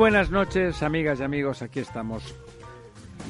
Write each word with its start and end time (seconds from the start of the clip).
Buenas 0.00 0.30
noches, 0.30 0.82
amigas 0.82 1.20
y 1.20 1.24
amigos. 1.24 1.60
Aquí 1.60 1.78
estamos 1.78 2.34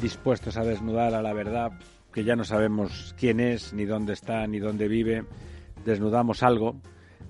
dispuestos 0.00 0.56
a 0.56 0.62
desnudar 0.62 1.14
a 1.16 1.20
la 1.20 1.32
verdad, 1.32 1.72
que 2.14 2.22
ya 2.22 2.36
no 2.36 2.44
sabemos 2.44 3.12
quién 3.18 3.40
es, 3.40 3.72
ni 3.72 3.86
dónde 3.86 4.12
está, 4.12 4.46
ni 4.46 4.60
dónde 4.60 4.86
vive. 4.86 5.24
Desnudamos 5.84 6.44
algo 6.44 6.80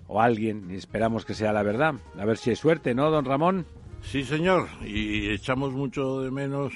o 0.09 0.21
alguien 0.21 0.71
y 0.71 0.75
esperamos 0.75 1.25
que 1.25 1.33
sea 1.33 1.55
la 1.55 1.63
verdad. 1.63 1.95
A 2.19 2.27
ver 2.27 2.37
si 2.37 2.51
hay 2.51 2.57
suerte, 2.57 2.95
¿no, 2.95 3.11
don 3.11 3.25
Ramón? 3.25 3.65
Sí, 4.03 4.25
señor. 4.25 4.69
Y 4.85 5.31
echamos 5.31 5.73
mucho 5.73 6.21
de 6.21 6.31
menos 6.31 6.75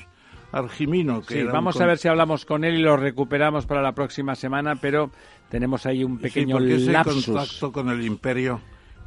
a 0.51 0.61
Argimino. 0.61 1.21
Que 1.21 1.35
sí, 1.35 1.43
un 1.43 1.53
vamos 1.53 1.79
a 1.83 1.85
ver 1.85 1.99
si 1.99 2.09
hablamos 2.09 2.47
con 2.47 2.65
él 2.65 2.77
y 2.77 2.83
lo 2.83 2.97
recuperamos 2.97 3.67
para 3.67 3.83
la 3.83 3.93
próxima 3.93 4.35
semana, 4.37 4.77
pero 4.77 5.11
tenemos 5.51 5.85
ahí 5.85 6.03
un 6.03 6.17
Sí, 6.17 6.23
pequeño 6.23 6.59
ese 6.61 6.93
lapsus. 6.93 7.27
contacto 7.27 7.73
con 7.73 7.91
el 7.91 8.03
imperio 8.07 8.63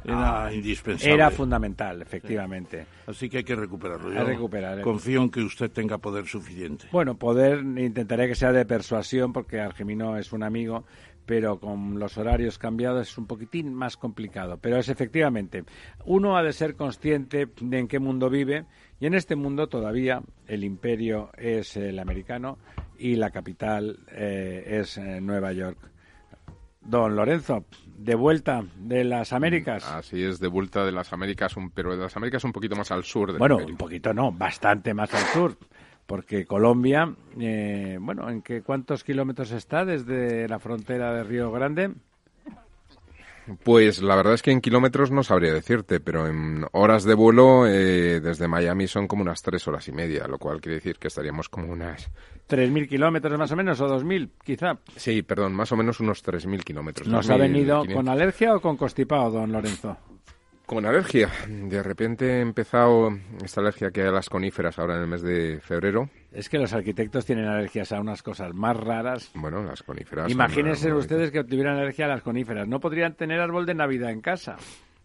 era 0.08 0.52
indispensable. 0.52 1.14
Era 1.14 1.30
fundamental, 1.30 2.02
efectivamente. 2.02 2.86
Así 3.06 3.28
que 3.28 3.38
hay 3.38 3.44
que 3.44 3.54
recuperarlo. 3.54 4.12
Yo 4.12 4.24
recuperar, 4.24 4.80
eh. 4.80 4.82
Confío 4.82 5.22
en 5.22 5.30
que 5.30 5.40
usted 5.40 5.70
tenga 5.70 5.98
poder 5.98 6.26
suficiente. 6.26 6.86
Bueno, 6.92 7.16
poder 7.16 7.58
intentaré 7.60 8.28
que 8.28 8.34
sea 8.34 8.52
de 8.52 8.64
persuasión 8.64 9.32
porque 9.32 9.60
Argemino 9.60 10.16
es 10.16 10.32
un 10.32 10.42
amigo, 10.42 10.84
pero 11.28 11.60
con 11.60 11.98
los 11.98 12.16
horarios 12.16 12.56
cambiados 12.56 13.10
es 13.10 13.18
un 13.18 13.26
poquitín 13.26 13.74
más 13.74 13.96
complicado. 13.98 14.56
Pero 14.56 14.78
es 14.78 14.88
efectivamente, 14.88 15.64
uno 16.06 16.36
ha 16.38 16.42
de 16.42 16.54
ser 16.54 16.74
consciente 16.74 17.48
de 17.60 17.78
en 17.78 17.86
qué 17.86 17.98
mundo 17.98 18.30
vive 18.30 18.64
y 18.98 19.06
en 19.06 19.14
este 19.14 19.36
mundo 19.36 19.68
todavía 19.68 20.22
el 20.46 20.64
imperio 20.64 21.30
es 21.36 21.76
el 21.76 21.98
americano 21.98 22.58
y 22.98 23.16
la 23.16 23.30
capital 23.30 23.98
eh, 24.10 24.80
es 24.80 24.96
eh, 24.96 25.20
Nueva 25.20 25.52
York. 25.52 25.78
Don 26.80 27.14
Lorenzo, 27.14 27.66
de 27.98 28.14
vuelta 28.14 28.64
de 28.76 29.04
las 29.04 29.32
Américas. 29.32 29.84
Así 29.86 30.22
es, 30.22 30.38
de 30.38 30.48
vuelta 30.48 30.84
de 30.84 30.92
las 30.92 31.12
Américas, 31.12 31.56
un, 31.56 31.70
pero 31.70 31.96
de 31.96 32.02
las 32.04 32.16
Américas 32.16 32.44
un 32.44 32.52
poquito 32.52 32.76
más 32.76 32.90
al 32.92 33.04
sur 33.04 33.28
del 33.30 33.38
Bueno, 33.38 33.56
imperio. 33.56 33.74
un 33.74 33.78
poquito 33.78 34.14
no, 34.14 34.32
bastante 34.32 34.94
más 34.94 35.12
al 35.12 35.24
sur, 35.24 35.56
porque 36.06 36.46
Colombia, 36.46 37.12
eh, 37.38 37.98
bueno, 38.00 38.30
¿en 38.30 38.42
qué 38.42 38.62
cuántos 38.62 39.02
kilómetros 39.04 39.50
está 39.50 39.84
desde 39.84 40.48
la 40.48 40.58
frontera 40.58 41.12
de 41.12 41.24
Río 41.24 41.50
Grande? 41.50 41.90
Pues 43.62 44.02
la 44.02 44.16
verdad 44.16 44.34
es 44.34 44.42
que 44.42 44.50
en 44.50 44.60
kilómetros 44.60 45.10
no 45.10 45.22
sabría 45.22 45.52
decirte, 45.52 46.00
pero 46.00 46.26
en 46.26 46.64
horas 46.72 47.04
de 47.04 47.14
vuelo 47.14 47.66
eh, 47.66 48.20
desde 48.20 48.48
Miami 48.48 48.86
son 48.86 49.06
como 49.06 49.22
unas 49.22 49.42
tres 49.42 49.66
horas 49.68 49.86
y 49.88 49.92
media, 49.92 50.26
lo 50.26 50.38
cual 50.38 50.60
quiere 50.60 50.76
decir 50.76 50.96
que 50.98 51.08
estaríamos 51.08 51.48
como 51.48 51.72
unas... 51.72 52.10
¿3.000 52.48 52.88
kilómetros 52.88 53.38
más 53.38 53.52
o 53.52 53.56
menos 53.56 53.80
o 53.80 53.88
2.000 53.88 54.30
quizá? 54.42 54.78
Sí, 54.96 55.22
perdón, 55.22 55.52
más 55.54 55.70
o 55.72 55.76
menos 55.76 56.00
unos 56.00 56.24
3.000 56.24 56.64
kilómetros. 56.64 57.08
¿Nos 57.08 57.28
ha 57.28 57.36
venido 57.36 57.84
2.500. 57.84 57.94
con 57.94 58.08
alergia 58.08 58.56
o 58.56 58.60
con 58.60 58.76
constipado, 58.76 59.30
don 59.30 59.52
Lorenzo? 59.52 59.96
Con 60.68 60.84
alergia. 60.84 61.30
De 61.48 61.82
repente 61.82 62.26
he 62.26 62.40
empezado 62.42 63.08
esta 63.42 63.62
alergia 63.62 63.90
que 63.90 64.02
hay 64.02 64.08
a 64.08 64.12
las 64.12 64.28
coníferas 64.28 64.78
ahora 64.78 64.96
en 64.96 65.00
el 65.02 65.06
mes 65.08 65.22
de 65.22 65.60
febrero. 65.62 66.10
Es 66.30 66.50
que 66.50 66.58
los 66.58 66.74
arquitectos 66.74 67.24
tienen 67.24 67.46
alergias 67.46 67.90
a 67.90 67.98
unas 68.02 68.22
cosas 68.22 68.52
más 68.52 68.76
raras. 68.76 69.30
Bueno, 69.34 69.62
las 69.64 69.82
coníferas... 69.82 70.30
Imagínense 70.30 70.92
ustedes 70.92 71.30
que 71.30 71.42
tuvieran 71.42 71.78
alergia 71.78 72.04
a 72.04 72.08
las 72.08 72.20
coníferas. 72.22 72.68
No 72.68 72.80
podrían 72.80 73.14
tener 73.14 73.40
árbol 73.40 73.64
de 73.64 73.74
Navidad 73.74 74.10
en 74.10 74.20
casa. 74.20 74.56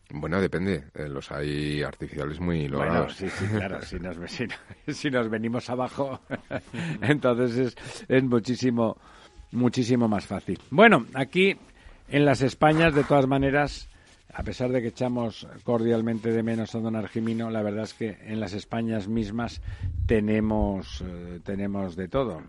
Bueno, 0.09 0.41
depende. 0.41 0.83
eh, 0.95 1.07
los 1.07 1.31
hay 1.31 1.81
artificiales 1.81 2.41
muy 2.41 2.67
Bueno, 2.67 2.83
logrados. 2.85 3.15
sí, 3.15 3.29
sí, 3.29 3.45
claro, 3.47 3.81
si 3.83 3.95
nos, 3.99 4.17
si, 4.29 4.45
no- 4.47 4.55
si 4.93 5.09
nos 5.09 5.29
venimos 5.29 5.69
abajo, 5.69 6.19
entonces 7.01 7.57
es, 7.57 8.05
es 8.09 8.23
muchísimo, 8.23 8.97
muchísimo 9.53 10.09
más 10.09 10.25
fácil. 10.25 10.59
Bueno, 10.71 11.05
aquí 11.13 11.55
en 12.09 12.25
las 12.25 12.41
Españas, 12.41 12.93
de 12.93 13.05
todas 13.05 13.27
maneras, 13.27 13.89
a 14.33 14.43
pesar 14.43 14.71
de 14.71 14.81
que 14.81 14.87
echamos 14.87 15.47
cordialmente 15.63 16.31
de 16.31 16.41
menos 16.41 16.73
a 16.73 16.79
don 16.79 16.95
Argimino, 16.95 17.51
la 17.51 17.61
verdad 17.61 17.83
es 17.83 17.93
que 17.93 18.17
en 18.21 18.39
las 18.39 18.53
Españas 18.53 19.07
mismas 19.07 19.61
tenemos, 20.07 21.03
eh, 21.05 21.39
tenemos 21.43 21.95
de 21.95 22.07
todo. 22.07 22.41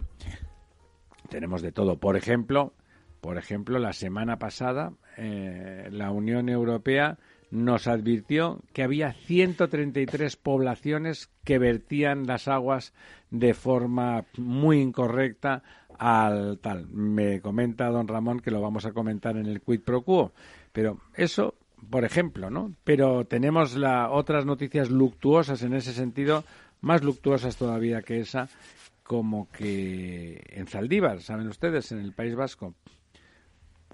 Tenemos 1.28 1.60
de 1.62 1.72
todo. 1.72 1.98
Por 1.98 2.16
ejemplo, 2.16 2.72
por 3.20 3.36
ejemplo, 3.36 3.78
la 3.78 3.92
semana 3.92 4.38
pasada 4.38 4.92
eh, 5.16 5.88
la 5.90 6.10
Unión 6.10 6.48
Europea 6.48 7.18
nos 7.50 7.86
advirtió 7.86 8.60
que 8.72 8.82
había 8.82 9.12
133 9.12 10.36
poblaciones 10.36 11.30
que 11.44 11.58
vertían 11.58 12.26
las 12.26 12.48
aguas 12.48 12.94
de 13.30 13.54
forma 13.54 14.24
muy 14.36 14.80
incorrecta 14.80 15.62
al 15.98 16.58
tal. 16.58 16.88
Me 16.88 17.40
comenta 17.40 17.90
don 17.90 18.08
Ramón 18.08 18.40
que 18.40 18.50
lo 18.50 18.60
vamos 18.60 18.86
a 18.86 18.92
comentar 18.92 19.36
en 19.36 19.46
el 19.46 19.60
quid 19.60 19.80
pro 19.80 20.02
quo, 20.02 20.32
pero 20.72 20.98
eso, 21.14 21.54
por 21.90 22.04
ejemplo, 22.04 22.50
¿no? 22.50 22.74
Pero 22.84 23.24
tenemos 23.26 23.76
la, 23.76 24.10
otras 24.10 24.44
noticias 24.46 24.90
luctuosas 24.90 25.62
en 25.62 25.74
ese 25.74 25.92
sentido, 25.92 26.44
más 26.80 27.02
luctuosas 27.02 27.56
todavía 27.56 28.02
que 28.02 28.20
esa, 28.20 28.48
como 29.02 29.50
que 29.50 30.42
en 30.50 30.66
Zaldívar, 30.66 31.20
saben 31.20 31.48
ustedes, 31.48 31.92
en 31.92 32.00
el 32.00 32.12
País 32.12 32.34
Vasco, 32.34 32.74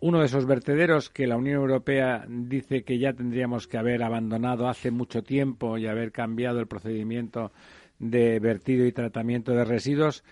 uno 0.01 0.21
de 0.21 0.27
esos 0.27 0.47
vertederos 0.47 1.11
que 1.11 1.27
la 1.27 1.37
Unión 1.37 1.57
Europea 1.61 2.25
dice 2.27 2.85
que 2.85 2.99
ya 2.99 3.13
tendríamos 3.13 3.69
que 3.69 3.77
haber 3.77 4.03
abandonado 4.03 4.69
hace 4.69 4.91
mucho 4.91 5.23
tiempo 5.23 5.77
y 5.77 5.87
haber 5.87 6.11
cambiado 6.11 6.59
el 6.59 6.67
procedimiento 6.67 7.53
de 7.99 8.41
vertido 8.41 8.87
y 8.87 8.93
tratamiento 8.93 9.53
de 9.53 9.65
residuos, 9.65 10.25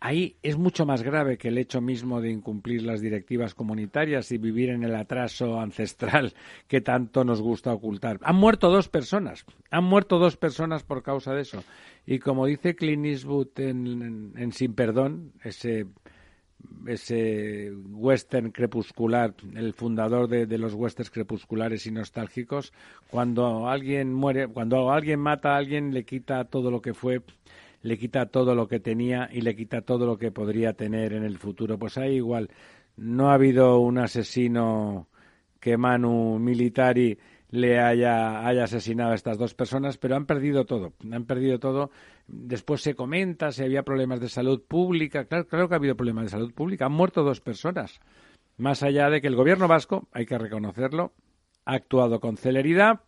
ahí 0.00 0.36
es 0.42 0.56
mucho 0.56 0.86
más 0.86 1.02
grave 1.02 1.38
que 1.38 1.48
el 1.48 1.58
hecho 1.58 1.80
mismo 1.80 2.20
de 2.20 2.30
incumplir 2.30 2.82
las 2.82 3.00
directivas 3.00 3.54
comunitarias 3.54 4.30
y 4.32 4.38
vivir 4.38 4.70
en 4.70 4.84
el 4.84 4.94
atraso 4.94 5.60
ancestral 5.60 6.34
que 6.68 6.80
tanto 6.80 7.24
nos 7.24 7.40
gusta 7.40 7.72
ocultar. 7.72 8.18
Han 8.22 8.36
muerto 8.36 8.70
dos 8.70 8.88
personas, 8.88 9.44
han 9.70 9.84
muerto 9.84 10.18
dos 10.18 10.36
personas 10.36 10.82
por 10.82 11.02
causa 11.02 11.34
de 11.34 11.42
eso. 11.42 11.64
Y 12.06 12.18
como 12.18 12.46
dice 12.46 12.74
Clint 12.74 13.06
Eastwood 13.06 13.48
en, 13.58 14.52
Sin 14.52 14.74
Perdón, 14.74 15.32
ese 15.42 15.86
ese 16.88 17.72
western 17.90 18.50
crepuscular, 18.50 19.32
el 19.54 19.74
fundador 19.74 20.26
de, 20.26 20.46
de 20.46 20.58
los 20.58 20.74
westerns 20.74 21.08
crepusculares 21.08 21.86
y 21.86 21.92
nostálgicos, 21.92 22.72
cuando 23.10 23.68
alguien 23.68 24.12
muere, 24.12 24.48
cuando 24.48 24.90
alguien 24.90 25.20
mata 25.20 25.54
a 25.54 25.56
alguien, 25.56 25.94
le 25.94 26.04
quita 26.04 26.44
todo 26.46 26.72
lo 26.72 26.82
que 26.82 26.94
fue, 26.94 27.22
le 27.82 27.98
quita 27.98 28.26
todo 28.26 28.54
lo 28.54 28.68
que 28.68 28.80
tenía 28.80 29.28
y 29.32 29.40
le 29.40 29.54
quita 29.54 29.82
todo 29.82 30.06
lo 30.06 30.18
que 30.18 30.30
podría 30.30 30.72
tener 30.72 31.12
en 31.12 31.24
el 31.24 31.38
futuro. 31.38 31.78
Pues 31.78 31.98
ahí 31.98 32.16
igual, 32.16 32.50
no 32.96 33.30
ha 33.30 33.34
habido 33.34 33.78
un 33.78 33.98
asesino 33.98 35.08
que 35.60 35.76
Manu 35.76 36.38
Militari 36.38 37.18
le 37.50 37.80
haya, 37.80 38.46
haya 38.46 38.64
asesinado 38.64 39.12
a 39.12 39.14
estas 39.14 39.38
dos 39.38 39.54
personas, 39.54 39.96
pero 39.96 40.16
han 40.16 40.26
perdido 40.26 40.66
todo, 40.66 40.92
han 41.10 41.24
perdido 41.24 41.58
todo. 41.58 41.90
Después 42.26 42.82
se 42.82 42.94
comenta 42.94 43.52
si 43.52 43.62
había 43.62 43.82
problemas 43.82 44.20
de 44.20 44.28
salud 44.28 44.62
pública. 44.66 45.24
Claro, 45.24 45.46
claro 45.46 45.68
que 45.68 45.74
ha 45.74 45.78
habido 45.78 45.96
problemas 45.96 46.24
de 46.24 46.30
salud 46.30 46.52
pública. 46.52 46.86
Han 46.86 46.92
muerto 46.92 47.22
dos 47.22 47.40
personas. 47.40 48.00
Más 48.58 48.82
allá 48.82 49.08
de 49.08 49.20
que 49.20 49.28
el 49.28 49.36
gobierno 49.36 49.68
vasco, 49.68 50.08
hay 50.12 50.26
que 50.26 50.36
reconocerlo, 50.36 51.12
ha 51.64 51.74
actuado 51.74 52.20
con 52.20 52.36
celeridad, 52.36 53.00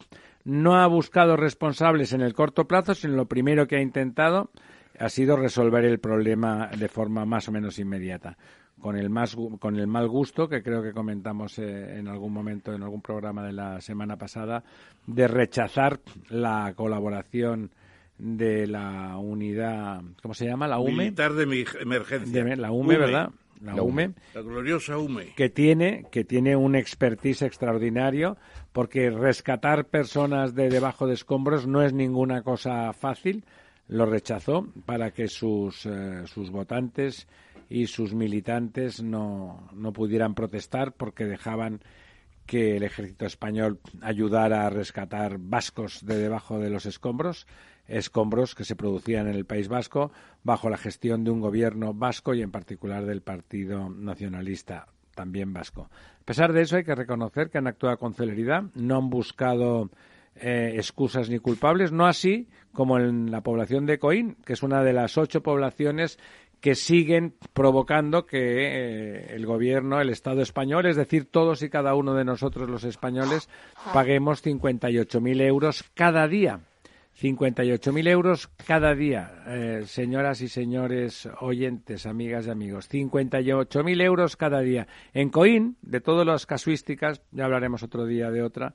no 0.45 0.77
ha 0.77 0.87
buscado 0.87 1.37
responsables 1.37 2.13
en 2.13 2.21
el 2.23 2.35
corto 2.35 2.67
plazo, 2.67 2.95
sino 2.95 3.15
lo 3.15 3.27
primero 3.27 3.67
que 3.67 3.77
ha 3.77 3.83
intentado 3.83 4.51
ha 4.99 5.09
sido 5.09 5.37
resolver 5.37 5.85
el 5.85 5.99
problema 5.99 6.69
de 6.69 6.89
forma 6.89 7.25
más 7.25 7.49
o 7.49 7.53
menos 7.53 7.79
inmediata 7.79 8.37
con 8.81 8.97
el 8.97 9.11
más 9.11 9.37
con 9.59 9.77
el 9.77 9.87
mal 9.87 10.09
gusto 10.09 10.49
que 10.49 10.63
creo 10.63 10.83
que 10.83 10.93
comentamos 10.93 11.59
eh, 11.59 11.99
en 11.99 12.09
algún 12.09 12.33
momento 12.33 12.73
en 12.73 12.83
algún 12.83 13.03
programa 13.03 13.45
de 13.45 13.53
la 13.53 13.81
semana 13.83 14.17
pasada 14.17 14.65
de 15.07 15.29
rechazar 15.29 16.01
la 16.31 16.73
colaboración 16.75 17.71
de 18.19 18.67
la 18.67 19.17
unidad 19.19 20.01
¿cómo 20.23 20.33
se 20.35 20.47
llama? 20.47 20.67
la 20.67 20.79
UME 20.79 20.93
Militar 20.93 21.33
de 21.35 21.43
emergencia. 21.81 22.45
de- 22.45 22.57
la 22.57 22.71
UME, 22.71 22.97
¿verdad? 22.97 23.31
La, 23.61 23.75
La 23.75 23.83
UME. 23.83 24.15
La 24.35 24.41
gloriosa 24.41 24.99
UME. 24.99 25.35
que 25.37 25.49
tiene 25.49 26.07
que 26.11 26.25
tiene 26.25 26.57
un 26.57 26.75
expertise 26.75 27.43
extraordinario 27.43 28.37
porque 28.73 29.11
rescatar 29.11 29.87
personas 29.87 30.55
de 30.55 30.71
debajo 30.71 31.07
de 31.07 31.15
escombros 31.15 31.67
no 31.67 31.83
es 31.83 31.93
ninguna 31.93 32.43
cosa 32.43 32.93
fácil. 32.93 33.45
Lo 33.89 34.07
rechazó 34.07 34.69
para 34.87 35.11
que 35.11 35.27
sus, 35.27 35.85
eh, 35.85 36.23
sus 36.27 36.51
votantes 36.51 37.27
y 37.69 37.87
sus 37.87 38.15
militantes 38.15 39.03
no, 39.03 39.69
no 39.75 39.93
pudieran 39.93 40.35
protestar 40.35 40.93
porque 40.93 41.25
dejaban 41.25 41.81
que 42.47 42.77
el 42.77 42.83
ejército 42.83 43.27
español 43.27 43.79
ayudara 44.01 44.67
a 44.67 44.71
rescatar 44.71 45.39
vascos 45.39 46.05
de 46.05 46.19
debajo 46.19 46.59
de 46.59 46.69
los 46.69 46.85
escombros, 46.85 47.47
escombros 47.91 48.55
que 48.55 48.65
se 48.65 48.77
producían 48.77 49.29
en 49.29 49.35
el 49.35 49.45
País 49.45 49.69
Vasco 49.69 50.13
bajo 50.43 50.71
la 50.71 50.77
gestión 50.77 51.25
de 51.25 51.31
un 51.31 51.41
gobierno 51.41 51.93
vasco 51.93 52.35
y 52.35 52.43
en 52.43 52.51
particular 52.51 53.05
del 53.05 53.23
Partido 53.23 53.91
Nacionalista 53.91 54.87
también 55.15 55.53
vasco. 55.53 55.91
A 56.21 56.25
pesar 56.25 56.53
de 56.53 56.63
eso 56.63 56.77
hay 56.77 56.85
que 56.85 56.95
reconocer 56.95 57.51
que 57.51 57.59
han 57.59 57.67
actuado 57.67 57.99
con 57.99 58.15
celeridad, 58.15 58.65
no 58.75 58.97
han 58.97 59.11
buscado 59.11 59.91
eh, 60.37 60.73
excusas 60.77 61.29
ni 61.29 61.39
culpables, 61.39 61.93
no 61.93 62.07
así 62.07 62.49
como 62.73 62.99
en 62.99 63.31
la 63.31 63.43
población 63.43 63.85
de 63.87 63.99
Coín, 63.99 64.37
que 64.45 64.53
es 64.53 64.63
una 64.63 64.83
de 64.83 64.93
las 64.93 65.19
ocho 65.19 65.43
poblaciones 65.43 66.19
que 66.61 66.75
siguen 66.75 67.35
provocando 67.53 68.27
que 68.27 68.39
eh, 68.39 69.35
el 69.35 69.47
gobierno, 69.47 70.01
el 70.01 70.11
Estado 70.11 70.43
español, 70.43 70.87
es 70.87 70.97
decir, 70.97 71.25
todos 71.25 71.63
y 71.63 71.71
cada 71.71 71.95
uno 71.95 72.15
de 72.15 72.25
nosotros 72.25 72.69
los 72.69 72.85
españoles, 72.85 73.49
paguemos 73.93 74.45
58.000 74.45 75.43
euros 75.43 75.85
cada 75.95 76.29
día. 76.29 76.61
58.000 77.21 78.09
euros 78.09 78.49
cada 78.67 78.95
día, 78.95 79.45
eh, 79.47 79.83
señoras 79.85 80.41
y 80.41 80.49
señores 80.49 81.29
oyentes, 81.41 82.07
amigas 82.07 82.47
y 82.47 82.51
amigos. 82.51 82.91
58.000 82.91 84.03
euros 84.03 84.37
cada 84.37 84.61
día. 84.61 84.87
En 85.13 85.29
Coín, 85.29 85.77
de 85.83 86.01
todas 86.01 86.27
las 86.27 86.47
casuísticas, 86.47 87.21
ya 87.31 87.45
hablaremos 87.45 87.83
otro 87.83 88.07
día 88.07 88.31
de 88.31 88.43
otra, 88.43 88.73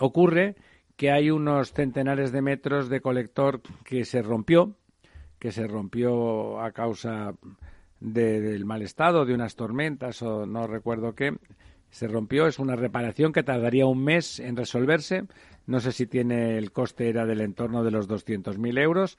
ocurre 0.00 0.56
que 0.96 1.12
hay 1.12 1.30
unos 1.30 1.72
centenares 1.72 2.32
de 2.32 2.42
metros 2.42 2.88
de 2.88 3.00
colector 3.00 3.60
que 3.84 4.04
se 4.04 4.20
rompió, 4.20 4.74
que 5.38 5.52
se 5.52 5.68
rompió 5.68 6.60
a 6.60 6.72
causa 6.72 7.34
del 8.00 8.64
mal 8.64 8.82
estado, 8.82 9.24
de 9.24 9.34
unas 9.34 9.54
tormentas 9.54 10.22
o 10.22 10.44
no 10.44 10.66
recuerdo 10.66 11.14
qué. 11.14 11.36
Se 11.96 12.08
rompió, 12.08 12.46
es 12.46 12.58
una 12.58 12.76
reparación 12.76 13.32
que 13.32 13.42
tardaría 13.42 13.86
un 13.86 14.04
mes 14.04 14.38
en 14.38 14.54
resolverse. 14.54 15.24
No 15.64 15.80
sé 15.80 15.92
si 15.92 16.06
tiene 16.06 16.58
el 16.58 16.70
coste 16.70 17.08
era 17.08 17.24
del 17.24 17.40
entorno 17.40 17.82
de 17.84 17.90
los 17.90 18.06
200.000 18.06 18.78
euros, 18.78 19.16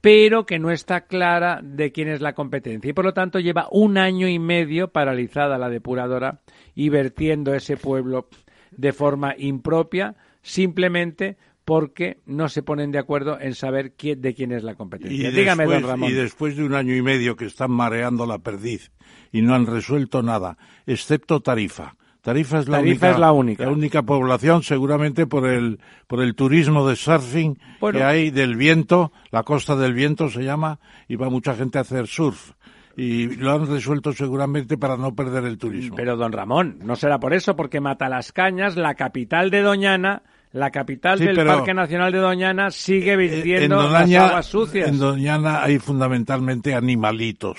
pero 0.00 0.46
que 0.46 0.60
no 0.60 0.70
está 0.70 1.06
clara 1.06 1.58
de 1.60 1.90
quién 1.90 2.06
es 2.06 2.20
la 2.20 2.34
competencia. 2.34 2.88
Y 2.88 2.92
por 2.92 3.04
lo 3.04 3.14
tanto 3.14 3.40
lleva 3.40 3.66
un 3.72 3.98
año 3.98 4.28
y 4.28 4.38
medio 4.38 4.92
paralizada 4.92 5.58
la 5.58 5.68
depuradora 5.68 6.40
y 6.76 6.88
vertiendo 6.88 7.52
ese 7.52 7.76
pueblo 7.76 8.28
de 8.70 8.92
forma 8.92 9.34
impropia, 9.36 10.14
simplemente 10.40 11.36
porque 11.64 12.20
no 12.26 12.48
se 12.48 12.62
ponen 12.62 12.92
de 12.92 13.00
acuerdo 13.00 13.40
en 13.40 13.56
saber 13.56 13.94
quién, 13.96 14.20
de 14.20 14.34
quién 14.34 14.52
es 14.52 14.62
la 14.62 14.76
competencia. 14.76 15.30
Y 15.30 15.32
Dígame, 15.32 15.64
después, 15.64 15.82
don 15.82 15.90
Ramón. 15.90 16.10
Y 16.12 16.14
después 16.14 16.56
de 16.56 16.62
un 16.62 16.74
año 16.74 16.94
y 16.94 17.02
medio 17.02 17.34
que 17.34 17.46
están 17.46 17.72
mareando 17.72 18.24
la 18.24 18.38
perdiz 18.38 18.92
y 19.32 19.42
no 19.42 19.52
han 19.52 19.66
resuelto 19.66 20.22
nada, 20.22 20.58
excepto 20.86 21.40
Tarifa. 21.40 21.96
Tarifa 22.22 22.58
es 22.58 22.68
la, 22.68 22.78
Tarifa 22.78 23.06
única, 23.06 23.10
es 23.10 23.18
la 23.18 23.32
única. 23.32 23.64
la 23.64 23.70
única 23.70 24.02
población, 24.02 24.62
seguramente 24.62 25.26
por 25.26 25.46
el, 25.46 25.80
por 26.06 26.22
el 26.22 26.34
turismo 26.34 26.86
de 26.86 26.96
surfing 26.96 27.58
que 27.92 28.02
hay 28.02 28.30
del 28.30 28.56
viento, 28.56 29.12
la 29.30 29.42
costa 29.42 29.74
del 29.76 29.94
viento 29.94 30.28
se 30.28 30.42
llama, 30.42 30.80
y 31.08 31.16
va 31.16 31.30
mucha 31.30 31.54
gente 31.54 31.78
a 31.78 31.80
hacer 31.82 32.06
surf 32.06 32.52
y 32.96 33.36
lo 33.36 33.52
han 33.52 33.66
resuelto 33.66 34.12
seguramente 34.12 34.76
para 34.76 34.96
no 34.96 35.14
perder 35.14 35.44
el 35.44 35.56
turismo. 35.56 35.96
Pero 35.96 36.16
don 36.16 36.32
Ramón, 36.32 36.80
no 36.82 36.96
será 36.96 37.18
por 37.18 37.32
eso, 37.32 37.56
porque 37.56 37.80
Matalascañas, 37.80 38.76
la 38.76 38.94
capital 38.94 39.50
de 39.50 39.62
Doñana, 39.62 40.22
la 40.52 40.70
capital 40.70 41.18
Sí, 41.18 41.24
del 41.24 41.46
Parque 41.46 41.72
Nacional 41.72 42.12
de 42.12 42.18
Doñana, 42.18 42.70
sigue 42.70 43.16
vistiendo 43.16 43.88
las 43.88 44.12
aguas 44.12 44.46
sucias. 44.46 44.88
En 44.88 44.98
Doñana 44.98 45.62
hay 45.62 45.78
fundamentalmente 45.78 46.74
animalitos, 46.74 47.58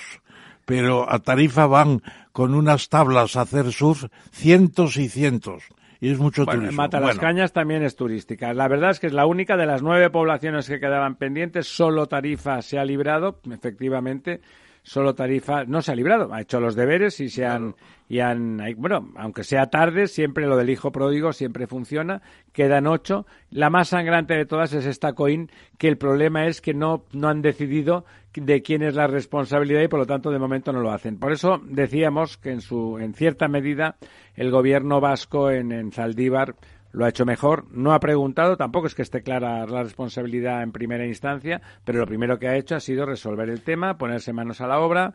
pero 0.64 1.10
a 1.10 1.18
Tarifa 1.18 1.66
van 1.66 2.02
con 2.32 2.54
unas 2.54 2.88
tablas 2.88 3.36
a 3.36 3.42
hacer 3.42 3.72
surf 3.72 4.06
cientos 4.30 4.96
y 4.96 5.08
cientos. 5.08 5.64
Y 6.00 6.10
es 6.10 6.18
mucho 6.18 6.44
Bueno, 6.44 6.62
en 6.62 6.66
turismo. 6.66 6.82
Matalascañas 6.82 7.52
también 7.52 7.84
es 7.84 7.94
turística. 7.94 8.52
La 8.54 8.66
verdad 8.66 8.90
es 8.90 8.98
que 8.98 9.06
es 9.06 9.12
la 9.12 9.24
única 9.24 9.56
de 9.56 9.66
las 9.66 9.82
nueve 9.82 10.10
poblaciones 10.10 10.66
que 10.66 10.80
quedaban 10.80 11.14
pendientes. 11.14 11.68
Solo 11.68 12.06
Tarifa 12.06 12.60
se 12.60 12.76
ha 12.78 12.84
librado, 12.84 13.38
efectivamente. 13.48 14.40
Solo 14.84 15.14
Tarifa 15.14 15.64
no 15.64 15.80
se 15.80 15.92
ha 15.92 15.94
librado, 15.94 16.34
ha 16.34 16.40
hecho 16.40 16.58
los 16.58 16.74
deberes 16.74 17.20
y 17.20 17.28
se 17.28 17.46
han, 17.46 17.76
y 18.08 18.18
han, 18.18 18.60
bueno, 18.76 19.12
aunque 19.16 19.44
sea 19.44 19.70
tarde, 19.70 20.08
siempre 20.08 20.46
lo 20.46 20.56
del 20.56 20.70
hijo 20.70 20.90
pródigo 20.90 21.32
siempre 21.32 21.68
funciona. 21.68 22.20
Quedan 22.52 22.88
ocho. 22.88 23.24
La 23.50 23.70
más 23.70 23.88
sangrante 23.90 24.34
de 24.34 24.44
todas 24.44 24.72
es 24.72 24.84
esta 24.84 25.12
Coin, 25.12 25.50
que 25.78 25.86
el 25.86 25.98
problema 25.98 26.46
es 26.46 26.60
que 26.60 26.74
no, 26.74 27.04
no 27.12 27.28
han 27.28 27.42
decidido 27.42 28.04
de 28.34 28.62
quién 28.62 28.82
es 28.82 28.96
la 28.96 29.06
responsabilidad 29.06 29.82
y 29.82 29.88
por 29.88 30.00
lo 30.00 30.06
tanto 30.06 30.30
de 30.30 30.40
momento 30.40 30.72
no 30.72 30.80
lo 30.80 30.90
hacen. 30.90 31.18
Por 31.18 31.30
eso 31.30 31.60
decíamos 31.64 32.36
que 32.36 32.50
en 32.50 32.60
su, 32.60 32.98
en 32.98 33.14
cierta 33.14 33.46
medida, 33.46 33.96
el 34.34 34.50
gobierno 34.50 35.00
vasco 35.00 35.50
en, 35.50 35.70
en 35.70 35.92
Zaldívar 35.92 36.56
lo 36.92 37.04
ha 37.04 37.08
hecho 37.08 37.24
mejor. 37.26 37.64
No 37.72 37.92
ha 37.92 38.00
preguntado, 38.00 38.56
tampoco 38.56 38.86
es 38.86 38.94
que 38.94 39.02
esté 39.02 39.22
clara 39.22 39.66
la 39.66 39.82
responsabilidad 39.82 40.62
en 40.62 40.72
primera 40.72 41.06
instancia, 41.06 41.60
pero 41.84 41.98
lo 42.00 42.06
primero 42.06 42.38
que 42.38 42.48
ha 42.48 42.56
hecho 42.56 42.76
ha 42.76 42.80
sido 42.80 43.06
resolver 43.06 43.48
el 43.48 43.62
tema, 43.62 43.98
ponerse 43.98 44.32
manos 44.32 44.60
a 44.60 44.66
la 44.66 44.78
obra. 44.80 45.14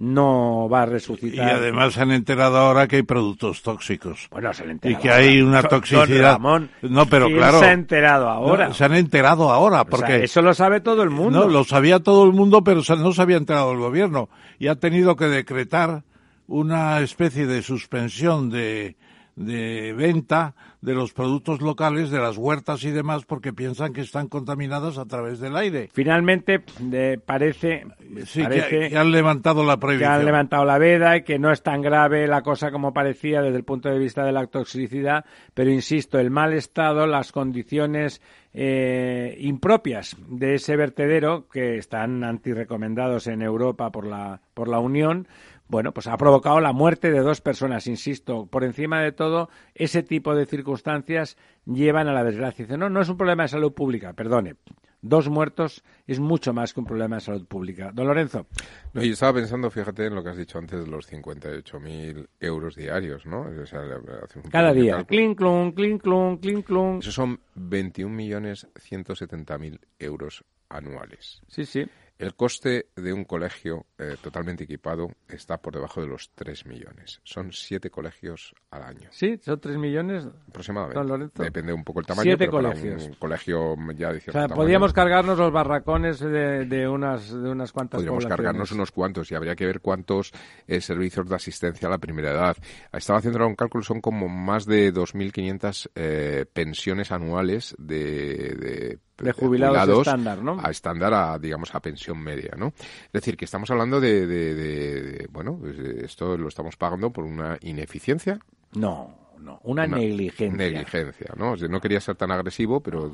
No 0.00 0.68
va 0.68 0.82
a 0.82 0.86
Y 0.86 0.90
resucitar. 0.90 1.56
además 1.56 1.94
se 1.94 2.00
han 2.02 2.12
enterado 2.12 2.56
ahora 2.56 2.86
que 2.86 2.96
hay 2.96 3.02
productos 3.02 3.62
tóxicos. 3.62 4.28
bueno, 4.30 4.52
se 4.54 4.62
le 4.64 4.68
ha 4.68 4.70
Y 4.70 4.74
enterado 4.74 5.02
que 5.02 5.10
hay 5.10 5.42
una 5.42 5.62
toxicidad. 5.64 6.34
Ramón, 6.34 6.70
no, 6.82 7.06
pero 7.06 7.26
¿quién 7.26 7.38
claro. 7.38 7.58
se 7.58 7.64
ha 7.64 7.72
enterado 7.72 8.28
ahora? 8.28 8.68
No, 8.68 8.74
se 8.74 8.84
han 8.84 8.94
enterado 8.94 9.50
ahora, 9.50 9.80
O 9.80 9.84
sea, 9.84 9.90
porque 9.90 10.22
eso 10.22 10.40
lo 10.40 10.54
sabe 10.54 10.80
todo 10.80 11.02
el 11.02 11.10
mundo. 11.10 11.40
No, 11.40 11.48
lo 11.48 11.64
sabía 11.64 11.98
todo 11.98 12.24
el 12.26 12.32
mundo, 12.32 12.62
pero 12.62 12.80
no 12.96 13.12
se 13.12 13.22
había 13.22 13.38
enterado 13.38 13.72
el 13.72 13.78
gobierno. 13.78 14.28
Y 14.60 14.68
ha 14.68 14.76
tenido 14.76 15.16
que 15.16 15.24
decretar 15.26 16.04
una 16.46 17.00
especie 17.00 17.46
de 17.48 17.62
suspensión 17.62 18.50
de, 18.50 18.96
de 19.34 19.92
venta 19.94 20.54
de 20.80 20.94
los 20.94 21.12
productos 21.12 21.60
locales, 21.60 22.10
de 22.10 22.18
las 22.20 22.36
huertas 22.36 22.84
y 22.84 22.90
demás, 22.90 23.24
porque 23.26 23.52
piensan 23.52 23.92
que 23.92 24.00
están 24.02 24.28
contaminadas 24.28 24.96
a 24.98 25.06
través 25.06 25.40
del 25.40 25.56
aire. 25.56 25.88
Finalmente, 25.92 26.62
parece, 27.24 27.84
Sí, 28.26 28.40
que- 28.40 28.44
parece 28.48 28.88
que, 28.90 28.96
han 28.96 29.10
levantado 29.10 29.64
la 29.64 29.74
que 29.74 29.80
prohibición. 29.80 30.12
han 30.12 30.24
levantado 30.24 30.64
la 30.64 30.78
veda 30.78 31.16
y 31.16 31.22
que 31.22 31.38
no 31.38 31.50
es 31.50 31.62
tan 31.62 31.82
grave 31.82 32.26
la 32.28 32.42
cosa 32.42 32.70
como 32.70 32.92
parecía 32.92 33.42
desde 33.42 33.56
el 33.56 33.64
punto 33.64 33.88
de 33.88 33.98
vista 33.98 34.24
de 34.24 34.32
la 34.32 34.46
toxicidad, 34.46 35.24
pero 35.54 35.70
insisto, 35.70 36.18
el 36.18 36.30
mal 36.30 36.52
estado, 36.52 37.06
las 37.06 37.32
condiciones 37.32 38.22
eh, 38.54 39.36
impropias 39.40 40.16
de 40.28 40.54
ese 40.54 40.74
vertedero 40.76 41.48
que 41.48 41.76
están 41.76 42.24
antirecomendados 42.24 43.26
en 43.26 43.42
Europa 43.42 43.90
por 43.90 44.06
la, 44.06 44.40
por 44.54 44.68
la 44.68 44.78
Unión, 44.78 45.28
bueno, 45.68 45.92
pues 45.92 46.06
ha 46.06 46.16
provocado 46.16 46.60
la 46.60 46.72
muerte 46.72 47.10
de 47.10 47.20
dos 47.20 47.40
personas, 47.40 47.86
insisto. 47.86 48.46
Por 48.46 48.64
encima 48.64 49.02
de 49.02 49.12
todo, 49.12 49.50
ese 49.74 50.02
tipo 50.02 50.34
de 50.34 50.46
circunstancias 50.46 51.36
llevan 51.66 52.08
a 52.08 52.14
la 52.14 52.24
desgracia. 52.24 52.64
Dice, 52.64 52.78
no, 52.78 52.88
no 52.88 53.02
es 53.02 53.08
un 53.08 53.18
problema 53.18 53.44
de 53.44 53.50
salud 53.50 53.72
pública, 53.72 54.14
perdone. 54.14 54.56
Dos 55.00 55.28
muertos 55.28 55.84
es 56.08 56.18
mucho 56.18 56.52
más 56.52 56.74
que 56.74 56.80
un 56.80 56.86
problema 56.86 57.14
de 57.16 57.20
salud 57.20 57.46
pública. 57.46 57.92
Don 57.92 58.08
Lorenzo. 58.08 58.48
No, 58.94 59.04
y 59.04 59.10
estaba 59.10 59.34
pensando, 59.34 59.70
fíjate 59.70 60.06
en 60.06 60.16
lo 60.16 60.24
que 60.24 60.30
has 60.30 60.36
dicho 60.36 60.58
antes 60.58 60.80
de 60.80 60.88
los 60.90 61.08
58.000 61.12 62.26
euros 62.40 62.74
diarios, 62.74 63.24
¿no? 63.24 63.42
O 63.42 63.66
sea, 63.66 63.82
un 63.82 64.50
Cada 64.50 64.72
día. 64.72 65.04
Clink, 65.04 65.38
clun, 65.38 65.70
clink, 65.72 66.02
clun, 66.02 66.38
clink, 66.38 66.66
clun. 66.66 66.98
Esos 67.00 67.14
son 67.14 67.38
21.170.000 67.56 69.78
euros 70.00 70.44
anuales. 70.68 71.42
Sí, 71.46 71.64
sí. 71.64 71.86
El 72.18 72.34
coste 72.34 72.88
de 72.96 73.12
un 73.12 73.24
colegio 73.24 73.86
eh, 73.96 74.16
totalmente 74.20 74.64
equipado 74.64 75.08
está 75.28 75.58
por 75.58 75.72
debajo 75.72 76.00
de 76.00 76.08
los 76.08 76.30
3 76.34 76.66
millones. 76.66 77.20
Son 77.22 77.52
siete 77.52 77.90
colegios 77.90 78.56
al 78.70 78.82
año, 78.82 79.08
Sí, 79.12 79.38
son 79.40 79.60
tres 79.60 79.76
millones. 79.76 80.26
aproximadamente. 80.48 81.44
Depende 81.44 81.72
un 81.72 81.84
poco 81.84 82.00
el 82.00 82.06
tamaño, 82.06 82.24
Siete 82.24 82.46
pero 82.46 82.52
para 82.52 82.70
colegios. 82.70 83.04
un 83.06 83.14
colegio 83.14 83.76
ya 83.96 84.08
de 84.10 84.18
O 84.18 84.20
cierto 84.20 84.32
sea, 84.32 84.42
tamaño, 84.42 84.56
podríamos 84.56 84.92
cargarnos 84.92 85.38
los 85.38 85.52
barracones 85.52 86.18
de, 86.18 86.64
de 86.66 86.88
unas, 86.88 87.30
de 87.30 87.50
unas 87.50 87.70
cuantas 87.70 87.98
Podríamos 87.98 88.26
cargarnos 88.26 88.72
unos 88.72 88.90
cuantos 88.90 89.30
y 89.30 89.36
habría 89.36 89.54
que 89.54 89.66
ver 89.66 89.80
cuántos 89.80 90.32
eh, 90.66 90.80
servicios 90.80 91.28
de 91.28 91.36
asistencia 91.36 91.86
a 91.86 91.90
la 91.92 91.98
primera 91.98 92.32
edad. 92.32 92.56
Estaba 92.92 93.20
haciendo 93.20 93.38
ahora 93.38 93.46
un 93.48 93.54
cálculo, 93.54 93.84
son 93.84 94.00
como 94.00 94.28
más 94.28 94.66
de 94.66 94.92
2.500 94.92 95.90
eh, 95.94 96.46
pensiones 96.52 97.12
anuales 97.12 97.76
de, 97.78 98.54
de, 98.56 98.98
De 99.18 99.32
jubilados 99.32 99.98
estándar, 100.06 100.42
¿no? 100.42 100.58
A 100.62 100.70
estándar, 100.70 101.12
a, 101.14 101.38
digamos, 101.38 101.74
a 101.74 101.80
pensión 101.80 102.18
media, 102.18 102.52
¿no? 102.56 102.68
Es 102.78 103.12
decir, 103.12 103.36
que 103.36 103.44
estamos 103.44 103.70
hablando 103.70 104.00
de, 104.00 104.26
de- 104.26 104.54
de- 104.54 105.02
de- 105.02 105.26
bueno, 105.30 105.56
pues, 105.60 105.78
eh, 105.78 106.02
esto 106.04 106.36
lo 106.36 106.48
estamos 106.48 106.76
pagando 106.76 107.10
por 107.10 107.24
una 107.24 107.58
ineficiencia. 107.62 108.38
No, 108.74 109.16
no, 109.40 109.60
una, 109.64 109.86
negligencia. 109.86 110.56
Negligencia, 110.56 111.32
¿no? 111.36 111.54
no 111.56 111.80
quería 111.80 112.00
ser 112.00 112.16
tan 112.16 112.30
agresivo, 112.32 112.80
pero... 112.80 113.12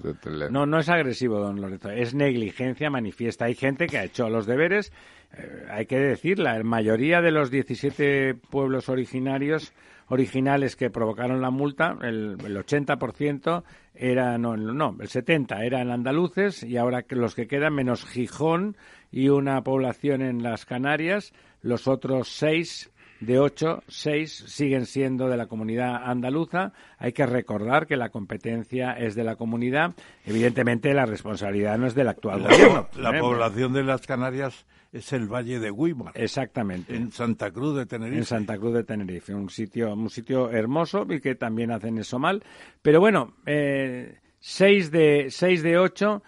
No, 0.50 0.66
no 0.66 0.78
es 0.78 0.88
agresivo, 0.88 1.38
don 1.38 1.60
Lorenzo, 1.60 1.90
es 1.90 2.14
negligencia 2.14 2.90
manifiesta. 2.90 3.44
Hay 3.46 3.54
gente 3.54 3.86
que 3.86 3.98
ha 3.98 4.04
hecho 4.04 4.28
los 4.30 4.46
deberes, 4.46 4.90
eh, 5.36 5.66
hay 5.70 5.86
que 5.86 5.98
decir, 5.98 6.38
la 6.38 6.62
mayoría 6.62 7.20
de 7.20 7.30
los 7.30 7.50
17 7.50 8.34
pueblos 8.50 8.88
originarios 8.88 9.72
originales 10.08 10.76
que 10.76 10.90
provocaron 10.90 11.40
la 11.40 11.50
multa, 11.50 11.96
el, 12.02 12.36
el 12.44 12.56
80% 12.56 13.62
eran, 13.94 14.42
no, 14.42 14.56
no, 14.56 14.96
el 15.00 15.08
70 15.08 15.64
eran 15.64 15.90
andaluces 15.90 16.62
y 16.62 16.76
ahora 16.76 17.04
los 17.08 17.34
que 17.34 17.46
quedan, 17.46 17.74
menos 17.74 18.04
Gijón 18.04 18.76
y 19.10 19.28
una 19.28 19.62
población 19.62 20.22
en 20.22 20.42
las 20.42 20.66
Canarias, 20.66 21.32
los 21.62 21.86
otros 21.88 22.28
seis 22.28 22.90
de 23.20 23.38
ocho, 23.38 23.82
seis 23.88 24.44
siguen 24.48 24.86
siendo 24.86 25.28
de 25.28 25.36
la 25.36 25.46
comunidad 25.46 26.02
andaluza. 26.04 26.72
Hay 26.98 27.12
que 27.12 27.26
recordar 27.26 27.86
que 27.86 27.96
la 27.96 28.10
competencia 28.10 28.92
es 28.92 29.14
de 29.14 29.24
la 29.24 29.36
comunidad. 29.36 29.94
Evidentemente, 30.24 30.92
la 30.92 31.06
responsabilidad 31.06 31.78
no 31.78 31.86
es 31.86 31.94
del 31.94 32.08
actual 32.08 32.42
gobierno. 32.48 32.88
La 32.96 33.16
¿eh? 33.16 33.20
población 33.20 33.72
de 33.72 33.84
las 33.84 34.06
Canarias 34.06 34.66
es 34.94 35.12
el 35.12 35.26
Valle 35.26 35.58
de 35.58 35.70
Guimar. 35.70 36.12
Exactamente. 36.14 36.94
En 36.94 37.10
Santa 37.10 37.50
Cruz 37.50 37.76
de 37.76 37.84
Tenerife. 37.84 38.18
En 38.18 38.24
Santa 38.24 38.56
Cruz 38.56 38.74
de 38.74 38.84
Tenerife, 38.84 39.34
un 39.34 39.50
sitio, 39.50 39.92
un 39.92 40.08
sitio 40.08 40.50
hermoso 40.50 41.04
y 41.10 41.20
que 41.20 41.34
también 41.34 41.72
hacen 41.72 41.98
eso 41.98 42.18
mal. 42.18 42.42
Pero 42.80 43.00
bueno, 43.00 43.34
eh, 43.44 44.20
seis 44.38 44.90
de 44.90 45.26
seis 45.30 45.62
de 45.62 45.78
ocho 45.78 46.22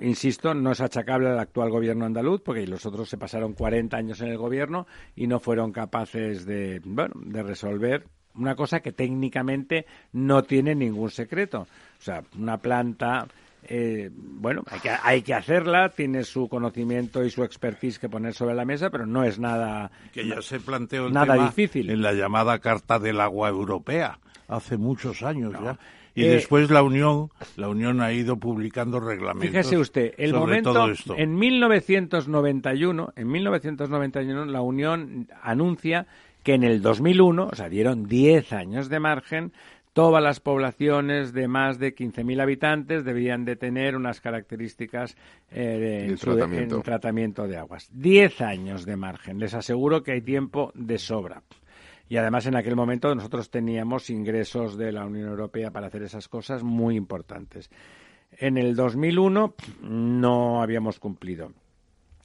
insisto, 0.00 0.54
no 0.54 0.72
es 0.72 0.80
achacable 0.80 1.28
al 1.28 1.38
actual 1.38 1.70
gobierno 1.70 2.06
andaluz, 2.06 2.40
porque 2.42 2.66
los 2.66 2.84
otros 2.86 3.08
se 3.08 3.18
pasaron 3.18 3.52
40 3.52 3.96
años 3.96 4.20
en 4.20 4.28
el 4.28 4.38
gobierno 4.38 4.86
y 5.14 5.26
no 5.26 5.38
fueron 5.38 5.72
capaces 5.72 6.46
de, 6.46 6.80
bueno, 6.84 7.14
de 7.16 7.42
resolver 7.42 8.04
una 8.34 8.54
cosa 8.54 8.80
que 8.80 8.92
técnicamente 8.92 9.86
no 10.12 10.42
tiene 10.42 10.74
ningún 10.74 11.10
secreto. 11.10 11.60
O 11.98 12.02
sea, 12.02 12.22
una 12.38 12.58
planta, 12.58 13.26
eh, 13.64 14.10
bueno, 14.12 14.62
hay 14.70 14.80
que, 14.80 14.90
hay 14.90 15.22
que 15.22 15.34
hacerla, 15.34 15.90
tiene 15.90 16.24
su 16.24 16.48
conocimiento 16.48 17.24
y 17.24 17.30
su 17.30 17.44
expertise 17.44 17.98
que 17.98 18.08
poner 18.08 18.34
sobre 18.34 18.54
la 18.54 18.64
mesa, 18.64 18.90
pero 18.90 19.06
no 19.06 19.24
es 19.24 19.38
nada. 19.38 19.90
Que 20.12 20.26
ya 20.26 20.42
se 20.42 20.60
planteó 20.60 21.06
el 21.06 21.12
nada 21.12 21.46
difícil. 21.46 21.90
en 21.90 22.02
la 22.02 22.12
llamada 22.12 22.58
Carta 22.58 22.98
del 22.98 23.20
Agua 23.20 23.48
Europea, 23.48 24.18
hace 24.48 24.76
muchos 24.76 25.22
años 25.22 25.52
ya 25.62 25.78
y 26.14 26.24
eh, 26.24 26.28
después 26.28 26.70
la 26.70 26.82
Unión, 26.82 27.30
la 27.56 27.68
Unión 27.68 28.00
ha 28.00 28.12
ido 28.12 28.36
publicando 28.36 29.00
reglamentos. 29.00 29.48
Fíjese 29.48 29.78
usted, 29.78 30.14
el 30.18 30.34
momento 30.34 30.86
en 31.16 31.36
1991, 31.36 33.12
en 33.16 33.30
1991 33.30 34.44
la 34.46 34.60
Unión 34.60 35.28
anuncia 35.42 36.06
que 36.42 36.54
en 36.54 36.64
el 36.64 36.82
2001, 36.82 37.48
o 37.52 37.54
sea, 37.54 37.68
dieron 37.68 38.06
10 38.06 38.52
años 38.52 38.88
de 38.88 39.00
margen, 39.00 39.52
todas 39.92 40.22
las 40.22 40.40
poblaciones 40.40 41.32
de 41.32 41.48
más 41.48 41.78
de 41.78 41.94
15.000 41.94 42.40
habitantes 42.40 43.04
debían 43.04 43.44
de 43.44 43.56
tener 43.56 43.96
unas 43.96 44.20
características 44.20 45.16
eh, 45.50 46.06
de, 46.08 46.16
tratamiento. 46.16 46.76
en 46.76 46.82
tratamiento 46.82 47.46
de 47.46 47.58
aguas. 47.58 47.90
10 47.92 48.40
años 48.40 48.84
de 48.86 48.96
margen. 48.96 49.38
Les 49.38 49.54
aseguro 49.54 50.02
que 50.02 50.12
hay 50.12 50.22
tiempo 50.22 50.72
de 50.74 50.98
sobra. 50.98 51.42
Y 52.08 52.16
además 52.16 52.46
en 52.46 52.56
aquel 52.56 52.76
momento 52.76 53.14
nosotros 53.14 53.50
teníamos 53.50 54.10
ingresos 54.10 54.76
de 54.76 54.92
la 54.92 55.06
Unión 55.06 55.28
Europea 55.28 55.70
para 55.70 55.86
hacer 55.86 56.02
esas 56.02 56.28
cosas 56.28 56.62
muy 56.62 56.96
importantes. 56.96 57.70
En 58.32 58.56
el 58.56 58.74
2001 58.74 59.54
no 59.82 60.62
habíamos 60.62 60.98
cumplido. 60.98 61.52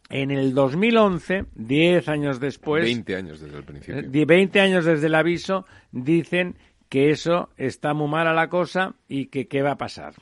En 0.09 0.31
el 0.31 0.53
2011, 0.53 1.45
10 1.55 2.07
años 2.07 2.39
después... 2.39 2.85
20 2.85 3.15
años 3.15 3.41
desde 3.41 3.57
el 3.57 3.63
principio. 3.63 4.25
20 4.25 4.61
años 4.61 4.85
desde 4.85 5.07
el 5.07 5.15
aviso, 5.15 5.65
dicen 5.91 6.55
que 6.89 7.11
eso 7.11 7.49
está 7.57 7.93
muy 7.93 8.09
mala 8.09 8.33
la 8.33 8.49
cosa 8.49 8.95
y 9.07 9.27
que 9.27 9.47
qué 9.47 9.61
va 9.61 9.71
a 9.71 9.77
pasar. 9.77 10.13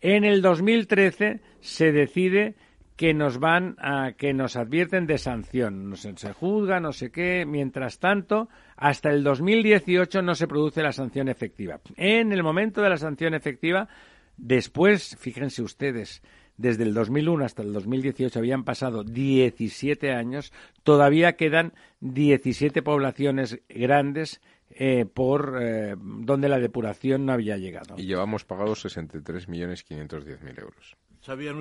En 0.00 0.24
el 0.24 0.42
2013 0.42 1.40
se 1.60 1.92
decide 1.92 2.54
que 2.96 3.14
nos 3.14 3.38
van 3.38 3.76
a 3.78 4.12
que 4.12 4.32
nos 4.32 4.56
advierten 4.56 5.06
de 5.06 5.18
sanción, 5.18 5.88
no 5.90 5.96
se, 5.96 6.16
se 6.16 6.32
juzga, 6.32 6.78
no 6.80 6.92
sé 6.92 7.10
qué. 7.10 7.44
Mientras 7.46 7.98
tanto, 7.98 8.48
hasta 8.76 9.10
el 9.10 9.24
2018 9.24 10.22
no 10.22 10.34
se 10.34 10.46
produce 10.46 10.82
la 10.82 10.92
sanción 10.92 11.28
efectiva. 11.28 11.80
En 11.96 12.32
el 12.32 12.42
momento 12.42 12.82
de 12.82 12.90
la 12.90 12.96
sanción 12.96 13.34
efectiva, 13.34 13.88
después, 14.36 15.16
fíjense 15.18 15.62
ustedes, 15.62 16.22
desde 16.56 16.84
el 16.84 16.94
2001 16.94 17.44
hasta 17.44 17.62
el 17.62 17.72
2018 17.72 18.38
habían 18.38 18.64
pasado 18.64 19.04
17 19.04 20.12
años, 20.12 20.52
todavía 20.82 21.32
quedan 21.32 21.72
17 22.00 22.82
poblaciones 22.82 23.60
grandes 23.68 24.40
eh, 24.74 25.04
por 25.04 25.58
eh, 25.60 25.96
donde 25.98 26.48
la 26.48 26.58
depuración 26.58 27.26
no 27.26 27.32
había 27.32 27.56
llegado. 27.58 27.94
Y 27.98 28.06
llevamos 28.06 28.44
pagados 28.44 28.84
63.510.000 28.84 30.60
euros. 30.60 30.96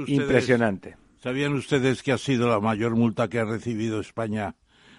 Impresionante. 0.07 0.97
¿Sabían 1.21 1.53
ustedes 1.53 2.01
que 2.01 2.11
ha 2.11 2.17
sido 2.17 2.49
la 2.49 2.59
mayor 2.59 2.95
multa 2.95 3.27
que 3.27 3.39
ha 3.39 3.45
recibido 3.45 3.99
España 3.99 4.55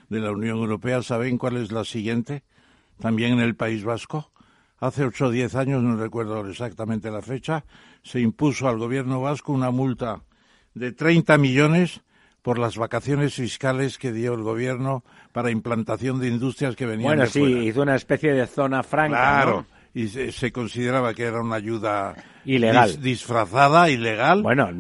de 0.09 0.21
la 0.21 0.31
Unión 0.31 0.59
Europea? 0.59 1.03
¿Saben 1.03 1.39
cuál 1.39 1.57
es 1.57 1.73
la 1.73 1.85
siguiente? 1.85 2.45
También 3.01 3.33
en 3.33 3.41
el 3.41 3.57
País 3.57 3.83
Vasco. 3.83 4.31
Hace 4.79 5.05
ocho 5.05 5.27
o 5.27 5.31
diez 5.31 5.55
años, 5.55 5.83
no 5.83 5.97
recuerdo 5.97 6.47
exactamente 6.49 7.11
la 7.11 7.23
fecha, 7.23 7.65
se 8.03 8.21
impuso 8.21 8.69
al 8.69 8.79
gobierno 8.79 9.21
vasco 9.21 9.53
una 9.53 9.71
multa 9.71 10.25
de 10.75 10.93
30 10.93 11.39
millones 11.39 12.03
por 12.43 12.59
las 12.59 12.77
vacaciones 12.77 13.35
fiscales 13.35 13.99
que 13.99 14.13
dio 14.13 14.35
el 14.35 14.43
gobierno 14.43 15.05
para 15.33 15.51
implantación 15.51 16.21
de 16.21 16.29
industrias 16.29 16.77
que 16.77 16.87
venían 16.87 17.17
bueno, 17.17 17.23
de 17.25 17.41
Bueno, 17.41 17.57
sí, 17.61 17.69
hizo 17.69 17.83
una 17.83 17.95
especie 17.95 18.33
de 18.33 18.47
zona 18.47 18.83
franca. 18.83 19.43
Claro 19.43 19.67
y 19.95 20.09
se, 20.09 20.53
consideraba 20.53 21.13
que 21.13 21.25
era 21.25 21.43
una 21.43 21.57
ayuda 21.57 22.15
ilegal. 22.47 23.01
disfrazada 23.01 23.91
ilegal 23.91 24.43
bueno 24.43 24.71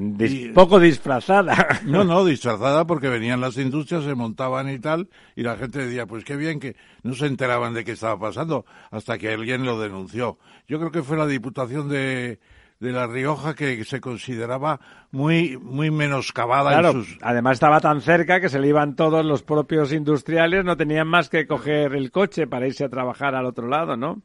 poco 0.55 0.81
disfrazada. 0.81 1.81
No 1.85 2.05
no 2.05 2.25
disfrazada 2.25 2.87
porque 2.87 3.09
venían 3.09 3.41
las 3.41 3.59
industrias 3.59 4.05
se 4.05 4.15
montaban 4.15 4.71
y 4.71 4.79
tal 4.79 5.09
y 5.37 5.43
la 5.43 5.57
gente 5.57 5.85
decía 5.85 6.07
pues 6.07 6.25
qué 6.25 6.37
bien 6.37 6.61
que 6.61 6.77
no 7.03 7.15
se 7.15 7.27
enteraban 7.27 7.75
de 7.75 7.85
qué 7.85 7.93
estaba 7.93 8.19
pasando 8.19 8.65
hasta 8.91 9.19
que 9.19 9.33
alguien 9.33 9.65
lo 9.65 9.79
denunció. 9.79 10.39
Yo 10.67 10.79
creo 10.79 10.91
que 10.91 11.03
fue 11.03 11.17
la 11.19 11.27
diputación 11.27 11.89
de 11.89 12.39
de 12.83 12.93
La 12.93 13.07
Rioja 13.07 13.55
que 13.55 13.85
se 13.85 14.01
consideraba 14.01 14.81
muy 15.11 15.57
muy 15.57 15.91
menoscabada 15.91 16.71
claro, 16.79 17.05
además 17.23 17.55
estaba 17.55 17.81
tan 17.81 18.01
cerca 18.01 18.41
que 18.41 18.49
se 18.49 18.59
le 18.59 18.69
iban 18.69 18.97
todos 18.97 19.25
los 19.25 19.43
propios 19.43 19.93
industriales 19.93 20.65
no 20.65 20.77
tenían 20.77 21.09
más 21.09 21.29
que 21.29 21.47
coger 21.47 21.95
el 21.95 22.11
coche 22.11 22.47
para 22.47 22.67
irse 22.67 22.85
a 22.85 22.89
trabajar 22.89 23.35
al 23.35 23.47
otro 23.47 23.69
lado 23.69 23.97
no 23.97 24.23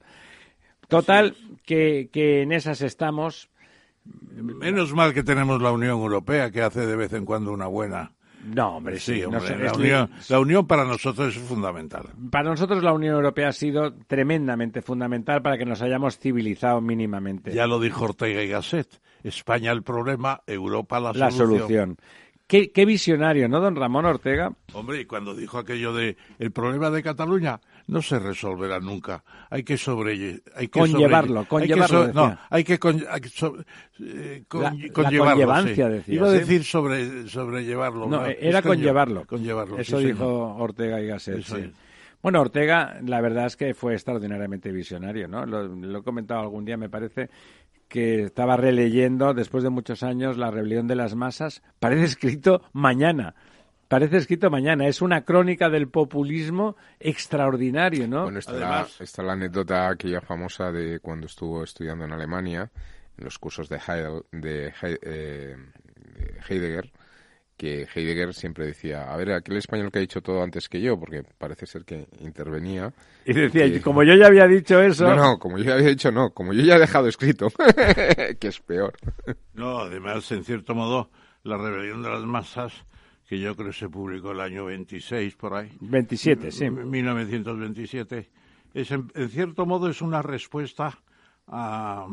Total, 0.88 1.36
que, 1.66 2.10
que 2.12 2.42
en 2.42 2.52
esas 2.52 2.82
estamos. 2.82 3.50
Menos 4.06 4.94
mal 4.94 5.14
que 5.14 5.24
tenemos 5.24 5.62
la 5.62 5.72
Unión 5.72 6.00
Europea, 6.00 6.50
que 6.52 6.62
hace 6.62 6.86
de 6.86 6.96
vez 6.96 7.12
en 7.14 7.26
cuando 7.26 7.52
una 7.52 7.68
buena. 7.68 8.14
No, 8.56 8.78
hombre, 8.78 9.00
sí. 9.00 9.24
hombre, 9.24 9.58
la, 9.58 9.74
unión, 9.74 10.10
la, 10.30 10.40
unión, 10.40 10.68
para 10.68 10.86
nosotros 10.86 11.36
es 11.36 11.42
fundamental. 11.42 12.06
Para 12.32 12.50
nosotros 12.50 12.82
la 12.82 12.94
Unión 12.94 13.16
Europea 13.16 13.50
ha 13.50 13.54
sido 13.54 13.94
tremendamente 14.08 14.82
fundamental 14.82 15.42
para 15.42 15.58
que 15.58 15.66
nos 15.66 15.82
hayamos 15.82 16.18
civilizado 16.18 16.80
mínimamente. 16.80 17.54
Ya 17.54 17.68
lo 17.68 17.80
dijo 17.80 18.06
Ortega 18.06 18.42
y 18.42 18.48
Gasset. 18.48 19.02
España 19.24 19.72
el 19.72 19.84
problema, 19.84 20.42
Europa 20.48 21.00
la, 21.00 21.12
la 21.12 21.32
solución. 21.32 21.98
Qué, 22.48 22.72
qué, 22.72 22.86
visionario, 22.86 23.50
¿no, 23.50 23.60
don 23.60 23.76
Ramón 23.76 24.06
Ortega? 24.06 24.54
Hombre, 24.72 25.02
y 25.02 25.06
cuando 25.06 25.36
dijo 25.36 25.58
aquello 25.58 25.94
de 25.94 26.16
el 26.40 26.52
problema 26.52 26.90
de 26.90 27.04
Cataluña, 27.04 27.60
no 27.88 28.02
se 28.02 28.20
resolverá 28.20 28.80
nunca. 28.80 29.24
Hay 29.50 29.64
que 29.64 29.78
sobre 29.78 30.42
hay 30.56 30.68
que 30.68 30.80
conllevarlo, 30.80 31.46
conllevarlo. 31.46 32.02
Hay 32.02 32.08
que 32.08 32.14
no, 32.14 32.38
hay 32.50 32.64
que, 32.64 32.80
con, 32.80 33.04
hay 33.10 33.22
que 33.22 33.30
so, 33.30 33.56
eh, 34.00 34.44
con, 34.48 34.64
la, 34.64 34.76
conllevarlo. 34.94 35.62
sí. 35.62 35.68
decía, 35.70 36.04
Iba 36.08 36.28
a 36.28 36.32
decir 36.32 36.64
sobre 36.64 37.28
sobrellevarlo. 37.28 38.08
No, 38.08 38.26
era 38.26 38.62
conllevarlo. 38.62 39.26
conllevarlo. 39.26 39.80
Eso 39.80 40.00
sí, 40.00 40.08
dijo 40.08 40.56
Ortega 40.58 41.02
y 41.02 41.08
Gasset. 41.08 41.42
Sí. 41.44 41.72
Bueno, 42.22 42.42
Ortega, 42.42 43.00
la 43.06 43.22
verdad 43.22 43.46
es 43.46 43.56
que 43.56 43.74
fue 43.74 43.94
extraordinariamente 43.94 44.72
visionario, 44.72 45.28
¿no? 45.28 45.46
Lo, 45.46 45.68
lo 45.68 46.00
he 46.00 46.04
comentado 46.04 46.42
algún 46.42 46.66
día, 46.66 46.76
me 46.76 46.90
parece 46.90 47.30
que 47.88 48.24
estaba 48.24 48.58
releyendo 48.58 49.34
después 49.34 49.64
de 49.64 49.70
muchos 49.70 50.04
años 50.04 50.38
La 50.38 50.52
rebelión 50.52 50.88
de 50.88 50.96
las 50.96 51.16
masas. 51.16 51.64
Parece 51.80 52.04
escrito 52.06 52.64
mañana. 52.74 53.36
Parece 53.88 54.18
escrito 54.18 54.50
mañana. 54.50 54.88
Es 54.88 55.02
una 55.02 55.24
crónica 55.24 55.70
del 55.70 55.88
populismo 55.88 56.76
extraordinario, 57.00 58.08
¿no? 58.08 58.24
Bueno, 58.24 58.40
está, 58.40 58.54
la, 58.54 58.88
está 59.00 59.24
la 59.24 59.34
anécdota 59.34 59.88
aquella 59.88 60.20
famosa 60.20 60.72
de 60.72 61.00
cuando 61.00 61.28
estuvo 61.28 61.64
estudiando 61.64 62.04
en 62.04 62.12
Alemania, 62.12 62.70
en 63.18 63.24
los 63.24 63.40
cursos 63.40 63.70
de, 63.70 63.78
Heidel, 63.78 64.24
de, 64.32 64.74
eh, 64.82 65.56
Heidegger, 66.50 66.92
que 67.56 67.88
Heidegger 67.94 68.34
siempre 68.34 68.66
decía, 68.66 69.12
a 69.12 69.16
ver, 69.16 69.32
aquel 69.32 69.56
español 69.56 69.90
que 69.90 70.00
ha 70.00 70.02
dicho 70.02 70.22
todo 70.22 70.44
antes 70.44 70.68
que 70.68 70.82
yo, 70.82 71.00
porque 71.00 71.24
parece 71.38 71.66
ser 71.66 71.86
que 71.86 72.08
intervenía. 72.20 72.92
Y 73.26 73.32
decía, 73.32 73.82
como 73.82 74.04
yo 74.04 74.16
ya 74.16 74.28
había 74.28 74.48
dicho 74.48 74.82
eso... 74.82 75.08
No, 75.08 75.16
no, 75.16 75.40
como 75.40 75.58
yo 75.58 75.64
ya 75.64 75.76
había 75.76 75.88
dicho, 75.88 76.12
no, 76.12 76.32
como 76.32 76.52
yo 76.52 76.62
ya 76.62 76.76
he 76.76 76.80
dejado 76.80 77.08
escrito, 77.08 77.48
que 78.40 78.48
es 78.50 78.60
peor. 78.60 78.94
No, 79.54 79.80
además, 79.80 80.30
en 80.34 80.44
cierto 80.44 80.76
modo, 80.76 81.10
la 81.44 81.58
rebelión 81.58 82.04
de 82.04 82.10
las 82.10 82.24
masas 82.24 82.86
que 83.28 83.40
yo 83.40 83.56
creo 83.56 83.74
se 83.74 83.90
publicó 83.90 84.32
el 84.32 84.40
año 84.40 84.66
26 84.66 85.36
por 85.36 85.54
ahí. 85.54 85.72
27, 85.82 86.52
sí. 86.52 86.70
1927. 86.70 88.30
es 88.74 88.92
en, 88.92 89.12
cierto 89.30 89.66
modo 89.66 89.90
es 89.90 90.02
una 90.02 90.22
respuesta 90.22 90.98
a, 91.48 92.08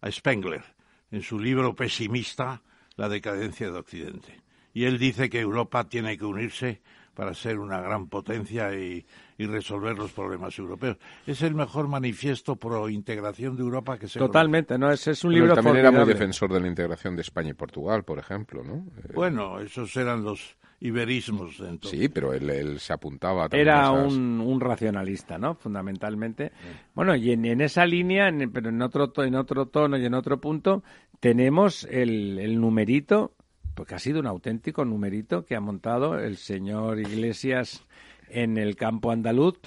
a 0.00 0.10
Spengler 0.10 0.62
en 1.10 1.22
su 1.22 1.38
libro 1.38 1.74
pesimista 1.74 2.62
La 2.96 3.08
decadencia 3.08 3.70
de 3.70 3.78
Occidente. 3.78 4.42
Y 4.74 4.84
él 4.84 4.98
dice 4.98 5.28
que 5.28 5.40
Europa 5.40 5.86
tiene 5.88 6.16
que 6.16 6.24
unirse 6.24 6.80
para 7.14 7.34
ser 7.34 7.58
una 7.58 7.80
gran 7.80 8.08
potencia 8.08 8.74
y, 8.74 9.04
resolver 9.46 9.96
los 9.96 10.12
problemas 10.12 10.58
europeos. 10.58 10.96
Es 11.26 11.42
el 11.42 11.54
mejor 11.54 11.88
manifiesto 11.88 12.56
pro 12.56 12.88
integración 12.88 13.56
de 13.56 13.62
Europa 13.62 13.98
que 13.98 14.08
se 14.08 14.18
Totalmente, 14.18 14.78
no 14.78 14.90
es, 14.90 15.06
es 15.06 15.24
un 15.24 15.34
libro 15.34 15.54
también 15.54 15.76
era 15.76 15.90
muy 15.90 16.04
defensor 16.04 16.52
de 16.52 16.60
la 16.60 16.68
integración 16.68 17.16
de 17.16 17.22
España 17.22 17.50
y 17.50 17.54
Portugal, 17.54 18.04
por 18.04 18.18
ejemplo, 18.18 18.62
¿no? 18.62 18.86
Eh, 18.98 19.12
bueno, 19.14 19.60
esos 19.60 19.96
eran 19.96 20.24
los 20.24 20.56
iberismos. 20.80 21.62
Sí, 21.82 22.08
pero 22.08 22.32
él, 22.32 22.78
se 22.80 22.92
apuntaba. 22.92 23.48
Era 23.52 23.90
un, 23.92 24.60
racionalista, 24.60 25.38
¿no? 25.38 25.54
Fundamentalmente. 25.54 26.52
Bueno, 26.94 27.14
y 27.14 27.30
en, 27.30 27.60
esa 27.60 27.86
línea, 27.86 28.30
pero 28.52 28.70
en 28.70 28.82
otro, 28.82 29.12
en 29.22 29.36
otro 29.36 29.66
tono 29.66 29.96
y 29.96 30.04
en 30.04 30.14
otro 30.14 30.40
punto, 30.40 30.82
tenemos 31.20 31.84
el, 31.84 32.38
el 32.38 32.60
numerito 32.60 33.32
porque 33.74 33.94
ha 33.94 33.98
sido 33.98 34.20
un 34.20 34.26
auténtico 34.26 34.84
numerito 34.84 35.44
que 35.44 35.56
ha 35.56 35.60
montado 35.60 36.18
el 36.18 36.36
señor 36.36 37.00
Iglesias 37.00 37.84
en 38.32 38.58
el 38.58 38.76
campo 38.76 39.10
andaluz 39.10 39.58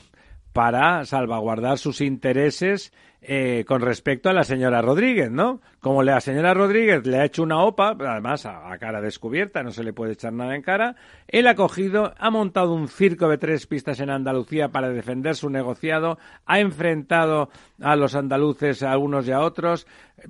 para 0.54 1.06
salvaguardar 1.06 1.78
sus 1.78 2.02
intereses 2.02 2.94
eh, 3.28 3.66
con 3.66 3.82
respecto 3.82 4.30
a 4.30 4.34
la 4.34 4.44
señora 4.44 4.82
Rodríguez, 4.82 5.32
¿no? 5.32 5.60
Como 5.80 6.04
la 6.04 6.22
señora 6.22 6.54
Rodríguez 6.54 7.06
le 7.08 7.18
ha 7.18 7.26
hecho 7.26 7.42
una 7.42 7.64
OPA, 7.64 7.96
además 8.00 8.46
a, 8.46 8.78
cara 8.78 9.02
descubierta, 9.02 9.64
no 9.64 9.72
se 9.72 9.84
le 9.84 9.94
puede 9.94 10.14
echar 10.14 10.32
nada 10.32 10.56
en 10.56 10.62
cara, 10.62 10.96
él 11.28 11.48
ha 11.48 11.56
cogido, 11.56 12.14
ha 12.18 12.30
montado 12.30 12.74
un 12.74 12.88
circo 12.88 13.28
de 13.28 13.38
tres 13.38 13.66
pistas 13.66 14.00
en 14.00 14.10
Andalucía 14.12 14.70
para 14.70 14.90
defender 14.90 15.36
su 15.36 15.50
negociado, 15.50 16.20
ha 16.46 16.60
enfrentado 16.60 17.50
a 17.82 17.96
los 17.96 18.14
andaluces 18.14 18.84
a 18.84 18.98
unos 18.98 19.28
y 19.28 19.32
a 19.32 19.42
otros. 19.42 19.88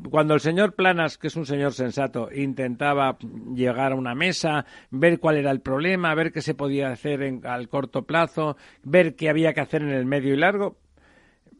Cuando 0.09 0.33
el 0.33 0.39
señor 0.39 0.73
Planas, 0.73 1.17
que 1.17 1.27
es 1.27 1.35
un 1.35 1.45
señor 1.45 1.73
sensato, 1.73 2.29
intentaba 2.33 3.17
llegar 3.53 3.91
a 3.91 3.95
una 3.95 4.15
mesa, 4.15 4.65
ver 4.89 5.19
cuál 5.19 5.37
era 5.37 5.51
el 5.51 5.61
problema, 5.61 6.15
ver 6.15 6.31
qué 6.31 6.41
se 6.41 6.55
podía 6.55 6.89
hacer 6.89 7.21
en, 7.21 7.45
al 7.45 7.67
corto 7.67 8.03
plazo, 8.03 8.55
ver 8.83 9.15
qué 9.15 9.29
había 9.29 9.53
que 9.53 9.61
hacer 9.61 9.81
en 9.81 9.91
el 9.91 10.05
medio 10.05 10.33
y 10.33 10.37
largo, 10.37 10.77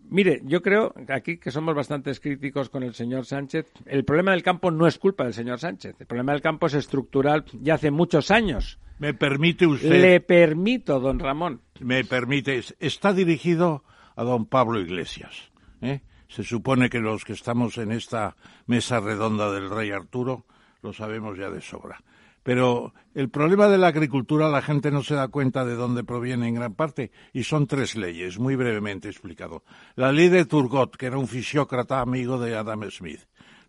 Mire, 0.10 0.42
yo 0.44 0.62
creo 0.62 0.94
aquí 1.10 1.38
que 1.38 1.52
somos 1.52 1.76
bastante 1.76 2.14
críticos 2.20 2.70
con 2.70 2.84
el 2.84 2.94
señor 2.94 3.26
Sánchez. 3.26 3.72
El 3.86 4.06
problema 4.06 4.32
del 4.32 4.44
campo 4.44 4.72
no 4.72 4.88
es 4.88 4.98
culpa 4.98 5.24
del 5.24 5.34
señor 5.34 5.60
Sánchez. 5.60 5.96
El 6.00 6.06
problema 6.06 6.32
del 6.32 6.42
campo 6.42 6.68
es 6.68 6.74
estructural 6.74 7.46
ya 7.62 7.76
hace 7.76 7.92
muchos 7.92 8.32
años. 8.32 8.80
¿Me 9.00 9.14
permite 9.14 9.68
usted? 9.68 10.02
Le 10.02 10.20
permito, 10.22 11.00
don 11.00 11.20
Ramón. 11.20 11.62
Me 11.80 12.06
permite. 12.06 12.64
Está 12.80 13.14
dirigido 13.14 13.84
a 14.16 14.24
don 14.24 14.46
Pablo 14.46 14.80
Iglesias. 14.80 15.52
¿eh? 15.82 16.02
Se 16.28 16.44
supone 16.44 16.90
que 16.90 17.00
los 17.00 17.26
que 17.26 17.34
estamos 17.34 17.78
en 17.78 17.92
esta 17.92 18.36
mesa 18.68 19.00
redonda 19.00 19.52
del 19.52 19.70
rey 19.70 19.92
Arturo 19.92 20.46
lo 20.82 20.94
sabemos 20.94 21.38
ya 21.38 21.50
de 21.50 21.62
sobra. 21.62 22.02
Pero 22.46 22.94
el 23.16 23.30
problema 23.30 23.68
de 23.70 23.80
la 23.80 23.88
agricultura 23.88 24.50
la 24.50 24.62
gente 24.62 24.92
no 24.92 25.02
se 25.02 25.16
da 25.16 25.30
cuenta 25.30 25.66
de 25.66 25.74
dónde 25.74 26.04
proviene 26.04 26.48
en 26.48 26.54
gran 26.54 26.75
parte 26.75 27.10
y 27.34 27.44
son 27.44 27.66
tres 27.66 27.96
leyes, 27.96 28.38
muy 28.38 28.56
brevemente 28.56 29.10
explicado. 29.10 29.64
La 29.96 30.12
ley 30.12 30.30
de 30.30 30.46
Turgot, 30.46 30.96
que 30.96 31.08
era 31.08 31.18
un 31.18 31.28
fisiócrata 31.28 32.02
amigo 32.02 32.38
de 32.38 32.56
Adam 32.56 32.88
Smith, 32.92 33.22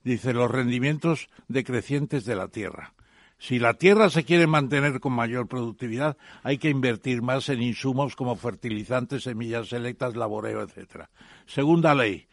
dice 0.05 0.35
los 0.35 0.51
rendimientos 0.51 1.31
decrecientes 1.49 2.27
de 2.27 2.37
la 2.37 2.49
tierra. 2.49 2.93
Si 3.39 3.59
la 3.59 3.73
tierra 3.73 4.11
se 4.11 4.25
quiere 4.25 4.47
mantener 4.47 5.01
con 5.01 5.15
mayor 5.15 5.49
productividad, 5.49 6.19
hay 6.43 6.59
que 6.59 6.69
invertir 6.69 7.23
más 7.23 7.49
en 7.49 7.63
insumos 7.63 8.15
como 8.15 8.37
fertilizantes, 8.37 9.23
semillas 9.23 9.71
selectas, 9.71 10.17
laboreo, 10.17 10.61
etc. 10.61 11.07
Segunda 11.47 11.95
ley, 11.95 12.27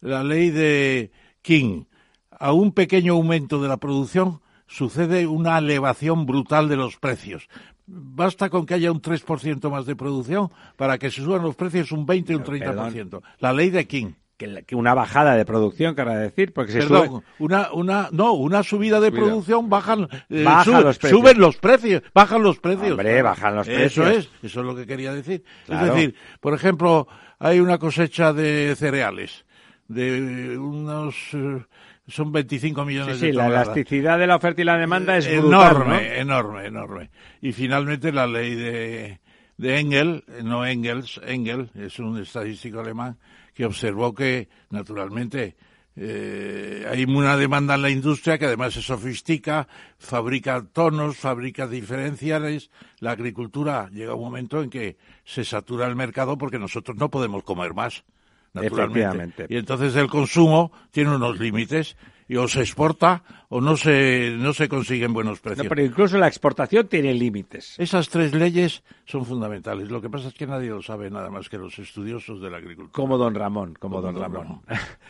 la 0.00 0.24
ley 0.24 0.48
de 0.48 1.12
King. 1.42 1.84
A 2.30 2.52
un 2.54 2.72
pequeño 2.72 3.12
aumento 3.12 3.60
de 3.60 3.68
la 3.68 3.76
producción 3.76 4.40
sucede 4.70 5.26
una 5.26 5.58
elevación 5.58 6.24
brutal 6.24 6.68
de 6.68 6.76
los 6.76 6.96
precios. 6.96 7.48
Basta 7.86 8.48
con 8.48 8.66
que 8.66 8.74
haya 8.74 8.92
un 8.92 9.02
3% 9.02 9.68
más 9.68 9.84
de 9.84 9.96
producción 9.96 10.48
para 10.76 10.96
que 10.96 11.10
se 11.10 11.22
suban 11.22 11.42
los 11.42 11.56
precios 11.56 11.90
un 11.92 12.06
20 12.06 12.34
o 12.36 12.38
un 12.38 12.44
30%. 12.44 13.20
La 13.40 13.52
ley 13.52 13.70
de 13.70 13.86
King. 13.86 14.12
Que, 14.38 14.74
una 14.74 14.94
bajada 14.94 15.34
de 15.34 15.44
producción, 15.44 15.94
querrá 15.94 16.16
decir, 16.16 16.54
porque 16.54 16.72
se 16.72 16.78
Perdón, 16.78 17.22
una, 17.38 17.70
una, 17.74 18.08
no, 18.10 18.32
una 18.32 18.62
subida 18.62 18.98
de 18.98 19.12
producción 19.12 19.68
bajan, 19.68 20.08
eh, 20.30 20.44
los 20.64 20.96
suben 20.96 21.38
los 21.38 21.58
precios, 21.58 22.02
bajan 22.14 22.42
los 22.42 22.58
precios. 22.58 22.92
Hombre, 22.92 23.20
bajan 23.20 23.56
los 23.56 23.66
precios. 23.66 24.06
Eso 24.06 24.08
es, 24.08 24.30
eso 24.42 24.60
es 24.60 24.66
lo 24.66 24.74
que 24.74 24.86
quería 24.86 25.12
decir. 25.12 25.44
Es 25.68 25.80
decir, 25.82 26.14
por 26.40 26.54
ejemplo, 26.54 27.06
hay 27.38 27.60
una 27.60 27.76
cosecha 27.76 28.32
de 28.32 28.74
cereales 28.76 29.44
de 29.90 30.56
unos 30.56 31.16
eh, 31.34 31.62
son 32.10 32.32
25 32.32 32.84
millones 32.84 33.18
sí, 33.18 33.26
de 33.26 33.32
sí, 33.32 33.36
la 33.36 33.46
elasticidad 33.46 34.18
de 34.18 34.26
la 34.26 34.36
oferta 34.36 34.60
y 34.60 34.64
la 34.64 34.76
demanda 34.76 35.16
es 35.16 35.26
enorme, 35.26 36.18
enorme, 36.18 36.66
enorme. 36.66 37.10
Y 37.40 37.52
finalmente 37.52 38.12
la 38.12 38.26
ley 38.26 38.54
de, 38.54 39.20
de 39.56 39.80
Engel, 39.80 40.24
no 40.42 40.66
Engels, 40.66 41.20
Engel, 41.24 41.70
es 41.74 41.98
un 41.98 42.20
estadístico 42.20 42.80
alemán 42.80 43.18
que 43.54 43.64
observó 43.64 44.14
que, 44.14 44.48
naturalmente, 44.70 45.56
eh, 45.96 46.86
hay 46.88 47.04
una 47.04 47.36
demanda 47.36 47.74
en 47.74 47.82
la 47.82 47.90
industria 47.90 48.38
que 48.38 48.46
además 48.46 48.74
se 48.74 48.82
sofistica, 48.82 49.68
fabrica 49.98 50.64
tonos, 50.72 51.16
fabrica 51.16 51.66
diferenciales. 51.66 52.70
La 53.00 53.10
agricultura 53.12 53.90
llega 53.92 54.14
un 54.14 54.22
momento 54.22 54.62
en 54.62 54.70
que 54.70 54.96
se 55.24 55.44
satura 55.44 55.86
el 55.86 55.96
mercado 55.96 56.38
porque 56.38 56.58
nosotros 56.58 56.96
no 56.96 57.10
podemos 57.10 57.42
comer 57.42 57.74
más 57.74 58.04
naturalmente. 58.52 59.46
Y 59.48 59.56
entonces 59.56 59.94
el 59.96 60.08
consumo 60.08 60.72
tiene 60.90 61.14
unos 61.14 61.38
límites 61.38 61.96
y 62.28 62.36
o 62.36 62.48
se 62.48 62.60
exporta 62.60 63.22
o 63.52 63.60
no 63.60 63.76
se, 63.76 64.30
no 64.38 64.52
se 64.52 64.68
consiguen 64.68 65.12
buenos 65.12 65.40
precios. 65.40 65.66
pero 65.68 65.84
incluso 65.84 66.16
la 66.16 66.28
exportación 66.28 66.86
tiene 66.86 67.12
límites. 67.12 67.74
Esas 67.78 68.08
tres 68.08 68.32
leyes 68.32 68.84
son 69.04 69.26
fundamentales. 69.26 69.90
Lo 69.90 70.00
que 70.00 70.08
pasa 70.08 70.28
es 70.28 70.34
que 70.34 70.46
nadie 70.46 70.68
lo 70.68 70.80
sabe 70.82 71.10
nada 71.10 71.30
más 71.30 71.48
que 71.48 71.58
los 71.58 71.76
estudiosos 71.80 72.40
de 72.40 72.48
la 72.48 72.58
agricultura. 72.58 72.92
Como 72.92 73.18
don 73.18 73.34
Ramón, 73.34 73.74
como, 73.78 74.00
don, 74.00 74.16
Ramón. 74.16 74.62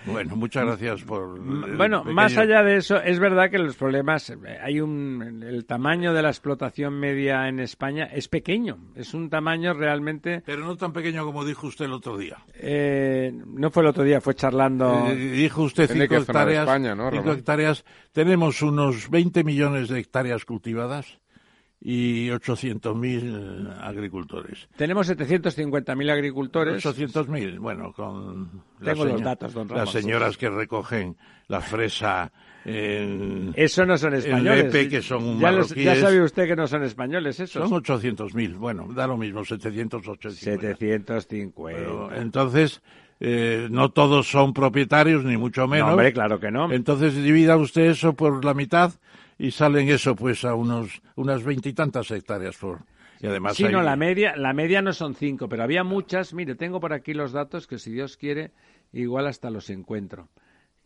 Bueno, 0.07 0.37
muchas 0.37 0.65
gracias 0.65 1.03
por... 1.03 1.39
Bueno, 1.77 2.03
más 2.05 2.39
allá 2.39 2.63
de 2.63 2.77
eso, 2.77 2.97
es 3.03 3.19
verdad 3.19 3.51
que 3.51 3.59
los 3.59 3.77
problemas, 3.77 4.33
hay 4.63 4.81
un, 4.81 5.43
el 5.47 5.67
tamaño 5.67 6.15
de 6.15 6.23
la 6.23 6.31
explotación 6.31 6.99
media 6.99 7.47
en 7.47 7.61
España 7.61 8.05
es 8.05 8.29
pequeño, 8.29 8.79
es 8.95 9.13
un 9.13 9.29
tamaño 9.29 9.75
realmente... 9.75 10.43
Pero 10.47 10.65
no 10.65 10.77
tan 10.77 10.95
pequeño 10.95 11.27
como 11.27 11.45
dijo 11.45 11.67
usted 11.67 11.85
el 11.85 11.93
otro 11.93 12.17
día. 12.17 12.39
Eh, 12.55 13.31
no 13.35 13.71
fue 13.71 13.83
el 13.83 13.91
otro 13.91 14.03
día, 14.03 14.23
fue 14.23 14.35
charlando... 14.35 15.09
Eh, 15.09 15.15
dijo 15.15 15.63
usted 15.63 15.91
cinco 15.93 16.15
hectáreas, 16.15 16.67
cinco 17.13 17.33
hectáreas 17.33 17.85
tenemos 18.31 18.63
unos 18.63 19.11
20 19.11 19.43
millones 19.43 19.89
de 19.89 19.99
hectáreas 19.99 20.45
cultivadas 20.45 21.19
y 21.81 22.29
800.000 22.29 23.77
agricultores. 23.83 24.69
Tenemos 24.77 25.11
750.000 25.11 26.13
agricultores. 26.13 26.87
800.000, 26.87 27.59
bueno, 27.59 27.93
con 27.93 28.63
Tengo 28.85 29.05
los 29.05 29.21
datos, 29.21 29.53
don 29.53 29.67
las 29.67 29.91
señoras 29.91 30.37
que 30.37 30.49
recogen 30.49 31.17
la 31.49 31.61
fresa 31.61 32.31
en... 32.65 33.53
Eso 33.57 33.85
no 33.85 33.99
son 33.99 34.15
españoles. 34.15 34.89
que 34.89 35.03
son 35.03 35.41
ya, 35.41 35.51
ya, 35.75 35.97
sabe 35.97 36.23
usted 36.23 36.47
que 36.47 36.55
no 36.55 36.69
son 36.69 36.85
españoles 36.85 37.41
esos. 37.41 37.69
Son 37.69 37.83
800.000, 37.83 38.59
bueno, 38.59 38.87
da 38.95 39.09
lo 39.09 39.17
mismo, 39.17 39.45
780. 39.45 40.37
750. 40.37 42.17
entonces, 42.17 42.81
eh, 43.21 43.69
no 43.71 43.91
todos 43.91 44.29
son 44.29 44.55
propietarios, 44.55 45.25
ni 45.25 45.37
mucho 45.37 45.69
menos. 45.69 45.91
hombre, 45.91 46.13
claro 46.13 46.41
que 46.41 46.51
no. 46.51 46.73
Entonces 46.73 47.15
divida 47.15 47.57
usted 47.57 47.91
eso 47.91 48.15
por 48.15 48.45
la 48.45 48.55
mitad 48.55 48.93
y 49.41 49.51
salen 49.53 49.89
eso 49.89 50.15
pues 50.15 50.45
a 50.45 50.55
unos 50.55 51.01
unas 51.17 51.43
veintitantas 51.43 52.11
hectáreas 52.11 52.57
por 52.59 52.81
y 53.21 53.27
además 53.27 53.57
sí 53.57 53.65
no 53.65 53.83
la 53.83 53.97
media 53.97 54.37
la 54.37 54.53
media 54.53 54.83
no 54.83 54.93
son 54.93 55.15
cinco 55.15 55.49
pero 55.49 55.63
había 55.63 55.83
muchas 55.83 56.35
mire 56.35 56.55
tengo 56.57 56.79
por 56.79 56.93
aquí 56.93 57.15
los 57.15 57.33
datos 57.33 57.67
que 57.67 57.79
si 57.79 57.91
Dios 57.91 58.19
quiere 58.19 58.53
igual 58.93 59.27
hasta 59.27 59.49
los 59.49 59.71
encuentro 59.71 60.29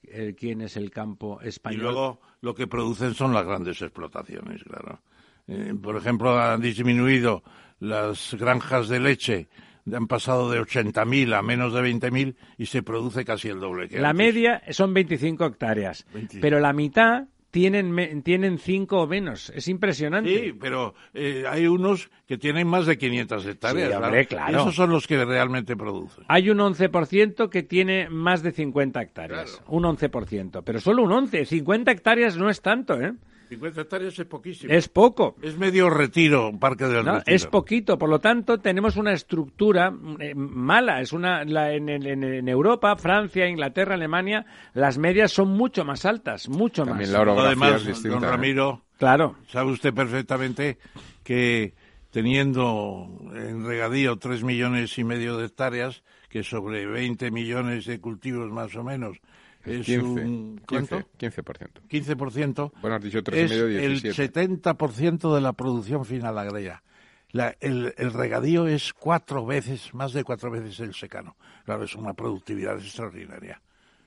eh, 0.04 0.36
quién 0.38 0.60
es 0.60 0.76
el 0.76 0.92
campo 0.92 1.40
español 1.40 1.80
y 1.80 1.82
luego 1.82 2.20
lo 2.42 2.54
que 2.54 2.68
producen 2.68 3.14
son 3.14 3.34
las 3.34 3.44
grandes 3.44 3.82
explotaciones 3.82 4.62
claro 4.62 5.00
eh, 5.48 5.74
por 5.82 5.96
ejemplo 5.96 6.38
han 6.38 6.60
disminuido 6.60 7.42
las 7.80 8.34
granjas 8.34 8.88
de 8.88 9.00
leche 9.00 9.48
han 9.92 10.06
pasado 10.06 10.50
de 10.50 10.60
80.000 10.60 11.34
a 11.34 11.42
menos 11.42 11.72
de 11.74 11.82
20.000 11.82 12.36
y 12.58 12.66
se 12.66 12.82
produce 12.82 13.24
casi 13.24 13.48
el 13.48 13.60
doble 13.60 13.88
que 13.88 14.00
La 14.00 14.12
media 14.12 14.62
son 14.70 14.94
25 14.94 15.44
hectáreas, 15.44 16.06
pero 16.40 16.60
la 16.60 16.72
mitad 16.72 17.24
tienen, 17.54 18.22
tienen 18.24 18.58
cinco 18.58 19.02
o 19.02 19.06
menos. 19.06 19.50
Es 19.50 19.68
impresionante. 19.68 20.28
Sí, 20.28 20.52
pero 20.58 20.94
eh, 21.12 21.44
hay 21.48 21.68
unos 21.68 22.10
que 22.26 22.36
tienen 22.36 22.66
más 22.66 22.84
de 22.84 22.98
500 22.98 23.46
hectáreas. 23.46 24.26
claro. 24.26 24.58
Esos 24.58 24.74
son 24.74 24.90
los 24.90 25.06
que 25.06 25.24
realmente 25.24 25.76
producen. 25.76 26.24
Hay 26.26 26.50
un 26.50 26.58
11% 26.58 27.48
que 27.50 27.62
tiene 27.62 28.08
más 28.10 28.42
de 28.42 28.50
50 28.50 29.00
hectáreas. 29.00 29.62
Un 29.68 29.84
11%. 29.84 30.62
Pero 30.64 30.80
solo 30.80 31.04
un 31.04 31.12
11. 31.12 31.44
50 31.44 31.92
hectáreas 31.92 32.36
no 32.36 32.50
es 32.50 32.60
tanto, 32.60 33.00
¿eh? 33.00 33.12
50 33.54 33.80
hectáreas 33.80 34.18
es 34.18 34.26
poquísimo. 34.26 34.72
Es 34.72 34.88
poco. 34.88 35.36
Es 35.42 35.56
medio 35.58 35.90
retiro, 35.90 36.52
Parque 36.58 36.84
del 36.84 37.04
No, 37.04 37.14
Retiro. 37.16 37.34
es 37.36 37.46
poquito, 37.46 37.98
por 37.98 38.08
lo 38.08 38.18
tanto 38.20 38.58
tenemos 38.58 38.96
una 38.96 39.12
estructura 39.12 39.92
eh, 40.20 40.34
mala. 40.34 41.00
Es 41.00 41.12
una 41.12 41.44
la- 41.44 41.72
en, 41.72 41.88
en- 41.88 42.48
Europa, 42.48 42.96
Francia, 42.96 43.48
Inglaterra, 43.48 43.94
Alemania, 43.94 44.44
las 44.74 44.98
medias 44.98 45.32
son 45.32 45.48
mucho 45.48 45.84
más 45.84 46.04
altas, 46.04 46.48
mucho 46.48 46.84
También 46.84 47.10
más. 47.12 47.26
la 47.26 47.32
Además, 47.46 47.80
es 47.82 47.86
distinta. 47.86 48.16
don 48.16 48.24
¿eh? 48.24 48.28
Ramiro, 48.30 48.82
Claro, 48.98 49.36
sabe 49.48 49.72
usted 49.72 49.92
perfectamente 49.92 50.78
que 51.24 51.74
teniendo 52.10 53.08
en 53.34 53.66
regadío 53.66 54.16
3 54.18 54.42
millones 54.44 54.96
y 54.98 55.04
medio 55.04 55.36
de 55.36 55.46
hectáreas, 55.46 56.02
que 56.28 56.42
sobre 56.42 56.86
20 56.86 57.30
millones 57.30 57.86
de 57.86 58.00
cultivos 58.00 58.50
más 58.50 58.74
o 58.76 58.82
menos, 58.84 59.18
es 59.64 59.86
15, 59.86 59.98
un... 60.00 60.60
¿cuánto? 60.66 61.02
15, 61.16 61.42
15%. 61.44 61.68
15%. 61.88 62.72
Bueno, 62.80 62.96
has 62.96 63.02
dicho 63.02 63.22
3,5, 63.22 63.34
es 63.36 63.50
el 63.52 64.00
17. 64.00 64.48
70% 64.48 65.34
de 65.34 65.40
la 65.40 65.52
producción 65.52 66.04
final 66.04 66.36
agraria. 66.38 66.82
La- 67.30 67.56
el, 67.60 67.94
el 67.96 68.12
regadío 68.12 68.66
es 68.66 68.92
cuatro 68.92 69.44
veces, 69.44 69.92
más 69.94 70.12
de 70.12 70.22
cuatro 70.24 70.50
veces 70.50 70.78
el 70.80 70.94
secano. 70.94 71.36
Claro, 71.64 71.84
es 71.84 71.94
una 71.96 72.14
productividad 72.14 72.76
extraordinaria. 72.78 73.60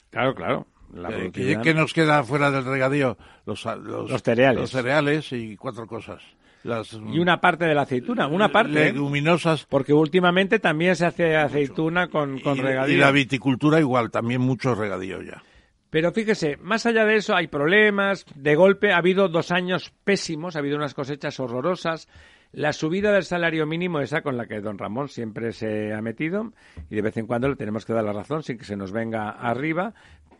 claro, 0.09 0.33
claro. 0.35 0.67
La 0.93 1.09
Eh, 1.09 1.11
¿Qué, 1.11 1.17
productividad- 1.19 1.61
qué 1.63 1.73
nos 1.73 1.93
queda 1.93 2.23
fuera 2.23 2.49
del 2.49 2.63
regadío? 2.63 3.17
Los, 3.45 3.65
los, 3.65 4.09
Los 4.09 4.23
cereales. 4.23 4.61
Los 4.61 4.71
cereales 4.71 5.33
y 5.33 5.57
cuatro 5.57 5.85
cosas. 5.85 6.21
Las, 6.67 6.93
Y 6.93 7.19
una 7.19 7.39
parte 7.39 7.65
de 7.65 7.73
la 7.73 7.83
aceituna, 7.83 8.27
una 8.27 8.49
parte. 8.49 8.89
¿eh? 8.89 8.93
Leguminosas. 8.93 9.65
Porque 9.65 9.93
últimamente 9.93 10.59
también 10.59 10.95
se 10.97 11.05
hace 11.05 11.37
aceituna 11.37 12.09
con, 12.09 12.39
con 12.39 12.57
y, 12.57 12.61
regadío. 12.61 12.95
y 12.95 12.97
la 12.97 13.11
viticultura 13.11 13.79
igual, 13.79 14.11
también 14.11 14.41
mucho 14.41 14.75
regadío 14.75 15.21
ya. 15.21 15.41
Pero 15.89 16.11
fíjese, 16.11 16.57
más 16.57 16.85
allá 16.85 17.05
de 17.05 17.15
eso 17.15 17.35
hay 17.35 17.47
problemas. 17.47 18.25
De 18.35 18.55
golpe 18.55 18.91
ha 18.91 18.97
habido 18.97 19.29
dos 19.29 19.51
años 19.51 19.93
pésimos, 20.03 20.55
ha 20.55 20.59
habido 20.59 20.75
unas 20.75 20.93
cosechas 20.93 21.39
horrorosas. 21.39 22.09
La 22.51 22.73
subida 22.73 23.11
del 23.11 23.23
salario 23.23 23.65
mínimo, 23.65 23.99
esa 23.99 24.21
con 24.21 24.37
la 24.37 24.45
que 24.47 24.61
don 24.61 24.77
Ramón 24.77 25.09
siempre 25.09 25.51
se 25.51 25.93
ha 25.93 26.01
metido, 26.01 26.53
y 26.89 26.95
de 26.95 27.01
vez 27.01 27.17
en 27.17 27.27
cuando 27.27 27.49
le 27.49 27.55
tenemos 27.55 27.85
que 27.85 27.93
dar 27.93 28.05
la 28.05 28.13
razón 28.13 28.41
sin 28.41 28.57
que 28.57 28.63
se 28.63 28.77
nos 28.77 28.91
venga 28.91 29.29
arriba, 29.29 29.93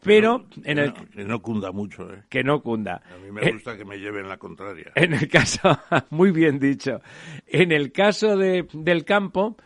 pero 0.04 0.46
en 0.64 0.78
el 0.80 0.94
No, 0.94 1.06
que 1.10 1.24
no 1.26 1.42
cunda 1.42 1.72
mucho, 1.72 2.14
¿eh? 2.14 2.24
que 2.30 2.44
no 2.44 2.62
cunda. 2.62 3.02
A 3.14 3.18
mí 3.18 3.32
me 3.32 3.42
Eh, 3.48 3.54
gusta 3.54 3.76
que 3.78 3.86
me 3.86 3.98
lleven 4.00 4.28
la 4.28 4.38
contraria. 4.38 4.92
En 4.96 5.14
el 5.14 5.28
caso, 5.28 5.78
muy 6.10 6.32
bien 6.32 6.60
dicho, 6.60 7.02
en 7.48 7.72
el 7.72 7.92
caso 7.92 8.38
de, 8.38 8.68
del 8.74 9.06
campo, 9.06 9.58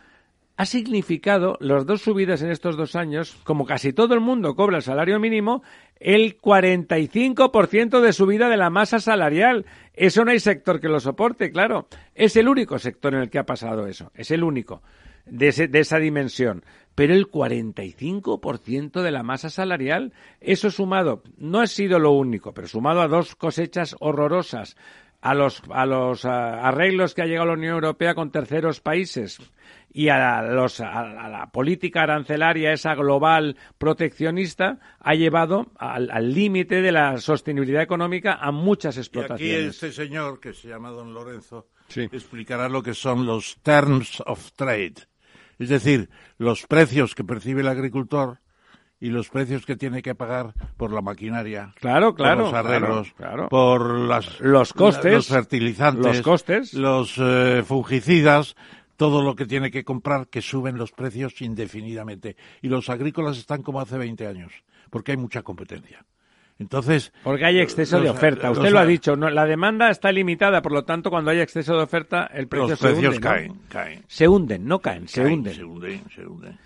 ha 0.56 0.66
significado 0.66 1.56
las 1.60 1.86
dos 1.86 2.02
subidas 2.02 2.42
en 2.42 2.50
estos 2.50 2.76
dos 2.76 2.94
años, 2.94 3.36
como 3.44 3.64
casi 3.64 3.92
todo 3.92 4.14
el 4.14 4.20
mundo 4.20 4.54
cobra 4.54 4.76
el 4.76 4.82
salario 4.82 5.18
mínimo, 5.18 5.62
el 5.98 6.38
45% 6.40 8.00
de 8.00 8.12
subida 8.12 8.48
de 8.48 8.56
la 8.56 8.70
masa 8.70 8.98
salarial. 9.00 9.64
Eso 9.94 10.24
no 10.24 10.30
hay 10.30 10.40
sector 10.40 10.80
que 10.80 10.88
lo 10.88 11.00
soporte, 11.00 11.50
claro. 11.50 11.86
Es 12.14 12.36
el 12.36 12.48
único 12.48 12.78
sector 12.78 13.14
en 13.14 13.20
el 13.20 13.30
que 13.30 13.38
ha 13.38 13.46
pasado 13.46 13.86
eso. 13.86 14.10
Es 14.14 14.30
el 14.30 14.42
único 14.44 14.82
de, 15.26 15.48
ese- 15.48 15.68
de 15.68 15.80
esa 15.80 15.98
dimensión. 15.98 16.64
Pero 16.94 17.14
el 17.14 17.26
45% 17.30 19.02
de 19.02 19.10
la 19.10 19.22
masa 19.22 19.50
salarial, 19.50 20.12
eso 20.40 20.70
sumado, 20.70 21.22
no 21.38 21.60
ha 21.60 21.66
sido 21.66 21.98
lo 21.98 22.12
único, 22.12 22.52
pero 22.52 22.68
sumado 22.68 23.00
a 23.00 23.08
dos 23.08 23.34
cosechas 23.34 23.96
horrorosas, 24.00 24.76
a 25.22 25.34
los, 25.34 25.62
a 25.70 25.86
los 25.86 26.24
arreglos 26.24 27.14
que 27.14 27.22
ha 27.22 27.26
llegado 27.26 27.46
la 27.46 27.52
Unión 27.54 27.74
Europea 27.74 28.14
con 28.14 28.32
terceros 28.32 28.80
países 28.80 29.38
y 29.94 30.08
a, 30.08 30.42
los, 30.42 30.80
a, 30.80 31.28
la 31.28 31.50
política 31.52 32.02
arancelaria 32.02 32.72
esa 32.72 32.94
global 32.96 33.56
proteccionista, 33.78 34.80
ha 35.00 35.14
llevado 35.14 35.70
al 35.78 36.32
límite 36.34 36.82
de 36.82 36.90
la 36.92 37.18
sostenibilidad 37.18 37.82
económica 37.82 38.34
a 38.34 38.50
muchas 38.50 38.96
Y 38.96 38.98
aquí 38.98 39.06
explotaciones. 39.06 39.66
este 39.74 39.92
señor, 39.92 40.40
que 40.40 40.52
se 40.54 40.68
llama 40.68 40.90
don 40.90 41.14
Lorenzo, 41.14 41.68
Sí. 41.88 42.08
explicará 42.10 42.68
lo 42.68 42.82
que 42.82 42.94
son 42.94 43.24
los 43.26 43.58
terms 43.62 44.20
of 44.26 44.50
trade. 44.52 44.94
Es 45.62 45.68
decir, 45.68 46.10
los 46.38 46.66
precios 46.66 47.14
que 47.14 47.24
percibe 47.24 47.60
el 47.60 47.68
agricultor 47.68 48.38
y 49.00 49.10
los 49.10 49.28
precios 49.30 49.66
que 49.66 49.76
tiene 49.76 50.00
que 50.02 50.14
pagar 50.14 50.54
por 50.76 50.92
la 50.92 51.00
maquinaria. 51.02 51.72
Claro, 51.80 52.14
claro, 52.14 52.44
Por 52.44 52.52
los 52.52 52.54
arreglos, 52.54 53.12
claro, 53.14 53.34
claro. 53.34 53.48
por 53.48 53.94
las, 53.98 54.40
Los 54.40 54.72
costes, 54.72 55.12
los 55.12 55.26
fertilizantes, 55.26 56.04
los 56.06 56.22
costes. 56.22 56.74
los 56.74 57.14
eh, 57.18 57.62
fungicidas, 57.66 58.54
todo 58.96 59.22
lo 59.22 59.34
que 59.34 59.46
tiene 59.46 59.70
que 59.70 59.84
comprar, 59.84 60.28
que 60.28 60.40
suben 60.40 60.78
los 60.78 60.92
precios 60.92 61.40
indefinidamente. 61.42 62.36
Y 62.60 62.68
los 62.68 62.88
agrícolas 62.90 63.38
están 63.38 63.62
como 63.62 63.80
hace 63.80 63.98
20 63.98 64.26
años, 64.26 64.52
porque 64.88 65.10
hay 65.12 65.16
mucha 65.16 65.42
competencia. 65.42 66.04
Entonces, 66.62 67.12
Porque 67.22 67.44
hay 67.44 67.58
exceso 67.60 67.98
de 67.98 68.04
los- 68.06 68.16
oferta. 68.16 68.50
Usted 68.50 68.64
los- 68.64 68.72
lo 68.72 68.78
ha 68.78 68.86
dicho. 68.86 69.16
no, 69.16 69.28
la 69.28 69.44
demanda 69.44 69.90
está 69.90 70.10
limitada, 70.12 70.62
por 70.62 70.72
lo 70.72 70.84
tanto, 70.84 71.10
cuando 71.10 71.30
hay 71.30 71.40
exceso 71.40 71.76
de 71.76 71.82
oferta, 71.82 72.26
el 72.32 72.48
precio 72.48 72.68
los 72.68 72.78
se 72.78 72.86
precios 72.86 73.14
hunde, 73.16 73.20
¿no? 73.28 73.34
caen, 73.34 73.60
caen. 73.68 74.02
Se 74.06 74.28
hunden, 74.28 74.66
no 74.66 74.78
caen, 74.78 75.08
se 75.08 75.22
caen, 75.22 75.34
hunden. 75.34 75.54
Se 75.54 75.64
hunden, 75.64 76.04
se 76.14 76.26
hunden. 76.26 76.58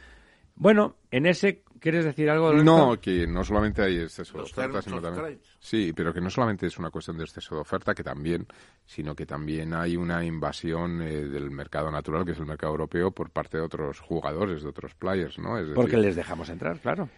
Bueno, 0.59 0.97
en 1.11 1.27
ese, 1.27 1.63
¿quieres 1.81 2.05
decir 2.07 2.31
algo? 2.31 2.51
Lorenzo? 2.51 2.65
No, 2.65 3.01
que 3.01 3.27
no 3.27 3.45
solamente 3.45 3.83
hay 3.83 3.99
exceso 3.99 4.33
de 4.35 4.39
Los 4.41 4.53
oferta, 4.53 4.81
terms 4.81 4.85
sino 4.87 5.01
también... 5.03 5.39
Sí, 5.59 5.93
pero 5.95 6.15
que 6.15 6.21
no 6.21 6.31
solamente 6.31 6.67
es 6.67 6.79
una 6.79 6.91
cuestión 6.91 7.19
de 7.19 7.25
exceso 7.25 7.57
de 7.57 7.61
oferta, 7.61 7.95
que 7.95 8.03
también, 8.03 8.47
sino 8.87 9.15
que 9.15 9.27
también 9.27 9.75
hay 9.75 9.97
una 9.97 10.25
invasión 10.25 11.03
eh, 11.03 11.25
del 11.27 11.51
mercado 11.51 11.91
natural, 11.91 12.25
que 12.25 12.33
es 12.33 12.39
el 12.39 12.47
mercado 12.47 12.73
europeo, 12.73 13.11
por 13.11 13.31
parte 13.31 13.59
de 13.59 13.65
otros 13.65 14.01
jugadores, 14.01 14.63
de 14.63 14.69
otros 14.69 14.95
players, 14.95 15.39
¿no? 15.39 15.59
Es 15.59 15.67
Porque 15.75 15.91
decir, 15.93 16.07
les 16.07 16.17
dejamos 16.17 16.49
entrar, 16.49 16.79
claro. 16.79 17.09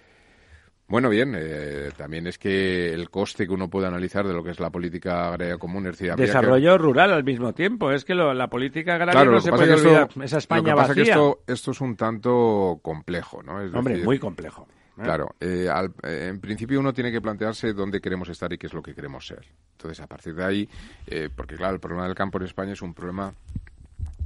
Bueno, 0.89 1.11
bien, 1.11 1.35
eh, 1.37 1.91
también 1.99 2.27
es 2.27 2.39
que 2.39 2.95
el 2.95 3.11
coste 3.11 3.47
que 3.47 3.53
uno 3.53 3.69
puede 3.69 3.87
analizar 3.87 4.27
de 4.27 4.33
lo 4.33 4.43
que 4.43 4.51
es 4.53 4.59
la 4.59 4.71
política 4.71 5.29
agraria 5.29 5.59
común 5.59 5.87
es 5.87 5.93
decir, 5.93 6.11
habría 6.11 6.25
que- 6.25 6.29
Desarrollo 6.33 6.79
rural 6.79 7.13
al 7.13 7.25
mismo 7.25 7.53
tiempo. 7.53 7.93
Es 7.93 8.07
que 8.07 8.15
lo- 8.15 8.33
la 8.33 8.49
política 8.49 8.95
agraria 8.95 9.13
Claro, 9.13 9.31
no 9.33 9.37
lo 9.37 9.41
se 9.43 9.51
puede 9.51 9.75
olvidar. 9.75 10.09
esto, 10.09 10.23
Esa 10.23 10.37
lo 10.37 10.39
España 10.39 10.71
que 10.71 10.77
pasa 10.77 10.93
es 10.93 10.95
que 10.95 11.01
vacía. 11.03 11.15
esto, 11.15 11.41
esto 11.47 11.71
es 11.73 11.81
un 11.83 11.95
tanto 11.97 12.79
complejo, 12.83 13.43
¿no? 13.43 13.61
Es 13.61 13.75
Hombre, 13.75 13.95
decir, 13.95 14.07
muy 14.07 14.19
complejo. 14.19 14.67
¿eh? 14.97 15.03
Claro, 15.05 15.35
eh, 15.41 15.69
al- 15.71 15.93
eh, 16.03 16.29
en 16.31 16.41
principio 16.41 16.81
uno 16.81 16.95
tiene 16.95 17.13
que 17.13 17.21
plantearse 17.21 17.75
dónde 17.75 18.01
queremos 18.01 18.31
estar 18.31 18.51
y 18.55 18.57
qué 18.57 18.67
es 18.69 18.73
lo 18.73 18.83
que 18.83 18.95
queremos 18.95 19.27
ser. 19.27 19.45
Entonces, 19.73 20.01
a 20.01 20.07
partir 20.07 20.35
de 20.35 20.45
ahí, 20.45 20.69
eh, 21.07 21.29
porque 21.37 21.57
claro, 21.57 21.75
el 21.75 21.81
problema 21.81 22.07
del 22.07 22.15
campo 22.15 22.39
en 22.39 22.45
España 22.45 22.73
es 22.73 22.81
un 22.81 22.95
problema 22.95 23.33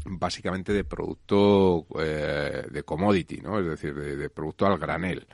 básicamente 0.04 0.72
de 0.72 0.84
producto 0.84 1.86
eh, 1.98 2.66
de 2.70 2.82
commodity, 2.84 3.40
¿no? 3.40 3.58
Es 3.58 3.66
decir, 3.66 3.94
de, 3.94 4.16
de 4.16 4.30
producto 4.30 4.64
al 4.66 4.78
granel. 4.78 5.26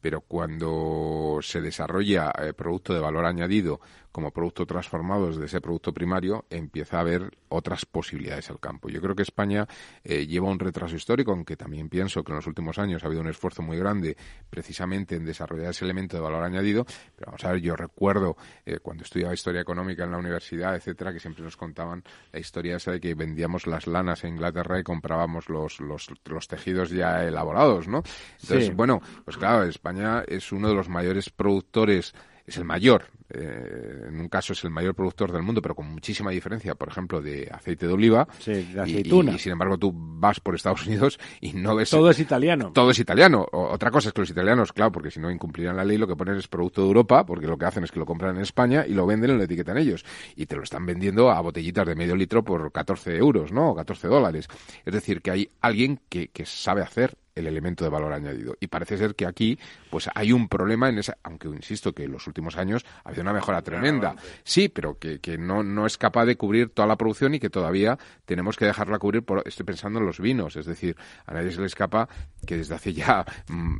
Pero 0.00 0.22
cuando 0.22 1.40
se 1.42 1.60
desarrolla 1.60 2.32
eh, 2.38 2.52
producto 2.54 2.94
de 2.94 3.00
valor 3.00 3.24
añadido 3.26 3.80
como 4.12 4.30
producto 4.32 4.66
transformado 4.66 5.28
desde 5.28 5.44
ese 5.44 5.60
producto 5.60 5.92
primario, 5.92 6.44
empieza 6.50 6.96
a 6.96 7.00
haber 7.00 7.30
otras 7.48 7.84
posibilidades 7.86 8.50
al 8.50 8.58
campo. 8.60 8.88
Yo 8.88 9.00
creo 9.00 9.14
que 9.14 9.22
España 9.22 9.66
eh, 10.04 10.26
lleva 10.26 10.48
un 10.48 10.58
retraso 10.58 10.96
histórico, 10.96 11.32
aunque 11.32 11.56
también 11.56 11.88
pienso 11.88 12.22
que 12.24 12.32
en 12.32 12.36
los 12.36 12.46
últimos 12.46 12.78
años 12.78 13.02
ha 13.02 13.06
habido 13.06 13.22
un 13.22 13.28
esfuerzo 13.28 13.62
muy 13.62 13.76
grande 13.78 14.16
precisamente 14.48 15.16
en 15.16 15.24
desarrollar 15.24 15.70
ese 15.70 15.84
elemento 15.84 16.16
de 16.16 16.22
valor 16.22 16.42
añadido. 16.42 16.84
Pero 17.16 17.26
vamos 17.26 17.44
a 17.44 17.52
ver, 17.52 17.60
yo 17.60 17.76
recuerdo 17.76 18.36
eh, 18.66 18.78
cuando 18.80 19.04
estudiaba 19.04 19.34
historia 19.34 19.60
económica 19.60 20.04
en 20.04 20.10
la 20.12 20.18
universidad, 20.18 20.74
etcétera, 20.74 21.12
que 21.12 21.20
siempre 21.20 21.44
nos 21.44 21.56
contaban 21.56 22.02
la 22.32 22.40
historia 22.40 22.76
esa 22.76 22.92
de 22.92 23.00
que 23.00 23.14
vendíamos 23.14 23.66
las 23.66 23.86
lanas 23.86 24.24
en 24.24 24.30
Inglaterra 24.34 24.78
y 24.78 24.82
comprábamos 24.82 25.48
los, 25.48 25.80
los, 25.80 26.08
los 26.24 26.48
tejidos 26.48 26.90
ya 26.90 27.24
elaborados, 27.24 27.86
¿no? 27.88 28.02
Entonces, 28.42 28.66
Sí. 28.66 28.72
bueno, 28.72 29.00
pues 29.24 29.36
claro, 29.36 29.64
España 29.64 30.22
es 30.26 30.52
uno 30.52 30.68
de 30.68 30.74
los 30.74 30.88
mayores 30.88 31.30
productores 31.30 32.14
es 32.50 32.56
el 32.58 32.64
mayor, 32.64 33.04
eh, 33.30 34.04
en 34.08 34.20
un 34.20 34.28
caso 34.28 34.52
es 34.52 34.62
el 34.64 34.70
mayor 34.70 34.94
productor 34.94 35.32
del 35.32 35.42
mundo, 35.42 35.62
pero 35.62 35.74
con 35.74 35.86
muchísima 35.86 36.30
diferencia, 36.30 36.74
por 36.74 36.88
ejemplo, 36.88 37.22
de 37.22 37.48
aceite 37.52 37.86
de 37.86 37.92
oliva. 37.92 38.26
Sí, 38.38 38.52
de 38.52 38.60
Y- 38.62 38.78
aceituna. 38.78 39.32
Y, 39.32 39.34
y, 39.36 39.38
sin 39.38 39.52
embargo 39.52 39.78
tú 39.78 39.92
vas 39.94 40.40
por 40.40 40.54
Estados 40.54 40.86
Unidos 40.86 41.18
y 41.40 41.52
no 41.52 41.74
ves... 41.76 41.90
Todo 41.90 42.10
es 42.10 42.18
italiano. 42.18 42.72
Todo 42.74 42.90
es 42.90 42.98
italiano. 42.98 43.46
O- 43.52 43.68
otra 43.70 43.90
cosa 43.90 44.08
es 44.08 44.14
que 44.14 44.20
los 44.20 44.30
italianos, 44.30 44.72
claro, 44.72 44.92
porque 44.92 45.10
si 45.10 45.20
no 45.20 45.30
incumplirían 45.30 45.76
la 45.76 45.84
ley, 45.84 45.96
lo 45.96 46.06
que 46.06 46.16
ponen 46.16 46.36
es 46.36 46.48
producto 46.48 46.82
de 46.82 46.88
Europa, 46.88 47.24
porque 47.24 47.46
lo 47.46 47.56
que 47.56 47.64
hacen 47.66 47.84
es 47.84 47.92
que 47.92 47.98
lo 48.00 48.06
compran 48.06 48.36
en 48.36 48.42
España 48.42 48.84
y 48.86 48.94
lo 48.94 49.06
venden 49.06 49.30
y 49.30 49.34
lo 49.38 49.42
etiquetan 49.44 49.78
ellos. 49.78 50.04
Y 50.36 50.46
te 50.46 50.56
lo 50.56 50.62
están 50.62 50.84
vendiendo 50.84 51.30
a 51.30 51.40
botellitas 51.40 51.86
de 51.86 51.94
medio 51.94 52.16
litro 52.16 52.42
por 52.42 52.72
14 52.72 53.16
euros, 53.16 53.52
¿no? 53.52 53.70
O 53.70 53.74
14 53.74 54.08
dólares. 54.08 54.48
Es 54.84 54.92
decir, 54.92 55.22
que 55.22 55.30
hay 55.30 55.50
alguien 55.60 56.00
que, 56.08 56.28
que 56.28 56.44
sabe 56.46 56.82
hacer 56.82 57.16
el 57.34 57.46
elemento 57.46 57.84
de 57.84 57.90
valor 57.90 58.12
añadido. 58.12 58.56
Y 58.60 58.66
parece 58.66 58.96
ser 58.98 59.14
que 59.14 59.26
aquí, 59.26 59.58
pues 59.90 60.08
hay 60.14 60.32
un 60.32 60.48
problema 60.48 60.88
en 60.88 60.98
esa, 60.98 61.16
aunque 61.22 61.48
insisto 61.48 61.92
que 61.92 62.04
en 62.04 62.12
los 62.12 62.26
últimos 62.26 62.56
años 62.56 62.84
ha 63.04 63.08
habido 63.08 63.22
una 63.22 63.32
mejora 63.32 63.62
tremenda. 63.62 64.14
Sí, 64.42 64.68
pero 64.68 64.98
que, 64.98 65.20
que 65.20 65.38
no, 65.38 65.62
no 65.62 65.86
es 65.86 65.96
capaz 65.98 66.24
de 66.26 66.36
cubrir 66.36 66.70
toda 66.70 66.88
la 66.88 66.96
producción 66.96 67.34
y 67.34 67.40
que 67.40 67.50
todavía 67.50 67.98
tenemos 68.24 68.56
que 68.56 68.64
dejarla 68.66 68.98
cubrir 68.98 69.22
por, 69.22 69.42
estoy 69.46 69.64
pensando 69.66 69.98
en 70.00 70.06
los 70.06 70.20
vinos, 70.20 70.56
es 70.56 70.66
decir, 70.66 70.96
a 71.26 71.34
nadie 71.34 71.50
se 71.52 71.60
le 71.60 71.66
escapa 71.66 72.08
que 72.46 72.56
desde 72.56 72.74
hace 72.74 72.92
ya 72.92 73.24
mm, 73.48 73.76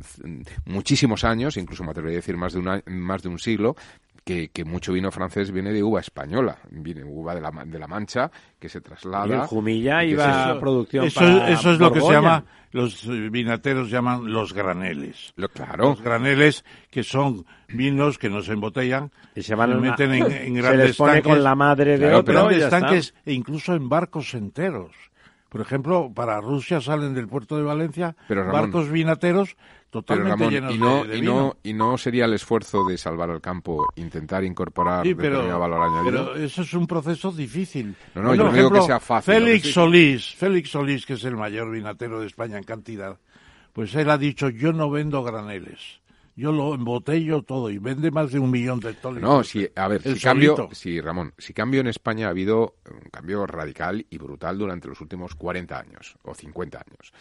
muchísimos 0.65 1.23
años, 1.23 1.57
incluso 1.57 1.83
me 1.83 1.91
atrevería 1.91 2.17
a 2.17 2.21
decir 2.21 2.37
más 2.37 2.53
de 2.53 2.59
un, 2.59 2.67
a- 2.69 2.83
más 2.87 3.21
de 3.23 3.29
un 3.29 3.39
siglo, 3.39 3.75
que, 4.23 4.49
que 4.49 4.63
mucho 4.65 4.93
vino 4.93 5.11
francés 5.11 5.51
viene 5.51 5.73
de 5.73 5.81
uva 5.83 5.99
española, 5.99 6.57
viene 6.69 7.03
uva 7.03 7.33
de 7.33 7.41
la, 7.41 7.51
Ma- 7.51 7.65
de 7.65 7.79
la 7.79 7.87
Mancha, 7.87 8.29
que 8.59 8.69
se 8.69 8.79
traslada. 8.79 9.27
Y 9.27 9.31
el 9.31 9.39
Jumilla 9.41 10.03
iba 10.03 10.51
a 10.51 10.59
producción 10.59 11.05
eso, 11.05 11.19
para 11.19 11.49
eso 11.49 11.71
es 11.71 11.79
lo 11.79 11.91
que 11.91 12.01
se 12.01 12.05
llama 12.11 12.45
los 12.71 13.05
eh, 13.05 13.29
vinateros 13.29 13.89
llaman 13.89 14.31
los 14.31 14.53
graneles. 14.53 15.33
Lo, 15.35 15.49
claro. 15.49 15.89
Los 15.89 16.01
graneles 16.01 16.63
que 16.89 17.03
son 17.03 17.45
vinos 17.67 18.17
que 18.17 18.29
no 18.29 18.41
se 18.41 18.53
embotellan 18.53 19.11
Y 19.35 19.41
se 19.43 19.55
van 19.55 19.71
a- 19.73 19.75
meten 19.75 20.13
en, 20.13 20.23
en 20.31 20.55
se 20.55 20.61
grandes 20.61 20.87
les 20.87 20.97
pone 20.97 21.13
tanques, 21.13 21.31
con 21.33 21.43
la 21.43 21.55
madre 21.55 21.91
de 21.97 22.05
Claro, 22.05 22.17
otro 22.19 22.33
grandes 22.33 22.63
está. 22.63 22.79
tanques 22.79 23.13
e 23.25 23.33
incluso 23.33 23.73
en 23.75 23.89
barcos 23.89 24.33
enteros. 24.33 24.91
Por 25.51 25.59
ejemplo, 25.59 26.09
para 26.15 26.39
Rusia 26.39 26.79
salen 26.79 27.13
del 27.13 27.27
puerto 27.27 27.57
de 27.57 27.63
Valencia 27.63 28.15
Pero, 28.29 28.45
Ramón, 28.45 28.61
barcos 28.61 28.89
vinateros 28.89 29.57
Pero 29.57 30.01
totalmente 30.01 30.29
Ramón, 30.45 30.49
llenos 30.53 30.73
y 30.75 30.77
no, 30.77 31.03
de, 31.03 31.07
de 31.09 31.17
y, 31.17 31.21
no, 31.23 31.57
y 31.61 31.73
no 31.73 31.97
sería 31.97 32.23
el 32.23 32.33
esfuerzo 32.33 32.85
de 32.85 32.97
salvar 32.97 33.29
al 33.29 33.41
campo 33.41 33.85
intentar 33.97 34.45
incorporar 34.45 35.05
Sí, 35.05 35.13
pero, 35.13 35.31
determinado 35.43 35.59
valor 35.59 35.81
añadido. 35.83 36.31
pero 36.33 36.45
eso 36.45 36.61
es 36.61 36.73
un 36.73 36.87
proceso 36.87 37.33
difícil. 37.33 37.95
No, 38.15 38.21
no, 38.21 38.27
Bueno, 38.29 38.43
yo 38.45 38.49
no 38.51 38.55
digo 38.55 38.71
que 38.71 38.81
sea 38.81 39.01
fácil, 39.01 39.33
Félix 39.33 39.65
sí- 39.67 39.71
Solís, 39.73 40.35
Félix 40.35 40.69
Solís, 40.71 41.05
que 41.05 41.13
es 41.13 41.23
el 41.25 41.35
mayor 41.35 41.69
vinatero 41.69 42.21
de 42.21 42.27
España 42.27 42.57
en 42.57 42.63
cantidad, 42.63 43.17
pues 43.73 43.93
él 43.95 44.09
ha 44.09 44.17
dicho, 44.17 44.47
yo 44.47 44.71
no 44.71 44.89
vendo 44.89 45.21
graneles. 45.21 45.99
Yo 46.35 46.51
lo 46.51 46.73
embotello 46.73 47.43
todo 47.43 47.69
y 47.69 47.77
vende 47.77 48.09
más 48.11 48.31
de 48.31 48.39
un 48.39 48.49
millón 48.51 48.79
de 48.79 48.91
hectolitros. 48.91 49.29
No, 49.29 49.43
si, 49.43 49.67
a 49.75 49.87
ver, 49.87 50.01
El 50.05 50.15
si 50.17 50.23
cambio, 50.23 50.69
si 50.71 51.01
Ramón, 51.01 51.33
si 51.37 51.53
cambio 51.53 51.81
en 51.81 51.87
España 51.87 52.27
ha 52.27 52.29
habido 52.29 52.75
un 52.89 53.09
cambio 53.11 53.45
radical 53.45 54.05
y 54.09 54.17
brutal 54.17 54.57
durante 54.57 54.87
los 54.87 55.01
últimos 55.01 55.35
40 55.35 55.77
años 55.79 56.15
o 56.23 56.33
50 56.33 56.77
años. 56.77 57.13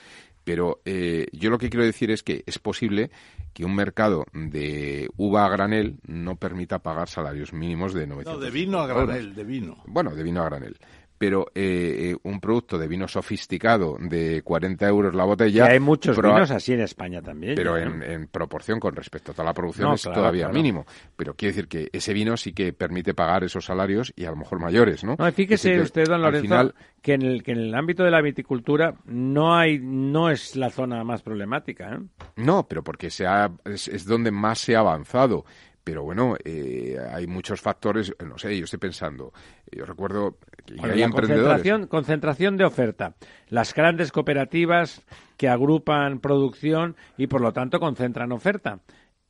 Pero 0.45 0.81
eh, 0.85 1.27
yo 1.33 1.51
lo 1.51 1.59
que 1.59 1.69
quiero 1.69 1.85
decir 1.85 2.11
es 2.11 2.23
que 2.23 2.43
es 2.47 2.59
posible 2.59 3.11
que 3.53 3.65
un 3.65 3.75
mercado 3.75 4.25
de 4.33 5.09
uva 5.17 5.45
a 5.45 5.49
granel 5.51 5.99
no 6.07 6.37
permita 6.37 6.79
pagar 6.79 7.09
salarios 7.09 7.53
mínimos 7.53 7.93
de 7.93 8.07
900 8.07 8.35
No, 8.35 8.41
de 8.45 8.51
vino 8.51 8.81
a 8.81 8.89
euros. 8.89 9.07
granel, 9.07 9.35
de 9.35 9.45
vino. 9.45 9.77
Bueno, 9.87 10.15
de 10.15 10.23
vino 10.23 10.41
a 10.43 10.47
granel. 10.47 10.79
Pero 11.21 11.49
eh, 11.55 12.13
eh, 12.13 12.17
un 12.23 12.41
producto 12.41 12.79
de 12.79 12.89
vino 12.89 13.07
sofisticado 13.07 13.99
de 14.01 14.41
40 14.43 14.89
euros 14.89 15.15
la 15.15 15.25
botella. 15.25 15.67
Que 15.67 15.73
hay 15.75 15.79
muchos 15.79 16.17
vinos 16.17 16.51
así 16.51 16.73
en 16.73 16.81
España 16.81 17.21
también. 17.21 17.57
pero 17.57 17.77
ya, 17.77 17.85
en, 17.85 17.99
¿no? 17.99 18.05
en 18.07 18.27
proporción 18.27 18.81
con 18.81 18.97
respecto 18.97 19.33
a 19.33 19.35
toda 19.35 19.45
la 19.45 19.53
producción 19.53 19.89
No, 19.91 19.95
es 19.97 20.03
claro, 20.03 20.19
todavía 20.19 20.45
claro. 20.45 20.55
mínimo. 20.55 20.87
Pero 21.17 21.35
quiere 21.35 21.53
decir 21.53 21.69
que 21.69 21.91
ese 21.93 22.15
vino 22.15 22.39
sí 22.39 22.55
que 22.55 22.73
permite 22.73 23.13
pagar 23.13 23.45
esos 23.45 23.67
salarios 23.67 24.15
y 24.17 24.25
a 24.25 24.31
lo 24.31 24.37
mejor 24.37 24.61
mayores, 24.61 25.05
¿no? 25.05 25.17
No, 25.19 25.31
fíjese 25.33 25.75
que 25.75 25.81
usted, 25.83 26.05
don 26.09 26.23
Lorenzo, 26.23 26.43
final- 26.43 26.75
que, 27.03 27.13
en 27.13 27.23
el, 27.23 27.43
que 27.43 27.53
en 27.53 27.59
el 27.59 27.75
ámbito 27.75 28.03
de 28.03 28.11
la 28.13 28.23
viticultura 28.23 28.95
no 29.05 29.55
hay 29.55 29.79
no 29.79 30.31
es 30.31 30.57
la 30.57 30.71
zona 30.71 31.05
más 31.05 31.21
problemática. 31.21 31.97
¿eh? 31.97 31.99
No, 32.37 32.67
pero 32.67 32.83
porque 32.83 33.11
se 33.11 33.27
ha- 33.27 33.51
es, 33.67 33.89
es 33.89 34.07
donde 34.07 34.31
más 34.31 34.59
se 34.59 34.75
ha 34.75 34.81
avanzado. 34.81 35.45
Pero 35.91 36.05
bueno, 36.05 36.37
eh, 36.45 36.97
hay 37.13 37.27
muchos 37.27 37.61
factores, 37.61 38.15
no 38.25 38.39
sé, 38.39 38.57
yo 38.57 38.63
estoy 38.63 38.79
pensando, 38.79 39.33
yo 39.73 39.85
recuerdo 39.85 40.37
que 40.65 40.77
Bueno, 40.77 40.95
hay 40.95 41.03
emprendedores. 41.03 41.47
concentración, 41.49 41.87
concentración 41.89 42.57
de 42.57 42.65
oferta. 42.65 43.15
Las 43.49 43.75
grandes 43.75 44.13
cooperativas 44.13 45.03
que 45.37 45.49
agrupan 45.49 46.21
producción 46.21 46.95
y 47.17 47.27
por 47.27 47.41
lo 47.41 47.53
tanto 47.53 47.81
concentran 47.81 48.31
oferta. 48.31 48.79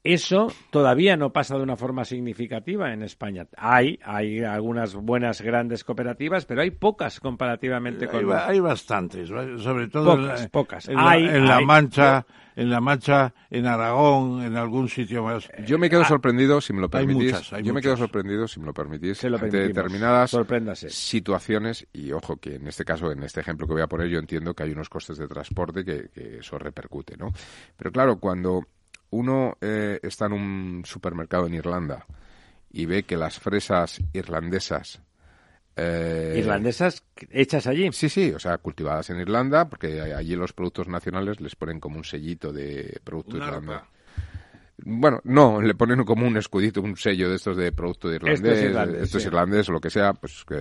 Eso 0.03 0.51
todavía 0.71 1.19
no 1.19 1.31
pasa 1.31 1.57
de 1.59 1.63
una 1.63 1.77
forma 1.77 2.07
significativa 2.07 2.93
en 2.95 3.03
España. 3.03 3.47
Hay, 3.57 3.99
hay 4.03 4.41
algunas 4.43 4.95
buenas 4.95 5.43
grandes 5.43 5.85
cooperativas, 5.85 6.47
pero 6.47 6.63
hay 6.63 6.71
pocas 6.71 7.21
comparativamente 7.21 8.07
Hay, 8.07 8.11
con 8.11 8.27
los- 8.27 8.41
hay 8.41 8.61
bastantes, 8.61 9.29
sobre 9.29 9.89
todo 9.89 10.15
en 10.15 10.21
Pocas, 10.23 10.41
la- 10.43 10.49
pocas. 10.49 10.89
en, 10.89 10.95
la, 10.97 11.11
Hay, 11.11 11.25
en 11.27 11.47
la 11.47 11.57
hay. 11.59 11.67
Mancha, 11.67 12.27
en 12.57 12.71
la 12.71 12.81
Mancha, 12.81 13.35
en 13.51 13.67
Aragón, 13.67 14.43
en 14.43 14.57
algún 14.57 14.89
sitio 14.89 15.23
más. 15.23 15.47
Yo 15.67 15.79
me 15.79 15.91
quedo 15.91 16.05
sorprendido, 16.07 16.63
si 16.63 16.73
me 16.73 16.81
lo 16.81 16.87
hay 16.87 16.91
permitís. 17.07 17.33
muchas, 17.33 17.53
hay 17.53 17.63
yo 17.63 17.75
me 17.75 17.83
quedo 17.83 17.97
sorprendido, 17.99 18.49
si 18.49 18.59
me 18.59 18.67
lo 18.67 18.73
permitís, 18.73 19.19
Se 19.19 19.29
lo 19.29 19.37
ante 19.37 19.55
determinadas 19.59 20.31
Sorpréndase. 20.31 20.89
situaciones. 20.89 21.87
Y 21.93 22.13
ojo, 22.13 22.37
que 22.39 22.55
en 22.55 22.67
este 22.69 22.87
caso, 22.87 23.13
en 23.13 23.23
este 23.23 23.41
ejemplo 23.41 23.67
que 23.67 23.75
voy 23.75 23.83
a 23.83 23.87
poner, 23.87 24.09
yo 24.09 24.19
entiendo 24.19 24.55
que 24.55 24.63
hay 24.63 24.73
unos 24.73 24.89
costes 24.89 25.19
de 25.19 25.29
transporte 25.29 25.85
que, 25.85 26.09
que 26.09 26.39
eso 26.39 26.59
repercute, 26.59 27.19
¿no? 27.19 27.33
Pero 27.77 27.93
claro, 27.93 28.19
cuando 28.19 28.63
uno 29.11 29.57
eh, 29.61 29.99
está 30.03 30.27
en 30.27 30.33
un 30.33 30.83
supermercado 30.85 31.47
en 31.47 31.55
Irlanda 31.55 32.07
y 32.71 32.87
ve 32.87 33.03
que 33.03 33.17
las 33.17 33.39
fresas 33.39 34.01
irlandesas. 34.13 35.01
eh, 35.77 36.37
irlandesas 36.39 37.03
hechas 37.31 37.67
allí. 37.67 37.91
Sí, 37.93 38.09
sí, 38.09 38.33
o 38.33 38.39
sea, 38.39 38.59
cultivadas 38.59 39.11
en 39.11 39.21
Irlanda, 39.21 39.69
porque 39.69 40.01
allí 40.01 40.37
los 40.37 40.53
productos 40.53 40.89
nacionales 40.89 41.41
les 41.41 41.57
ponen 41.57 41.81
como 41.81 41.97
un 41.97 42.05
sellito 42.05 42.53
de 42.53 43.01
producto 43.05 43.37
irlandés. 43.37 43.81
Bueno, 44.85 45.21
no, 45.25 45.61
le 45.61 45.75
ponen 45.75 46.05
como 46.05 46.27
un 46.27 46.37
escudito, 46.37 46.81
un 46.83 46.97
sello 46.97 47.29
de 47.31 47.37
estos 47.37 47.57
de 47.57 47.73
producto 47.73 48.09
de 48.09 48.17
irlandés, 48.17 48.41
Esto 48.41 48.53
es 48.53 48.63
irlandés, 48.71 49.03
esto 49.03 49.17
es 49.19 49.23
sí. 49.23 49.29
irlandés 49.29 49.69
o 49.69 49.73
lo 49.73 49.81
que 49.81 49.91
sea, 49.91 50.13
pues 50.15 50.45
que, 50.47 50.55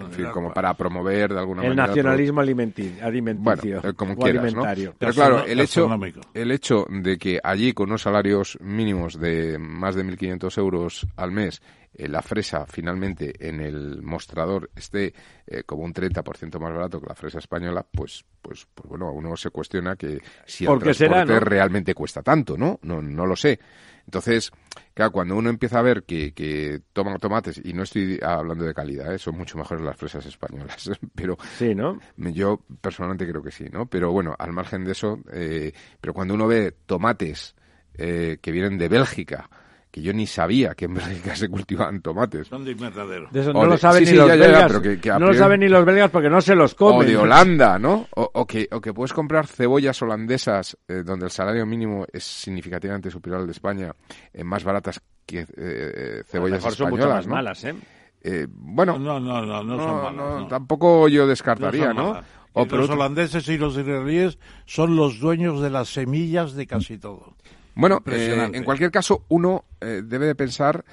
en 0.00 0.12
fin, 0.12 0.26
el 0.26 0.30
como 0.32 0.52
para 0.52 0.74
promover 0.74 1.32
de 1.32 1.38
alguna 1.38 1.62
El 1.62 1.68
manera. 1.70 1.86
nacionalismo 1.88 2.40
alimenti- 2.42 2.90
Bueno, 2.94 3.06
alimenticio. 3.06 3.80
eh, 3.84 3.94
como 3.94 4.12
o 4.12 4.16
quieras, 4.16 4.42
¿no? 4.42 4.48
alimentario. 4.62 4.94
Pero 4.98 5.12
claro, 5.12 5.44
el 5.44 5.60
hecho, 5.60 5.88
el 6.34 6.50
hecho 6.52 6.86
de 6.88 7.18
que 7.18 7.40
allí 7.42 7.72
con 7.72 7.88
unos 7.90 8.02
salarios 8.02 8.58
mínimos 8.60 9.18
de 9.18 9.58
más 9.58 9.94
de 9.94 10.04
1.500 10.04 10.58
euros 10.58 11.06
al 11.16 11.30
mes, 11.32 11.62
eh, 11.94 12.08
la 12.08 12.22
fresa 12.22 12.66
finalmente 12.66 13.32
en 13.48 13.60
el 13.60 14.02
mostrador 14.02 14.70
esté 14.74 15.14
eh, 15.46 15.62
como 15.64 15.84
un 15.84 15.94
30% 15.94 16.58
más 16.58 16.72
barato 16.72 17.00
que 17.00 17.06
la 17.06 17.14
fresa 17.14 17.38
española, 17.38 17.86
pues, 17.90 18.24
pues, 18.42 18.66
pues 18.74 18.88
bueno, 18.88 19.12
uno 19.12 19.36
se 19.36 19.50
cuestiona 19.50 19.96
que 19.96 20.20
si 20.44 20.64
el 20.64 20.68
¿Por 20.68 20.82
qué 20.82 20.94
será, 20.94 21.24
transporte 21.24 21.44
no? 21.44 21.50
realmente 21.50 21.94
cuesta 21.94 22.22
tanto, 22.22 22.56
¿no? 22.56 22.78
No, 22.82 23.00
no 23.00 23.26
lo 23.26 23.36
sé. 23.36 23.58
Entonces, 24.06 24.50
claro, 24.92 25.12
cuando 25.12 25.34
uno 25.36 25.48
empieza 25.48 25.78
a 25.78 25.82
ver 25.82 26.02
que, 26.04 26.34
que 26.34 26.82
toman 26.92 27.18
tomates, 27.18 27.60
y 27.64 27.72
no 27.72 27.84
estoy 27.84 28.18
hablando 28.22 28.64
de 28.64 28.74
calidad, 28.74 29.14
¿eh? 29.14 29.18
son 29.18 29.36
mucho 29.38 29.56
mejores 29.56 29.82
las 29.82 29.96
fresas 29.96 30.26
españolas, 30.26 30.90
pero 31.14 31.38
Sí, 31.56 31.74
¿no? 31.74 31.98
yo 32.16 32.60
personalmente 32.80 33.26
creo 33.26 33.42
que 33.42 33.50
sí, 33.50 33.64
¿no? 33.72 33.86
Pero 33.86 34.12
bueno, 34.12 34.34
al 34.38 34.52
margen 34.52 34.84
de 34.84 34.92
eso, 34.92 35.20
eh, 35.32 35.72
pero 36.00 36.12
cuando 36.12 36.34
uno 36.34 36.46
ve 36.46 36.72
tomates 36.86 37.54
eh, 37.94 38.38
que 38.42 38.52
vienen 38.52 38.76
de 38.76 38.88
Bélgica, 38.88 39.48
que 39.94 40.02
yo 40.02 40.12
ni 40.12 40.26
sabía 40.26 40.74
que 40.74 40.86
en 40.86 40.94
Bélgica 40.94 41.36
se 41.36 41.48
cultivaban 41.48 42.00
tomates, 42.02 42.48
Son 42.48 42.64
de 42.64 42.72
invernadero. 42.72 43.28
De 43.30 43.42
eso 43.42 43.50
O 43.50 43.52
no 43.52 43.60
de- 43.60 43.66
lo 43.68 43.76
saben 43.76 44.00
sí, 44.00 44.06
ni 44.06 44.10
sí, 44.10 44.16
los 44.16 44.26
ya, 44.26 44.34
ya, 44.34 44.40
ya, 44.40 44.46
belgas. 44.50 44.72
pero 44.72 44.82
que- 45.00 45.08
no 45.10 45.26
lo 45.26 45.34
saben 45.34 45.60
ni 45.60 45.68
los 45.68 45.84
belgas 45.84 46.10
porque 46.10 46.28
no 46.28 46.40
se 46.40 46.56
los 46.56 46.74
comen. 46.74 47.02
o 47.02 47.04
de 47.04 47.16
Holanda, 47.16 47.78
¿no? 47.78 48.08
O, 48.16 48.28
o 48.34 48.44
que, 48.44 48.68
o 48.72 48.80
que 48.80 48.92
puedes 48.92 49.12
comprar 49.12 49.46
cebollas 49.46 50.02
holandesas 50.02 50.76
eh, 50.88 51.04
donde 51.04 51.26
el 51.26 51.30
salario 51.30 51.64
mínimo 51.64 52.06
es 52.12 52.24
significativamente 52.24 53.08
superior 53.08 53.42
al 53.42 53.46
de 53.46 53.52
España, 53.52 53.92
eh, 54.32 54.42
más 54.42 54.64
baratas 54.64 55.00
que 55.24 55.42
eh, 55.42 55.46
eh, 55.56 56.14
A 56.16 56.18
lo 56.18 56.24
cebollas 56.24 56.58
mejor 56.58 56.74
son 56.74 56.90
mucho 56.90 57.02
españolas, 57.02 57.16
más 57.16 57.26
¿no? 57.28 57.34
malas, 57.36 57.64
¿eh? 57.64 57.74
Eh, 58.22 58.46
bueno, 58.50 58.98
No, 58.98 59.20
no, 59.20 59.46
no, 59.46 59.62
no, 59.62 59.78
son 59.78 59.96
malas, 59.96 60.14
no, 60.14 60.40
no. 60.40 60.46
tampoco 60.48 61.06
yo 61.08 61.24
descartaría, 61.28 61.92
¿no? 61.94 62.20
O 62.56 62.64
los 62.66 62.88
holandeses 62.90 63.48
y 63.48 63.58
los 63.58 63.76
israelíes 63.76 64.38
son 64.64 64.94
los 64.94 65.18
dueños 65.20 65.60
de 65.60 65.70
las 65.70 65.88
semillas 65.88 66.54
de 66.54 66.66
casi 66.68 66.98
todo. 66.98 67.36
Bueno, 67.74 68.02
eh, 68.06 68.50
en 68.52 68.64
cualquier 68.64 68.90
caso, 68.90 69.24
uno 69.28 69.64
eh, 69.80 70.02
debe 70.04 70.26
de 70.26 70.34
pensar 70.34 70.84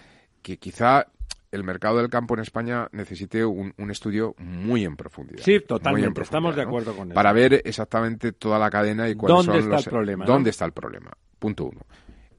que 0.42 0.58
quizá 0.58 1.06
el 1.52 1.64
mercado 1.64 1.98
del 1.98 2.10
campo 2.10 2.34
en 2.34 2.40
España 2.40 2.88
necesite 2.94 3.44
un, 3.44 3.74
un 3.78 3.92
estudio 3.92 4.34
muy 4.40 4.86
en 4.86 4.96
profundidad. 4.96 5.44
Sí, 5.44 5.60
totalmente, 5.60 6.12
profundidad, 6.12 6.24
estamos 6.24 6.56
de 6.56 6.62
¿no? 6.64 6.68
acuerdo 6.70 6.96
con 6.96 7.08
eso. 7.10 7.14
Para 7.16 7.34
ver 7.34 7.62
exactamente 7.66 8.32
toda 8.32 8.58
la 8.58 8.70
cadena 8.70 9.10
y 9.10 9.16
cuáles 9.16 9.38
¿Dónde 9.46 9.52
son 9.52 9.60
está 9.62 9.76
los... 9.76 9.86
el 9.88 9.92
problema, 9.92 10.26
no? 10.26 10.32
¿Dónde 10.32 10.50
está 10.50 10.66
el 10.66 10.72
problema? 10.72 11.12
Punto 11.40 11.66
uno. 11.66 11.82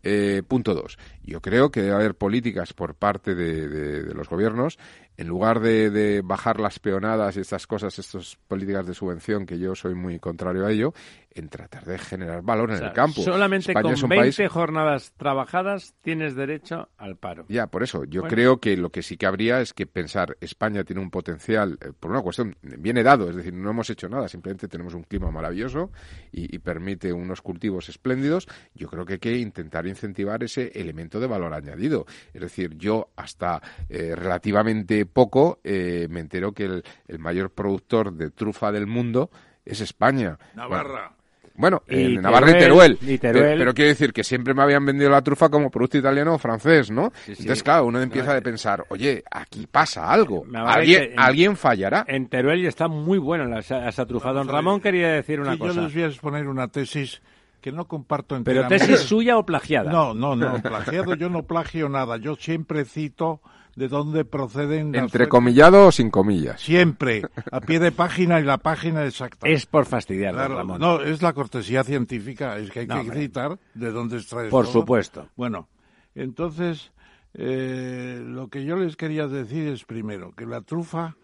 Eh, 0.03 0.43
punto 0.49 0.75
dos. 0.75 0.99
Yo 1.23 1.41
creo 1.41 1.71
que 1.71 1.83
debe 1.83 1.95
haber 1.95 2.15
políticas 2.17 2.73
por 2.73 2.95
parte 2.97 3.35
de, 3.37 3.69
de- 3.69 4.03
de 4.03 4.15
los 4.15 4.29
gobiernos, 4.29 4.79
en 5.17 5.29
lugar 5.29 5.61
de, 5.61 5.91
de 5.91 6.23
bajar 6.23 6.61
las 6.61 6.79
peonadas 6.79 7.37
y 7.37 7.41
estas 7.41 7.67
cosas, 7.67 7.99
estas 7.99 8.37
políticas 8.49 8.87
de 8.87 8.95
subvención, 8.95 9.47
que 9.47 9.59
yo 9.59 9.75
soy 9.75 9.95
muy 9.95 10.19
contrario 10.19 10.67
a 10.67 10.73
ello, 10.73 10.95
en 11.35 11.49
tratar 11.49 11.85
de 11.85 11.99
generar 11.99 12.43
valor 12.43 12.71
en 12.71 12.77
O 12.77 12.79
sea, 12.79 12.89
el 12.89 12.93
campo. 12.93 13.23
Solamente 13.23 13.73
España 13.73 13.83
con 13.83 13.93
es 13.95 14.03
un 14.03 14.09
20 14.09 14.37
país 14.37 14.51
jornadas 14.53 15.13
trabajadas 15.17 15.95
tienes 16.03 16.35
derecho 16.35 16.89
al 16.99 17.17
paro. 17.17 17.45
Ya, 17.49 17.67
por 17.69 17.83
eso. 17.83 18.05
Yo 18.05 18.23
Bueno. 18.23 18.35
creo 18.35 18.61
que 18.61 18.77
lo 18.77 18.91
que 18.91 19.03
sí 19.03 19.17
que 19.17 19.27
habría 19.27 19.61
es 19.61 19.73
que 19.73 19.87
pensar 19.87 20.37
España 20.41 20.85
tiene 20.85 21.01
un 21.01 21.11
potencial, 21.11 21.79
eh, 21.81 21.93
por 21.99 22.11
una 22.11 22.23
cuestión, 22.23 22.57
viene 22.63 23.03
dado, 23.03 23.31
es 23.31 23.37
decir, 23.37 23.55
no 23.55 23.71
hemos 23.71 23.89
hecho 23.91 24.09
nada, 24.09 24.29
simplemente 24.29 24.69
tenemos 24.69 24.95
un 24.95 25.05
clima 25.05 25.31
maravilloso 25.31 25.91
y, 26.31 26.55
y 26.55 26.59
permite 26.59 27.13
unos 27.13 27.41
cultivos 27.43 27.89
espléndidos. 27.89 28.47
Yo 28.75 28.89
creo 28.89 29.05
que 29.05 29.15
hay 29.15 29.19
que 29.19 29.37
intentar 29.39 29.87
incentivar 29.87 30.43
ese 30.43 30.71
elemento 30.75 31.21
de 31.21 31.27
valor 31.27 31.55
añadido. 31.55 32.07
Es 32.35 32.43
decir, 32.43 32.77
yo 32.77 33.11
hasta 33.17 33.61
eh, 33.89 34.15
relativamente 34.15 35.02
poco 35.07 35.59
eh, 35.65 36.07
me 36.11 36.21
entero 36.21 36.53
que 36.53 36.65
el, 36.65 36.85
el 37.09 37.19
mayor 37.19 37.51
productor 37.51 38.13
de 38.13 38.31
trufa 38.31 38.73
del 38.73 38.87
mundo 38.87 39.31
es 39.65 39.81
España. 39.81 40.39
Navarra. 40.55 41.13
Bueno, 41.55 41.83
Y 41.87 42.15
en 42.17 42.23
Navarra 42.23 42.49
y 42.51 42.55
Teruel, 42.55 42.97
Teruel. 42.97 43.15
y 43.15 43.19
Teruel. 43.19 43.45
Pero, 43.45 43.59
pero 43.59 43.75
quiero 43.75 43.89
decir 43.91 44.13
que 44.15 44.25
siempre 44.25 44.55
me 44.55 44.63
habían 44.63 44.87
vendido 44.87 45.11
la 45.11 45.21
trufa 45.21 45.51
como 45.51 45.71
producto 45.71 45.99
italiano 45.99 46.35
o 46.35 46.39
francés, 46.39 46.91
¿no? 46.91 47.13
Sí, 47.27 47.35
sí. 47.35 47.43
Entonces, 47.43 47.63
claro, 47.63 47.85
uno 47.85 48.01
empieza 48.01 48.35
a 48.35 48.41
pensar, 48.41 48.87
oye, 48.89 49.23
aquí 49.31 49.67
pasa 49.71 50.11
algo. 50.11 50.45
Alguien, 50.55 51.01
Te- 51.03 51.13
en- 51.13 51.21
alguien 51.21 51.57
fallará. 51.57 52.07
En 52.09 52.29
Teruel 52.29 52.65
está 52.65 52.89
muy 52.89 53.19
bueno 53.19 53.45
la, 53.45 53.59
esa, 53.59 54.07
trufa. 54.07 54.33
Don 54.33 54.49
Ramón 54.49 54.81
quería 54.81 55.09
decir 55.13 55.41
una 55.41 55.53
Sí, 55.53 55.59
yo 55.59 55.67
cosa. 55.69 55.83
les 55.83 55.93
voy 55.95 56.03
a 56.05 56.07
exponer 56.07 56.49
una 56.49 56.69
tesis 56.69 57.21
que 57.61 57.71
no 57.71 57.87
comparto 57.87 58.29
¿Pero 58.43 58.63
enteramente. 58.63 58.87
tesis 58.95 59.01
suya 59.07 59.37
o 59.37 59.45
plagiada? 59.45 59.93
No, 59.93 60.15
no, 60.15 60.35
no, 60.35 60.61
plagiado 60.63 61.15
yo 61.17 61.29
no 61.29 61.43
plagio 61.43 61.89
nada. 61.91 62.17
Yo 62.17 62.35
siempre 62.35 62.87
cito 62.87 63.41
de 63.77 63.89
dónde 63.89 64.25
proceden 64.25 64.93
las 64.93 65.03
Entre 65.03 65.11
fuentes. 65.21 65.29
comillado 65.29 65.87
o 65.87 65.93
sin 65.93 66.11
comillas. 66.11 66.61
Siempre, 66.61 67.23
a 67.53 67.61
pie 67.61 67.79
de 67.81 67.91
página 67.93 68.39
y 68.41 68.45
la 68.45 68.59
página 68.59 69.05
exacta. 69.07 69.49
Es 69.49 69.67
por 69.67 69.87
fastidiar, 69.87 70.35
Claro, 70.35 70.57
Ramón. 70.59 70.81
no, 70.81 71.01
es 71.01 71.23
la 71.23 71.33
cortesía 71.33 71.83
científica, 71.85 72.59
es 72.59 72.71
que 72.71 72.81
hay 72.81 72.87
No, 72.87 72.95
que 72.97 73.01
hombre. 73.01 73.21
citar 73.21 73.59
de 73.75 73.91
dónde 73.91 74.17
extraes 74.19 74.51
Por 74.51 74.65
todo. 74.67 74.73
supuesto. 74.73 75.29
Bueno, 75.37 75.69
entonces, 76.15 76.93
eh, 77.35 78.21
lo 78.25 78.49
que 78.49 78.65
yo 78.65 78.77
les 78.77 78.97
quería 78.97 79.27
decir 79.27 79.69
es 79.69 79.85
primero 79.85 80.33
que 80.33 80.45
la 80.47 80.61
trufa, 80.61 81.17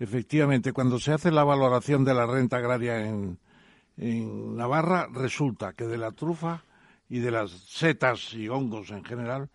efectivamente, 0.00 0.72
cuando 0.72 0.98
se 0.98 1.12
hace 1.12 1.30
la 1.30 1.44
valoración 1.44 2.04
de 2.04 2.14
la 2.14 2.26
renta 2.26 2.56
agraria 2.56 3.06
en, 3.06 3.38
en 3.96 4.56
Navarra, 4.56 5.06
resulta 5.12 5.72
que 5.74 5.84
de 5.86 5.98
la 5.98 6.10
trufa 6.10 6.64
y 7.08 7.20
de 7.20 7.30
las 7.30 7.50
setas 7.50 8.34
y 8.34 8.48
hongos 8.48 8.90
en 8.90 9.04
general, 9.04 9.50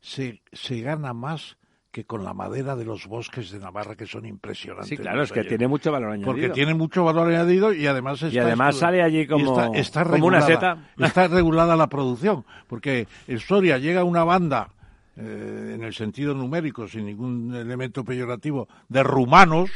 se, 0.00 0.42
se 0.52 0.80
gana 0.82 1.14
más 1.14 1.56
que 1.96 2.04
con 2.04 2.22
la 2.24 2.34
madera 2.34 2.76
de 2.76 2.84
los 2.84 3.06
bosques 3.06 3.50
de 3.50 3.58
Navarra, 3.58 3.94
que 3.94 4.04
son 4.04 4.26
impresionantes. 4.26 4.90
Sí, 4.90 4.98
claro, 4.98 5.22
es 5.22 5.32
que 5.32 5.44
tiene 5.44 5.66
mucho 5.66 5.90
valor 5.90 6.10
añadido. 6.10 6.30
porque 6.30 6.50
tiene 6.50 6.74
mucho 6.74 7.02
valor 7.04 7.28
añadido 7.28 7.72
y 7.72 7.86
además 7.86 8.20
está 8.22 8.42
además 8.42 8.76
sale 8.76 9.02
allí 9.02 9.20
y 9.20 9.26
como- 9.26 9.58
está, 9.58 9.78
está 9.78 10.04
como 10.04 10.26
una 10.26 10.40
regulada, 10.40 10.74
seta. 10.74 11.06
Está 11.06 11.28
regulada 11.28 11.74
la 11.74 11.86
producción, 11.86 12.44
porque 12.66 13.08
en 13.26 13.38
Soria 13.38 13.78
llega 13.78 14.04
una 14.04 14.24
banda, 14.24 14.68
eh, 15.16 15.72
en 15.74 15.82
el 15.84 15.94
sentido 15.94 16.34
numérico, 16.34 16.86
sin 16.86 17.06
ningún 17.06 17.54
elemento 17.54 18.04
peyorativo, 18.04 18.68
de 18.90 19.02
rumanos 19.02 19.70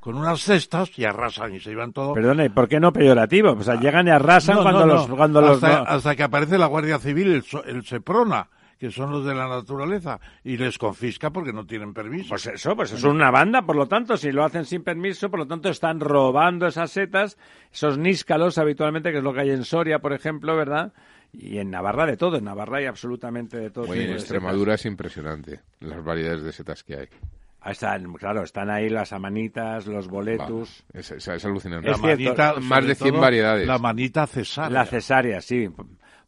con 0.00 0.16
unas 0.16 0.40
cestas 0.40 0.90
y 0.98 1.04
arrasan 1.04 1.54
y 1.54 1.60
se 1.60 1.70
llevan 1.70 1.92
todo. 1.92 2.14
Perdona, 2.14 2.44
¿y 2.46 2.48
por 2.48 2.66
qué 2.68 2.80
no 2.80 2.92
peyorativo? 2.92 3.52
O 3.52 3.62
sea, 3.62 3.76
llegan 3.76 4.08
y 4.08 4.10
arrasan 4.10 4.56
No, 4.56 4.62
cuando 4.62 4.86
no, 4.86 4.94
los... 4.94 5.06
Cuando 5.06 5.40
los 5.40 5.62
hasta, 5.62 5.68
no- 5.84 5.88
hasta 5.88 6.16
que 6.16 6.24
aparece 6.24 6.58
la 6.58 6.66
Guardia 6.66 6.98
Civil, 6.98 7.28
el, 7.30 7.44
el 7.66 7.84
Seprona, 7.84 8.48
que 8.80 8.90
son 8.90 9.12
los 9.12 9.24
de 9.26 9.34
la 9.34 9.46
naturaleza, 9.46 10.18
y 10.42 10.56
les 10.56 10.78
confisca 10.78 11.28
porque 11.30 11.52
no 11.52 11.66
tienen 11.66 11.92
permiso. 11.92 12.30
Pues 12.30 12.46
eso, 12.46 12.74
pues 12.74 12.90
es 12.92 13.04
una 13.04 13.30
banda, 13.30 13.60
por 13.62 13.76
lo 13.76 13.86
tanto, 13.86 14.16
si 14.16 14.32
lo 14.32 14.42
hacen 14.42 14.64
sin 14.64 14.82
permiso, 14.82 15.30
por 15.30 15.38
lo 15.40 15.46
tanto 15.46 15.68
están 15.68 16.00
robando 16.00 16.66
esas 16.66 16.90
setas, 16.90 17.36
esos 17.70 17.98
níscalos 17.98 18.56
habitualmente, 18.56 19.12
que 19.12 19.18
es 19.18 19.22
lo 19.24 19.34
que 19.34 19.40
hay 19.40 19.50
en 19.50 19.64
Soria, 19.64 19.98
por 19.98 20.14
ejemplo, 20.14 20.56
¿verdad? 20.56 20.94
Y 21.32 21.58
en 21.58 21.70
Navarra 21.70 22.06
de 22.06 22.16
todo, 22.16 22.38
en 22.38 22.44
Navarra 22.44 22.78
hay 22.78 22.86
absolutamente 22.86 23.58
de 23.58 23.68
todo. 23.70 23.84
Oye, 23.84 24.00
tipo 24.00 24.12
en 24.12 24.16
Extremadura 24.18 24.74
es 24.74 24.86
impresionante 24.86 25.60
las 25.80 26.02
variedades 26.02 26.42
de 26.42 26.50
setas 26.52 26.82
que 26.82 26.96
hay. 26.96 27.08
Ah, 27.60 27.72
Están, 27.72 28.10
claro, 28.14 28.42
están 28.42 28.70
ahí 28.70 28.88
las 28.88 29.12
amanitas, 29.12 29.86
los 29.86 30.08
boletus, 30.08 30.82
Va, 30.94 31.00
es, 31.00 31.10
es- 31.10 31.28
es 31.28 31.44
alucinante. 31.44 31.86
la 31.88 31.96
es 31.96 32.00
cierto, 32.00 32.24
manita, 32.24 32.54
más 32.60 32.86
de 32.86 32.94
100 32.94 33.10
todo, 33.10 33.20
variedades. 33.20 33.66
La 33.68 33.76
manita 33.78 34.26
cesárea. 34.26 34.70
la 34.70 34.86
cesárea, 34.86 35.42
sí, 35.42 35.68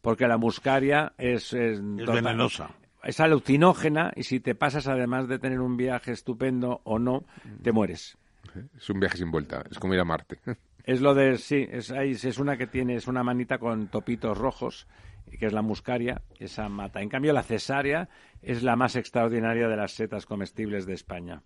porque 0.03 0.27
la 0.27 0.37
muscaria 0.37 1.13
es... 1.17 1.53
Es, 1.53 1.79
es 1.79 1.81
total- 2.05 2.15
venenosa. 2.15 2.69
Es 3.03 3.19
alucinógena 3.19 4.13
y 4.15 4.23
si 4.23 4.39
te 4.39 4.53
pasas, 4.53 4.87
además 4.87 5.27
de 5.27 5.39
tener 5.39 5.59
un 5.59 5.75
viaje 5.75 6.11
estupendo 6.11 6.81
o 6.83 6.99
no, 6.99 7.25
te 7.61 7.71
mueres. 7.71 8.17
Es 8.77 8.89
un 8.89 8.99
viaje 8.99 9.17
sin 9.17 9.31
vuelta. 9.31 9.63
Es 9.71 9.79
como 9.79 9.93
ir 9.93 9.99
a 9.99 10.05
Marte. 10.05 10.37
Es 10.85 10.99
lo 10.99 11.13
de, 11.13 11.37
sí, 11.37 11.65
es, 11.71 11.91
ahí, 11.91 12.11
es 12.11 12.37
una 12.39 12.57
que 12.57 12.67
tiene, 12.67 12.95
es 12.95 13.07
una 13.07 13.23
manita 13.23 13.57
con 13.57 13.87
topitos 13.87 14.37
rojos, 14.37 14.85
que 15.39 15.45
es 15.45 15.53
la 15.53 15.61
muscaria, 15.61 16.21
esa 16.39 16.67
mata. 16.67 17.01
En 17.01 17.07
cambio, 17.07 17.31
la 17.31 17.41
cesárea 17.41 18.09
es 18.41 18.63
la 18.63 18.75
más 18.75 18.97
extraordinaria 18.97 19.69
de 19.69 19.77
las 19.77 19.93
setas 19.93 20.25
comestibles 20.25 20.85
de 20.85 20.93
España. 20.93 21.41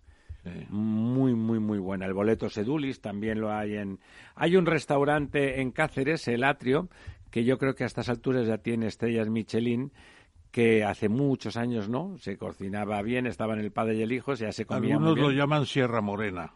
Muy, 0.70 1.34
muy, 1.34 1.60
muy 1.60 1.78
buena. 1.78 2.06
El 2.06 2.14
boleto 2.14 2.48
sedulis 2.48 3.00
también 3.00 3.40
lo 3.40 3.52
hay 3.52 3.76
en... 3.76 4.00
Hay 4.34 4.56
un 4.56 4.66
restaurante 4.66 5.60
en 5.60 5.70
Cáceres, 5.70 6.26
el 6.26 6.42
Atrio, 6.42 6.88
que 7.30 7.44
yo 7.44 7.58
creo 7.58 7.74
que 7.74 7.84
a 7.84 7.86
estas 7.86 8.08
alturas 8.08 8.46
ya 8.46 8.58
tiene 8.58 8.86
estrellas 8.86 9.28
Michelin, 9.28 9.92
que 10.50 10.84
hace 10.84 11.08
muchos 11.08 11.56
años, 11.56 11.88
¿no? 11.88 12.16
Se 12.18 12.36
cocinaba 12.38 13.02
bien, 13.02 13.26
estaba 13.26 13.54
en 13.54 13.60
el 13.60 13.70
padre 13.70 13.96
y 13.96 14.02
el 14.02 14.12
hijo, 14.12 14.34
ya 14.34 14.52
se 14.52 14.64
comía 14.64 14.98
muy 14.98 15.08
Algunos 15.08 15.32
lo 15.32 15.38
llaman 15.38 15.66
Sierra 15.66 16.00
Morena. 16.00 16.52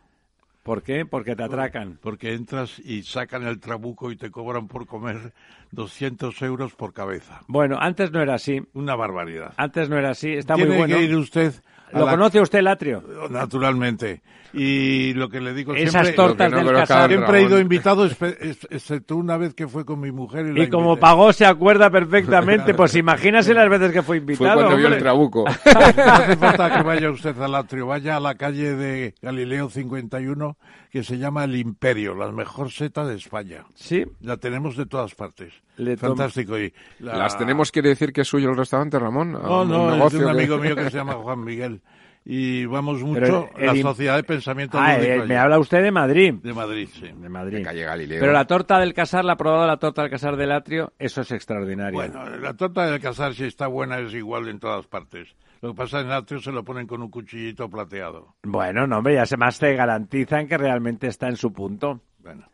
¿Por 0.63 0.83
qué? 0.83 1.05
Porque 1.05 1.35
te 1.35 1.43
atracan. 1.43 1.99
Porque 2.01 2.35
entras 2.35 2.79
y 2.79 3.03
sacan 3.03 3.45
el 3.45 3.59
trabuco 3.59 4.13
y 4.13 4.17
te 4.17 4.31
cobran 4.31 4.69
por 4.69 4.87
comer 4.87 5.33
200 5.73 6.41
euros 6.43 6.75
por 6.75 6.93
cabeza. 6.93 7.41
Bueno, 7.49 7.79
antes 7.81 8.13
no 8.13 8.23
era 8.23 8.35
así. 8.35 8.63
Una 8.73 8.95
barbaridad. 8.95 9.55
Antes 9.57 9.89
no 9.89 9.99
era 9.99 10.11
así, 10.11 10.31
está 10.31 10.55
Tiene 10.55 10.71
muy 10.71 10.79
bueno. 10.79 10.97
que 10.97 11.03
ir 11.03 11.17
usted 11.17 11.53
¿Lo 11.93 12.05
la- 12.07 12.11
conoce 12.13 12.41
usted 12.41 12.59
el 12.61 12.67
atrio? 12.69 13.03
Naturalmente. 13.31 14.23
Y 14.55 15.15
lo 15.15 15.31
que 15.31 15.41
le 15.41 15.55
digo 15.55 15.75
Esas 15.75 15.93
siempre... 15.93 16.13
tortas 16.13 16.51
no 16.51 16.59
del 16.59 16.75
casar. 16.75 17.09
Siempre 17.09 17.39
he 17.39 17.43
ido 17.45 17.59
invitado, 17.59 18.05
excepto 18.07 19.17
una 19.17 19.39
vez 19.39 19.55
que 19.55 19.67
fue 19.67 19.87
con 19.87 19.99
mi 20.01 20.13
mujer. 20.13 20.47
Y, 20.47 20.53
la 20.53 20.65
Y 20.65 20.69
como 20.69 20.91
invité. 20.91 21.01
pagó 21.01 21.33
se 21.33 21.47
acuerda 21.47 21.89
perfectamente, 21.91 22.75
pues 22.75 22.95
imagínese 22.95 23.55
las 23.55 23.69
veces 23.71 23.93
que 23.93 24.03
fue 24.03 24.17
Fue 24.17 24.17
invitado. 24.19 24.57
cuando 24.61 24.77
vio 24.77 24.89
el 24.89 24.99
trabuco. 24.99 25.45
No 25.97 26.13
hace 26.13 26.37
falta 26.37 26.77
que 26.77 26.83
vaya 26.83 27.11
usted 27.11 27.41
al 27.41 27.55
atrio, 27.55 27.87
vaya 27.87 28.17
a 28.17 28.21
la 28.21 28.35
calle 28.35 28.75
de 28.75 29.15
Galileo 29.23 29.71
51, 29.71 30.57
que 30.91 31.03
se 31.03 31.17
llama 31.17 31.45
El 31.45 31.57
Imperio, 31.57 32.15
la 32.15 32.31
mejor 32.31 32.71
seta 32.71 33.07
de 33.07 33.15
España. 33.17 33.65
Sí, 33.75 34.05
La 34.21 34.37
tenemos 34.37 34.77
de 34.77 34.85
todas 34.87 35.15
partes. 35.15 35.53
Le 35.77 35.97
Fantástico. 35.97 36.59
Y 36.59 36.73
la- 37.01 37.17
¿Las 37.17 37.39
tenemos 37.39 37.71
quiere 37.73 37.89
decir 37.91 38.13
que 38.13 38.21
es 38.23 38.29
suyo 38.29 38.51
el 38.51 38.57
restaurante, 38.57 38.99
Ramón? 38.99 39.33
No, 39.33 39.63
¿Un 39.63 39.69
no, 39.69 40.07
es 40.07 40.13
de 40.13 40.19
un 40.19 40.25
que- 40.25 40.31
amigo 40.31 40.59
mío 40.59 40.77
que 40.77 40.85
se 40.91 40.91
llama 40.99 41.15
Juan 41.15 41.43
Miguel. 41.45 41.81
Y 42.25 42.67
vamos 42.67 43.03
mucho 43.03 43.49
el- 43.57 43.67
la 43.67 43.75
Sociedad 43.83 44.15
de 44.15 44.23
Pensamiento 44.23 44.79
Ah, 44.81 44.97
Lúdico 44.97 45.13
eh, 45.25 45.27
me 45.27 45.37
habla 45.37 45.59
usted 45.59 45.83
de 45.83 45.91
Madrid. 45.91 46.35
de 46.35 46.53
Madrid, 46.53 46.89
sí. 46.93 47.09
De 47.13 47.29
Madrid. 47.29 47.57
De 47.59 47.63
calle 47.65 47.83
Galileo. 47.83 48.21
Pero 48.21 48.33
la 48.33 48.47
torta 48.47 48.79
del 48.79 48.95
casar, 48.95 49.25
la 49.25 49.33
ha 49.33 49.37
probado 49.37 49.67
la 49.67 49.77
torta 49.79 50.03
del 50.03 50.11
casar 50.13 50.37
del 50.37 50.53
atrio, 50.53 50.93
eso 51.01 51.23
es 51.23 51.33
extraordinario. 51.33 51.95
Bueno, 51.95 52.25
la 52.37 52.55
torta 52.55 52.87
del 52.89 53.01
casar, 53.01 53.35
si 53.35 53.45
está 53.45 53.67
buena, 53.67 53.99
es 53.99 54.15
igual 54.15 54.47
en 54.49 54.61
todas 54.61 54.87
partes. 54.87 55.35
Lo 55.63 55.71
que 55.71 55.77
pasa 55.79 55.99
en 56.01 56.07
el 56.07 56.13
atrio 56.13 56.39
se 56.41 56.53
lo 56.53 56.63
ponen 56.63 56.87
con 56.87 57.03
un 57.03 57.11
cuchillito 57.11 57.69
plateado. 57.69 58.37
Bueno, 58.45 58.87
no, 58.87 58.99
hombre, 58.99 59.15
ya 59.15 59.27
se 59.27 59.37
más 59.37 59.59
te 59.59 59.75
garantizan 59.75 60.47
que 60.47 60.59
realmente 60.59 61.09
está 61.09 61.27
en 61.29 61.37
su 61.37 61.53
punto. 61.53 62.03
Bueno, 62.21 62.47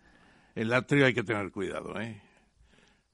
el 0.54 0.72
atrio 0.72 1.04
hay 1.04 1.12
que 1.12 1.24
tener 1.24 1.50
cuidado, 1.50 2.00
¿eh? 2.00 2.22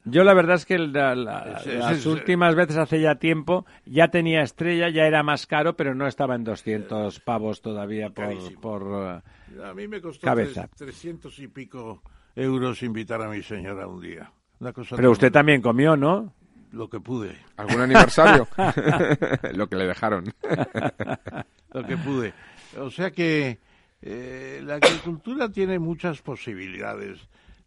Yo 0.06 0.22
la 0.22 0.34
verdad 0.34 0.56
es 0.56 0.66
que 0.66 0.78
la- 0.78 1.14
la- 1.14 1.62
las 1.64 1.66
es- 1.66 2.06
últimas 2.06 2.54
veces 2.54 2.76
hace 2.76 3.00
ya 3.00 3.14
tiempo 3.14 3.64
ya 3.86 4.08
tenía 4.08 4.42
estrella, 4.42 4.90
ya 4.90 5.06
era 5.06 5.22
más 5.22 5.46
caro, 5.46 5.76
pero 5.76 5.94
no 5.94 6.06
estaba 6.06 6.34
en 6.34 6.44
200 6.44 7.20
pavos 7.20 7.62
todavía 7.62 8.10
por... 8.10 8.34
Por 8.60 9.22
A 9.64 9.74
mí 9.74 9.88
me 9.88 10.00
costó 10.02 10.26
Cabeza. 10.26 10.66
tres- 10.68 10.88
300 10.88 11.38
y 11.38 11.48
pico 11.48 12.02
euros 12.36 12.82
invitar 12.82 13.22
a 13.22 13.28
mi 13.28 13.42
señora 13.42 13.86
un 13.86 14.00
día. 14.02 14.30
Una 14.60 14.72
cosa 14.72 14.94
pero 14.96 15.10
usted 15.10 15.32
también 15.32 15.62
comió, 15.62 15.96
¿no? 15.96 16.34
Lo 16.72 16.88
que 16.90 17.00
pude, 17.00 17.36
¿Algún 17.56 17.80
aniversario? 17.80 18.46
Lo 19.54 19.68
que 19.68 19.76
le 19.76 19.86
dejaron. 19.86 20.24
lo 21.72 21.84
que 21.86 21.96
pude. 21.96 22.32
O 22.78 22.90
sea 22.90 23.10
que 23.10 23.58
eh, 24.02 24.60
la 24.64 24.74
agricultura 24.74 25.50
tiene 25.50 25.78
muchas 25.78 26.20
posibilidades. 26.20 27.20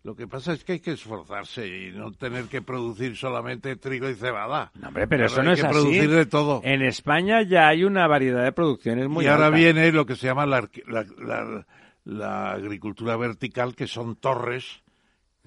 Lo 0.07 0.15
que 0.15 0.25
pasa 0.25 0.53
es 0.53 0.63
que 0.63 0.71
hay 0.71 0.79
que 0.79 0.91
esforzarse 0.91 1.67
y 1.67 1.91
no 1.91 2.13
tener 2.13 2.45
que 2.45 2.61
producir 2.61 3.17
solamente 3.17 3.75
trigo 3.75 4.09
y 4.09 4.15
cebada. 4.15 4.71
No, 4.79 4.87
hombre, 4.87 5.05
pero 5.05 5.25
eso 5.25 5.43
no 5.43 5.49
hay 5.49 5.55
es 5.55 5.59
que 5.59 5.67
así. 5.67 5.73
producir 5.75 6.09
de 6.09 6.25
todo. 6.25 6.61
En 6.63 6.81
España 6.81 7.41
ya 7.41 7.67
hay 7.67 7.83
una 7.83 8.07
variedad 8.07 8.41
de 8.41 8.53
producciones 8.53 9.09
muy 9.09 9.25
y 9.25 9.27
ahora 9.27 9.49
viene 9.49 9.91
lo 9.91 10.05
que 10.05 10.15
se 10.15 10.27
llama 10.27 10.45
la, 10.45 10.65
la- 10.87 11.05
la- 11.19 11.65
la 12.05 12.51
agricultura 12.53 13.17
vertical, 13.17 13.75
que 13.75 13.85
son 13.85 14.15
torres 14.15 14.81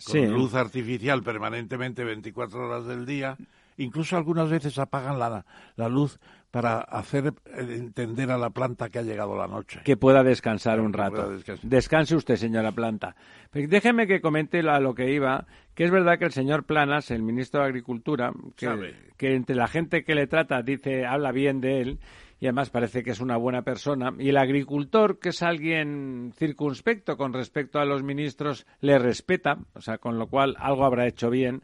con 0.04 0.12
Sí. 0.12 0.26
luz 0.26 0.54
artificial 0.54 1.22
permanentemente 1.22 2.04
24 2.04 2.66
horas 2.66 2.84
del 2.86 3.06
día. 3.06 3.38
Incluso 3.80 4.16
algunas 4.16 4.50
veces 4.50 4.78
apagan 4.78 5.18
la, 5.18 5.44
la 5.76 5.88
luz 5.88 6.18
para 6.50 6.80
hacer 6.80 7.32
eh, 7.46 7.76
entender 7.76 8.30
a 8.30 8.38
la 8.38 8.50
planta 8.50 8.88
que 8.90 8.98
ha 8.98 9.02
llegado 9.02 9.36
la 9.36 9.46
noche. 9.46 9.80
que 9.84 9.96
pueda 9.96 10.22
descansar 10.22 10.80
un 10.80 10.92
rato. 10.92 11.30
descansar. 11.30 11.68
Descanse 11.68 12.16
usted, 12.16 12.36
señora 12.36 12.72
Planta. 12.72 13.14
Pero 13.50 13.68
déjeme 13.68 14.06
que 14.06 14.20
comente 14.20 14.60
a 14.60 14.80
lo 14.80 14.94
que 14.94 15.12
iba, 15.12 15.46
que 15.74 15.84
es 15.84 15.90
verdad 15.90 16.18
que 16.18 16.26
el 16.26 16.32
señor 16.32 16.64
Planas, 16.64 17.10
el 17.10 17.22
ministro 17.22 17.60
de 17.60 17.68
Agricultura, 17.68 18.32
que, 18.56 18.94
que 19.16 19.34
entre 19.34 19.56
la 19.56 19.68
gente 19.68 20.04
que 20.04 20.14
le 20.14 20.26
trata 20.26 20.62
dice, 20.62 21.06
habla 21.06 21.32
bien 21.32 21.60
de 21.60 21.80
él, 21.80 22.00
y 22.40 22.46
además 22.46 22.70
parece 22.70 23.02
que 23.02 23.10
es 23.10 23.20
una 23.20 23.36
buena 23.36 23.62
persona, 23.62 24.12
y 24.18 24.30
el 24.30 24.36
agricultor, 24.36 25.18
que 25.18 25.28
es 25.28 25.42
alguien 25.42 26.32
circunspecto 26.36 27.16
con 27.16 27.32
respecto 27.32 27.78
a 27.78 27.84
los 27.84 28.02
ministros, 28.02 28.66
le 28.80 28.98
respeta, 28.98 29.58
o 29.74 29.80
sea, 29.80 29.98
con 29.98 30.18
lo 30.18 30.26
cual 30.26 30.56
algo 30.58 30.84
habrá 30.84 31.06
hecho 31.06 31.30
bien, 31.30 31.62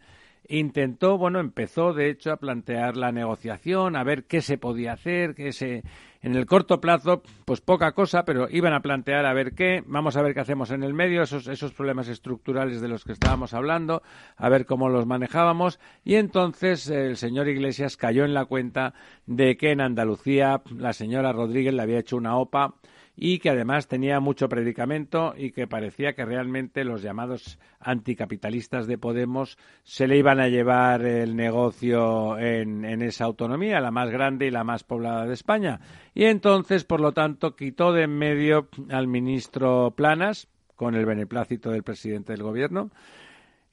intentó, 0.49 1.19
bueno, 1.19 1.41
empezó 1.41 1.93
de 1.93 2.11
hecho 2.11 2.33
a 2.33 2.37
plantear 2.37 2.97
la 2.97 3.13
negociación, 3.13 3.97
a 3.97 4.05
ver 4.05 4.25
qué 4.25 4.41
se 4.41 4.59
podía 4.59 4.93
hacer, 4.93 5.35
qué 5.35 5.53
se 5.53 5.83
en 6.23 6.35
el 6.35 6.47
corto 6.47 6.81
plazo, 6.81 7.23
pues 7.45 7.61
poca 7.61 7.93
cosa, 7.93 8.25
pero 8.25 8.49
iban 8.51 8.73
a 8.73 8.81
plantear 8.81 9.27
a 9.27 9.33
ver 9.33 9.55
qué, 9.55 9.85
vamos 9.87 10.17
a 10.17 10.23
ver 10.23 10.35
qué 10.35 10.41
hacemos 10.41 10.73
en 10.73 10.83
el 10.83 10.93
medio, 10.93 11.23
esos 11.23 11.47
esos 11.47 11.73
problemas 11.73 12.09
estructurales 12.09 12.81
de 12.81 12.89
los 12.89 13.05
que 13.05 13.13
estábamos 13.13 13.55
hablando, 13.55 14.03
a 14.37 14.49
ver 14.49 14.67
cómo 14.67 14.89
los 14.89 15.07
manejábamos 15.07 15.79
y 16.05 16.17
entonces 16.17 16.89
el 16.89 17.17
señor 17.17 17.49
Iglesias 17.49 17.97
cayó 17.97 18.25
en 18.25 18.35
la 18.35 18.47
cuenta 18.47 18.95
de 19.27 19.57
que 19.57 19.71
en 19.71 19.81
Andalucía 19.81 20.63
la 20.77 20.93
señora 20.93 21.33
Rodríguez 21.33 21.75
le 21.75 21.83
había 21.83 22.01
hecho 22.01 22.17
una 22.17 22.37
OPA 22.37 22.75
y 23.17 23.39
que 23.39 23.51
además 23.51 23.89
tenía 23.89 24.21
mucho 24.21 24.49
predicamento 24.49 25.35
y 25.37 25.51
que 25.51 25.67
parecía 25.67 26.15
que 26.15 26.25
realmente 26.25 26.85
los 26.85 27.03
llamados 27.03 27.59
anticapitalistas 27.81 28.87
de 28.87 28.99
Podemos 28.99 29.59
se 29.83 30.07
le 30.07 30.19
iban 30.19 30.39
a 30.39 30.49
llevar 30.49 31.05
el 31.05 31.35
negocio 31.35 32.39
en, 32.39 32.85
esa 33.03 33.25
autonomía, 33.25 33.81
la 33.81 33.91
más 33.91 34.11
grande 34.11 34.47
y 34.47 34.51
la 34.51 34.65
más 34.65 34.85
poblada 34.85 35.27
de 35.27 35.35
España. 35.35 35.81
Y 36.15 36.25
entonces, 36.25 36.85
por 36.85 37.01
lo 37.01 37.13
tanto, 37.13 37.57
quitó 37.57 37.93
de 37.93 38.07
en 38.07 38.17
medio 38.17 38.69
al 38.91 39.09
ministro 39.09 39.93
Planas, 39.97 40.49
con 40.77 40.95
el 40.95 41.07
beneplácito 41.07 41.71
del 41.71 41.83
presidente 41.83 42.33
del 42.33 42.43
gobierno, 42.43 42.91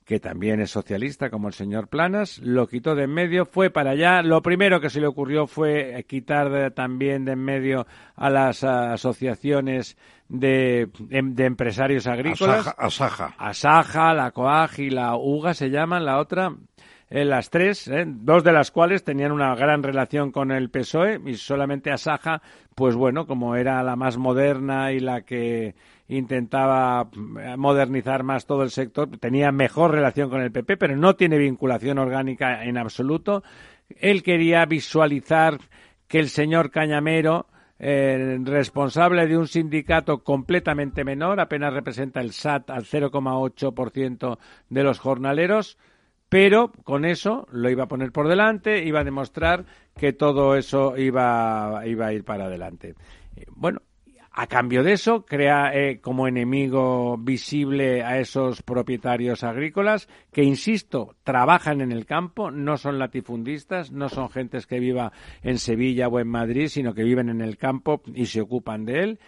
que 0.05 0.19
también 0.19 0.59
es 0.59 0.71
socialista 0.71 1.29
como 1.29 1.47
el 1.47 1.53
señor 1.53 1.87
Planas, 1.87 2.39
lo 2.39 2.67
quitó 2.67 2.95
de 2.95 3.03
en 3.03 3.13
medio, 3.13 3.45
fue 3.45 3.69
para 3.69 3.91
allá. 3.91 4.21
Lo 4.21 4.41
primero 4.41 4.79
que 4.79 4.89
se 4.89 4.99
le 4.99 5.07
ocurrió 5.07 5.47
fue 5.47 6.05
quitar 6.07 6.71
también 6.71 7.25
de 7.25 7.33
en 7.33 7.39
medio 7.39 7.85
a 8.15 8.29
las 8.29 8.63
asociaciones 8.63 9.97
de, 10.29 10.89
em, 11.09 11.35
de, 11.35 11.45
empresarios 11.45 12.07
agrícolas. 12.07 12.73
Asaja, 12.77 13.35
Asaja. 13.37 14.13
la 14.13 14.31
COAG 14.31 14.79
y 14.79 14.89
la 14.89 15.15
UGA 15.15 15.53
se 15.53 15.69
llaman, 15.69 16.05
la 16.05 16.19
otra. 16.19 16.53
Eh, 17.09 17.25
las 17.25 17.49
tres, 17.49 17.87
eh, 17.87 18.05
dos 18.07 18.43
de 18.43 18.51
las 18.51 18.71
cuales 18.71 19.03
tenían 19.03 19.31
una 19.31 19.55
gran 19.55 19.83
relación 19.83 20.31
con 20.31 20.51
el 20.51 20.69
PSOE 20.69 21.21
y 21.25 21.35
solamente 21.35 21.91
Asaja, 21.91 22.41
pues 22.75 22.95
bueno, 22.95 23.27
como 23.27 23.55
era 23.55 23.83
la 23.83 23.95
más 23.95 24.17
moderna 24.17 24.91
y 24.91 24.99
la 24.99 25.21
que 25.21 25.75
intentaba 26.07 27.09
eh, 27.39 27.55
modernizar 27.57 28.23
más 28.23 28.45
todo 28.45 28.63
el 28.63 28.71
sector, 28.71 29.09
tenía 29.17 29.51
mejor 29.51 29.91
relación 29.91 30.29
con 30.29 30.41
el 30.41 30.51
PP, 30.51 30.77
pero 30.77 30.95
no 30.95 31.15
tiene 31.15 31.37
vinculación 31.37 31.97
orgánica 31.97 32.63
en 32.63 32.77
absoluto. 32.77 33.43
Él 33.89 34.23
quería 34.23 34.65
visualizar 34.65 35.59
que 36.07 36.19
el 36.19 36.29
señor 36.29 36.71
Cañamero, 36.71 37.47
eh, 37.79 38.37
responsable 38.43 39.27
de 39.27 39.37
un 39.37 39.47
sindicato 39.47 40.23
completamente 40.23 41.03
menor, 41.03 41.39
apenas 41.39 41.73
representa 41.73 42.21
el 42.21 42.31
SAT 42.31 42.69
al 42.69 42.85
0,8% 42.85 44.37
de 44.69 44.83
los 44.83 44.99
jornaleros, 44.99 45.77
pero 46.33 46.71
con 46.83 47.05
eso 47.05 47.45
lo 47.51 47.69
iba 47.69 47.83
a 47.83 47.87
poner 47.87 48.11
por 48.11 48.27
delante, 48.27 48.83
iba 48.83 49.01
a 49.01 49.03
demostrar 49.03 49.65
que 49.95 50.13
todo 50.13 50.55
eso 50.55 50.97
iba, 50.97 51.77
a 51.77 51.85
ir 51.85 52.23
para 52.23 52.45
adelante. 52.45 52.95
Eh, 53.35 53.45
bueno, 53.51 53.83
a 54.31 54.47
cambio 54.47 54.81
de 54.81 54.93
eso, 54.93 55.25
crea 55.27 55.69
eh, 55.75 56.01
como 56.01 56.27
enemigo 56.27 57.19
visible 57.19 58.01
a 58.01 58.17
esos 58.17 58.63
propietarios 58.63 59.43
agrícolas 59.43 60.09
que, 60.31 60.41
insisto, 60.41 61.15
trabajan 61.23 61.81
en 61.81 61.91
el 61.91 62.07
campo, 62.07 62.49
no 62.49 62.77
son 62.77 62.97
latifundistas, 62.97 63.91
no 63.91 64.09
son 64.09 64.31
gentes 64.31 64.65
que 64.65 64.79
viva 64.79 65.11
en 65.43 65.59
Sevilla 65.59 66.07
o 66.07 66.19
en 66.19 66.29
Madrid, 66.29 66.65
sino 66.65 66.95
que 66.95 67.03
viven 67.03 67.29
en 67.29 67.41
el 67.41 67.57
campo 67.57 68.01
y 68.11 68.25
se 68.25 68.41
ocupan 68.41 68.85
de 68.85 69.03
él 69.03 69.19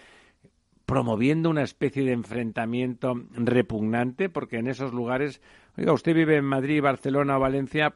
promoviendo 0.86 1.50
una 1.50 1.64
especie 1.64 2.04
de 2.04 2.12
enfrentamiento 2.12 3.16
repugnante, 3.32 4.30
porque 4.30 4.58
en 4.58 4.68
esos 4.68 4.94
lugares, 4.94 5.42
oiga, 5.78 5.94
usted 5.94 6.14
vive 6.14 6.38
en 6.38 6.46
Madrid, 6.46 6.82
Barcelona 6.82 7.38
o 7.38 7.40
Valencia 7.40 7.96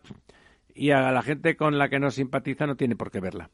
y 0.74 0.92
a 0.92 1.12
la 1.12 1.22
gente 1.22 1.56
con 1.56 1.78
la 1.78 1.90
que 1.90 2.00
no 2.00 2.12
simpatiza 2.12 2.66
no 2.66 2.76
tiene 2.76 2.96
por 2.96 3.12
qué 3.12 3.20
verla. 3.20 3.50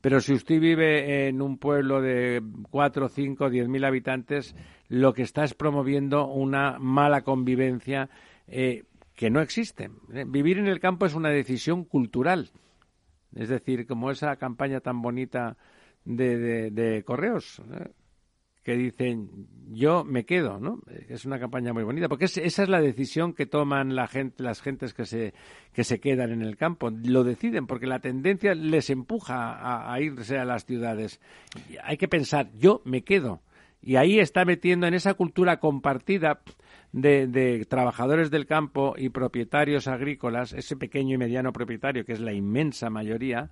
Pero 0.00 0.20
si 0.20 0.32
usted 0.32 0.60
vive 0.60 1.28
en 1.28 1.42
un 1.42 1.58
pueblo 1.58 2.00
de 2.00 2.42
cuatro, 2.70 3.08
cinco, 3.08 3.50
diez 3.50 3.68
mil 3.68 3.84
habitantes, 3.84 4.54
lo 4.88 5.12
que 5.12 5.22
está 5.22 5.44
es 5.44 5.54
promoviendo 5.54 6.26
una 6.28 6.78
mala 6.78 7.22
convivencia 7.22 8.08
eh, 8.46 8.84
que 9.14 9.30
no 9.30 9.40
existe. 9.40 9.90
Eh, 10.14 10.24
vivir 10.26 10.58
en 10.58 10.68
el 10.68 10.78
campo 10.78 11.06
es 11.06 11.14
una 11.14 11.30
decisión 11.30 11.84
cultural. 11.84 12.50
Es 13.34 13.48
decir, 13.48 13.86
como 13.86 14.10
esa 14.10 14.36
campaña 14.36 14.80
tan 14.80 15.02
bonita 15.02 15.56
de, 16.04 16.70
de, 16.70 17.02
correos. 17.02 17.60
¿eh? 17.72 17.90
Que 18.68 18.76
dicen 18.76 19.30
yo 19.70 20.04
me 20.04 20.26
quedo, 20.26 20.60
¿no? 20.60 20.82
Es 21.08 21.24
una 21.24 21.38
campaña 21.38 21.72
muy 21.72 21.84
bonita 21.84 22.06
porque 22.06 22.26
esa 22.26 22.42
es 22.42 22.68
la 22.68 22.82
decisión 22.82 23.32
que 23.32 23.46
toman 23.46 23.96
la 23.96 24.06
gente, 24.06 24.42
las 24.42 24.60
gentes 24.60 24.92
que 24.92 25.06
se 25.06 25.32
que 25.72 25.84
se 25.84 26.00
quedan 26.00 26.32
en 26.32 26.42
el 26.42 26.58
campo. 26.58 26.90
Lo 26.90 27.24
deciden 27.24 27.66
porque 27.66 27.86
la 27.86 28.00
tendencia 28.00 28.54
les 28.54 28.90
empuja 28.90 29.90
a, 29.90 29.98
irse 30.02 30.36
a 30.36 30.44
las 30.44 30.66
ciudades. 30.66 31.18
Hay 31.82 31.96
que 31.96 32.08
pensar 32.08 32.50
yo 32.58 32.82
me 32.84 33.04
quedo 33.04 33.40
y 33.80 33.96
ahí 33.96 34.20
está 34.20 34.44
metiendo 34.44 34.86
en 34.86 34.92
esa 34.92 35.14
cultura 35.14 35.60
compartida 35.60 36.42
de, 36.92 37.26
de, 37.26 37.64
trabajadores 37.64 38.30
del 38.30 38.44
campo 38.44 38.96
y 38.98 39.08
propietarios 39.08 39.88
agrícolas, 39.88 40.52
ese 40.52 40.76
pequeño 40.76 41.14
y 41.14 41.18
mediano 41.18 41.54
propietario, 41.54 42.04
que 42.04 42.12
es 42.12 42.20
la 42.20 42.34
inmensa 42.34 42.90
mayoría, 42.90 43.50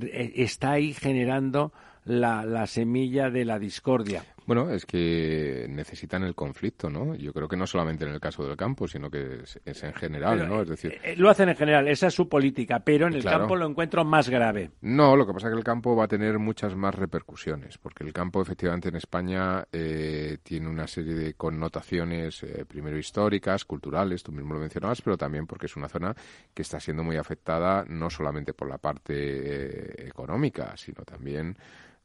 eh, 0.00 0.34
está 0.36 0.70
ahí 0.70 0.92
generando 0.92 1.72
la 2.04 2.64
semilla 2.68 3.30
de 3.30 3.44
la 3.44 3.58
discordia. 3.58 4.22
Bueno, 4.46 4.70
es 4.70 4.86
que 4.86 5.66
necesitan 5.68 6.22
el 6.22 6.36
conflicto, 6.36 6.88
¿no? 6.88 7.16
Yo 7.16 7.32
creo 7.32 7.48
que 7.48 7.56
no 7.56 7.66
solamente 7.66 8.04
en 8.04 8.12
el 8.12 8.20
caso 8.20 8.46
del 8.46 8.56
campo, 8.56 8.86
sino 8.86 9.10
que 9.10 9.40
es, 9.64 9.82
en 9.82 9.92
general, 9.92 10.48
¿no? 10.48 10.62
Es 10.62 10.68
decir, 10.68 11.00
eh, 11.02 11.16
lo 11.16 11.28
hacen 11.28 11.48
en 11.48 11.56
general, 11.56 11.88
esa 11.88 12.06
es 12.06 12.14
su 12.14 12.28
política, 12.28 12.78
pero 12.78 13.08
en 13.08 13.14
el 13.14 13.24
campo 13.24 13.56
lo 13.56 13.66
encuentro 13.66 14.04
más 14.04 14.28
grave. 14.28 14.70
No, 14.82 15.16
lo 15.16 15.26
que 15.26 15.32
pasa 15.32 15.48
es 15.48 15.52
que 15.52 15.58
el 15.58 15.64
campo 15.64 15.96
va 15.96 16.04
a 16.04 16.08
tener 16.08 16.38
muchas 16.38 16.76
más 16.76 16.94
repercusiones, 16.94 17.76
porque 17.78 18.04
el 18.04 18.12
campo 18.12 18.40
efectivamente 18.40 18.88
en 18.88 18.96
España 18.96 19.66
eh, 19.72 20.38
tiene 20.44 20.68
una 20.68 20.86
serie 20.86 21.14
de 21.14 21.34
connotaciones, 21.34 22.44
eh, 22.44 22.64
primero 22.66 22.96
históricas, 22.96 23.64
culturales, 23.64 24.22
tú 24.22 24.30
mismo 24.30 24.54
lo 24.54 24.60
mencionabas, 24.60 25.02
pero 25.02 25.18
también 25.18 25.48
porque 25.48 25.66
es 25.66 25.76
una 25.76 25.88
zona 25.88 26.14
que 26.54 26.62
está 26.62 26.78
siendo 26.78 27.02
muy 27.02 27.16
afectada 27.16 27.84
no 27.88 28.10
solamente 28.10 28.52
por 28.52 28.68
la 28.68 28.78
parte 28.78 30.06
económica, 30.06 30.76
sino 30.76 31.02
también 31.02 31.56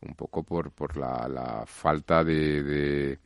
un 0.01 0.15
poco 0.15 0.43
por, 0.43 0.71
por 0.71 0.97
la, 0.97 1.27
la 1.27 1.63
falta 1.65 2.23
de, 2.23 3.17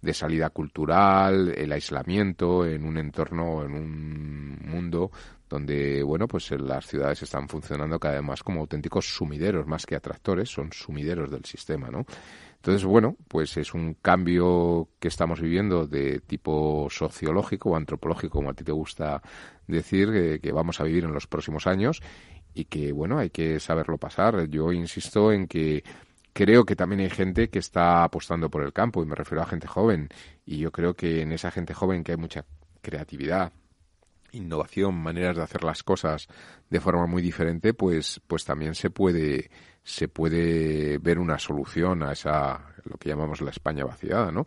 de, 0.00 0.14
salida 0.14 0.50
cultural, 0.50 1.52
el 1.56 1.72
aislamiento 1.72 2.64
en 2.64 2.84
un 2.84 2.98
entorno, 2.98 3.64
en 3.64 3.74
un 3.74 4.58
mundo 4.64 5.10
donde, 5.48 6.02
bueno, 6.02 6.28
pues 6.28 6.50
las 6.52 6.86
ciudades 6.86 7.22
están 7.22 7.48
funcionando 7.48 7.98
cada 7.98 8.14
vez 8.14 8.22
más 8.22 8.42
como 8.42 8.60
auténticos 8.60 9.06
sumideros, 9.06 9.66
más 9.66 9.84
que 9.84 9.96
atractores, 9.96 10.48
son 10.48 10.72
sumideros 10.72 11.30
del 11.30 11.44
sistema, 11.44 11.90
¿no? 11.90 12.06
Entonces, 12.54 12.84
bueno, 12.84 13.16
pues 13.26 13.56
es 13.56 13.74
un 13.74 13.94
cambio 13.94 14.88
que 15.00 15.08
estamos 15.08 15.40
viviendo 15.40 15.86
de 15.86 16.20
tipo 16.20 16.88
sociológico 16.90 17.70
o 17.70 17.76
antropológico, 17.76 18.38
como 18.38 18.50
a 18.50 18.54
ti 18.54 18.64
te 18.64 18.72
gusta 18.72 19.22
decir, 19.66 20.12
que, 20.12 20.40
que 20.40 20.52
vamos 20.52 20.80
a 20.80 20.84
vivir 20.84 21.04
en 21.04 21.12
los 21.12 21.26
próximos 21.26 21.66
años 21.66 22.02
y 22.54 22.66
que, 22.66 22.92
bueno, 22.92 23.18
hay 23.18 23.30
que 23.30 23.58
saberlo 23.60 23.98
pasar. 23.98 24.48
Yo 24.48 24.72
insisto 24.72 25.32
en 25.32 25.46
que 25.46 25.82
creo 26.32 26.64
que 26.64 26.76
también 26.76 27.00
hay 27.00 27.10
gente 27.10 27.50
que 27.50 27.58
está 27.58 28.04
apostando 28.04 28.50
por 28.50 28.62
el 28.62 28.72
campo 28.72 29.02
y 29.02 29.06
me 29.06 29.14
refiero 29.14 29.42
a 29.42 29.46
gente 29.46 29.66
joven 29.66 30.08
y 30.44 30.58
yo 30.58 30.72
creo 30.72 30.94
que 30.94 31.22
en 31.22 31.32
esa 31.32 31.50
gente 31.50 31.74
joven 31.74 32.04
que 32.04 32.12
hay 32.12 32.18
mucha 32.18 32.44
creatividad 32.82 33.52
innovación 34.32 34.94
maneras 34.94 35.36
de 35.36 35.42
hacer 35.42 35.64
las 35.64 35.82
cosas 35.82 36.28
de 36.68 36.80
forma 36.80 37.06
muy 37.06 37.20
diferente 37.20 37.74
pues 37.74 38.20
pues 38.26 38.44
también 38.44 38.74
se 38.74 38.90
puede 38.90 39.50
se 39.82 40.08
puede 40.08 40.98
ver 40.98 41.18
una 41.18 41.38
solución 41.38 42.02
a 42.04 42.12
esa 42.12 42.74
lo 42.84 42.96
que 42.96 43.08
llamamos 43.08 43.40
la 43.40 43.50
España 43.50 43.84
vaciada 43.84 44.30
no 44.30 44.46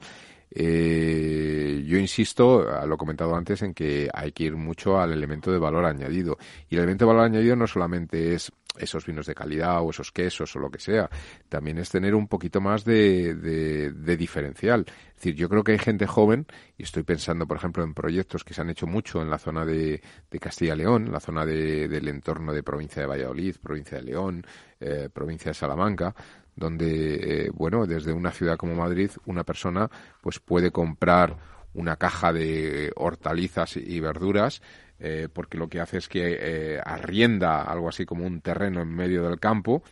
eh, 0.56 1.84
yo 1.86 1.98
insisto, 1.98 2.64
lo 2.86 2.94
he 2.94 2.98
comentado 2.98 3.36
antes, 3.36 3.64
en 3.64 3.74
que 3.74 4.08
hay 4.14 4.32
que 4.32 4.44
ir 4.44 4.56
mucho 4.56 5.00
al 5.00 5.12
elemento 5.12 5.52
de 5.52 5.58
valor 5.58 5.86
añadido. 5.86 6.38
Y 6.70 6.76
el 6.76 6.82
elemento 6.82 7.06
de 7.06 7.12
valor 7.12 7.26
añadido 7.26 7.56
no 7.56 7.66
solamente 7.66 8.36
es 8.36 8.52
esos 8.78 9.06
vinos 9.06 9.26
de 9.26 9.36
calidad 9.36 9.82
o 9.82 9.92
esos 9.92 10.12
quesos 10.12 10.56
o 10.56 10.60
lo 10.60 10.70
que 10.70 10.80
sea. 10.80 11.10
También 11.50 11.78
es 11.78 11.90
tener 11.90 12.16
un 12.16 12.28
poquito 12.28 12.62
más 12.62 12.84
de, 12.84 13.36
de, 13.36 14.18
diferencial. 14.18 14.86
Es 14.88 15.16
decir, 15.16 15.36
yo 15.36 15.50
creo 15.50 15.64
que 15.64 15.74
hay 15.74 15.80
gente 15.80 16.08
joven, 16.08 16.48
y 16.78 16.84
estoy 16.84 17.04
pensando, 17.04 17.48
por 17.48 17.58
ejemplo, 17.58 17.84
en 17.84 17.94
proyectos 17.94 18.44
que 18.44 18.54
se 18.54 18.62
han 18.62 18.70
hecho 18.70 18.88
mucho 18.88 19.22
en 19.22 19.30
la 19.30 19.38
zona 19.38 19.66
de, 19.66 20.02
de 20.30 20.40
Castilla-León, 20.40 21.12
la 21.12 21.20
zona 21.20 21.46
del 21.46 22.08
entorno 22.08 22.54
de 22.54 22.64
provincia 22.64 23.02
de 23.02 23.08
Valladolid, 23.08 23.56
provincia 23.62 23.98
de 23.98 24.04
León, 24.04 24.46
eh, 24.80 25.10
provincia 25.14 25.50
de 25.50 25.56
Salamanca, 25.56 26.16
donde, 26.56 27.46
eh, 27.46 27.52
bueno, 27.54 27.86
desde 27.86 28.14
una 28.14 28.32
ciudad 28.32 28.58
como 28.58 28.76
Madrid, 28.76 29.10
una 29.26 29.44
persona 29.44 29.90
pues 30.22 30.40
puede 30.40 30.72
comprar 30.72 31.38
una 31.74 31.96
caja 31.96 32.32
de 32.32 32.92
hortalizas 32.96 33.78
y 33.78 34.00
verduras 34.00 34.62
eh, 35.06 35.28
porque 35.32 35.58
lo 35.58 35.68
que 35.68 35.82
hace 35.82 35.98
es 35.98 36.08
que 36.08 36.38
eh, 36.40 36.80
arrienda 36.82 37.62
algo 37.64 37.90
así 37.90 38.06
como 38.06 38.26
un 38.26 38.40
terreno 38.40 38.82
en 38.82 38.88
medio 38.88 39.24
del 39.24 39.38
campo 39.38 39.84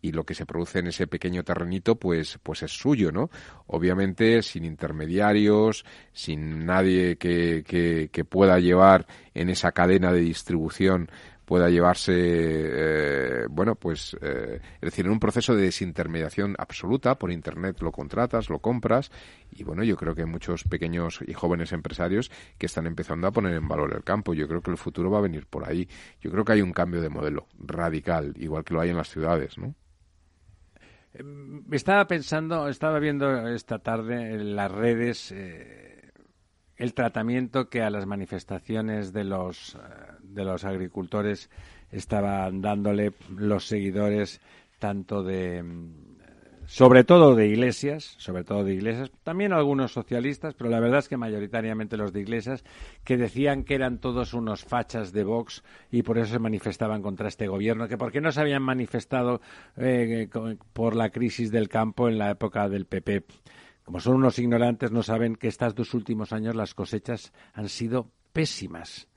y 0.00 0.12
lo 0.12 0.24
que 0.24 0.34
se 0.34 0.46
produce 0.46 0.78
en 0.78 0.86
ese 0.86 1.08
pequeño 1.08 1.42
terrenito 1.42 1.96
pues 1.96 2.38
pues 2.44 2.62
es 2.62 2.70
suyo 2.70 3.10
no 3.10 3.28
obviamente 3.66 4.40
sin 4.42 4.64
intermediarios 4.64 5.84
sin 6.12 6.64
nadie 6.64 7.16
que, 7.16 7.64
que, 7.66 8.08
que 8.12 8.24
pueda 8.24 8.60
llevar 8.60 9.06
en 9.34 9.50
esa 9.50 9.72
cadena 9.72 10.12
de 10.12 10.20
distribución 10.20 11.10
pueda 11.44 11.68
llevarse, 11.68 12.12
eh, 12.14 13.46
bueno, 13.50 13.74
pues, 13.74 14.16
eh, 14.20 14.60
es 14.74 14.80
decir, 14.80 15.06
en 15.06 15.12
un 15.12 15.20
proceso 15.20 15.54
de 15.54 15.62
desintermediación 15.62 16.54
absoluta, 16.58 17.16
por 17.16 17.30
Internet 17.30 17.80
lo 17.80 17.92
contratas, 17.92 18.48
lo 18.48 18.60
compras, 18.60 19.10
y 19.50 19.64
bueno, 19.64 19.84
yo 19.84 19.96
creo 19.96 20.14
que 20.14 20.22
hay 20.22 20.28
muchos 20.28 20.64
pequeños 20.64 21.20
y 21.26 21.32
jóvenes 21.32 21.72
empresarios 21.72 22.30
que 22.58 22.66
están 22.66 22.86
empezando 22.86 23.26
a 23.26 23.32
poner 23.32 23.54
en 23.54 23.68
valor 23.68 23.94
el 23.94 24.04
campo. 24.04 24.34
Yo 24.34 24.48
creo 24.48 24.62
que 24.62 24.70
el 24.70 24.78
futuro 24.78 25.10
va 25.10 25.18
a 25.18 25.22
venir 25.22 25.46
por 25.46 25.68
ahí. 25.68 25.88
Yo 26.20 26.30
creo 26.30 26.44
que 26.44 26.52
hay 26.52 26.62
un 26.62 26.72
cambio 26.72 27.00
de 27.00 27.08
modelo 27.08 27.46
radical, 27.58 28.34
igual 28.36 28.64
que 28.64 28.74
lo 28.74 28.80
hay 28.80 28.90
en 28.90 28.96
las 28.96 29.08
ciudades, 29.08 29.58
¿no? 29.58 29.74
estaba 31.70 32.06
pensando, 32.06 32.68
estaba 32.68 32.98
viendo 32.98 33.48
esta 33.48 33.80
tarde 33.80 34.32
en 34.32 34.56
las 34.56 34.72
redes 34.72 35.30
eh, 35.32 35.91
el 36.82 36.94
tratamiento 36.94 37.68
que 37.68 37.80
a 37.80 37.90
las 37.90 38.06
manifestaciones 38.06 39.12
de 39.12 39.22
los, 39.22 39.76
eh, 39.76 39.78
de 40.20 40.44
los 40.44 40.64
agricultores 40.64 41.48
estaban 41.92 42.60
dándole 42.60 43.12
los 43.36 43.66
seguidores 43.66 44.40
tanto 44.80 45.22
de 45.22 45.62
sobre 46.66 47.04
todo 47.04 47.36
de 47.36 47.46
iglesias, 47.46 48.14
sobre 48.18 48.42
todo 48.42 48.64
de 48.64 48.74
iglesias, 48.74 49.12
también 49.22 49.52
algunos 49.52 49.92
socialistas, 49.92 50.54
pero 50.54 50.70
la 50.70 50.80
verdad 50.80 51.00
es 51.00 51.08
que 51.08 51.16
mayoritariamente 51.16 51.96
los 51.96 52.12
de 52.12 52.20
iglesias, 52.20 52.64
que 53.04 53.16
decían 53.16 53.62
que 53.62 53.74
eran 53.74 53.98
todos 53.98 54.34
unos 54.34 54.64
fachas 54.64 55.12
de 55.12 55.22
Vox 55.22 55.62
y 55.90 56.02
por 56.02 56.18
eso 56.18 56.32
se 56.32 56.38
manifestaban 56.40 57.02
contra 57.02 57.28
este 57.28 57.46
gobierno, 57.46 57.86
que 57.86 57.98
por 57.98 58.10
qué 58.10 58.20
no 58.20 58.32
se 58.32 58.40
habían 58.40 58.62
manifestado 58.62 59.40
eh, 59.76 60.28
por 60.72 60.96
la 60.96 61.10
crisis 61.10 61.52
del 61.52 61.68
campo 61.68 62.08
en 62.08 62.18
la 62.18 62.30
época 62.30 62.68
del 62.68 62.86
PP. 62.86 63.24
Como 63.84 64.00
son 64.00 64.16
unos 64.16 64.38
ignorantes, 64.38 64.90
no 64.92 65.02
saben 65.02 65.36
que 65.36 65.48
estos 65.48 65.74
dos 65.74 65.94
últimos 65.94 66.32
años 66.32 66.54
las 66.54 66.74
cosechas 66.74 67.32
han 67.52 67.68
sido 67.68 68.10
pésimas 68.32 69.08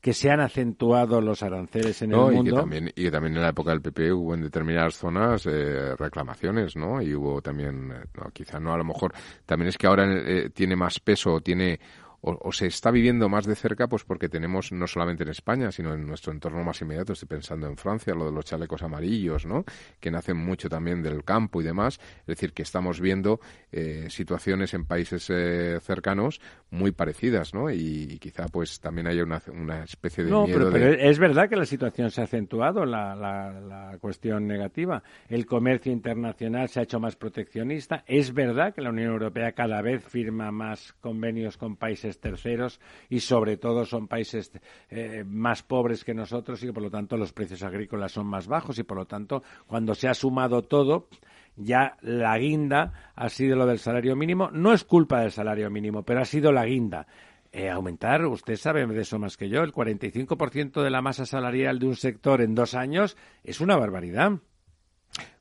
que 0.00 0.14
se 0.14 0.30
han 0.30 0.40
acentuado 0.40 1.20
los 1.20 1.42
aranceles 1.42 2.00
en 2.02 2.12
el 2.12 2.18
mundo. 2.18 2.40
Y 2.42 2.44
que, 2.44 2.52
también, 2.52 2.92
y 2.94 3.10
también 3.10 3.36
en 3.36 3.42
la 3.42 3.50
época 3.50 3.70
del 3.70 3.82
PP 3.82 4.12
hubo 4.12 4.34
en 4.34 4.42
determinadas 4.42 4.96
zonas 4.96 5.46
eh, 5.46 5.94
reclamaciones, 5.96 6.74
¿no? 6.74 7.02
Y 7.02 7.14
hubo 7.14 7.42
también, 7.42 7.92
eh, 7.92 8.04
no, 8.16 8.30
quizá 8.32 8.58
no, 8.58 8.72
a 8.72 8.78
lo 8.78 8.84
mejor, 8.84 9.12
también 9.44 9.68
es 9.68 9.76
que 9.76 9.86
ahora 9.86 10.06
eh, 10.08 10.50
tiene 10.50 10.74
más 10.74 11.00
peso, 11.00 11.40
tiene 11.40 11.78
o, 12.22 12.52
se 12.52 12.66
está 12.66 12.90
viviendo 12.90 13.28
más 13.28 13.46
de 13.46 13.54
cerca, 13.54 13.88
pues 13.88 14.04
porque 14.04 14.28
tenemos 14.28 14.72
no 14.72 14.86
solamente 14.86 15.22
en 15.22 15.30
España, 15.30 15.72
sino 15.72 15.94
en 15.94 16.06
nuestro 16.06 16.32
entorno 16.32 16.62
más 16.62 16.80
inmediato, 16.82 17.14
estoy 17.14 17.28
pensando 17.28 17.66
en 17.66 17.76
Francia, 17.76 18.14
lo 18.14 18.26
de 18.26 18.32
los 18.32 18.44
chalecos 18.44 18.82
amarillos, 18.82 19.46
¿no? 19.46 19.64
Que 20.00 20.10
nacen 20.10 20.36
mucho 20.36 20.68
también 20.68 21.02
del 21.02 21.24
campo 21.24 21.60
y 21.60 21.64
demás. 21.64 21.98
Es 22.20 22.26
decir, 22.26 22.52
que 22.52 22.62
estamos 22.62 23.00
viendo 23.00 23.40
eh, 23.72 24.08
situaciones 24.10 24.74
en 24.74 24.84
países 24.84 25.28
eh, 25.30 25.78
cercanos 25.80 26.40
muy 26.70 26.92
parecidas, 26.92 27.52
¿no? 27.52 27.70
Y, 27.70 28.18
quizá 28.20 28.46
pues 28.46 28.80
también 28.80 29.06
haya 29.06 29.22
una, 29.24 29.42
una 29.52 29.84
especie 29.84 30.24
de 30.24 30.30
no, 30.30 30.46
miedo 30.46 30.70
pero, 30.70 30.86
es 30.88 31.18
verdad 31.18 31.48
que 31.48 31.56
la 31.56 31.64
situación 31.64 32.10
se 32.10 32.20
ha 32.20 32.24
acentuado, 32.24 32.84
la, 32.84 33.14
la, 33.14 33.60
la 33.60 33.98
cuestión 33.98 34.46
negativa. 34.46 35.02
El 35.28 35.46
comercio 35.46 35.92
internacional 35.92 36.68
se 36.68 36.80
ha 36.80 36.82
hecho 36.84 37.00
más 37.00 37.16
proteccionista. 37.16 38.04
Es 38.06 38.32
verdad 38.32 38.74
que 38.74 38.82
la 38.82 38.90
Unión 38.90 39.12
Europea 39.12 39.52
cada 39.52 39.82
vez 39.82 40.04
firma 40.04 40.50
más 40.50 40.92
convenios 41.00 41.56
con 41.56 41.76
países 41.76 42.20
terceros 42.20 42.80
y 43.08 43.20
sobre 43.20 43.56
todo 43.56 43.84
son 43.84 44.06
países 44.06 44.52
eh, 44.90 45.24
más 45.26 45.62
pobres 45.62 46.04
que 46.04 46.14
nosotros 46.14 46.62
y 46.62 46.66
que 46.66 46.72
por 46.72 46.82
lo 46.82 46.90
tanto 46.90 47.16
los 47.16 47.32
precios 47.32 47.62
agrícolas 47.62 48.12
son 48.12 48.26
más 48.26 48.46
bajos 48.46 48.78
y 48.78 48.84
por 48.84 48.96
lo 48.96 49.06
tanto 49.06 49.42
cuando 49.66 49.94
se 49.94 50.08
ha 50.08 50.14
sumado 50.14 50.62
todo 50.62 51.08
ya 51.56 51.96
la 52.00 52.38
guinda 52.38 53.12
ha 53.14 53.28
sido 53.28 53.56
lo 53.56 53.66
del 53.66 53.78
salario 53.78 54.16
mínimo. 54.16 54.50
No 54.50 54.72
es 54.72 54.84
culpa 54.84 55.20
del 55.20 55.32
salario 55.32 55.70
mínimo, 55.70 56.02
pero 56.02 56.20
ha 56.20 56.24
sido 56.24 56.52
la 56.52 56.64
guinda. 56.64 57.06
Eh, 57.52 57.68
aumentar, 57.68 58.24
usted 58.26 58.56
sabe 58.56 58.86
de 58.86 59.00
eso 59.00 59.18
más 59.18 59.36
que 59.36 59.48
yo, 59.48 59.62
el 59.62 59.72
45% 59.72 60.82
de 60.82 60.90
la 60.90 61.02
masa 61.02 61.26
salarial 61.26 61.80
de 61.80 61.86
un 61.86 61.96
sector 61.96 62.42
en 62.42 62.54
dos 62.54 62.74
años 62.74 63.16
es 63.42 63.60
una 63.60 63.76
barbaridad. 63.76 64.38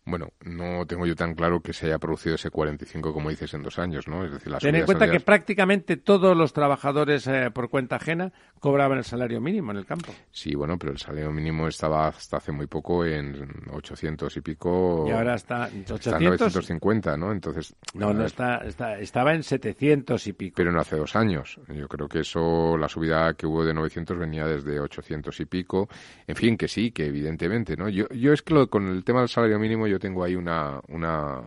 Bueno, 0.09 0.31
no 0.43 0.85
tengo 0.87 1.05
yo 1.05 1.15
tan 1.15 1.35
claro 1.35 1.61
que 1.61 1.73
se 1.73 1.85
haya 1.85 1.99
producido 1.99 2.35
ese 2.35 2.49
45 2.49 3.13
como 3.13 3.29
dices 3.29 3.53
en 3.53 3.61
dos 3.61 3.77
años, 3.77 4.07
¿no? 4.07 4.25
Es 4.25 4.31
decir, 4.31 4.53
Ten 4.59 4.75
en 4.75 4.85
cuenta 4.85 5.09
que 5.09 5.19
prácticamente 5.19 5.97
todos 5.97 6.35
los 6.35 6.51
trabajadores 6.51 7.27
eh, 7.27 7.51
por 7.53 7.69
cuenta 7.69 7.97
ajena 7.97 8.31
cobraban 8.59 8.97
el 8.97 9.03
salario 9.03 9.39
mínimo 9.39 9.71
en 9.71 9.77
el 9.77 9.85
campo. 9.85 10.11
Sí, 10.31 10.55
bueno, 10.55 10.77
pero 10.77 10.91
el 10.91 10.97
salario 10.97 11.31
mínimo 11.31 11.67
estaba 11.67 12.07
hasta 12.07 12.37
hace 12.37 12.51
muy 12.51 12.67
poco 12.67 13.05
en 13.05 13.47
800 13.71 14.35
y 14.37 14.41
pico. 14.41 15.05
Y 15.07 15.11
ahora 15.11 15.35
está, 15.35 15.69
en 15.69 15.85
950, 15.85 17.17
¿no? 17.17 17.31
Entonces. 17.31 17.75
No, 17.93 18.13
no 18.13 18.25
está, 18.25 18.57
está, 18.65 18.99
estaba 18.99 19.33
en 19.33 19.43
700 19.43 20.27
y 20.27 20.33
pico. 20.33 20.55
Pero 20.57 20.71
no 20.71 20.79
hace 20.79 20.95
dos 20.95 21.15
años. 21.15 21.59
Yo 21.67 21.87
creo 21.87 22.07
que 22.07 22.21
eso, 22.21 22.77
la 22.77 22.89
subida 22.89 23.33
que 23.35 23.45
hubo 23.45 23.63
de 23.63 23.73
900 23.73 24.17
venía 24.17 24.45
desde 24.45 24.79
800 24.79 25.39
y 25.39 25.45
pico. 25.45 25.87
En 26.27 26.35
fin, 26.35 26.57
que 26.57 26.67
sí, 26.67 26.91
que 26.91 27.05
evidentemente, 27.05 27.77
¿no? 27.77 27.89
Yo, 27.89 28.07
yo 28.09 28.33
es 28.33 28.41
que 28.41 28.53
lo, 28.53 28.69
con 28.69 28.87
el 28.87 29.03
tema 29.03 29.19
del 29.19 29.29
salario 29.29 29.59
mínimo 29.59 29.87
yo 29.87 29.98
tengo 29.99 30.23
ahí 30.23 30.35
una, 30.35 30.79
una 30.87 31.43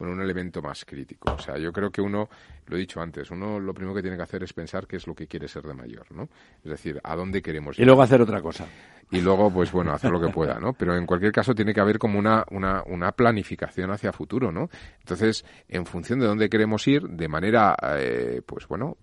bueno, 0.00 0.14
un 0.14 0.22
elemento 0.22 0.62
más 0.62 0.84
crítico. 0.86 1.30
O 1.34 1.38
sea, 1.38 1.58
yo 1.58 1.72
creo 1.72 1.90
que 1.90 2.00
uno, 2.00 2.30
lo 2.66 2.76
he 2.76 2.80
dicho 2.80 3.02
antes, 3.02 3.30
uno 3.30 3.60
lo 3.60 3.74
primero 3.74 3.94
que 3.94 4.00
tiene 4.00 4.16
que 4.16 4.22
hacer 4.22 4.42
es 4.42 4.54
pensar 4.54 4.86
qué 4.86 4.96
es 4.96 5.06
lo 5.06 5.14
que 5.14 5.26
quiere 5.26 5.46
ser 5.46 5.62
de 5.64 5.74
mayor, 5.74 6.10
¿no? 6.10 6.28
Es 6.64 6.70
decir, 6.70 6.98
a 7.04 7.14
dónde 7.14 7.42
queremos 7.42 7.78
ir. 7.78 7.82
Y 7.82 7.84
luego 7.84 8.00
hacer 8.00 8.22
otra 8.22 8.40
cosa. 8.40 8.66
Y 9.10 9.20
luego, 9.20 9.52
pues 9.52 9.70
bueno, 9.70 9.92
hacer 9.92 10.10
lo 10.10 10.18
que 10.18 10.28
pueda, 10.28 10.58
¿no? 10.58 10.72
Pero 10.72 10.96
en 10.96 11.04
cualquier 11.04 11.32
caso 11.32 11.54
tiene 11.54 11.74
que 11.74 11.80
haber 11.80 11.98
como 11.98 12.18
una, 12.18 12.44
una, 12.50 12.82
una 12.86 13.12
planificación 13.12 13.90
hacia 13.90 14.10
futuro, 14.12 14.50
¿no? 14.50 14.70
Entonces, 15.00 15.44
en 15.68 15.84
función 15.84 16.18
de 16.18 16.26
dónde 16.26 16.48
queremos 16.48 16.88
ir, 16.88 17.02
de 17.02 17.28
manera, 17.28 17.76
eh, 17.98 18.40
pues 18.46 18.66
bueno, 18.68 18.96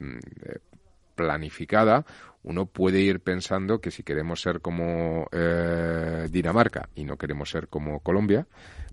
mm, 0.00 0.04
mm, 0.04 0.18
eh, 0.46 0.58
planificada, 1.14 2.04
uno 2.44 2.66
puede 2.66 3.00
ir 3.00 3.20
pensando 3.20 3.80
que 3.80 3.90
si 3.90 4.02
queremos 4.02 4.40
ser 4.40 4.60
como 4.60 5.26
eh, 5.32 6.28
Dinamarca 6.30 6.88
y 6.94 7.04
no 7.04 7.16
queremos 7.16 7.50
ser 7.50 7.68
como 7.68 8.00
Colombia, 8.00 8.46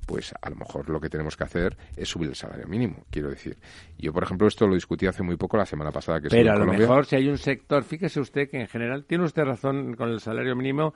pues 0.06 0.34
a 0.42 0.50
lo 0.50 0.56
mejor 0.56 0.90
lo 0.90 1.00
que 1.00 1.10
tenemos 1.10 1.38
que 1.38 1.44
hacer 1.44 1.78
es 1.96 2.10
subir 2.10 2.30
el 2.30 2.36
salario 2.36 2.68
mínimo, 2.68 3.06
quiero 3.10 3.30
decir. 3.30 3.58
Yo, 3.98 4.14
por 4.14 4.24
ejemplo, 4.24 4.48
esto 4.48 4.68
lo 4.68 4.76
discutí 4.76 5.06
hace 5.06 5.22
muy 5.22 5.36
poco, 5.36 5.58
la 5.58 5.66
semana 5.66 5.92
pasada 5.92 6.22
que 6.22 6.30
Pero 6.30 6.54
a 6.54 6.58
lo 6.58 6.66
mejor 6.66 7.06
si 7.06 7.18
hay 7.18 7.28
un 7.28 7.38
sector, 7.38 7.84
fíjese 7.84 8.20
usted 8.20 8.50
que 8.50 8.60
en 8.60 8.68
general 8.68 9.06
tiene 9.06 9.26
usted 9.26 9.44
razón 9.44 9.96
con 9.96 10.10
el 10.10 10.22
salario 10.22 10.56
mínimo 10.56 10.94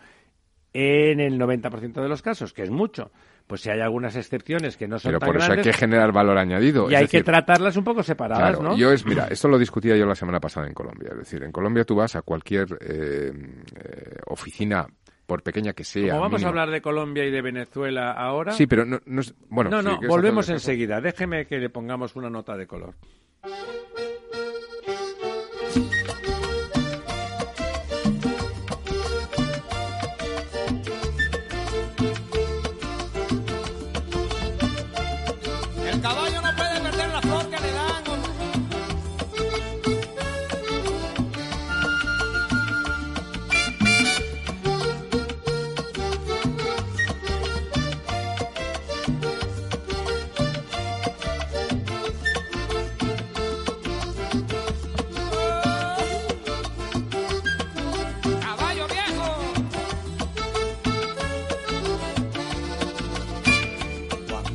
en 0.73 1.19
el 1.19 1.39
90% 1.39 2.01
de 2.01 2.09
los 2.09 2.21
casos, 2.21 2.53
que 2.53 2.63
es 2.63 2.69
mucho 2.69 3.11
pues 3.47 3.61
si 3.61 3.69
hay 3.69 3.79
algunas 3.79 4.15
excepciones 4.15 4.75
que 4.75 4.87
no 4.87 4.97
son 4.97 5.11
Pero 5.11 5.19
por 5.19 5.37
eso 5.37 5.51
hay 5.51 5.61
que 5.61 5.73
generar 5.73 6.11
valor 6.11 6.37
añadido. 6.37 6.89
Y 6.89 6.95
hay 6.95 7.07
que 7.07 7.23
tratarlas 7.23 7.77
un 7.77 7.83
poco 7.83 8.01
separadas, 8.01 8.59
¿no? 8.59 8.75
Yo 8.75 8.91
es, 8.91 9.05
mira, 9.05 9.27
esto 9.29 9.47
lo 9.47 9.59
discutía 9.59 9.95
yo 9.95 10.05
la 10.05 10.15
semana 10.15 10.39
pasada 10.39 10.67
en 10.67 10.73
Colombia. 10.73 11.09
Es 11.11 11.19
decir, 11.19 11.43
en 11.43 11.51
Colombia 11.51 11.83
tú 11.83 11.95
vas 11.95 12.15
a 12.15 12.21
cualquier 12.21 12.67
eh, 12.81 13.31
eh, 13.31 14.17
oficina 14.27 14.87
por 15.25 15.43
pequeña 15.43 15.73
que 15.73 15.83
sea. 15.83 16.11
Como 16.11 16.21
vamos 16.21 16.43
a 16.43 16.47
hablar 16.47 16.69
de 16.71 16.81
Colombia 16.81 17.25
y 17.25 17.31
de 17.31 17.41
Venezuela 17.41 18.11
ahora. 18.11 18.51
Sí, 18.51 18.67
pero 18.67 18.85
no, 18.85 18.99
no 19.05 19.21
bueno. 19.49 19.69
No, 19.69 19.81
no, 19.81 19.99
volvemos 20.07 20.49
enseguida. 20.49 21.01
Déjeme 21.01 21.45
que 21.45 21.57
le 21.57 21.69
pongamos 21.69 22.15
una 22.15 22.29
nota 22.29 22.57
de 22.57 22.67
color. 22.67 22.95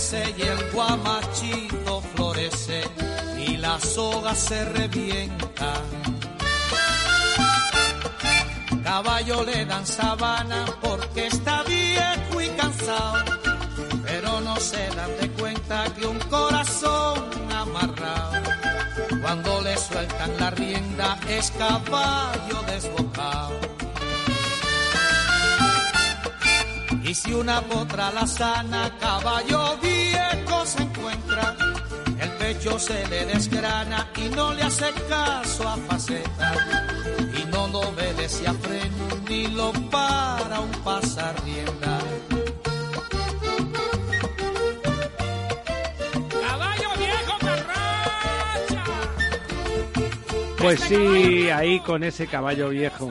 y 0.00 0.42
el 0.42 0.70
guamachito 0.72 2.00
florece 2.14 2.82
y 3.36 3.58
la 3.58 3.78
soga 3.78 4.34
se 4.34 4.64
revienta. 4.64 5.74
Caballo 8.82 9.44
le 9.44 9.66
dan 9.66 9.86
sabana 9.86 10.64
porque 10.80 11.26
está 11.26 11.62
viejo 11.64 12.40
y 12.40 12.48
cansado, 12.56 13.24
pero 14.06 14.40
no 14.40 14.56
se 14.56 14.88
dan 14.88 15.10
de 15.20 15.30
cuenta 15.32 15.84
que 15.94 16.06
un 16.06 16.18
corazón 16.18 17.52
amarrado, 17.52 18.40
cuando 19.20 19.60
le 19.60 19.76
sueltan 19.76 20.30
la 20.38 20.50
rienda 20.50 21.18
es 21.28 21.50
caballo 21.52 22.62
desbocado. 22.66 23.89
Y 27.10 27.14
si 27.14 27.34
una 27.34 27.60
potra 27.62 28.12
la 28.12 28.24
sana, 28.24 28.88
caballo 29.00 29.76
viejo 29.82 30.64
se 30.64 30.80
encuentra, 30.80 31.56
el 32.20 32.30
pecho 32.38 32.78
se 32.78 33.04
le 33.08 33.26
desgrana 33.26 34.08
y 34.14 34.28
no 34.28 34.54
le 34.54 34.62
hace 34.62 34.92
caso 35.08 35.68
a 35.68 35.76
faceta. 35.88 36.54
Y 37.36 37.50
no 37.50 37.66
lo 37.66 37.80
obedece 37.80 38.46
a 38.46 38.54
freno 38.54 39.08
ni 39.28 39.48
lo 39.48 39.72
para 39.90 40.60
un 40.60 40.70
pasar 40.84 41.34
rienda. 41.44 41.98
¡Caballo 46.46 46.88
viejo 46.96 47.38
carracha! 47.40 48.84
Pues 50.58 50.78
sí, 50.78 51.50
ahí 51.50 51.80
con 51.80 52.04
ese 52.04 52.28
caballo 52.28 52.68
viejo, 52.68 53.10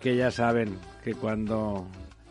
que 0.00 0.14
ya 0.14 0.30
saben 0.30 0.78
que 1.02 1.14
cuando 1.16 1.84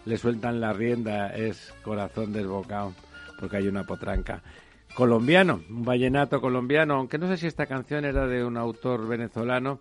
le 0.07 0.17
sueltan 0.17 0.61
la 0.61 0.73
rienda 0.73 1.35
es 1.35 1.73
corazón 1.83 2.31
desbocado, 2.31 2.93
porque 3.39 3.57
hay 3.57 3.67
una 3.67 3.83
potranca. 3.83 4.41
Colombiano, 4.95 5.61
un 5.69 5.83
vallenato 5.83 6.39
colombiano, 6.39 6.95
aunque 6.95 7.17
no 7.17 7.27
sé 7.27 7.37
si 7.37 7.45
esta 7.45 7.65
canción 7.65 8.05
era 8.05 8.25
de 8.25 8.43
un 8.43 8.57
autor 8.57 9.07
venezolano, 9.07 9.79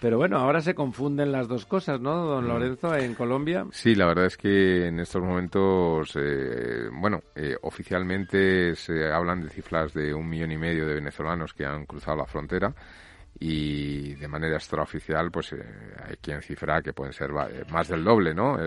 pero 0.00 0.16
bueno, 0.16 0.38
ahora 0.38 0.60
se 0.60 0.74
confunden 0.74 1.30
las 1.30 1.46
dos 1.46 1.66
cosas, 1.66 2.00
¿no, 2.00 2.24
don 2.24 2.48
Lorenzo, 2.48 2.94
en 2.96 3.14
Colombia? 3.14 3.66
Sí, 3.70 3.94
la 3.94 4.06
verdad 4.06 4.26
es 4.26 4.36
que 4.36 4.86
en 4.86 4.98
estos 4.98 5.22
momentos, 5.22 6.12
eh, 6.16 6.88
bueno, 6.92 7.20
eh, 7.34 7.56
oficialmente 7.62 8.74
se 8.74 9.12
hablan 9.12 9.42
de 9.42 9.50
cifras 9.50 9.92
de 9.92 10.12
un 10.12 10.28
millón 10.28 10.52
y 10.52 10.58
medio 10.58 10.86
de 10.86 10.94
venezolanos 10.94 11.52
que 11.52 11.64
han 11.64 11.86
cruzado 11.86 12.16
la 12.16 12.26
frontera 12.26 12.74
y 13.38 14.14
de 14.14 14.28
manera 14.28 14.56
extraoficial, 14.56 15.30
pues 15.30 15.52
eh, 15.52 15.62
hay 16.06 16.16
quien 16.16 16.40
cifra 16.42 16.80
que 16.82 16.92
pueden 16.92 17.12
ser 17.12 17.30
eh, 17.30 17.64
más 17.70 17.88
del 17.88 18.02
doble, 18.02 18.34
¿no? 18.34 18.58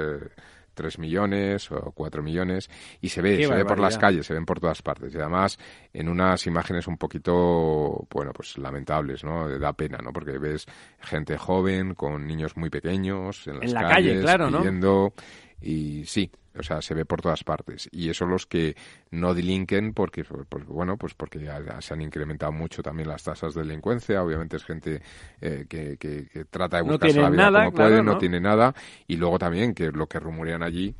Eh, 0.79 0.83
tres 0.83 0.97
millones 0.97 1.71
o 1.71 1.91
cuatro 1.91 2.23
millones 2.23 2.69
y 3.01 3.09
se 3.09 3.21
ve, 3.21 3.37
Qué 3.37 3.47
se 3.47 3.53
ve 3.53 3.65
por 3.65 3.79
las 3.79 3.97
calles, 3.97 4.25
se 4.25 4.33
ven 4.33 4.45
por 4.45 4.59
todas 4.59 4.81
partes 4.81 5.13
y 5.13 5.17
además 5.17 5.59
en 5.93 6.07
unas 6.07 6.47
imágenes 6.47 6.87
un 6.87 6.97
poquito, 6.97 8.07
bueno, 8.09 8.31
pues 8.33 8.57
lamentables, 8.57 9.23
¿no? 9.23 9.49
Da 9.59 9.73
pena, 9.73 9.97
¿no? 10.01 10.13
Porque 10.13 10.37
ves 10.37 10.65
gente 11.01 11.37
joven 11.37 11.95
con 11.95 12.25
niños 12.25 12.55
muy 12.55 12.69
pequeños 12.69 13.45
en 13.47 13.59
las 13.59 13.65
En 13.65 13.73
la 13.73 13.81
calle, 13.81 14.21
calles, 14.23 14.51
¿no? 14.51 14.57
pidiendo 14.59 15.13
y 15.61 16.05
sí, 16.05 16.31
o 16.57 16.63
sea, 16.63 16.81
se 16.81 16.93
ve 16.93 17.05
por 17.05 17.21
todas 17.21 17.43
partes 17.43 17.87
y 17.91 18.09
eso 18.09 18.25
los 18.25 18.45
que 18.45 18.75
no 19.11 19.33
delinquen 19.33 19.93
porque 19.93 20.23
pues, 20.23 20.65
bueno, 20.65 20.97
pues 20.97 21.13
porque 21.13 21.39
ya, 21.39 21.81
se 21.81 21.93
han 21.93 22.01
incrementado 22.01 22.51
mucho 22.51 22.81
también 22.81 23.07
las 23.09 23.23
tasas 23.23 23.53
de 23.53 23.61
delincuencia, 23.61 24.23
obviamente 24.23 24.57
es 24.57 24.63
gente 24.65 25.01
eh, 25.41 25.65
que, 25.69 25.97
que- 25.97 26.27
que 26.27 26.45
trata 26.45 26.77
de 26.77 26.83
buscarse 26.83 27.21
la 27.21 27.29
vida 27.29 27.45
nada, 27.45 27.59
como 27.65 27.73
claro, 27.73 27.89
puede, 27.89 28.03
no 28.03 28.13
¿no? 28.13 28.17
tiene 28.17 28.39
nada 28.39 28.73
y 29.07 29.17
luego 29.17 29.37
también 29.39 29.73
que 29.73 29.91
lo 29.91 30.07
que 30.07 30.19
rumorean 30.19 30.63
allí 30.63 30.95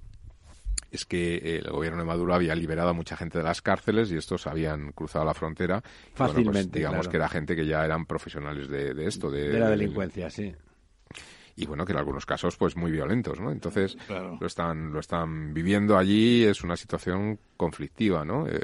es 0.91 1.05
que 1.05 1.35
eh, 1.35 1.61
el 1.63 1.69
gobierno 1.71 1.99
de 1.99 2.05
Maduro 2.05 2.33
había 2.33 2.55
liberado 2.55 2.89
a 2.89 2.93
mucha 2.93 3.15
gente 3.15 3.37
de 3.37 3.43
las 3.43 3.61
cárceles 3.61 4.11
y 4.11 4.17
estos 4.17 4.47
habían 4.47 4.91
cruzado 4.91 5.23
la 5.23 5.35
frontera. 5.35 5.83
Bueno, 6.17 6.33
pues, 6.33 6.35
Fácilmente, 6.35 6.79
digamos 6.79 7.01
claro. 7.03 7.11
que 7.11 7.17
era 7.17 7.29
gente 7.29 7.55
que 7.55 7.65
ya 7.67 7.85
eran 7.85 8.05
profesionales 8.07 8.67
de, 8.69 8.93
de 8.95 9.05
esto, 9.07 9.29
de, 9.29 9.49
De 9.49 9.59
la 9.59 9.69
de- 9.69 9.77
delincuencia, 9.77 10.29
sí. 10.31 10.55
Y 11.61 11.65
bueno, 11.65 11.85
que 11.85 11.91
en 11.91 11.97
algunos 11.99 12.25
casos 12.25 12.55
pues 12.57 12.75
muy 12.75 12.91
violentos, 12.91 13.39
¿no? 13.39 13.51
Entonces 13.51 13.97
Claro. 14.07 14.37
lo 14.39 14.47
están 14.47 14.91
lo 14.93 14.99
están 14.99 15.53
viviendo 15.53 15.97
allí, 15.97 16.43
es 16.43 16.63
una 16.63 16.75
situación 16.77 17.39
conflictiva, 17.57 18.23
¿no? 18.25 18.47
Eh, 18.47 18.57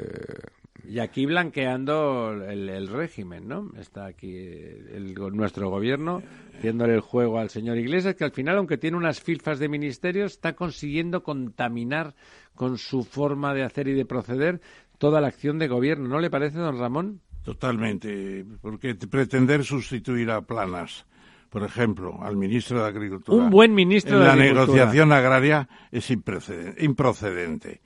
Y 0.88 1.00
aquí 1.00 1.26
blanqueando 1.26 2.32
el, 2.48 2.68
el 2.68 2.86
régimen, 2.88 3.48
¿no? 3.48 3.72
Está 3.78 4.06
aquí 4.06 4.36
el- 4.36 5.14
nuestro 5.32 5.68
gobierno 5.68 6.22
haciéndole 6.56 6.94
el 6.94 7.00
juego 7.00 7.38
al 7.40 7.50
señor 7.50 7.76
Iglesias, 7.76 8.14
que 8.14 8.24
al 8.24 8.30
final, 8.30 8.56
aunque 8.58 8.78
tiene 8.78 8.96
unas 8.96 9.20
filfas 9.20 9.58
de 9.58 9.68
ministerios, 9.68 10.32
está 10.32 10.54
consiguiendo 10.54 11.22
contaminar 11.22 12.14
con 12.54 12.78
su 12.78 13.02
forma 13.04 13.52
de 13.52 13.64
hacer 13.64 13.88
y 13.88 13.94
de 13.94 14.04
proceder 14.06 14.60
toda 14.98 15.20
la 15.20 15.26
acción 15.28 15.58
de 15.58 15.66
gobierno. 15.68 16.08
¿No 16.08 16.20
le 16.20 16.30
parece, 16.30 16.58
don 16.58 16.78
Ramón? 16.78 17.20
Totalmente, 17.42 18.44
porque 18.60 18.94
pretender 18.94 19.64
sustituir 19.64 20.30
a 20.30 20.42
Planas, 20.42 21.06
por 21.50 21.62
ejemplo, 21.62 22.18
al 22.22 22.36
ministro 22.36 22.82
de 22.82 22.88
Agricultura. 22.88 23.42
Un 23.42 23.50
buen 23.50 23.74
ministro 23.74 24.14
en 24.14 24.20
de 24.20 24.26
la 24.26 24.32
Agricultura. 24.32 24.66
negociación 24.66 25.12
agraria 25.12 25.68
es 25.90 26.10
improcedente. 26.10 27.80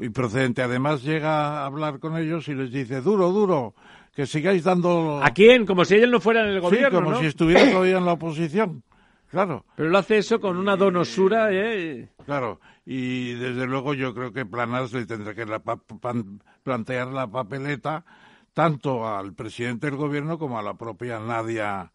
Improcedente. 0.00 0.62
Además 0.62 1.02
llega 1.02 1.60
a 1.62 1.66
hablar 1.66 1.98
con 1.98 2.16
ellos 2.16 2.48
y 2.48 2.54
les 2.54 2.72
dice, 2.72 3.00
duro, 3.00 3.30
duro, 3.30 3.74
que 4.14 4.26
sigáis 4.26 4.64
dando... 4.64 5.20
¿A 5.22 5.30
quién? 5.30 5.64
Como 5.66 5.84
si 5.84 5.94
ellos 5.96 6.10
no 6.10 6.20
fueran 6.20 6.48
el 6.48 6.56
Sí, 6.56 6.60
gobierno, 6.60 6.98
como 7.00 7.10
¿no? 7.12 7.20
si 7.20 7.26
estuviera 7.26 7.70
todavía 7.70 7.98
en 7.98 8.04
la 8.06 8.12
oposición. 8.12 8.82
Claro. 9.30 9.64
Pero 9.76 9.88
lo 9.88 9.98
hace 9.98 10.18
eso 10.18 10.40
con 10.40 10.56
una 10.58 10.76
donosura, 10.76 11.48
¿eh? 11.52 12.10
Claro, 12.26 12.60
y 12.84 13.32
desde 13.34 13.66
luego 13.66 13.94
yo 13.94 14.12
creo 14.12 14.30
que 14.32 14.44
Planas 14.44 14.92
le 14.92 15.06
tendrá 15.06 15.34
que 15.34 15.46
la 15.46 15.60
pa- 15.60 15.76
pan- 15.78 16.42
plantear 16.62 17.08
la 17.08 17.26
papeleta 17.26 18.04
tanto 18.52 19.08
al 19.08 19.32
presidente 19.32 19.86
del 19.86 19.96
gobierno 19.96 20.38
como 20.38 20.58
a 20.58 20.62
la 20.62 20.74
propia 20.74 21.18
Nadia 21.18 21.90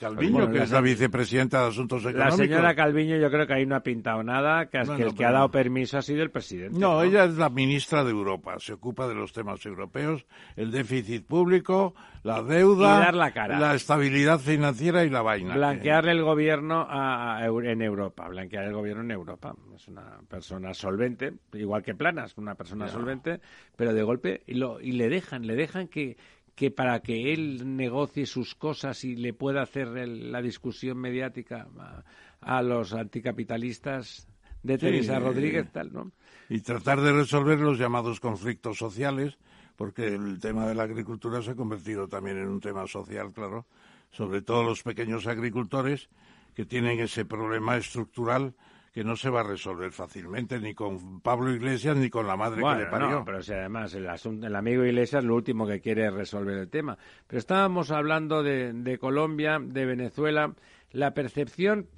Calviño, 0.00 0.32
Bueno, 0.32 0.50
que 0.50 0.58
la 0.58 0.64
es 0.64 0.70
la 0.72 0.80
vicepresidenta 0.80 1.62
de 1.62 1.68
Asuntos 1.68 2.02
La 2.02 2.10
Económicos. 2.10 2.38
señora 2.38 2.74
Calviño 2.74 3.16
yo 3.16 3.30
creo 3.30 3.46
que 3.46 3.52
ahí 3.54 3.64
no 3.64 3.76
ha 3.76 3.80
pintado 3.82 4.24
nada, 4.24 4.66
que, 4.66 4.78
el 4.78 5.14
que 5.14 5.24
ha 5.24 5.30
dado 5.30 5.52
permiso 5.52 5.98
ha 5.98 6.02
sido 6.02 6.22
el 6.24 6.30
presidente. 6.32 6.76
No, 6.76 7.00
ella 7.04 7.24
es 7.24 7.36
la 7.36 7.48
ministra 7.48 8.02
de 8.02 8.10
Europa, 8.10 8.56
se 8.58 8.72
ocupa 8.72 9.06
de 9.06 9.14
los 9.14 9.32
temas 9.32 9.64
europeos, 9.64 10.26
el 10.56 10.72
déficit 10.72 11.24
público, 11.24 11.94
la 12.24 12.42
deuda, 12.42 12.96
Y 12.96 13.04
dar 13.04 13.14
la 13.14 13.30
cara. 13.30 13.72
estabilidad 13.74 14.40
financiera 14.40 15.04
y 15.04 15.10
la 15.10 15.22
vaina. 15.22 15.54
Blanquearle 15.54 16.10
el 16.10 16.22
gobierno 16.24 16.84
a- 16.90 17.40
en 17.46 17.80
Europa, 17.80 18.26
blanquear 18.28 18.64
el 18.64 18.72
gobierno 18.72 19.02
en 19.04 19.12
Europa. 19.12 19.54
Es 19.76 19.86
una 19.86 20.18
persona 20.28 20.74
solvente, 20.74 21.34
igual 21.52 21.84
que 21.84 21.94
Planas, 21.94 22.36
una 22.36 22.56
persona 22.56 22.88
solvente, 22.88 23.38
pero 23.76 23.94
de 23.94 24.02
golpe 24.02 24.42
y, 24.48 24.54
lo, 24.54 24.80
y 24.80 24.90
le 24.92 25.08
dejan, 25.08 25.46
le 25.46 25.54
dejan 25.54 25.86
que, 25.86 26.16
que 26.58 26.72
para 26.72 26.98
que 27.00 27.32
él 27.32 27.76
negocie 27.76 28.26
sus 28.26 28.56
cosas 28.56 29.04
y 29.04 29.14
le 29.14 29.32
pueda 29.32 29.62
hacer 29.62 29.86
el- 29.96 30.32
la 30.32 30.42
discusión 30.42 30.98
mediática 30.98 31.68
a, 31.78 32.02
a 32.40 32.62
los 32.62 32.92
anticapitalistas 32.94 34.26
de 34.64 34.76
Teresa 34.76 35.20
Rodríguez, 35.20 35.70
tal, 35.72 35.92
¿no? 35.92 36.10
y 36.48 36.60
tratar 36.60 37.00
de 37.00 37.12
resolver 37.12 37.60
los 37.60 37.78
llamados 37.78 38.18
conflictos 38.18 38.76
sociales, 38.76 39.38
porque 39.76 40.08
el 40.08 40.40
tema 40.40 40.66
de 40.66 40.74
la 40.74 40.82
agricultura 40.82 41.40
se 41.42 41.52
ha 41.52 41.54
convertido 41.54 42.08
también 42.08 42.38
en 42.38 42.48
un 42.48 42.58
tema 42.60 42.86
social, 42.88 43.32
claro, 43.32 43.66
sobre 44.10 44.42
todo 44.42 44.64
los 44.64 44.82
pequeños 44.82 45.28
agricultores 45.28 46.08
que 46.56 46.64
tienen 46.64 46.98
ese 46.98 47.24
problema 47.24 47.76
estructural 47.76 48.54
que 48.92 49.04
no 49.04 49.16
se 49.16 49.30
va 49.30 49.40
a 49.40 49.44
resolver 49.44 49.92
fácilmente 49.92 50.58
ni 50.58 50.74
con 50.74 51.20
Pablo 51.20 51.52
Iglesias 51.52 51.96
ni 51.96 52.10
con 52.10 52.26
la 52.26 52.36
madre 52.36 52.62
que 52.62 52.84
le 52.84 52.86
parió. 52.86 53.10
no, 53.10 53.24
pero 53.24 53.42
si 53.42 53.52
además 53.52 53.94
el, 53.94 54.08
asunto, 54.08 54.46
el 54.46 54.56
amigo 54.56 54.84
Iglesias 54.84 55.24
lo 55.24 55.34
último 55.34 55.66
que 55.66 55.80
quiere 55.80 56.06
es 56.06 56.12
resolver 56.12 56.58
el 56.58 56.68
tema. 56.68 56.98
Pero 57.26 57.38
estábamos 57.38 57.90
hablando 57.90 58.42
de, 58.42 58.72
de 58.72 58.98
Colombia, 58.98 59.58
de 59.62 59.86
Venezuela, 59.86 60.54
la 60.90 61.14
percepción 61.14 61.88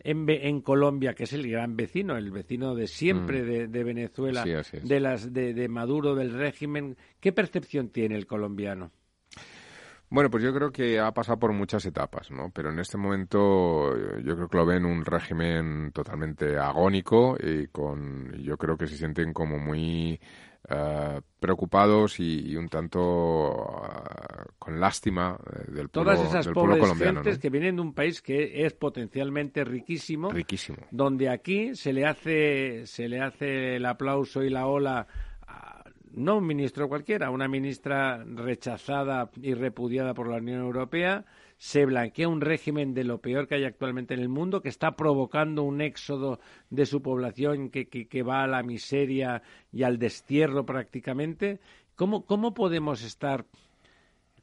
en, 0.00 0.28
en 0.28 0.60
Colombia, 0.60 1.14
que 1.14 1.24
es 1.24 1.32
el 1.32 1.50
gran 1.50 1.76
vecino, 1.76 2.16
el 2.16 2.30
vecino 2.30 2.74
de 2.74 2.86
siempre 2.86 3.42
de, 3.42 3.66
de 3.66 3.84
Venezuela, 3.84 4.44
Mm. 4.44 4.64
Sí, 4.64 4.78
de 4.82 5.00
las 5.00 5.32
de, 5.32 5.54
de 5.54 5.68
Maduro, 5.68 6.14
del 6.14 6.32
régimen, 6.32 6.96
¿qué 7.20 7.32
percepción 7.32 7.88
tiene 7.88 8.16
el 8.16 8.26
colombiano? 8.26 8.92
Bueno, 10.10 10.30
pues 10.30 10.42
yo 10.42 10.54
creo 10.54 10.70
que 10.72 10.98
ha 10.98 11.12
pasado 11.12 11.38
por 11.38 11.52
muchas 11.52 11.84
etapas, 11.84 12.30
¿no? 12.30 12.50
Pero 12.50 12.70
en 12.70 12.78
este 12.78 12.96
momento 12.96 13.94
eh, 13.94 14.22
yo 14.24 14.36
creo 14.36 14.48
que 14.48 14.56
lo 14.56 14.66
ven 14.66 14.86
un 14.86 15.04
régimen 15.04 15.92
totalmente 15.92 16.56
agónico 16.58 17.36
y 17.38 17.66
con, 17.66 18.32
yo 18.42 18.56
creo 18.56 18.76
que 18.76 18.86
se 18.86 18.96
sienten 18.96 19.34
como 19.34 19.58
muy 19.58 20.18
eh, 20.70 21.20
preocupados 21.40 22.20
y, 22.20 22.50
y 22.50 22.56
un 22.56 22.68
tanto 22.68 23.52
ah, 23.84 24.44
con 24.58 24.80
lástima 24.80 25.38
eh, 25.46 25.70
del 25.72 25.88
pueblo, 25.88 26.12
Todas 26.12 26.20
esas 26.20 26.44
del 26.44 26.54
pueblo 26.54 26.72
pobres 26.72 26.82
colombiano, 26.84 27.20
gentes 27.20 27.36
¿no? 27.36 27.40
que 27.40 27.50
vienen 27.50 27.76
de 27.76 27.82
un 27.82 27.94
país 27.94 28.20
que 28.20 28.66
es 28.66 28.74
potencialmente 28.74 29.64
riquísimo, 29.64 30.30
Riquísimo. 30.30 30.78
donde 30.90 31.28
aquí 31.28 31.74
se 31.74 31.92
le 31.92 32.06
hace 32.06 32.86
se 32.86 33.08
le 33.08 33.20
hace 33.20 33.76
el 33.76 33.86
aplauso 33.86 34.42
y 34.42 34.50
la 34.50 34.66
ola 34.66 35.06
no 36.18 36.38
un 36.38 36.46
ministro 36.46 36.88
cualquiera, 36.88 37.30
una 37.30 37.48
ministra 37.48 38.24
rechazada 38.24 39.30
y 39.40 39.54
repudiada 39.54 40.14
por 40.14 40.28
la 40.28 40.38
Unión 40.38 40.60
Europea, 40.60 41.24
se 41.56 41.86
blanquea 41.86 42.28
un 42.28 42.40
régimen 42.40 42.94
de 42.94 43.04
lo 43.04 43.20
peor 43.20 43.48
que 43.48 43.56
hay 43.56 43.64
actualmente 43.64 44.14
en 44.14 44.20
el 44.20 44.28
mundo, 44.28 44.60
que 44.60 44.68
está 44.68 44.96
provocando 44.96 45.62
un 45.62 45.80
éxodo 45.80 46.40
de 46.70 46.86
su 46.86 47.02
población 47.02 47.70
que, 47.70 47.88
que, 47.88 48.08
que 48.08 48.22
va 48.22 48.42
a 48.42 48.46
la 48.46 48.62
miseria 48.62 49.42
y 49.72 49.82
al 49.82 49.98
destierro 49.98 50.66
prácticamente. 50.66 51.60
¿Cómo, 51.96 52.26
cómo 52.26 52.54
podemos 52.54 53.02
estar 53.02 53.46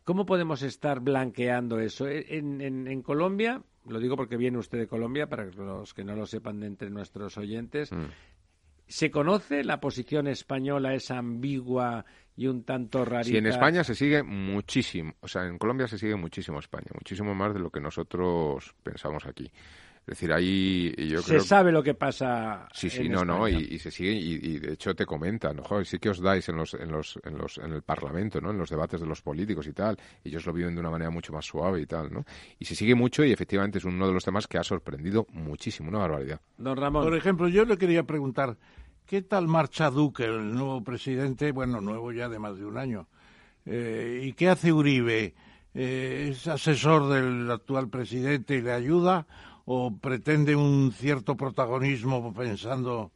¿Cómo 0.05 0.27
podemos 0.27 0.61
estar 0.61 0.99
blanqueando 0.99 1.79
eso? 1.79 2.07
En, 2.07 2.61
en, 2.61 2.87
en, 2.87 3.01
Colombia, 3.01 3.63
lo 3.87 3.99
digo 3.99 4.15
porque 4.15 4.37
viene 4.37 4.59
usted 4.59 4.77
de 4.77 4.87
Colombia, 4.87 5.27
para 5.27 5.45
los 5.45 5.95
que 5.95 6.03
no 6.03 6.15
lo 6.15 6.27
sepan 6.27 6.59
de 6.59 6.67
entre 6.67 6.91
nuestros 6.91 7.39
oyentes, 7.39 7.91
mm. 7.91 8.05
¿Se 8.87 9.11
conoce 9.11 9.63
la 9.63 9.79
posición 9.79 10.27
española 10.27 10.93
es 10.93 11.11
ambigua 11.11 12.05
y 12.35 12.47
un 12.47 12.63
tanto 12.63 13.05
rarita? 13.05 13.29
Sí, 13.29 13.37
en 13.37 13.47
España 13.47 13.83
se 13.83 13.95
sigue 13.95 14.23
muchísimo, 14.23 15.13
o 15.21 15.27
sea, 15.27 15.45
en 15.45 15.57
Colombia 15.57 15.87
se 15.87 15.97
sigue 15.97 16.15
muchísimo 16.15 16.59
España, 16.59 16.87
muchísimo 16.93 17.33
más 17.33 17.53
de 17.53 17.59
lo 17.59 17.69
que 17.69 17.79
nosotros 17.79 18.75
pensamos 18.83 19.25
aquí. 19.25 19.51
Es 20.07 20.19
decir, 20.19 20.31
ahí 20.31 20.93
yo 20.97 21.19
Se 21.19 21.29
creo... 21.29 21.41
sabe 21.41 21.71
lo 21.71 21.81
que 21.81 21.95
pasa. 21.95 22.67
Sí, 22.71 22.91
sí, 22.91 23.07
en 23.07 23.13
no, 23.13 23.25
no, 23.25 23.47
y, 23.49 23.79
se 23.79 23.89
sigue, 23.89 24.11
y, 24.11 24.33
y 24.35 24.59
de 24.59 24.73
hecho 24.73 24.93
te 24.93 25.03
comentan, 25.03 25.55
¿no? 25.55 25.63
Joder, 25.63 25.87
sí 25.87 25.97
que 25.97 26.09
os 26.09 26.21
dais 26.21 26.47
en 26.47 26.57
los, 26.57 26.75
en 26.75 26.91
los, 26.91 27.19
en 27.23 27.35
los, 27.35 27.57
en 27.57 27.73
el 27.73 27.81
Parlamento, 27.81 28.39
¿no? 28.39 28.51
En 28.51 28.57
los 28.59 28.69
debates 28.69 29.01
de 29.01 29.07
los 29.07 29.23
políticos 29.23 29.65
y 29.65 29.73
tal, 29.73 29.97
ellos 30.23 30.45
lo 30.45 30.53
viven 30.53 30.75
de 30.75 30.81
una 30.81 30.91
manera 30.91 31.09
mucho 31.09 31.33
más 31.33 31.45
suave 31.45 31.81
y 31.81 31.87
tal, 31.87 32.13
¿no? 32.13 32.23
Y 32.59 32.65
se 32.65 32.75
sigue 32.75 32.93
mucho 32.93 33.23
y 33.23 33.31
efectivamente 33.31 33.79
es 33.79 33.85
uno 33.85 34.05
de 34.05 34.13
los 34.13 34.23
temas 34.23 34.45
que 34.45 34.59
ha 34.59 34.63
sorprendido 34.63 35.25
muchísimo, 35.31 35.89
una 35.89 35.97
barbaridad. 35.97 36.39
Don 36.57 36.77
Ramón. 36.77 37.03
Por 37.03 37.15
ejemplo, 37.15 37.47
yo 37.47 37.65
le 37.65 37.75
quería 37.79 38.03
preguntar, 38.03 38.57
¿qué 39.07 39.23
tal 39.23 39.47
marcha 39.47 39.89
Duque, 39.89 40.25
el 40.25 40.53
nuevo 40.53 40.83
presidente, 40.83 41.51
bueno, 41.51 41.81
nuevo 41.81 42.11
ya 42.11 42.29
de 42.29 42.37
más 42.37 42.57
de 42.57 42.65
un 42.65 42.77
año? 42.77 43.07
Eh, 43.65 44.21
¿Y 44.23 44.33
qué 44.33 44.49
hace 44.49 44.71
Uribe? 44.71 45.33
Eh, 45.73 46.27
¿Es 46.29 46.47
asesor 46.47 47.09
del 47.09 47.49
actual 47.49 47.89
presidente 47.89 48.55
y 48.55 48.61
le 48.61 48.71
ayuda? 48.71 49.25
¿O 49.65 49.97
pretende 49.97 50.55
un 50.55 50.91
cierto 50.91 51.35
protagonismo 51.35 52.33
pensando 52.33 53.11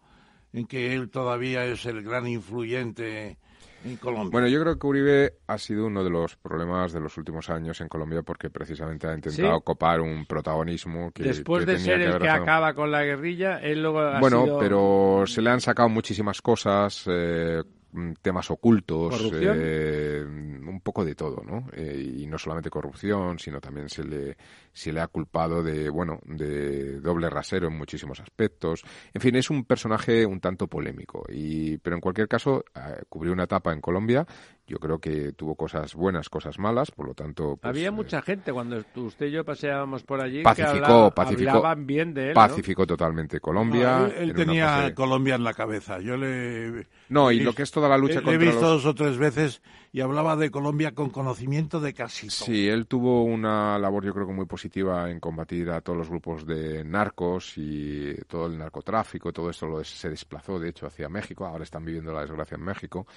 en 0.51 0.65
que 0.65 0.95
él 0.95 1.09
todavía 1.09 1.65
es 1.65 1.85
el 1.85 2.01
gran 2.01 2.27
influyente 2.27 3.37
en 3.83 3.97
Colombia? 3.97 4.31
Bueno, 4.31 4.47
yo 4.47 4.59
creo 4.61 4.79
que 4.79 4.87
Uribe 4.87 5.33
ha 5.47 5.57
sido 5.59 5.85
uno 5.85 6.03
de 6.03 6.09
los 6.09 6.35
problemas 6.37 6.91
de 6.91 6.99
los 7.01 7.17
últimos 7.17 7.49
años 7.51 7.79
en 7.81 7.87
Colombia 7.87 8.23
porque 8.23 8.49
precisamente 8.49 9.07
ha 9.07 9.13
intentado 9.13 9.59
Sí. 9.59 9.63
copar 9.63 10.01
un 10.01 10.25
protagonismo 10.25 11.11
que 11.11 11.23
Después 11.23 11.65
que 11.65 11.71
de 11.73 11.77
tenía 11.77 11.93
ser 11.97 12.01
el 12.01 12.17
que 12.19 12.29
acaba 12.29 12.73
con 12.73 12.89
la 12.91 13.03
guerrilla, 13.03 13.59
él 13.59 13.83
luego 13.83 13.99
ha 13.99 14.19
Bueno, 14.19 14.43
sido- 14.45 14.57
pero 14.59 15.23
se 15.27 15.41
le 15.43 15.51
han 15.51 15.61
sacado 15.61 15.87
muchísimas 15.89 16.41
cosas, 16.41 17.03
eh, 17.07 17.61
mm, 17.91 18.13
temas 18.21 18.49
ocultos, 18.51 19.31
eh, 19.33 20.23
un 20.25 20.81
poco 20.83 21.03
de 21.05 21.15
todo, 21.15 21.43
¿no? 21.43 21.65
Eh, 21.73 22.15
y 22.19 22.27
no 22.27 22.37
solamente 22.37 22.69
corrupción, 22.69 23.39
sino 23.39 23.59
también 23.59 23.89
se 23.89 24.03
le, 24.03 24.37
se 24.79 24.93
le 24.93 25.01
ha 25.01 25.07
culpado 25.07 25.61
de, 25.61 25.89
bueno, 25.89 26.19
de 26.25 26.99
doble 27.01 27.29
rasero 27.29 27.67
en 27.67 27.77
muchísimos 27.77 28.19
aspectos. 28.19 28.83
En 29.13 29.21
fin, 29.21 29.35
es 29.35 29.49
un 29.49 29.65
personaje 29.65 30.25
un 30.25 30.39
tanto 30.39 30.67
polémico. 30.67 31.25
Y, 31.29 31.77
pero 31.79 31.95
en 31.95 32.01
cualquier 32.01 32.27
caso, 32.27 32.63
eh, 32.75 33.01
cubrió 33.09 33.33
una 33.33 33.43
etapa 33.43 33.73
en 33.73 33.81
Colombia. 33.81 34.25
Yo 34.67 34.77
creo 34.77 34.99
que 34.99 35.31
tuvo 35.33 35.55
cosas 35.55 35.95
buenas, 35.95 36.29
cosas 36.29 36.59
malas, 36.59 36.91
por 36.91 37.07
lo 37.07 37.13
tanto. 37.15 37.57
pues, 37.57 37.69
Había 37.69 37.87
eh, 37.87 37.91
mucha 37.91 38.21
gente 38.21 38.53
cuando 38.53 38.83
usted 38.95 39.25
y 39.25 39.31
yo 39.31 39.43
paseábamos 39.43 40.03
por 40.03 40.21
allí 40.21 40.43
Pacificó, 40.43 40.71
que 40.77 40.77
hablaba- 40.85 41.11
pacificó, 41.15 41.49
hablaban 41.49 41.87
bien 41.87 42.13
de 42.13 42.21
él. 42.21 42.27
¿no? 42.29 42.33
pacificó 42.35 42.85
totalmente 42.85 43.39
Colombia. 43.39 43.99
No, 44.01 44.05
él, 44.05 44.33
tenía 44.33 44.67
fase- 44.67 44.93
Colombia 44.93 45.35
en 45.35 45.43
la 45.43 45.53
cabeza. 45.55 45.99
Yo 45.99 46.15
le 46.17 46.85
No, 47.09 47.31
y 47.31 47.39
le- 47.39 47.45
lo 47.45 47.53
que 47.53 47.63
es 47.63 47.71
toda 47.71 47.89
la 47.89 47.97
lucha 47.97 48.15
le- 48.15 48.19
le 48.19 48.25
contra 48.25 48.43
he 48.43 48.45
visto 48.45 48.61
los- 48.61 48.83
dos 48.83 48.85
o 48.85 48.93
tres 48.95 49.17
veces 49.17 49.61
y 49.91 50.01
hablaba 50.01 50.35
de 50.35 50.51
Colombia 50.51 50.93
con 50.93 51.09
conocimiento 51.09 51.79
de 51.79 51.93
casi 51.93 52.27
todo. 52.27 52.45
Sí, 52.45 52.67
él 52.67 52.85
tuvo 52.85 53.23
una 53.23 53.79
labor 53.79 54.05
yo 54.05 54.13
creo 54.13 54.27
que 54.27 54.33
muy 54.33 54.45
positiva 54.45 55.09
en 55.09 55.19
combatir 55.19 55.69
a 55.71 55.81
todos 55.81 55.97
los 55.97 56.09
grupos 56.09 56.45
de 56.45 56.83
narcos 56.83 57.53
y 57.57 58.13
todo 58.27 58.47
el 58.47 58.57
narcotráfico, 58.57 59.33
todo 59.33 59.49
esto 59.49 59.65
lo 59.67 59.83
se 59.83 60.09
desplazó 60.09 60.59
de 60.59 60.69
hecho 60.69 60.85
hacia 60.85 61.09
México, 61.09 61.45
ahora 61.45 61.63
están 61.63 61.83
viviendo 61.83 62.13
la 62.13 62.21
desgracia 62.21 62.55
en 62.55 62.63
México, 62.63 63.07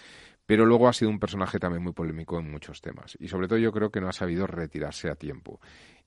pero 0.47 0.66
luego 0.66 0.88
ha 0.88 0.93
sido 0.93 1.11
un 1.11 1.18
personaje 1.18 1.59
también 1.59 1.82
muy 1.82 1.93
polémico 1.93 2.38
en 2.38 2.51
muchos 2.51 2.80
temas 2.80 3.16
y 3.18 3.28
sobre 3.28 3.49
todo 3.49 3.59
yo 3.59 3.72
creo 3.72 3.90
que 3.90 4.01
no 4.01 4.09
ha 4.09 4.12
sabido 4.12 4.47
retirarse 4.47 5.09
a 5.11 5.14
tiempo. 5.14 5.61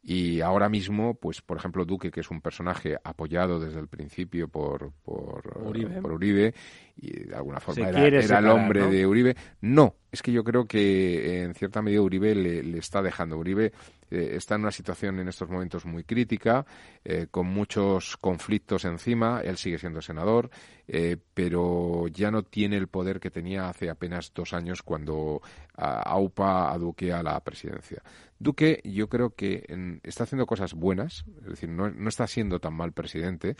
Y 0.07 0.41
ahora 0.41 0.69
mismo, 0.69 1.15
pues 1.15 1.41
por 1.41 1.57
ejemplo 1.57 1.83
Duque, 1.83 2.11
que 2.11 2.19
es 2.19 2.29
un 2.29 2.39
personaje 2.39 2.95
apoyado 3.03 3.59
desde 3.59 3.79
el 3.79 3.87
principio 3.87 4.47
por, 4.47 4.91
por, 5.03 5.63
Uribe. 5.65 5.99
por 5.99 6.11
Uribe 6.11 6.53
y 6.95 7.23
de 7.23 7.35
alguna 7.35 7.59
forma 7.59 7.89
era, 7.89 8.39
el 8.39 8.47
hombre 8.47 8.81
¿no? 8.81 8.91
de 8.91 9.07
Uribe. 9.07 9.35
No, 9.61 9.95
es 10.11 10.21
que 10.21 10.31
yo 10.31 10.43
creo 10.43 10.67
que 10.67 11.41
en 11.41 11.55
cierta 11.55 11.81
medida 11.81 12.01
Uribe 12.01 12.35
le, 12.35 12.61
le 12.61 12.77
está 12.77 13.01
dejando. 13.01 13.35
Uribe 13.35 13.71
eh, 14.11 14.33
está 14.35 14.55
en 14.55 14.61
una 14.61 14.71
situación 14.71 15.19
en 15.19 15.27
estos 15.27 15.49
momentos 15.49 15.85
muy 15.85 16.03
crítica, 16.03 16.65
eh, 17.03 17.27
con 17.31 17.47
muchos 17.47 18.17
conflictos 18.17 18.85
encima. 18.85 19.41
Él 19.41 19.57
sigue 19.57 19.77
siendo 19.79 20.01
senador, 20.01 20.49
eh, 20.87 21.17
pero 21.33 22.07
ya 22.07 22.31
no 22.31 22.43
tiene 22.43 22.77
el 22.77 22.87
poder 22.87 23.19
que 23.19 23.31
tenía 23.31 23.69
hace 23.69 23.89
apenas 23.89 24.31
dos 24.33 24.53
años 24.53 24.83
cuando 24.83 25.41
a- 25.75 26.01
aupa 26.01 26.71
a 26.71 27.23
la 27.23 27.39
presidencia. 27.43 28.01
Duque, 28.37 28.81
yo 28.83 29.07
creo 29.09 29.31
que 29.31 29.65
está 30.03 30.23
haciendo 30.25 30.45
cosas 30.45 30.73
buenas, 30.73 31.25
es 31.41 31.49
decir, 31.49 31.69
no, 31.69 31.89
no 31.89 32.09
está 32.09 32.27
siendo 32.27 32.59
tan 32.59 32.73
mal 32.73 32.91
presidente, 32.91 33.55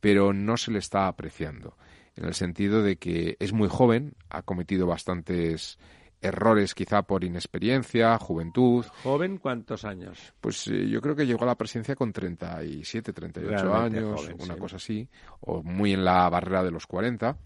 pero 0.00 0.32
no 0.32 0.56
se 0.56 0.70
le 0.70 0.78
está 0.78 1.08
apreciando 1.08 1.76
en 2.16 2.24
el 2.24 2.34
sentido 2.34 2.82
de 2.82 2.96
que 2.96 3.36
es 3.38 3.52
muy 3.52 3.68
joven, 3.68 4.14
ha 4.28 4.42
cometido 4.42 4.86
bastantes 4.86 5.78
errores 6.20 6.74
quizá 6.74 7.02
por 7.02 7.24
inexperiencia, 7.24 8.18
juventud. 8.18 8.84
¿Joven 9.02 9.38
cuántos 9.38 9.84
años? 9.84 10.32
Pues 10.40 10.66
eh, 10.68 10.88
yo 10.88 11.00
creo 11.00 11.16
que 11.16 11.26
llegó 11.26 11.44
a 11.44 11.48
la 11.48 11.56
presidencia 11.56 11.94
con 11.94 12.12
37, 12.12 13.12
38 13.12 13.62
Realmente 13.62 13.98
años, 13.98 14.20
joven, 14.20 14.36
una 14.40 14.54
sí. 14.54 14.60
cosa 14.60 14.76
así, 14.76 15.08
o 15.40 15.62
muy 15.62 15.92
en 15.92 16.04
la 16.04 16.28
barrera 16.28 16.62
de 16.62 16.70
los 16.70 16.86
40. 16.86 17.36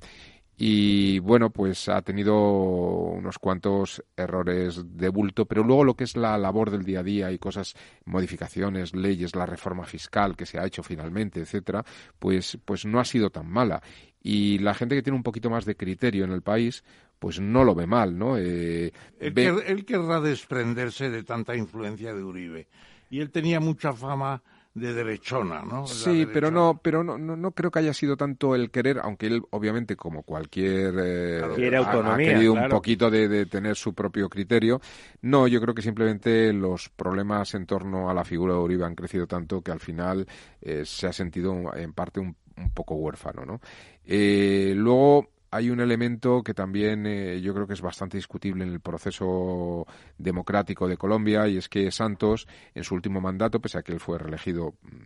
Y 0.57 1.19
bueno, 1.19 1.51
pues 1.51 1.89
ha 1.89 2.01
tenido 2.03 2.37
unos 2.37 3.41
cuantos 3.41 4.05
errores 4.17 4.81
de 4.97 5.09
bulto, 5.09 5.47
pero 5.47 5.65
luego 5.65 5.83
lo 5.83 5.95
que 5.95 6.05
es 6.05 6.17
la 6.17 6.39
labor 6.39 6.71
del 6.71 6.85
día 6.85 7.01
a 7.01 7.03
día 7.03 7.33
y 7.33 7.39
cosas, 7.39 7.75
modificaciones, 8.05 8.95
leyes, 8.95 9.35
la 9.35 9.47
reforma 9.47 9.85
fiscal 9.85 10.37
que 10.37 10.47
se 10.47 10.61
ha 10.61 10.65
hecho 10.65 10.85
finalmente, 10.85 11.41
etcétera, 11.41 11.85
pues, 12.21 12.57
pues 12.65 12.85
no 12.87 13.01
ha 13.01 13.05
sido 13.05 13.31
tan 13.31 13.51
mala. 13.51 13.83
Y 14.23 14.59
la 14.59 14.75
gente 14.75 14.95
que 14.95 15.03
tiene 15.03 15.17
un 15.17 15.25
poquito 15.25 15.51
más 15.51 15.65
de 15.65 15.77
criterio 15.77 16.25
en 16.25 16.31
el 16.31 16.43
país, 16.43 16.85
pues 17.19 17.41
no 17.41 17.65
lo 17.65 17.75
ve 17.75 17.87
mal, 17.87 18.19
¿no? 18.19 18.37
Eh, 18.39 18.93
Él, 19.21 19.35
ve- 19.35 19.51
quer- 19.53 19.65
él 19.67 19.85
querrá 19.85 20.21
desprenderse 20.21 21.11
de 21.11 21.23
tanta 21.23 21.57
influencia 21.57 22.15
de 22.15 22.23
Uribe. 22.23 22.69
Y 23.11 23.21
él 23.21 23.31
tenía 23.31 23.61
mucha 23.61 23.93
fama 23.93 24.43
de 24.75 24.93
derechona, 24.93 25.63
¿no? 25.63 25.83
La 25.83 25.87
Sí, 25.87 26.27
pero 26.33 26.51
no, 26.51 26.81
pero 26.83 27.05
no, 27.05 27.17
no, 27.17 27.37
no 27.37 27.53
creo 27.53 27.71
que 27.71 27.79
haya 27.79 27.95
sido 27.95 28.17
tanto 28.17 28.55
el 28.57 28.71
querer, 28.71 28.99
aunque 29.03 29.27
él 29.29 29.43
obviamente 29.51 29.95
como 29.97 30.23
cualquier 30.25 30.95
eh, 30.99 31.41
autonomía, 31.79 32.15
ha 32.15 32.19
querido 32.35 32.53
un 32.53 32.59
poquito 32.69 33.11
de, 33.11 33.29
de 33.29 33.47
tener 33.47 33.77
su 33.77 33.95
propio 33.95 34.29
criterio. 34.29 34.81
No, 35.23 35.47
yo 35.47 35.61
creo 35.61 35.75
que 35.75 35.83
simplemente 35.83 36.53
los 36.53 36.89
problemas 36.89 37.55
en 37.55 37.67
torno 37.67 38.11
a 38.11 38.15
la 38.15 38.25
figura 38.25 38.55
de 38.55 38.61
Uribe 38.61 38.85
han 38.85 38.95
crecido 38.97 39.27
tanto 39.29 39.63
que 39.63 39.71
al 39.71 39.81
final 39.81 40.27
eh, 40.61 40.83
se 40.85 41.07
ha 41.07 41.13
sentido 41.13 41.55
en 41.77 41.93
parte 41.93 42.19
un, 42.21 42.37
un 42.57 42.71
poco 42.73 42.95
huérfano, 42.97 43.45
¿no? 43.45 43.61
Eh, 44.05 44.75
luego 44.77 45.29
hay 45.55 45.71
un 45.71 45.79
elemento 45.79 46.43
que 46.43 46.53
también 46.53 47.07
eh, 47.07 47.41
yo 47.41 47.55
creo 47.55 47.69
que 47.69 47.75
es 47.75 47.81
bastante 47.81 48.17
discutible 48.17 48.65
en 48.65 48.73
el 48.73 48.81
proceso 48.81 49.87
democrático 50.19 50.89
de 50.89 50.97
Colombia 50.97 51.47
y 51.47 51.59
es 51.59 51.69
que 51.69 51.93
Santos 51.93 52.49
en 52.75 52.83
su 52.83 52.97
último 52.97 53.21
mandato, 53.21 53.61
pese 53.61 53.79
a 53.79 53.83
que 53.83 53.93
él 53.93 54.01
fue 54.01 54.19
reelegido 54.19 54.75
mm, 54.83 54.97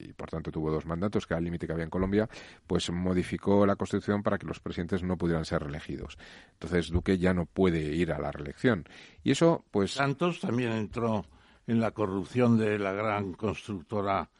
y 0.00 0.12
por 0.14 0.28
tanto 0.28 0.50
tuvo 0.50 0.72
dos 0.72 0.86
mandatos, 0.86 1.24
que 1.24 1.34
era 1.34 1.38
el 1.38 1.44
límite 1.44 1.68
que 1.68 1.74
había 1.74 1.84
en 1.84 1.90
Colombia, 1.90 2.28
pues 2.66 2.90
modificó 2.90 3.64
la 3.64 3.76
constitución 3.76 4.24
para 4.24 4.38
que 4.38 4.46
los 4.48 4.58
presidentes 4.58 5.04
no 5.04 5.16
pudieran 5.16 5.44
ser 5.44 5.62
reelegidos. 5.62 6.18
Entonces 6.54 6.90
Duque 6.90 7.16
ya 7.18 7.32
no 7.32 7.46
puede 7.46 7.94
ir 7.94 8.10
a 8.10 8.18
la 8.18 8.32
reelección. 8.32 8.84
Y 9.22 9.30
eso, 9.30 9.64
pues... 9.70 9.92
Santos 9.92 10.40
también 10.40 10.72
entró 10.72 11.26
en 11.68 11.78
la 11.78 11.92
corrupción 11.92 12.58
de 12.58 12.76
la 12.80 12.90
gran 12.90 13.34
constructora 13.34 14.30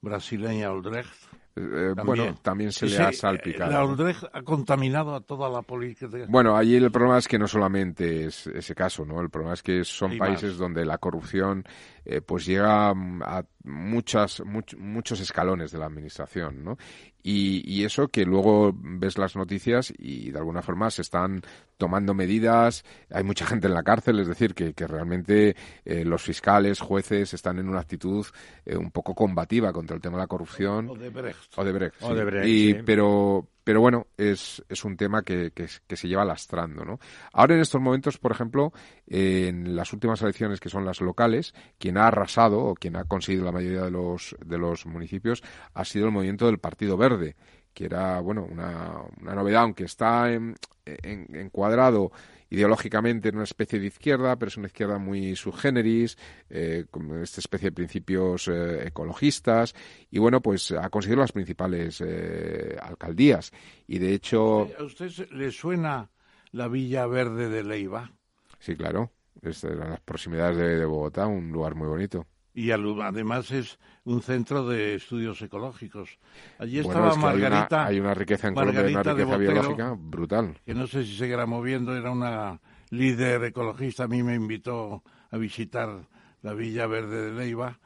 brasileña 0.00 0.72
Odebrecht. 0.72 1.41
Eh, 1.54 1.94
bueno, 2.04 2.34
también 2.42 2.72
se 2.72 2.86
le 2.86 2.98
ha 2.98 3.12
salpicado. 3.12 3.70
La. 3.70 3.84
Odebrecht 3.84 4.24
ha 4.32 4.42
contaminado 4.42 5.14
a 5.14 5.20
toda 5.20 5.48
la 5.50 5.62
política. 5.62 6.08
Bueno, 6.28 6.56
allí 6.56 6.76
el 6.76 6.90
problema 6.90 7.18
es 7.18 7.28
que 7.28 7.38
no 7.38 7.46
solamente 7.46 8.24
es 8.26 8.46
ese 8.46 8.74
caso, 8.74 9.04
¿no? 9.04 9.20
El 9.20 9.30
problema 9.30 9.54
es 9.54 9.62
que 9.62 9.84
son 9.84 10.12
Hay 10.12 10.18
países 10.18 10.50
más. 10.52 10.58
donde 10.58 10.84
la 10.84 10.98
corrupción 10.98 11.64
eh, 12.04 12.20
pues 12.20 12.46
llega 12.46 12.90
a 12.90 13.44
muchas, 13.64 14.40
much- 14.44 14.76
muchos 14.76 15.20
escalones 15.20 15.70
de 15.72 15.78
la 15.78 15.86
administración, 15.86 16.64
¿no? 16.64 16.76
Y, 17.22 17.62
y 17.70 17.84
eso 17.84 18.08
que 18.08 18.24
luego 18.24 18.72
ves 18.74 19.16
las 19.18 19.36
noticias 19.36 19.92
y 19.96 20.30
de 20.32 20.38
alguna 20.38 20.60
forma 20.62 20.90
se 20.90 21.02
están 21.02 21.42
tomando 21.82 22.14
medidas, 22.14 22.84
hay 23.10 23.24
mucha 23.24 23.44
gente 23.44 23.66
en 23.66 23.74
la 23.74 23.82
cárcel, 23.82 24.20
es 24.20 24.28
decir, 24.28 24.54
que, 24.54 24.72
que 24.72 24.86
realmente 24.86 25.56
eh, 25.84 26.04
los 26.04 26.22
fiscales, 26.22 26.78
jueces 26.78 27.34
están 27.34 27.58
en 27.58 27.68
una 27.68 27.80
actitud 27.80 28.24
eh, 28.64 28.76
un 28.76 28.92
poco 28.92 29.16
combativa 29.16 29.72
contra 29.72 29.96
el 29.96 30.00
tema 30.00 30.16
de 30.16 30.22
la 30.22 30.26
corrupción. 30.28 30.88
Odebrecht. 30.90 31.58
Odebrecht, 31.58 31.96
sí. 31.98 32.04
Odebrecht, 32.04 32.46
Y- 32.46 32.72
sí. 32.74 32.78
pero 32.86 33.48
pero 33.64 33.80
bueno 33.80 34.06
es, 34.16 34.62
es 34.68 34.84
un 34.84 34.96
tema 34.96 35.22
que, 35.22 35.50
que, 35.52 35.66
que 35.86 35.96
se 35.96 36.08
lleva 36.08 36.24
lastrando 36.24 36.84
¿no? 36.84 36.98
ahora 37.32 37.54
en 37.54 37.60
estos 37.60 37.80
momentos 37.80 38.18
por 38.18 38.32
ejemplo 38.32 38.72
eh, 39.06 39.46
en 39.50 39.76
las 39.76 39.92
últimas 39.92 40.20
elecciones 40.22 40.58
que 40.58 40.68
son 40.68 40.84
las 40.84 41.00
locales 41.00 41.54
quien 41.78 41.96
ha 41.96 42.08
arrasado 42.08 42.58
o 42.58 42.74
quien 42.74 42.96
ha 42.96 43.04
conseguido 43.04 43.44
la 43.44 43.52
mayoría 43.52 43.82
de 43.82 43.92
los 43.92 44.34
de 44.44 44.58
los 44.58 44.84
municipios 44.86 45.44
ha 45.74 45.84
sido 45.84 46.06
el 46.06 46.10
movimiento 46.12 46.46
del 46.46 46.58
Partido 46.58 46.96
Verde 46.96 47.36
que 47.72 47.84
era 47.84 48.18
bueno 48.18 48.44
una, 48.50 48.94
una 49.20 49.34
novedad 49.36 49.62
aunque 49.62 49.84
está 49.84 50.32
en- 50.32 50.56
en- 50.84 51.34
encuadrado 51.36 52.12
ideológicamente 52.50 53.28
en 53.30 53.36
una 53.36 53.44
especie 53.44 53.78
de 53.80 53.86
izquierda, 53.86 54.36
pero 54.36 54.48
es 54.48 54.56
una 54.56 54.66
izquierda 54.66 54.98
muy 54.98 55.36
subgéneris, 55.36 56.18
eh, 56.50 56.84
con 56.90 57.22
esta 57.22 57.40
especie 57.40 57.70
de 57.70 57.74
principios 57.74 58.48
eh, 58.48 58.86
ecologistas, 58.88 59.74
y 60.10 60.18
bueno, 60.18 60.40
pues 60.42 60.70
ha 60.72 60.90
conseguido 60.90 61.20
las 61.20 61.32
principales 61.32 62.02
eh, 62.04 62.76
alcaldías. 62.80 63.52
Y 63.86 63.98
de 63.98 64.12
hecho, 64.14 64.68
¿A 64.78 64.82
usted 64.84 65.10
le 65.30 65.50
suena 65.50 66.10
la 66.52 66.68
Villa 66.68 67.06
Verde 67.06 67.48
de 67.48 67.64
Leiva? 67.64 68.12
sí, 68.58 68.76
claro, 68.76 69.12
es 69.42 69.62
de 69.62 69.74
las 69.74 70.00
proximidades 70.00 70.56
de, 70.56 70.78
de 70.78 70.84
Bogotá, 70.84 71.26
un 71.26 71.50
lugar 71.52 71.74
muy 71.74 71.88
bonito. 71.88 72.26
Y 72.54 72.70
además 72.70 73.50
es 73.50 73.78
un 74.04 74.20
centro 74.22 74.66
de 74.68 74.96
estudios 74.96 75.40
ecológicos. 75.42 76.18
Allí 76.58 76.80
Bueno, 76.82 76.90
estaba 76.90 77.08
es 77.08 77.14
que 77.14 77.26
hay 77.26 77.36
una- 77.40 77.48
Margarita. 77.50 77.86
Hay 77.86 78.00
una, 78.00 78.14
riqueza 78.14 78.48
en 78.48 78.54
Colombia, 78.54 78.80
una 78.82 78.90
Margarita 78.92 79.14
de 79.14 79.24
riqueza 79.24 79.36
Botero, 79.38 79.52
biológica 79.52 79.96
brutal. 79.98 80.58
que 80.66 80.74
no 80.74 80.86
sé 80.86 81.04
si 81.04 81.16
seguirá 81.16 81.46
moviendo, 81.46 81.96
era 81.96 82.10
una 82.10 82.60
líder 82.90 83.44
ecologista, 83.44 84.04
a 84.04 84.08
mí 84.08 84.22
me 84.22 84.34
invitó 84.34 85.02
a 85.30 85.36
visitar 85.38 86.08
la 86.42 86.52
Villa 86.52 86.86
Verde 86.86 87.30
de 87.30 87.32
Leiva 87.32 87.78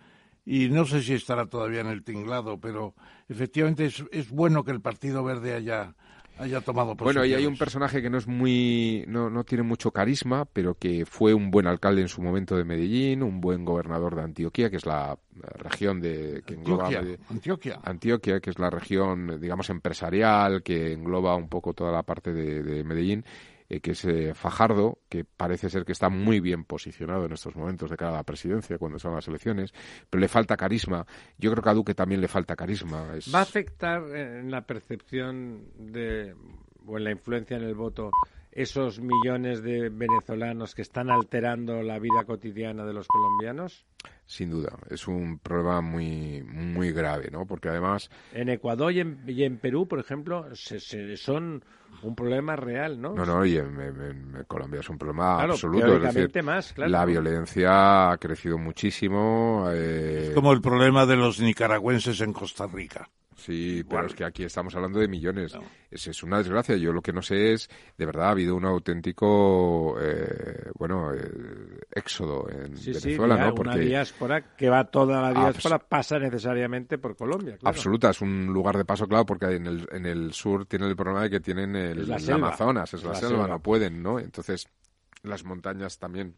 y 0.44 0.68
no 0.68 0.84
sé 0.84 1.02
si 1.02 1.14
estará 1.14 1.46
todavía 1.46 1.80
en 1.80 1.88
el 1.88 2.02
tinglado, 2.02 2.58
pero 2.58 2.94
efectivamente 3.28 3.86
es, 3.86 4.02
es 4.10 4.30
bueno 4.30 4.64
que 4.64 4.70
el 4.72 4.80
Partido 4.80 5.22
Verde 5.22 5.54
haya, 5.54 5.94
haya 6.39 6.61
tomado 6.61 6.95
Bueno, 6.95 7.24
y 7.24 7.34
hay 7.34 7.47
un 7.47 7.57
personaje 7.57 8.03
que 8.03 8.11
no 8.11 8.18
es 8.18 8.26
muy, 8.26 9.05
no, 9.09 9.30
no 9.30 9.45
tiene 9.45 9.62
mucho 9.64 9.91
carisma, 9.91 10.45
pero 10.45 10.74
que 10.74 11.07
fue 11.07 11.34
un 11.34 11.51
buen 11.51 11.66
alcalde 11.66 12.03
en 12.03 12.09
su 12.09 12.20
momento 12.22 12.57
de 12.57 12.64
Medellín, 12.64 13.22
un 13.22 13.41
buen 13.41 13.64
gobernador 13.64 14.14
de 14.16 14.22
Antioquia, 14.22 14.70
que 14.70 14.76
es 14.76 14.87
la 14.87 15.18
región 15.59 16.01
de 16.01 16.43
que 16.47 16.55
engloba 16.55 16.87
Antioquia, 16.87 17.16
Medi- 17.16 17.18
Antioquia. 17.30 17.80
Antioquia, 17.82 18.41
que 18.41 18.51
es 18.51 18.59
la 18.59 18.70
región, 18.70 19.41
digamos, 19.41 19.70
empresarial, 19.70 20.62
que 20.62 20.93
engloba 20.93 21.34
un 21.37 21.49
poco 21.49 21.72
toda 21.74 21.93
la 21.93 22.03
parte 22.03 22.32
de, 22.32 22.62
de 22.62 22.84
Medellín, 22.84 23.24
eh, 23.68 23.80
que 23.80 23.92
es 23.92 24.04
eh, 24.04 24.34
Fajardo, 24.34 24.98
que 25.08 25.24
parece 25.24 25.68
ser 25.70 25.84
que 25.84 25.92
está 25.92 26.08
muy 26.08 26.40
bien 26.40 26.64
posicionado 26.64 27.24
en 27.26 27.32
estos 27.32 27.56
momentos 27.56 27.90
de 27.90 27.96
cara 27.96 28.12
a 28.12 28.16
la 28.16 28.22
presidencia, 28.22 28.78
cuando 28.78 28.98
son 28.98 29.14
las 29.14 29.26
elecciones, 29.28 29.72
pero 30.10 30.20
le 30.20 30.28
falta 30.28 30.56
carisma. 30.56 31.06
Yo 31.38 31.50
creo 31.50 31.62
que 31.62 31.70
a 31.70 31.74
Duque 31.74 31.94
también 31.94 32.20
le 32.20 32.28
falta 32.28 32.56
carisma. 32.56 33.14
Es- 33.16 33.34
¿Va 33.34 33.40
a 33.40 33.42
afectar 33.42 34.02
en 34.14 34.50
la 34.50 34.62
percepción 34.66 35.64
de, 35.78 36.34
o 36.86 36.96
en 36.98 37.04
la 37.04 37.10
influencia 37.10 37.56
en 37.56 37.62
el 37.64 37.74
voto 37.74 38.10
esos 38.52 39.00
millones 39.00 39.62
de 39.62 39.90
venezolanos 39.90 40.74
que 40.74 40.80
están 40.80 41.10
alterando 41.10 41.82
la 41.82 41.98
vida 41.98 42.24
cotidiana 42.24 42.86
de 42.86 42.94
los 42.94 43.06
colombianos? 43.06 43.84
Sin 44.24 44.50
duda, 44.50 44.78
es 44.88 45.06
un 45.06 45.38
problema 45.38 45.80
muy, 45.82 46.42
muy 46.42 46.90
grave, 46.92 47.28
¿no? 47.30 47.44
Porque 47.46 47.68
además, 47.68 48.08
En 48.32 48.48
Ecuador 48.48 48.92
y 48.92 49.00
en, 49.00 49.22
y 49.26 49.42
en 49.44 49.58
Perú, 49.58 49.86
por 49.86 49.98
ejemplo, 49.98 50.46
se- 50.54 50.80
se- 50.80 51.16
son 51.18 51.62
un 52.03 52.14
problema 52.14 52.57
real, 52.57 53.01
¿no? 53.01 53.14
no, 53.14 53.24
no, 53.24 53.44
y 53.44 53.57
en, 53.57 53.80
en- 53.80 54.36
en 54.36 54.44
Colombia 54.47 54.80
es 54.80 54.88
un 54.88 54.99
problema 54.99 55.36
Claro, 55.36 55.53
absoluto. 55.55 55.97
Es 55.97 56.14
decir, 56.14 56.42
más, 56.42 56.72
claro. 56.72 56.90
la 56.90 57.05
violencia 57.05 58.11
ha 58.11 58.18
crecido 58.18 58.59
muchísimo. 58.59 59.66
eh, 59.72 60.26
Es 60.28 60.34
como 60.34 60.53
el 60.53 60.61
problema 60.61 61.07
de 61.07 61.16
los 61.16 61.40
nicaragüenses 61.40 62.20
en 62.20 62.32
Costa 62.32 62.66
Rica. 62.66 63.09
Sí, 63.37 63.84
pero 63.89 64.07
es 64.07 64.14
que 64.14 64.24
aquí 64.24 64.45
estamos 64.45 64.74
hablando 64.74 64.99
de 64.99 65.09
millones. 65.09 65.57
Es, 65.91 66.07
es 66.09 66.22
una 66.22 66.39
desgracia. 66.39 66.74
Yo 66.76 66.91
lo 66.93 67.03
que 67.03 67.12
no 67.12 67.20
sé 67.22 67.53
es, 67.53 67.68
de 67.99 68.07
verdad, 68.07 68.28
ha 68.28 68.30
habido 68.30 68.57
un 68.57 68.64
auténtico, 68.64 69.97
eh, 70.01 70.70
bueno, 70.74 71.12
eh, 71.14 71.80
éxodo 71.95 72.49
en 72.51 72.76
Sí, 72.76 72.95
sí, 72.95 73.07
Venezuela, 73.09 73.37
dia- 73.37 73.49
¿no? 73.49 73.55
una 73.61 73.76
diáspora 73.76 74.57
que 74.57 74.68
va 74.68 74.84
toda 74.84 75.20
la 75.20 75.32
diáspora 75.41 75.78
pasa 75.78 76.18
necesariamente 76.18 76.99
por 76.99 77.16
Colombia. 77.16 77.57
Claro. 77.59 77.68
absoluta 77.76 78.11
es 78.11 78.20
un 78.20 78.47
lugar 78.47 78.76
de 78.76 78.84
paso, 78.84 79.07
claro, 79.07 79.26
porque 79.26 79.47
en 79.55 79.66
el, 79.66 79.89
en 79.93 80.07
el 80.07 80.32
sur 80.32 80.66
tienen 80.66 80.89
el 80.89 80.97
problema 80.97 81.22
de 81.24 81.30
que 81.30 81.41
tienen 81.41 81.76
el, 81.76 82.01
Es 82.01 82.09
la 82.09 82.16
el 82.16 82.22
selva. 82.22 82.49
Amazonas, 82.49 82.95
es 82.95 83.03
la, 83.03 83.11
La 83.11 83.14
selva, 83.16 83.30
selva. 83.43 83.49
no 83.49 83.61
pueden, 83.62 84.03
¿no? 84.03 84.18
Entonces, 84.18 84.66
las 85.22 85.45
montañas 85.45 85.99
también, 85.99 86.34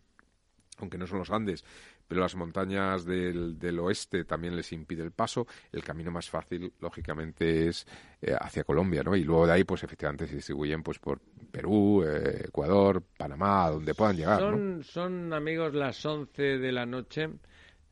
aunque 0.79 0.99
no 0.99 1.07
son 1.07 1.19
los 1.21 1.31
Andes, 1.31 1.65
pero 2.09 2.23
las 2.23 2.35
montañas 2.35 3.05
del, 3.05 3.79
oeste 3.79 4.25
también 4.25 4.57
les 4.57 4.73
impide 4.73 5.03
el 5.03 5.13
paso. 5.13 5.47
El 5.71 5.85
camino 5.85 6.11
más 6.11 6.29
fácil, 6.29 6.73
lógicamente, 6.81 7.69
es 7.69 7.87
eh, 8.23 8.35
hacia 8.39 8.65
Colombia, 8.65 9.03
¿no? 9.03 9.15
Y 9.15 9.25
luego 9.25 9.47
de 9.47 9.53
ahí, 9.53 9.65
pues 9.65 9.85
efectivamente 9.85 10.27
se 10.27 10.37
distribuyen 10.37 10.83
pues 10.83 10.99
por 10.99 11.21
Perú, 11.51 12.03
eh, 12.05 12.47
Ecuador, 12.49 13.03
Panamá, 13.17 13.69
donde 13.69 13.95
puedan 13.95 14.17
llegar. 14.17 14.41
Son, 14.41 14.83
son, 14.83 15.33
amigos, 15.35 15.75
las 15.75 16.05
11 16.05 16.59
de 16.59 16.73
la 16.73 16.87
noche. 16.87 17.29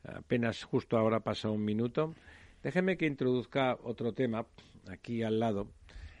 Apenas 0.03 0.63
justo 0.63 0.97
ahora 0.97 1.19
pasa 1.19 1.49
un 1.49 1.63
minuto. 1.63 2.15
Déjeme 2.63 2.97
que 2.97 3.05
introduzca 3.05 3.77
otro 3.83 4.13
tema 4.13 4.45
aquí 4.89 5.21
al 5.21 5.39
lado. 5.39 5.67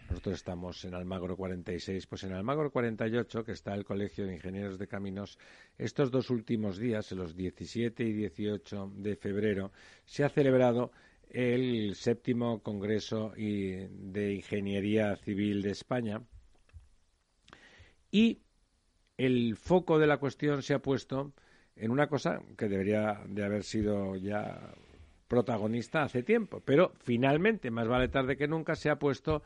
Nosotros 0.09 0.35
estamos 0.35 0.85
en 0.85 0.93
Almagro 0.93 1.35
46. 1.35 2.07
Pues 2.07 2.23
en 2.23 2.33
Almagro 2.33 2.71
48, 2.71 3.43
que 3.43 3.51
está 3.51 3.73
el 3.73 3.83
Colegio 3.83 4.25
de 4.25 4.35
Ingenieros 4.35 4.79
de 4.79 4.87
Caminos, 4.87 5.37
estos 5.77 6.11
dos 6.11 6.29
últimos 6.29 6.77
días, 6.77 7.11
los 7.11 7.35
17 7.35 8.03
y 8.03 8.13
18 8.13 8.91
de 8.95 9.15
febrero, 9.17 9.71
se 10.05 10.23
ha 10.23 10.29
celebrado 10.29 10.91
el 11.29 11.95
séptimo 11.95 12.63
Congreso 12.63 13.33
de 13.35 14.33
Ingeniería 14.33 15.15
Civil 15.17 15.61
de 15.61 15.71
España. 15.71 16.21
Y 18.09 18.39
el 19.17 19.57
foco 19.57 19.99
de 19.99 20.07
la 20.07 20.17
cuestión 20.17 20.63
se 20.63 20.73
ha 20.73 20.79
puesto 20.79 21.33
en 21.75 21.91
una 21.91 22.07
cosa 22.07 22.41
que 22.57 22.69
debería 22.69 23.21
de 23.27 23.43
haber 23.43 23.63
sido 23.63 24.15
ya 24.15 24.73
protagonista 25.27 26.03
hace 26.03 26.23
tiempo, 26.23 26.61
pero 26.63 26.93
finalmente, 26.99 27.69
más 27.69 27.87
vale 27.87 28.07
tarde 28.07 28.37
que 28.37 28.47
nunca, 28.47 28.75
se 28.75 28.89
ha 28.89 28.97
puesto 28.97 29.43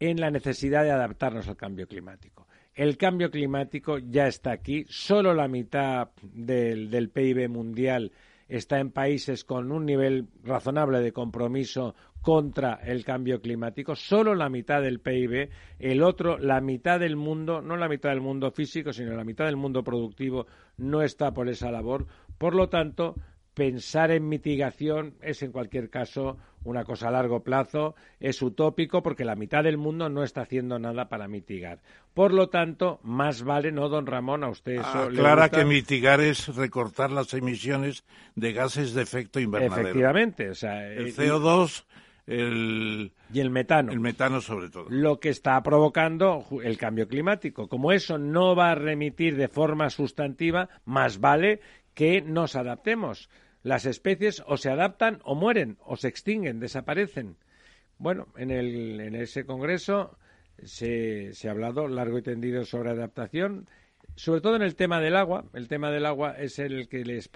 en 0.00 0.18
la 0.18 0.30
necesidad 0.30 0.82
de 0.82 0.90
adaptarnos 0.90 1.46
al 1.48 1.56
cambio 1.56 1.86
climático. 1.86 2.48
El 2.74 2.96
cambio 2.96 3.30
climático 3.30 3.98
ya 3.98 4.26
está 4.26 4.52
aquí, 4.52 4.86
solo 4.88 5.34
la 5.34 5.48
mitad 5.48 6.08
del, 6.22 7.10
PIB 7.10 7.48
mundial 7.48 8.12
está 8.48 8.80
en 8.80 8.90
países 8.90 9.44
con 9.44 9.70
un 9.70 9.84
nivel 9.84 10.26
razonable 10.42 11.00
de 11.00 11.12
compromiso 11.12 11.94
contra 12.22 12.74
el 12.74 13.04
cambio 13.04 13.40
climático, 13.40 13.94
solo 13.94 14.34
la 14.34 14.48
mitad 14.48 14.82
del 14.82 15.00
PIB, 15.00 15.50
el 15.78 16.02
otro, 16.02 16.38
la 16.38 16.60
mitad 16.60 16.98
del 16.98 17.16
mundo, 17.16 17.60
no 17.60 17.76
la 17.76 17.88
mitad 17.88 18.10
del 18.10 18.20
mundo 18.20 18.50
físico, 18.50 18.92
sino 18.92 19.14
la 19.14 19.24
mitad 19.24 19.46
del 19.46 19.56
mundo 19.56 19.84
productivo, 19.84 20.46
no 20.76 21.02
está 21.02 21.32
por 21.32 21.48
esa 21.48 21.70
labor. 21.70 22.06
Por 22.38 22.54
lo 22.54 22.68
tanto, 22.68 23.14
pensar 23.54 24.10
en 24.10 24.28
mitigación 24.28 25.16
es 25.22 25.42
en 25.42 25.52
cualquier 25.52 25.90
caso 25.90 26.38
una 26.64 26.84
cosa 26.84 27.08
a 27.08 27.10
largo 27.10 27.42
plazo, 27.42 27.94
es 28.18 28.42
utópico 28.42 29.02
porque 29.02 29.24
la 29.24 29.36
mitad 29.36 29.64
del 29.64 29.78
mundo 29.78 30.08
no 30.08 30.22
está 30.22 30.42
haciendo 30.42 30.78
nada 30.78 31.08
para 31.08 31.28
mitigar. 31.28 31.80
Por 32.14 32.32
lo 32.32 32.48
tanto, 32.48 33.00
más 33.02 33.42
vale, 33.42 33.72
¿no, 33.72 33.88
don 33.88 34.06
Ramón? 34.06 34.44
A 34.44 34.48
usted 34.48 34.74
eso 34.74 35.02
Aclara 35.04 35.48
que 35.48 35.64
mitigar 35.64 36.20
es 36.20 36.54
recortar 36.54 37.10
las 37.10 37.32
emisiones 37.34 38.04
de 38.34 38.52
gases 38.52 38.94
de 38.94 39.02
efecto 39.02 39.40
invernadero. 39.40 39.88
Efectivamente, 39.88 40.50
o 40.50 40.54
sea, 40.54 40.86
El 40.86 41.08
eh, 41.08 41.14
CO2, 41.14 41.84
el, 42.26 43.12
y, 43.32 43.40
el 43.40 43.50
metano. 43.50 43.92
el 43.92 44.00
metano 44.00 44.40
sobre 44.40 44.68
todo. 44.68 44.86
lo 44.88 45.18
que 45.18 45.30
está 45.30 45.60
provocando 45.62 46.44
el 46.62 46.76
cambio 46.78 47.08
climático. 47.08 47.68
Como 47.68 47.92
eso 47.92 48.18
no 48.18 48.54
va 48.54 48.70
a 48.70 48.74
remitir 48.74 49.36
de 49.36 49.48
forma 49.48 49.90
sustantiva, 49.90 50.68
más 50.84 51.20
vale 51.20 51.60
que 51.94 52.22
nos 52.22 52.56
adaptemos. 52.56 53.28
Las 53.62 53.84
especies 53.86 54.42
o 54.46 54.56
se 54.56 54.70
adaptan 54.70 55.20
o 55.24 55.34
mueren, 55.34 55.76
o 55.84 55.96
se 55.96 56.08
extinguen, 56.08 56.60
desaparecen. 56.60 57.36
Bueno, 57.98 58.28
en, 58.36 58.50
el, 58.50 59.00
en 59.00 59.14
ese 59.14 59.44
congreso 59.44 60.16
se, 60.62 61.34
se 61.34 61.48
ha 61.48 61.52
hablado 61.52 61.86
largo 61.86 62.18
y 62.18 62.22
tendido 62.22 62.64
sobre 62.64 62.90
adaptación, 62.90 63.68
sobre 64.16 64.40
todo 64.40 64.56
en 64.56 64.62
el 64.62 64.76
tema 64.76 65.00
del 65.00 65.16
agua. 65.16 65.44
El 65.52 65.68
tema 65.68 65.90
del 65.90 66.06
agua 66.06 66.32
es 66.38 66.58
el 66.58 66.88
que 66.88 67.04
les 67.04 67.30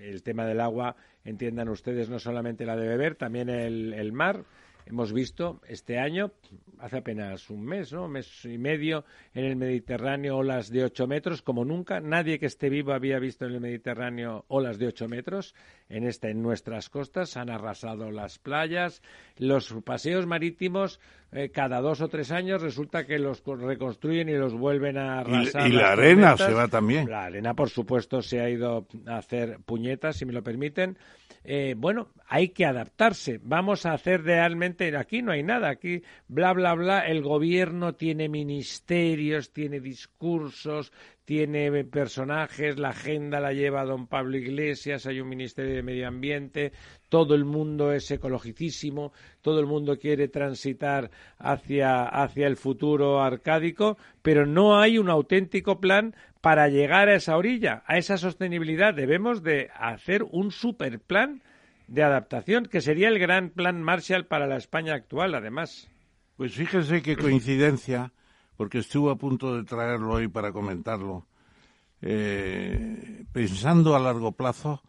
el 0.00 0.22
tema 0.22 0.46
del 0.46 0.60
agua, 0.60 0.96
entiendan 1.24 1.68
ustedes, 1.68 2.10
no 2.10 2.18
solamente 2.18 2.66
la 2.66 2.76
de 2.76 2.88
beber, 2.88 3.14
también 3.14 3.48
el, 3.48 3.94
el 3.94 4.12
mar. 4.12 4.44
Hemos 4.88 5.12
visto 5.12 5.60
este 5.68 5.98
año, 5.98 6.32
hace 6.78 6.96
apenas 6.96 7.50
un 7.50 7.62
mes, 7.62 7.92
¿no? 7.92 8.06
Un 8.06 8.12
mes 8.12 8.44
y 8.46 8.56
medio, 8.56 9.04
en 9.34 9.44
el 9.44 9.54
Mediterráneo 9.54 10.38
olas 10.38 10.70
de 10.70 10.82
8 10.82 11.06
metros, 11.06 11.42
como 11.42 11.62
nunca. 11.66 12.00
Nadie 12.00 12.38
que 12.38 12.46
esté 12.46 12.70
vivo 12.70 12.94
había 12.94 13.18
visto 13.18 13.44
en 13.44 13.52
el 13.52 13.60
Mediterráneo 13.60 14.46
olas 14.48 14.78
de 14.78 14.86
8 14.86 15.06
metros. 15.06 15.54
En, 15.90 16.04
esta, 16.04 16.30
en 16.30 16.40
nuestras 16.40 16.88
costas 16.88 17.36
han 17.36 17.50
arrasado 17.50 18.10
las 18.10 18.38
playas. 18.38 19.02
Los 19.36 19.74
paseos 19.84 20.24
marítimos, 20.24 21.00
eh, 21.32 21.50
cada 21.50 21.80
dos 21.80 22.00
o 22.00 22.08
tres 22.08 22.30
años, 22.32 22.62
resulta 22.62 23.04
que 23.06 23.18
los 23.18 23.40
co- 23.42 23.56
reconstruyen 23.56 24.28
y 24.28 24.34
los 24.34 24.54
vuelven 24.54 24.96
a 24.98 25.20
arrasar. 25.20 25.68
y 25.68 25.72
la 25.72 25.92
arena 25.92 26.36
se 26.36 26.52
va 26.54 26.68
también. 26.68 27.10
La 27.10 27.24
arena, 27.24 27.54
por 27.54 27.68
supuesto, 27.70 28.22
se 28.22 28.40
ha 28.40 28.48
ido 28.48 28.86
a 29.06 29.16
hacer 29.18 29.58
puñetas, 29.64 30.16
si 30.16 30.24
me 30.24 30.32
lo 30.32 30.42
permiten. 30.42 30.96
Eh, 31.44 31.74
bueno, 31.78 32.08
hay 32.26 32.48
que 32.50 32.66
adaptarse. 32.66 33.40
Vamos 33.42 33.86
a 33.86 33.92
hacer 33.92 34.22
realmente. 34.24 34.94
Aquí 34.96 35.22
no 35.22 35.32
hay 35.32 35.42
nada. 35.42 35.68
Aquí, 35.70 36.02
bla, 36.26 36.52
bla, 36.52 36.74
bla. 36.74 37.00
El 37.06 37.22
gobierno 37.22 37.94
tiene 37.94 38.28
ministerios, 38.28 39.52
tiene 39.52 39.80
discursos, 39.80 40.92
tiene 41.28 41.84
personajes. 41.84 42.78
La 42.78 42.88
agenda 42.88 43.38
la 43.38 43.52
lleva 43.52 43.84
don 43.84 44.06
Pablo 44.06 44.38
Iglesias. 44.38 45.04
Hay 45.04 45.20
un 45.20 45.28
ministerio 45.28 45.74
de 45.74 45.82
Medio 45.82 46.08
Ambiente. 46.08 46.72
Todo 47.10 47.34
el 47.34 47.44
mundo 47.44 47.92
es 47.92 48.10
ecologicísimo. 48.10 49.12
Todo 49.42 49.60
el 49.60 49.66
mundo 49.66 49.98
quiere 49.98 50.28
transitar 50.28 51.10
hacia, 51.36 52.04
hacia 52.04 52.46
el 52.46 52.56
futuro 52.56 53.20
arcádico. 53.20 53.98
Pero 54.22 54.46
no 54.46 54.80
hay 54.80 54.96
un 54.96 55.10
auténtico 55.10 55.82
plan 55.82 56.16
para 56.40 56.68
llegar 56.68 57.10
a 57.10 57.16
esa 57.16 57.36
orilla, 57.36 57.82
a 57.86 57.98
esa 57.98 58.16
sostenibilidad. 58.16 58.94
Debemos 58.94 59.42
de 59.42 59.68
hacer 59.74 60.22
un 60.22 60.50
superplan 60.50 61.42
de 61.88 62.04
adaptación, 62.04 62.64
que 62.64 62.80
sería 62.80 63.08
el 63.08 63.18
gran 63.18 63.50
plan 63.50 63.82
Marshall 63.82 64.24
para 64.24 64.46
la 64.46 64.56
España 64.56 64.94
actual, 64.94 65.34
además. 65.34 65.90
Pues 66.38 66.54
fíjese 66.54 67.02
qué 67.02 67.18
coincidencia, 67.18 68.14
porque 68.58 68.78
estuve 68.78 69.12
a 69.12 69.14
punto 69.14 69.56
de 69.56 69.62
traerlo 69.62 70.14
hoy 70.14 70.26
para 70.26 70.50
comentarlo. 70.50 71.24
Eh, 72.02 73.24
pensando 73.32 73.94
a 73.94 74.00
largo 74.00 74.32
plazo, 74.32 74.82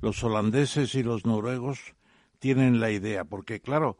los 0.00 0.22
holandeses 0.22 0.94
y 0.94 1.02
los 1.02 1.26
noruegos 1.26 1.96
tienen 2.38 2.78
la 2.78 2.92
idea, 2.92 3.24
porque 3.24 3.60
claro, 3.60 3.98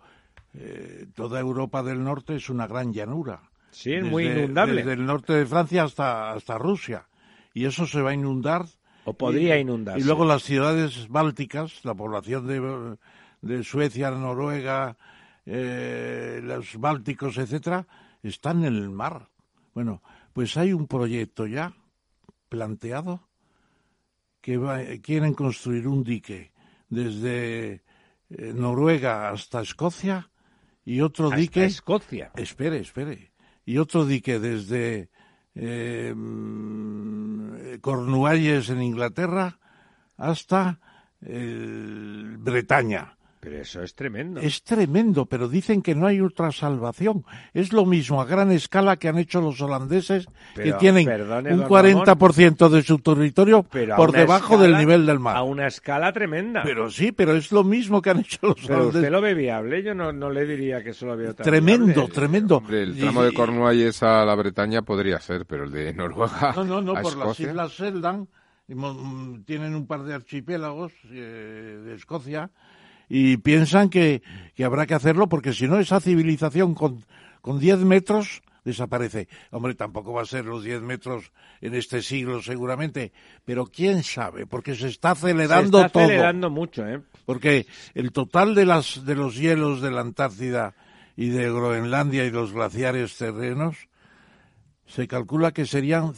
eh, 0.55 1.07
toda 1.13 1.41
Europa 1.41 1.83
del 1.83 2.05
Norte 2.05 2.37
es 2.37 2.49
una 2.49 2.69
gran 2.69 2.93
llanura. 2.93 3.51
Sí, 3.73 3.95
es 3.95 4.05
muy 4.05 4.27
inundable. 4.29 4.77
Desde 4.77 4.93
el 4.93 5.05
norte 5.05 5.33
de 5.33 5.45
Francia 5.45 5.83
hasta, 5.83 6.31
hasta 6.31 6.57
Rusia. 6.57 7.09
Y 7.53 7.65
eso 7.65 7.85
se 7.85 8.01
va 8.01 8.11
a 8.11 8.15
inundar. 8.15 8.67
O 9.07 9.15
podría 9.15 9.59
y, 9.59 9.63
inundarse. 9.63 10.01
Y 10.01 10.05
luego 10.05 10.25
las 10.25 10.45
ciudades 10.45 11.09
bálticas, 11.09 11.85
la 11.85 11.95
población 11.95 12.47
de, 12.47 12.97
de 13.43 13.65
Suecia, 13.65 14.13
Noruega, 14.13 14.97
eh, 15.47 16.41
los 16.45 16.77
bálticos, 16.79 17.39
etcétera, 17.39 17.87
están 18.29 18.65
en 18.65 18.75
el 18.75 18.91
mar. 18.91 19.29
Bueno, 19.75 20.03
pues 20.33 20.57
hay 20.57 20.73
un 20.73 20.87
proyecto 20.87 21.47
ya 21.47 21.75
planteado 22.49 23.29
que 24.41 24.57
va, 24.57 24.81
quieren 25.03 25.35
construir 25.35 25.89
un 25.89 26.05
dique 26.05 26.53
desde 26.89 27.83
eh, 28.31 28.53
Noruega 28.55 29.31
hasta 29.31 29.61
Escocia 29.61 30.31
y 30.85 31.01
otro 31.01 31.27
Hasta 31.27 31.37
dique. 31.37 31.65
Escocia. 31.65 32.31
Espere, 32.37 32.79
espere. 32.79 33.33
Y 33.65 33.79
otro 33.79 34.05
dique 34.05 34.39
desde 34.39 35.11
eh, 35.55 36.15
Cornualles 37.81 38.71
en 38.71 38.83
Inglaterra 38.83 39.59
hasta 40.17 40.79
eh, 41.23 42.37
Bretaña. 42.39 43.16
Pero 43.47 43.59
eso 43.63 43.81
es 43.81 43.95
tremendo. 43.95 44.41
Es 44.41 44.65
tremendo, 44.65 45.27
pero 45.27 45.49
dicen 45.49 45.81
que 45.81 45.95
no 45.95 46.09
hay 46.09 46.21
otra 46.21 46.51
salvación. 46.51 47.25
Es 47.55 47.73
lo 47.73 47.87
mismo 47.87 48.21
a 48.21 48.25
gran 48.25 48.51
escala 48.51 48.97
que 48.97 49.07
han 49.07 49.19
hecho 49.19 49.41
los 49.41 49.61
holandeses, 49.61 50.27
Pero, 50.57 50.73
que 50.73 50.81
tienen 50.81 51.07
perdone, 51.07 51.53
un 51.55 51.61
don 51.61 51.69
40% 51.69 52.69
de 52.69 52.83
su 52.83 52.99
territorio 52.99 53.63
por 53.63 54.11
debajo 54.11 54.59
del 54.59 54.77
nivel 54.77 55.07
del 55.07 55.21
mar. 55.21 55.37
A 55.37 55.45
una 55.45 55.69
escala 55.69 56.13
tremenda. 56.13 56.65
Pero 56.65 56.91
sí, 56.91 57.13
pero 57.13 57.37
es 57.37 57.53
lo 57.53 57.63
mismo 57.63 58.03
que 58.03 58.11
han 58.11 58.19
hecho 58.19 58.39
los 58.49 58.57
Pero 58.63 58.75
holandeses. 58.79 58.97
usted 58.97 59.13
lo 59.13 59.21
ve 59.21 59.35
viable. 59.35 59.81
Yo 59.85 59.95
no, 59.95 60.13
no 60.13 60.29
le 60.29 60.45
diría 60.45 60.83
que 60.83 60.91
eso 60.91 61.07
lo 61.07 61.17
veo 61.17 61.33
tan 61.33 61.45
Tremendo, 61.45 61.87
viable. 61.87 62.13
tremendo. 62.15 62.57
Hombre, 62.57 62.83
el 62.83 62.99
Y- 62.99 63.01
tramo 63.01 63.23
de 63.23 63.33
Cornualles 63.33 64.03
a 64.03 64.25
la 64.25 64.35
Bretaña 64.35 64.83
podría 64.83 65.21
ser, 65.21 65.47
pero 65.47 65.63
el 65.67 65.71
de 65.71 65.95
Noruega 65.95 66.53
No, 66.57 66.65
no, 66.65 66.81
no, 66.83 66.97
a 66.97 67.01
por 67.01 67.17
las 67.17 67.39
Islas 67.39 67.77
Seldan 67.77 68.27
mm, 68.67 69.43
tienen 69.45 69.77
un 69.77 69.87
par 69.87 70.03
de 70.03 70.15
archipiélagos 70.15 70.93
eh, 71.13 71.81
de 71.85 71.95
Escocia 71.95 72.51
y 73.09 73.37
piensan 73.39 73.89
que, 73.89 74.23
que 74.55 74.65
habrá 74.65 74.87
que 74.87 74.95
hacerlo 74.95 75.29
porque 75.29 75.53
si 75.53 75.69
no 75.69 75.79
esa 75.79 76.01
civilización 76.01 76.75
con, 76.75 77.05
con 77.41 77.59
10 77.59 77.79
metros 77.81 78.43
desaparece. 78.65 79.29
Hombre, 79.51 79.75
tampoco 79.75 80.13
va 80.13 80.23
a 80.23 80.27
ser 80.27 80.45
los 80.45 80.65
10 80.65 80.83
metros 80.83 81.31
en 81.61 81.75
este 81.75 82.03
siglo 82.03 82.43
seguramente, 82.43 83.13
pero 83.45 83.67
quién 83.67 84.03
sabe, 84.03 84.45
porque 84.47 84.75
se 84.75 84.89
está 84.89 85.13
acelerando 85.13 85.79
Se 85.79 85.87
está 85.87 85.93
todo. 85.93 86.03
acelerando 86.05 86.51
mucho, 86.51 86.87
¿eh? 86.87 87.01
Porque 87.25 87.67
el 87.95 88.11
total 88.11 88.55
de, 88.57 88.67
las, 88.67 89.05
de 89.05 89.15
los 89.15 89.37
hielos 89.37 89.81
de 89.81 89.93
la 89.93 90.01
Antártida 90.01 90.75
y 91.17 91.29
de 91.29 91.51
Groenlandia 91.51 92.25
y 92.25 92.31
los 92.31 92.53
glaciares 92.53 93.17
terrenos 93.17 93.77
se 94.87 95.09
calcula 95.09 95.53
que 95.53 95.67
serían 95.67 96.13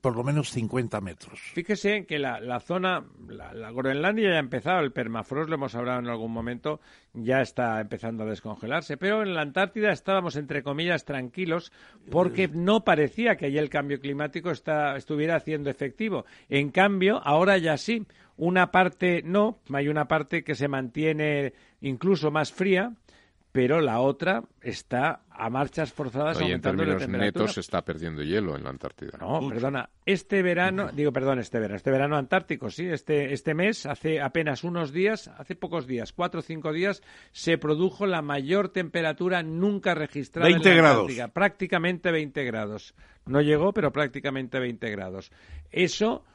por 0.00 0.16
lo 0.16 0.22
menos 0.22 0.50
50 0.50 1.00
metros. 1.00 1.40
Fíjese 1.54 2.06
que 2.06 2.18
la, 2.18 2.40
la 2.40 2.60
zona, 2.60 3.04
la, 3.28 3.52
la 3.52 3.70
Groenlandia 3.72 4.30
ya 4.30 4.36
ha 4.36 4.40
empezado, 4.40 4.80
el 4.80 4.92
permafrost, 4.92 5.48
lo 5.48 5.56
hemos 5.56 5.74
hablado 5.74 5.98
en 5.98 6.08
algún 6.08 6.32
momento, 6.32 6.80
ya 7.12 7.40
está 7.40 7.80
empezando 7.80 8.22
a 8.22 8.26
descongelarse, 8.26 8.96
pero 8.96 9.22
en 9.22 9.34
la 9.34 9.42
Antártida 9.42 9.92
estábamos, 9.92 10.36
entre 10.36 10.62
comillas, 10.62 11.04
tranquilos 11.04 11.72
porque 12.10 12.48
no 12.48 12.84
parecía 12.84 13.36
que 13.36 13.46
allí 13.46 13.58
el 13.58 13.70
cambio 13.70 14.00
climático 14.00 14.50
está, 14.50 14.96
estuviera 14.96 15.36
haciendo 15.36 15.70
efectivo. 15.70 16.24
En 16.48 16.70
cambio, 16.70 17.20
ahora 17.24 17.58
ya 17.58 17.76
sí, 17.76 18.06
una 18.36 18.70
parte 18.70 19.22
no, 19.24 19.58
hay 19.72 19.88
una 19.88 20.08
parte 20.08 20.44
que 20.44 20.54
se 20.54 20.68
mantiene 20.68 21.54
incluso 21.80 22.30
más 22.30 22.52
fría, 22.52 22.92
pero 23.56 23.80
la 23.80 24.00
otra 24.00 24.42
está 24.60 25.22
a 25.30 25.48
marchas 25.48 25.90
forzadas 25.90 26.36
y 26.36 26.40
en 26.40 26.44
aumentando 26.44 26.82
de 26.82 26.88
términos 26.88 27.02
temperatura. 27.06 27.44
netos 27.44 27.54
se 27.54 27.60
está 27.60 27.82
perdiendo 27.82 28.22
hielo 28.22 28.54
en 28.54 28.64
la 28.64 28.68
Antártida. 28.68 29.16
No, 29.18 29.48
perdona. 29.48 29.88
Este 30.04 30.42
verano, 30.42 30.90
digo, 30.92 31.10
perdón, 31.10 31.38
este 31.38 31.58
verano, 31.58 31.76
este 31.76 31.90
verano 31.90 32.18
antártico, 32.18 32.68
sí, 32.68 32.86
este, 32.86 33.32
este 33.32 33.54
mes, 33.54 33.86
hace 33.86 34.20
apenas 34.20 34.62
unos 34.62 34.92
días, 34.92 35.28
hace 35.38 35.56
pocos 35.56 35.86
días, 35.86 36.12
cuatro 36.12 36.40
o 36.40 36.42
cinco 36.42 36.70
días, 36.70 37.02
se 37.32 37.56
produjo 37.56 38.04
la 38.04 38.20
mayor 38.20 38.68
temperatura 38.68 39.42
nunca 39.42 39.94
registrada 39.94 40.50
20 40.50 40.68
en 40.68 40.76
la 40.76 40.82
grados. 40.82 41.00
Antártica, 41.00 41.28
prácticamente 41.28 42.10
20 42.10 42.44
grados. 42.44 42.94
No 43.24 43.40
llegó, 43.40 43.72
pero 43.72 43.90
prácticamente 43.90 44.58
20 44.58 44.90
grados. 44.90 45.32
Eso 45.70 46.26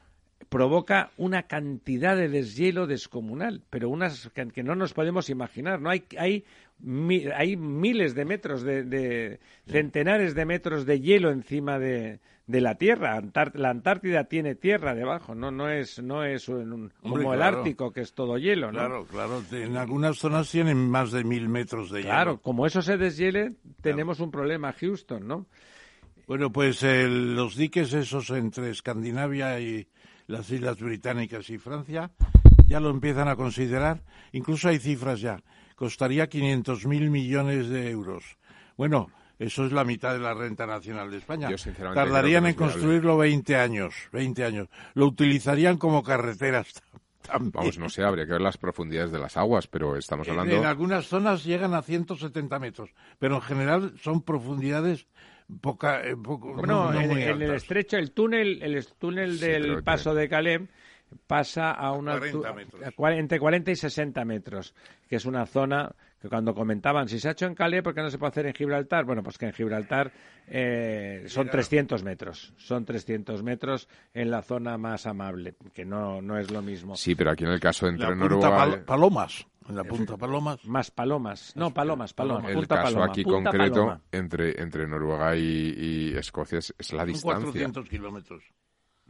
provoca 0.50 1.12
una 1.18 1.44
cantidad 1.44 2.16
de 2.16 2.30
deshielo 2.30 2.88
descomunal, 2.88 3.62
pero 3.70 3.90
unas 3.90 4.30
que, 4.34 4.48
que 4.48 4.64
no 4.64 4.76
nos 4.76 4.94
podemos 4.94 5.30
imaginar. 5.30 5.82
No 5.82 5.90
hay 5.90 6.04
hay 6.18 6.46
mi- 6.82 7.26
hay 7.36 7.58
miles 7.58 8.16
de 8.16 8.26
metros 8.26 8.62
de, 8.64 8.84
de- 8.84 9.40
centenares 9.68 10.36
de 10.36 10.46
metros 10.46 10.86
de 10.86 11.00
hielo 11.02 11.32
encima 11.32 11.80
de, 11.80 12.20
de 12.48 12.62
la 12.62 12.76
Tierra. 12.76 13.22
La 13.54 13.70
Antártida 13.70 14.26
tiene 14.26 14.56
tierra 14.56 14.94
debajo, 14.96 15.36
no 15.36 15.52
no 15.52 15.70
es 15.70 16.02
no 16.02 16.24
es 16.24 16.48
un- 16.50 16.92
como 17.02 17.16
Hombre, 17.16 17.34
el. 17.36 17.42
Ártico 17.42 17.92
que 17.92 18.02
es 18.02 18.14
todo 18.14 18.38
hielo, 18.38 18.68
¿no? 18.72 18.80
Claro, 18.80 19.06
claro. 19.06 19.42
En 19.52 19.78
algunas 19.78 20.18
zonas 20.18 20.50
tienen 20.52 20.90
más 20.90 21.12
de 21.12 21.24
mil 21.24 21.48
metros 21.50 21.90
de 21.92 22.00
hielo. 22.02 22.10
Claro, 22.14 22.42
como 22.42 22.66
eso 22.66 22.82
se 22.82 22.98
deshiele, 22.98 23.54
tenemos 23.82 24.20
un 24.20 24.32
problema, 24.32 24.74
Houston, 24.74 25.28
¿no? 25.28 25.46
Bueno, 26.28 26.52
pues 26.52 26.84
el- 26.84 27.36
los 27.36 27.56
diques 27.56 27.94
esos 27.94 28.30
entre 28.30 28.70
Escandinavia 28.70 29.60
y 29.60 29.88
las 30.28 30.50
Islas 30.50 30.80
Británicas 30.80 31.50
y 31.50 31.58
Francia 31.58 32.12
ya 32.68 32.80
lo 32.80 32.90
empiezan 32.90 33.28
a 33.28 33.36
considerar. 33.36 34.02
Incluso 34.32 34.70
hay 34.70 34.80
cifras 34.80 35.20
ya. 35.20 35.42
Costaría 35.86 36.30
500 36.30 36.86
mil 36.86 37.10
millones 37.10 37.68
de 37.68 37.90
euros. 37.90 38.38
Bueno, 38.78 39.08
eso 39.40 39.66
es 39.66 39.72
la 39.72 39.84
mitad 39.84 40.14
de 40.14 40.20
la 40.20 40.36
renta 40.36 40.68
nacional 40.68 41.10
de 41.10 41.18
España. 41.18 41.50
Yo, 41.50 41.58
sinceramente, 41.58 42.04
Tardarían 42.04 42.46
en 42.46 42.54
construirlo 42.54 43.18
20 43.18 43.56
años. 43.56 43.96
20 44.12 44.46
años. 44.46 44.68
Lo 44.94 45.08
utilizarían 45.08 45.78
como 45.78 46.04
carreteras 46.04 46.72
también. 47.24 47.52
Vamos, 47.52 47.80
no 47.80 47.90
sé, 47.90 48.04
habría 48.04 48.28
que 48.28 48.34
ver 48.34 48.42
las 48.42 48.58
profundidades 48.60 49.12
de 49.12 49.18
las 49.18 49.38
aguas, 49.38 49.66
pero 49.66 49.98
estamos 49.98 50.28
En- 50.28 50.34
hablando... 50.34 50.56
En 50.56 50.66
algunas 50.66 51.08
zonas 51.08 51.44
llegan 51.44 51.74
a 51.74 51.82
170 51.82 52.60
metros, 52.60 52.92
pero 53.18 53.38
en 53.38 53.42
general 53.42 53.94
son 54.00 54.22
profundidades 54.22 55.08
poca, 55.62 56.02
eh, 56.08 56.16
poco, 56.16 56.54
Bueno, 56.54 56.86
no- 56.86 56.92
no 56.94 57.02
en, 57.02 57.10
muy 57.10 57.24
en 57.24 57.42
el 57.42 57.54
estrecho, 57.56 57.98
el 57.98 58.12
túnel, 58.12 58.62
el 58.62 58.86
túnel 59.00 59.40
Sí, 59.40 59.46
del 59.48 59.78
que- 59.78 59.82
paso 59.82 60.14
de 60.14 60.30
Calais 60.30 60.62
pasa 61.28 61.72
a 61.72 61.92
una 61.94 62.18
40 62.18 62.50
altura- 62.50 63.18
entre 63.18 63.40
40 63.40 63.72
y 63.72 63.76
60 63.76 64.26
metros, 64.26 64.74
que 65.08 65.16
es 65.18 65.26
una 65.26 65.46
zona 65.46 65.94
que 66.22 66.30
cuando 66.30 66.54
comentaban, 66.54 67.08
si 67.10 67.20
se 67.20 67.28
ha 67.30 67.32
hecho 67.32 67.46
en 67.48 67.56
Calais, 67.56 67.82
¿por 67.82 67.96
qué 67.96 68.02
no 68.02 68.10
se 68.12 68.18
puede 68.20 68.30
hacer 68.30 68.46
en 68.46 68.54
Gibraltar? 68.54 69.06
Bueno, 69.06 69.24
pues 69.24 69.38
que 69.40 69.48
en 69.48 69.54
Gibraltar 69.54 70.12
eh, 70.48 71.24
son 71.28 71.50
300 71.50 72.04
metros, 72.04 72.54
son 72.58 72.86
300 72.86 73.42
metros 73.44 73.88
en 74.14 74.30
la 74.30 74.42
zona 74.44 74.78
más 74.78 75.06
amable, 75.08 75.56
que 75.74 75.84
no, 75.86 76.22
no 76.22 76.38
es 76.38 76.52
lo 76.52 76.62
mismo. 76.62 76.96
Sí, 76.96 77.16
pero 77.16 77.32
aquí 77.32 77.44
en 77.44 77.52
el 77.52 77.60
caso 77.60 77.86
La 77.88 77.92
entre 77.94 78.08
punta 78.08 78.16
Noruega... 78.28 78.58
Pal- 78.58 78.86
Palomas, 78.86 79.48
en 79.68 79.76
la 79.76 79.84
punta 79.84 80.18
Palomas. 80.18 80.64
Más 80.66 80.92
palomas, 80.92 81.54
no, 81.56 81.74
palomas, 81.74 82.14
palomas, 82.14 82.50
El 82.50 82.56
punta 82.56 82.76
caso 82.76 82.94
paloma, 82.94 83.06
aquí 83.12 83.24
punta 83.24 83.50
concreto 83.52 83.74
paloma. 83.74 84.02
entre, 84.12 84.62
entre 84.62 84.88
Noruega 84.88 85.36
y, 85.36 85.42
y 86.12 86.16
Escocia 86.18 86.60
es, 86.60 86.74
es 86.78 86.94
la 86.94 87.00
Son 87.00 87.08
distancia. 87.08 87.42
400 87.46 87.90
kilómetros. 87.90 88.44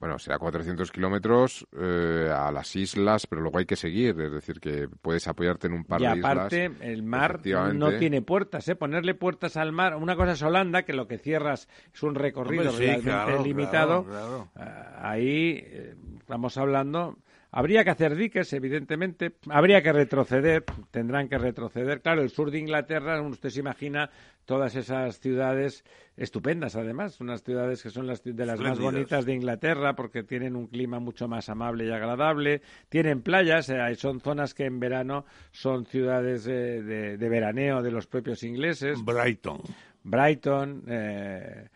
Bueno, 0.01 0.17
será 0.17 0.39
400 0.39 0.91
kilómetros 0.91 1.67
eh, 1.79 2.27
a 2.35 2.51
las 2.51 2.75
islas, 2.75 3.27
pero 3.27 3.43
luego 3.43 3.59
hay 3.59 3.67
que 3.67 3.75
seguir. 3.75 4.19
Es 4.19 4.31
decir, 4.31 4.59
que 4.59 4.87
puedes 5.01 5.27
apoyarte 5.27 5.67
en 5.67 5.73
un 5.73 5.83
par 5.85 6.01
y 6.01 6.05
de 6.05 6.09
aparte, 6.09 6.65
islas. 6.65 6.81
el 6.81 7.03
mar 7.03 7.39
no 7.75 7.91
tiene 7.99 8.23
puertas, 8.23 8.67
¿eh? 8.67 8.75
Ponerle 8.75 9.13
puertas 9.13 9.57
al 9.57 9.71
mar. 9.71 9.95
Una 9.95 10.15
cosa 10.15 10.31
es 10.31 10.41
Holanda, 10.41 10.81
que 10.85 10.93
lo 10.93 11.07
que 11.07 11.19
cierras 11.19 11.69
es 11.93 12.01
un 12.01 12.15
recorrido 12.15 12.71
Hombre, 12.71 12.77
sí, 12.77 12.83
realmente 12.85 13.09
claro, 13.11 13.43
limitado. 13.43 14.03
claro, 14.05 14.47
Ah, 14.55 15.11
ahí 15.11 15.63
eh, 15.63 15.95
estamos 16.19 16.57
hablando. 16.57 17.19
Habría 17.53 17.83
que 17.83 17.89
hacer 17.89 18.15
diques, 18.15 18.53
evidentemente. 18.53 19.33
Habría 19.49 19.81
que 19.81 19.91
retroceder. 19.91 20.63
Tendrán 20.89 21.27
que 21.27 21.37
retroceder. 21.37 22.01
Claro, 22.01 22.21
el 22.21 22.29
sur 22.29 22.49
de 22.49 22.59
Inglaterra, 22.59 23.21
usted 23.21 23.49
se 23.49 23.59
imagina 23.59 24.09
todas 24.45 24.75
esas 24.75 25.19
ciudades 25.19 25.83
estupendas, 26.15 26.77
además. 26.77 27.19
Unas 27.19 27.43
ciudades 27.43 27.83
que 27.83 27.89
son 27.89 28.07
las 28.07 28.23
de 28.23 28.45
las 28.45 28.59
más 28.59 28.79
bonitas 28.79 29.25
de 29.25 29.33
Inglaterra 29.33 29.95
porque 29.95 30.23
tienen 30.23 30.55
un 30.55 30.67
clima 30.67 30.99
mucho 30.99 31.27
más 31.27 31.49
amable 31.49 31.85
y 31.85 31.91
agradable. 31.91 32.61
Tienen 32.87 33.21
playas, 33.21 33.69
eh, 33.69 33.95
son 33.95 34.21
zonas 34.21 34.53
que 34.53 34.65
en 34.65 34.79
verano 34.79 35.25
son 35.51 35.85
ciudades 35.85 36.47
eh, 36.47 36.81
de, 36.81 37.17
de 37.17 37.29
veraneo 37.29 37.81
de 37.81 37.91
los 37.91 38.07
propios 38.07 38.43
ingleses. 38.43 39.03
Brighton. 39.03 39.61
Brighton, 40.03 40.83
eh, 40.87 41.67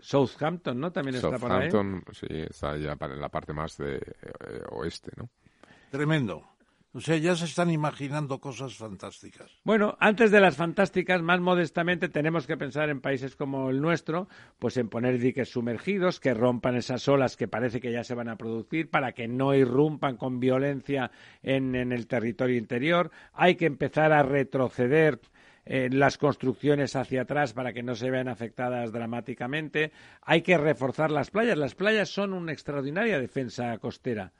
Southampton, 0.00 0.78
¿no? 0.78 0.92
También 0.92 1.16
está 1.16 1.38
por 1.38 1.52
ahí. 1.52 1.70
Southampton, 1.70 2.14
sí, 2.14 2.26
está 2.30 2.76
ya 2.76 2.96
en 3.00 3.20
la 3.20 3.28
parte 3.28 3.52
más 3.52 3.76
de 3.76 3.96
eh, 3.96 4.62
oeste, 4.70 5.12
¿no? 5.16 5.28
Tremendo. 5.90 6.44
O 6.94 7.00
sea, 7.00 7.18
ya 7.18 7.36
se 7.36 7.44
están 7.44 7.70
imaginando 7.70 8.40
cosas 8.40 8.74
fantásticas. 8.74 9.52
Bueno, 9.62 9.96
antes 10.00 10.30
de 10.30 10.40
las 10.40 10.56
fantásticas, 10.56 11.20
más 11.22 11.38
modestamente, 11.38 12.08
tenemos 12.08 12.46
que 12.46 12.56
pensar 12.56 12.88
en 12.88 13.02
países 13.02 13.36
como 13.36 13.68
el 13.68 13.82
nuestro, 13.82 14.26
pues 14.58 14.78
en 14.78 14.88
poner 14.88 15.18
diques 15.18 15.50
sumergidos 15.50 16.18
que 16.18 16.32
rompan 16.32 16.76
esas 16.76 17.06
olas 17.06 17.36
que 17.36 17.46
parece 17.46 17.80
que 17.80 17.92
ya 17.92 18.04
se 18.04 18.14
van 18.14 18.30
a 18.30 18.36
producir 18.36 18.88
para 18.88 19.12
que 19.12 19.28
no 19.28 19.54
irrumpan 19.54 20.16
con 20.16 20.40
violencia 20.40 21.10
en, 21.42 21.74
en 21.74 21.92
el 21.92 22.06
territorio 22.06 22.56
interior. 22.56 23.10
Hay 23.34 23.56
que 23.56 23.66
empezar 23.66 24.12
a 24.12 24.22
retroceder 24.22 25.20
eh, 25.70 25.90
las 25.92 26.16
construcciones 26.16 26.96
hacia 26.96 27.22
atrás 27.22 27.52
para 27.52 27.74
que 27.74 27.82
no 27.82 27.94
se 27.94 28.10
vean 28.10 28.28
afectadas 28.28 28.90
dramáticamente. 28.90 29.92
Hay 30.22 30.40
que 30.40 30.56
reforzar 30.56 31.10
las 31.10 31.30
playas. 31.30 31.58
Las 31.58 31.74
playas 31.74 32.08
son 32.08 32.32
una 32.32 32.52
extraordinaria 32.52 33.20
defensa 33.20 33.76
costera. 33.76 34.32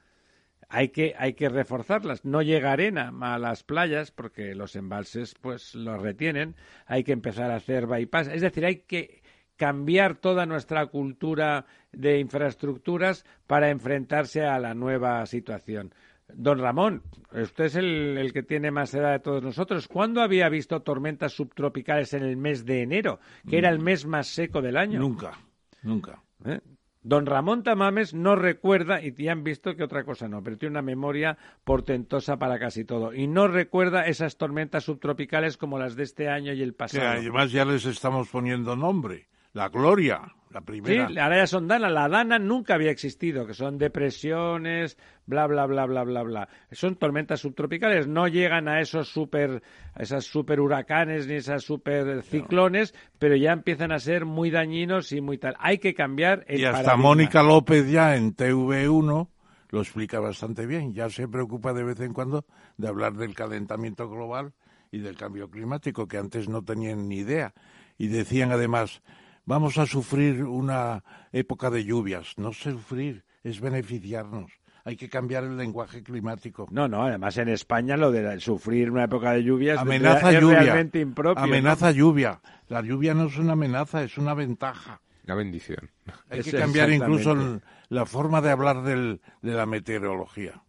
Hay 0.71 0.89
que, 0.89 1.15
hay 1.19 1.35
que 1.35 1.51
reforzarlas. 1.51 2.25
No 2.25 2.41
llega 2.41 2.73
arena 2.73 3.13
a 3.21 3.39
las 3.39 3.63
playas 3.63 4.11
porque 4.11 4.55
los 4.55 4.75
embalses 4.75 5.35
pues 5.39 5.75
los 5.75 6.01
retienen. 6.01 6.57
Hay 6.87 7.05
que 7.05 7.13
empezar 7.13 7.51
a 7.51 7.57
hacer 7.57 7.87
bypass. 7.87 8.29
Es 8.29 8.41
decir, 8.41 8.65
hay 8.65 8.77
que 8.77 9.21
cambiar 9.59 10.15
toda 10.15 10.47
nuestra 10.47 10.87
cultura 10.87 11.67
de 11.93 12.21
infraestructuras 12.21 13.27
para 13.47 13.69
enfrentarse 13.69 14.47
a 14.47 14.59
la 14.59 14.73
nueva 14.73 15.27
situación. 15.27 15.93
Don 16.35 16.59
Ramón, 16.59 17.03
usted 17.33 17.65
es 17.65 17.77
el, 17.77 18.19
el, 18.19 18.33
que 18.33 18.43
tiene 18.43 18.71
más 18.71 18.93
edad 18.95 19.13
de 19.13 19.21
todos 19.21 19.43
nosotros. 19.43 19.89
¿Cuándo 19.89 20.21
había 20.21 20.49
visto 20.49 20.83
tormentas 20.83 21.33
subtropicales 21.33 22.13
en 22.15 22.23
el 22.23 22.37
mes 22.37 22.65
de 22.65 22.83
enero, 22.83 23.19
que 23.49 23.59
era 23.59 23.71
el 23.71 23.79
mes 23.79 24.07
más 24.07 24.29
seco 24.29 24.61
del 24.61 24.77
año? 24.77 25.01
Nunca, 25.01 25.39
nunca. 25.83 26.23
¿Eh? 26.45 26.61
Don 27.03 27.27
Ramón 27.27 27.63
Tamames 27.63 28.13
no 28.13 28.37
recuerda, 28.37 29.03
y 29.03 29.13
te 29.13 29.31
han 29.31 29.43
visto 29.43 29.75
que 29.77 29.85
otra 29.85 30.05
cosa 30.05 30.29
no, 30.29 30.43
pero 30.43 30.59
tiene 30.59 30.73
una 30.73 30.83
memoria 30.83 31.39
portentosa 31.65 32.39
para 32.39 32.59
casi 32.59 32.85
todo. 32.85 33.15
Y 33.15 33.27
no 33.27 33.49
recuerda 33.49 34.07
esas 34.07 34.37
tormentas 34.37 34.85
subtropicales 34.85 35.57
como 35.57 35.79
las 35.79 35.97
de 35.97 36.03
este 36.03 36.29
año 36.29 36.53
y 36.53 36.61
el 36.61 36.75
pasado. 36.75 37.03
Que 37.03 37.21
además 37.21 37.53
ya 37.53 37.65
les 37.65 37.87
estamos 37.87 38.29
poniendo 38.29 38.77
nombre. 38.77 39.29
La 39.59 39.71
Gloria, 39.71 40.21
la 40.53 40.61
primera. 40.61 41.09
Sí, 41.09 41.19
ahora 41.19 41.39
ya 41.39 41.47
son 41.49 41.67
Dana. 41.67 41.91
La 41.91 42.09
Dana 42.09 42.39
nunca 42.39 42.75
había 42.75 42.93
existido, 42.93 43.45
que 43.45 43.55
son 43.55 43.77
depresiones, 43.77 44.97
bla, 45.27 45.49
bla, 45.49 45.67
bla, 45.67 45.85
bla, 45.85 46.05
bla, 46.05 46.23
bla. 46.23 46.49
Son 46.71 46.95
tormentas 46.95 47.41
subtropicales. 47.41 48.07
No 48.07 48.29
llegan 48.29 48.69
a 48.69 48.81
esos 48.81 49.09
super, 49.09 49.61
a 49.95 50.01
esas 50.01 50.27
super 50.27 50.61
huracanes 50.61 51.27
ni 51.27 51.35
esas 51.35 51.65
super 51.65 52.23
ciclones, 52.23 52.95
no. 52.95 53.01
pero 53.19 53.35
ya 53.35 53.51
empiezan 53.51 53.91
a 53.91 53.99
ser 53.99 54.27
muy 54.27 54.53
dañinos 54.53 55.11
y 55.11 55.21
muy 55.21 55.39
tal. 55.39 55.57
Hay 55.59 55.79
que 55.79 55.93
cambiar 55.93 56.45
el 56.47 56.61
Y 56.61 56.65
hasta 56.65 56.83
paradigma. 56.85 57.03
Mónica 57.03 57.43
López 57.43 57.91
ya 57.91 58.15
en 58.15 58.37
TV1 58.37 59.29
lo 59.71 59.81
explica 59.81 60.21
bastante 60.21 60.67
bien. 60.67 60.95
Ya 60.95 61.11
se 61.11 61.27
preocupa 61.27 61.73
de 61.73 61.83
vez 61.83 61.99
en 61.99 62.13
cuando 62.13 62.45
de 62.77 62.87
hablar 62.87 63.15
del 63.15 63.35
calentamiento 63.35 64.09
global 64.09 64.53
y 64.93 64.99
del 65.01 65.17
cambio 65.17 65.51
climático, 65.51 66.07
que 66.07 66.17
antes 66.17 66.49
no 66.49 66.63
tenían 66.63 67.09
ni 67.09 67.17
idea. 67.17 67.55
Y 67.99 68.07
decían 68.07 68.53
además, 68.53 69.03
vamos 69.49 69.79
a 69.79 69.87
sufrir 69.87 70.45
una 70.45 71.03
época 71.33 71.71
de 71.71 71.85
lluvias. 71.85 72.35
No 72.37 72.53
sufrir, 72.53 73.25
es 73.43 73.61
beneficiarnos. 73.61 74.53
Hay 74.85 74.97
que 74.97 75.09
cambiar 75.09 75.45
el 75.45 75.57
lenguaje 75.57 76.03
climático. 76.03 76.67
No, 76.71 76.87
no, 76.87 77.05
además 77.05 77.37
en 77.39 77.49
España 77.49 77.97
lo 77.97 78.11
de 78.11 78.41
sufrir 78.41 78.91
una 78.91 79.05
época 79.05 79.33
de 79.33 79.43
lluvias 79.43 79.79
amenaza 79.79 80.33
es 80.33 80.41
lluvia. 80.41 80.61
realmente 80.61 81.01
impropio. 81.01 81.43
Amenaza 81.43 81.87
¿no? 81.91 81.97
lluvia. 81.97 82.41
La 82.69 82.83
lluvia 82.83 83.15
no 83.15 83.27
es 83.27 83.39
una 83.39 83.55
amenaza, 83.55 84.03
es 84.03 84.17
una 84.19 84.35
ventaja. 84.35 85.01
Una 85.25 85.35
bendición. 85.35 85.91
Hay 86.31 86.43
que 86.43 86.53
cambiar 86.53 86.91
incluso 86.91 87.61
la 87.89 88.07
forma 88.07 88.41
de 88.41 88.51
hablar 88.51 88.83
del, 88.83 89.21
de 89.43 89.53
la 89.53 89.67
meteorología. 89.67 90.63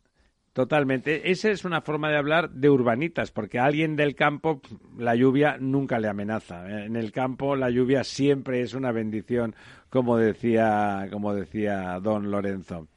Totalmente. 0.54 1.32
Esa 1.32 1.52
es 1.52 1.64
una 1.64 1.82
forma 1.82 2.10
de 2.10 2.18
hablar 2.18 2.50
de 2.50 2.70
urbanitas, 2.70 3.32
porque 3.32 3.60
a 3.60 3.66
alguien 3.66 3.96
del 3.96 4.16
campo 4.16 4.62
la 4.98 5.16
lluvia 5.16 5.58
nunca 5.60 6.00
le 6.00 6.08
amenaza. 6.08 6.84
En 6.86 6.96
el 6.96 7.12
campo 7.12 7.56
la 7.56 7.70
lluvia 7.70 8.04
siempre 8.04 8.62
es 8.62 8.74
una 8.74 8.92
bendición, 8.92 9.56
como 9.90 10.18
decía, 10.18 11.08
como 11.12 11.34
decía 11.34 12.00
don 12.02 12.32
Lorenzo. 12.32 12.88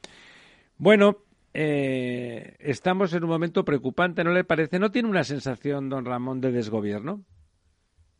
Bueno, 0.78 1.18
eh, 1.54 2.56
estamos 2.58 3.12
en 3.12 3.24
un 3.24 3.30
momento 3.30 3.64
preocupante, 3.64 4.24
¿no 4.24 4.32
le 4.32 4.44
parece? 4.44 4.78
¿No 4.78 4.90
tiene 4.90 5.08
una 5.08 5.24
sensación, 5.24 5.88
don 5.88 6.04
Ramón, 6.04 6.40
de 6.40 6.50
desgobierno? 6.50 7.22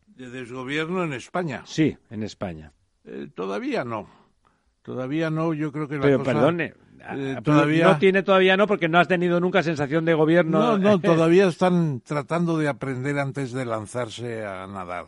¿De 0.07 0.29
desgobierno 0.29 1.03
en 1.05 1.15
España? 1.15 1.63
Sí, 1.65 1.97
en 2.11 2.23
España. 2.23 2.73
Eh, 3.05 3.29
todavía 3.35 3.85
no. 3.85 4.09
Todavía 4.83 5.31
no, 5.31 5.55
yo 5.55 5.73
creo 5.73 5.89
que 5.89 5.97
la 5.97 6.03
Pero 6.03 6.19
cosa... 6.19 6.33
perdone, 6.33 6.75
Eh, 7.11 7.37
todavía... 7.43 7.89
No 7.89 7.99
tiene 7.99 8.23
todavía 8.23 8.57
no, 8.57 8.67
porque 8.67 8.89
no 8.89 8.99
has 8.99 9.09
tenido 9.09 9.41
nunca 9.41 9.63
sensación 9.63 10.05
de 10.05 10.15
gobierno. 10.15 10.59
No, 10.59 10.79
no, 10.79 11.01
todavía 11.01 11.47
están 11.47 12.01
tratando 12.01 12.59
de 12.59 12.69
aprender 12.69 13.19
antes 13.19 13.53
de 13.53 13.65
lanzarse 13.65 14.45
a 14.45 14.67
nadar. 14.67 15.07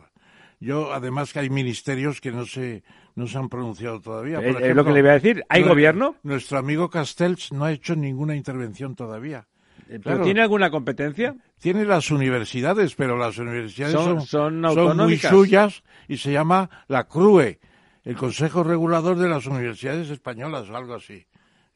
Yo, 0.59 0.93
además 0.93 1.33
que 1.33 1.39
hay 1.39 1.49
ministerios 1.49 2.21
que 2.21 2.31
no 2.31 2.45
se, 2.45 2.83
no 3.15 3.27
se 3.27 3.37
han 3.37 3.49
pronunciado 3.49 3.99
todavía. 4.01 4.37
Por 4.37 4.63
es 4.63 4.75
lo 4.75 4.85
que 4.85 4.91
le 4.91 4.99
iba 4.99 5.11
a 5.11 5.13
decir. 5.15 5.43
¿Hay 5.49 5.63
no, 5.63 5.69
gobierno? 5.69 6.15
Nuestro 6.23 6.57
amigo 6.57 6.89
Castells 6.89 7.51
no 7.51 7.65
ha 7.65 7.71
hecho 7.71 7.95
ninguna 7.95 8.35
intervención 8.35 8.95
todavía. 8.95 9.47
¿Pero 9.87 10.01
Claro. 10.01 10.23
tiene 10.23 10.41
alguna 10.41 10.71
competencia? 10.71 11.35
Tiene 11.59 11.85
las 11.85 12.09
universidades, 12.09 12.95
pero 12.95 13.17
las 13.17 13.37
universidades 13.37 13.93
Son- 13.93 14.21
son, 14.21 14.63
son 14.73 14.97
muy 14.97 15.17
suyas 15.17 15.83
y 16.07 16.17
se 16.17 16.31
llama 16.31 16.69
la 16.87 17.03
CRUE, 17.03 17.59
el 18.03 18.15
Consejo 18.15 18.63
Regulador 18.63 19.17
de 19.17 19.29
las 19.29 19.45
Universidades 19.45 20.09
Españolas 20.09 20.69
o 20.69 20.75
algo 20.75 20.95
así. 20.95 21.25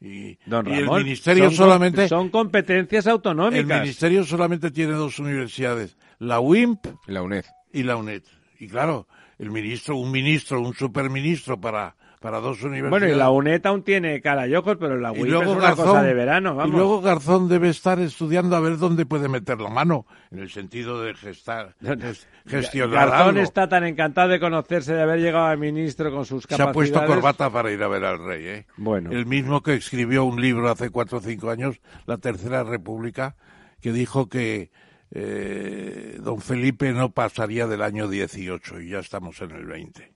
Y, 0.00 0.38
Don 0.46 0.66
y 0.66 0.72
el 0.72 0.86
Ramón, 0.86 1.02
ministerio 1.02 1.44
son, 1.44 1.54
solamente 1.54 2.08
son 2.08 2.30
competencias 2.30 3.04
el 3.06 3.12
autonómicas. 3.12 3.82
ministerio 3.82 4.24
solamente 4.24 4.70
tiene 4.70 4.94
dos 4.94 5.18
universidades, 5.18 5.96
la 6.18 6.40
UIMP 6.40 6.86
La 7.06 7.22
UNED. 7.22 7.44
y 7.72 7.82
la 7.82 7.96
UNED. 7.96 8.22
Y 8.58 8.68
claro, 8.68 9.06
el 9.38 9.50
ministro, 9.50 9.96
un 9.96 10.10
ministro, 10.10 10.60
un 10.60 10.74
superministro 10.74 11.60
para, 11.60 11.96
para 12.20 12.38
dos 12.38 12.62
universidades. 12.62 12.90
Bueno, 12.90 13.08
y 13.08 13.14
la 13.18 13.30
UNED 13.30 13.64
aún 13.66 13.82
tiene 13.82 14.20
cara 14.20 14.46
y 14.46 14.54
ojos, 14.54 14.76
pero 14.78 14.96
la 14.98 15.10
UIP 15.10 15.24
luego 15.26 15.52
es 15.52 15.58
una 15.58 15.74
cosa 15.74 16.02
de 16.02 16.12
verano, 16.14 16.54
vamos. 16.54 16.72
y 16.72 16.76
luego 16.76 17.00
Garzón 17.00 17.48
debe 17.48 17.70
estar 17.70 17.98
estudiando 17.98 18.54
a 18.56 18.60
ver 18.60 18.76
dónde 18.76 19.06
puede 19.06 19.28
meter 19.28 19.58
la 19.58 19.70
mano, 19.70 20.06
en 20.30 20.40
el 20.40 20.50
sentido 20.50 21.02
de 21.02 21.14
gestar, 21.14 21.74
ges- 21.82 22.26
gestionar 22.46 23.08
Garzón 23.08 23.28
algo. 23.30 23.40
está 23.40 23.68
tan 23.68 23.84
encantado 23.84 24.28
de 24.28 24.38
conocerse, 24.38 24.92
de 24.94 25.02
haber 25.02 25.18
llegado 25.20 25.46
al 25.46 25.56
ministro 25.58 26.12
con 26.12 26.26
sus 26.26 26.44
Se 26.44 26.54
ha 26.54 26.58
capacidades. 26.58 26.74
puesto 26.92 27.06
corbata 27.06 27.50
para 27.50 27.72
ir 27.72 27.82
a 27.82 27.88
ver 27.88 28.04
al 28.04 28.18
rey, 28.24 28.44
¿eh? 28.46 28.66
Bueno. 28.76 29.10
El 29.10 29.24
mismo 29.24 29.62
que 29.62 29.72
escribió 29.74 30.24
un 30.24 30.40
libro 30.40 30.68
hace 30.70 30.90
cuatro 30.90 31.18
o 31.18 31.20
cinco 31.22 31.48
años, 31.50 31.80
La 32.04 32.18
Tercera 32.18 32.62
República, 32.64 33.34
que 33.80 33.92
dijo 33.92 34.28
que 34.28 34.70
eh, 35.12 36.18
don 36.22 36.40
Felipe 36.40 36.92
no 36.92 37.12
pasaría 37.12 37.66
del 37.66 37.82
año 37.82 38.08
18 38.08 38.80
y 38.80 38.90
ya 38.90 38.98
estamos 38.98 39.40
en 39.40 39.50
el 39.52 39.64
20. 39.66 40.12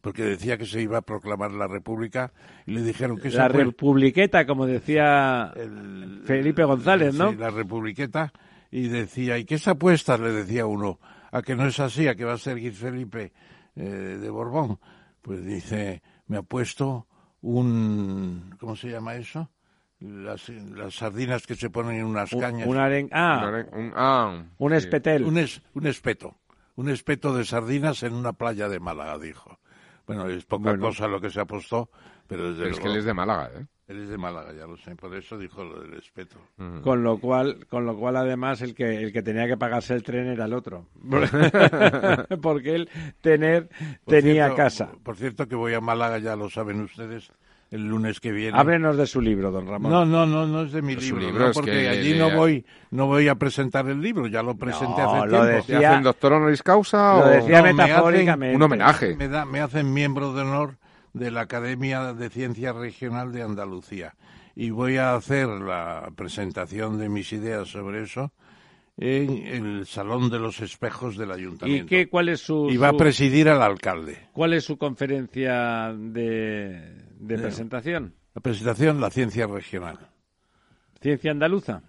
Porque 0.00 0.22
decía 0.22 0.56
que 0.56 0.64
se 0.66 0.80
iba 0.80 0.98
a 0.98 1.02
proclamar 1.02 1.50
la 1.52 1.66
República 1.66 2.32
y 2.66 2.72
le 2.72 2.82
dijeron 2.82 3.18
que 3.18 3.30
La 3.30 3.48
republiqueta, 3.48 4.46
como 4.46 4.66
decía 4.66 5.52
el- 5.56 6.22
Felipe 6.24 6.62
González, 6.64 7.14
¿no? 7.14 7.30
sí, 7.30 7.36
la 7.36 7.50
Republiqueta 7.50 8.32
y 8.70 8.88
decía, 8.88 9.38
¿y 9.38 9.44
qué 9.44 9.58
se 9.58 9.70
apuesta? 9.70 10.16
Le 10.18 10.30
decía 10.32 10.66
uno, 10.66 10.98
a 11.32 11.42
que 11.42 11.56
no 11.56 11.66
es 11.66 11.80
así, 11.80 12.06
a 12.06 12.14
que 12.14 12.24
va 12.24 12.34
a 12.34 12.38
seguir 12.38 12.72
Felipe 12.74 13.32
eh, 13.76 13.82
de 13.82 14.30
Borbón. 14.30 14.78
Pues 15.22 15.44
dice, 15.44 16.00
me 16.28 16.36
apuesto 16.38 17.06
un, 17.40 18.54
¿cómo 18.60 18.76
se 18.76 18.88
llama 18.90 19.14
eso? 19.16 19.50
Las, 20.00 20.48
las 20.48 20.94
sardinas 20.94 21.44
que 21.46 21.56
se 21.56 21.70
ponen 21.70 21.96
en 21.96 22.04
unas 22.06 22.32
Un, 22.32 22.40
cañas. 22.40 22.68
un 22.68 22.76
aren- 22.76 23.08
ah, 23.12 23.64
Un, 23.72 23.92
ah, 23.96 24.42
un 24.58 24.70
sí. 24.70 24.76
espetel. 24.76 25.24
Un, 25.24 25.38
es- 25.38 25.60
un 25.74 25.86
espeto. 25.86 26.36
Un 26.76 26.88
espeto 26.88 27.34
de 27.36 27.44
sardinas 27.44 28.04
en 28.04 28.14
una 28.14 28.32
playa 28.34 28.68
de 28.68 28.78
Málaga, 28.78 29.18
dijo. 29.18 29.57
Bueno, 30.08 30.26
es 30.28 30.44
poca 30.44 30.70
Bueno. 30.70 30.86
cosa 30.86 31.06
lo 31.06 31.20
que 31.20 31.30
se 31.30 31.38
apostó, 31.40 31.88
pero 32.26 32.48
desde 32.50 32.62
Pero 32.64 32.74
es 32.74 32.80
que 32.80 32.88
él 32.88 32.96
es 32.96 33.04
de 33.04 33.14
Málaga, 33.14 33.50
¿eh? 33.56 33.66
él 33.86 34.02
es 34.02 34.08
de 34.08 34.18
Málaga, 34.18 34.52
ya 34.52 34.66
lo 34.66 34.76
sé, 34.76 34.96
por 34.96 35.14
eso 35.14 35.38
dijo 35.38 35.62
lo 35.64 35.80
del 35.80 35.94
espeto. 35.94 36.36
Mm. 36.56 36.80
Con 36.80 37.02
lo 37.04 37.18
cual, 37.18 37.66
con 37.68 37.86
lo 37.86 37.96
cual 37.96 38.16
además 38.16 38.60
el 38.62 38.74
que 38.74 39.02
el 39.02 39.12
que 39.12 39.22
tenía 39.22 39.46
que 39.46 39.56
pagarse 39.56 39.94
el 39.94 40.02
tren 40.02 40.26
era 40.26 40.46
el 40.46 40.52
otro, 40.54 40.86
porque 42.42 42.74
él 42.74 42.90
tener 43.20 43.68
Por 44.04 44.14
tenía 44.14 44.44
cierto- 44.46 44.56
casa. 44.56 44.90
Por 45.02 45.16
cierto 45.16 45.46
que 45.46 45.54
voy 45.54 45.74
a 45.74 45.80
Málaga, 45.80 46.18
ya 46.18 46.36
lo 46.36 46.50
saben 46.50 46.80
ustedes, 46.80 47.30
el 47.70 47.86
lunes 47.86 48.18
que 48.20 48.32
viene. 48.32 48.58
Háblenos 48.58 48.96
de 48.96 49.06
su 49.06 49.20
libro, 49.20 49.50
don 49.50 49.66
Ramón. 49.66 49.92
No, 49.92 50.04
no, 50.06 50.24
no, 50.26 50.46
no 50.46 50.62
es 50.62 50.72
de 50.72 50.80
mi 50.82 50.96
libro, 50.96 51.20
libro 51.20 51.46
no, 51.48 51.52
porque 51.52 51.70
que 51.72 51.88
allí 51.88 52.14
le- 52.14 52.18
no 52.18 52.30
voy, 52.36 52.64
no 52.90 53.06
voy 53.06 53.28
a 53.28 53.34
presentar 53.34 53.86
el 53.88 54.00
libro, 54.00 54.26
ya 54.26 54.42
lo 54.42 54.56
presenté 54.56 55.02
No, 55.02 55.10
hace 55.14 55.26
lo 55.26 55.42
tiempo. 55.42 55.46
¿Te 55.66 55.72
decía- 55.74 55.90
hacen 55.90 56.02
doctor 56.04 56.32
honoris 56.32 56.62
causa 56.62 57.14
Lo 57.18 57.24
o...? 57.26 57.28
decía 57.28 57.58
No, 57.58 57.64
me 57.64 57.72
metafóricamente. 57.74 58.56
Un 58.56 58.62
homenaje. 58.62 59.16
Me, 59.16 59.28
da- 59.28 59.44
me 59.44 59.60
hacen 59.60 59.92
miembro 59.92 60.32
de 60.32 60.42
honor 60.42 60.76
de 61.12 61.30
la 61.30 61.42
Academia 61.42 62.14
de 62.14 62.30
Ciencia 62.30 62.72
Regional 62.72 63.32
de 63.32 63.42
Andalucía 63.42 64.14
y 64.56 64.70
voy 64.70 64.96
a 64.96 65.14
hacer 65.14 65.48
la 65.48 66.10
presentación 66.16 66.98
de 66.98 67.08
mis 67.08 67.32
ideas 67.32 67.68
sobre 67.68 68.02
eso 68.02 68.32
en 69.00 69.46
el 69.46 69.86
Salón 69.86 70.28
de 70.28 70.38
los 70.40 70.60
Espejos 70.60 71.16
del 71.16 71.28
¿Y 71.28 71.32
Ayuntamiento. 71.32 71.86
qué, 71.88 72.08
cuál 72.08 72.28
es 72.30 72.40
su, 72.40 72.68
Y 72.68 72.76
va 72.78 72.88
a 72.88 72.90
su- 72.92 72.96
presidir 72.96 73.48
al 73.48 73.62
alcalde. 73.62 74.18
cuál 74.32 74.54
es 74.54 74.64
su 74.64 74.76
conferencia 74.76 75.92
de, 75.96 76.96
de 77.18 77.38
presentación? 77.38 78.14
La 78.34 78.40
presentación, 78.40 79.00
la 79.00 79.10
ciencia 79.10 79.46
regional. 79.46 79.98
Ciencia 81.00 81.30
andaluza. 81.30 81.82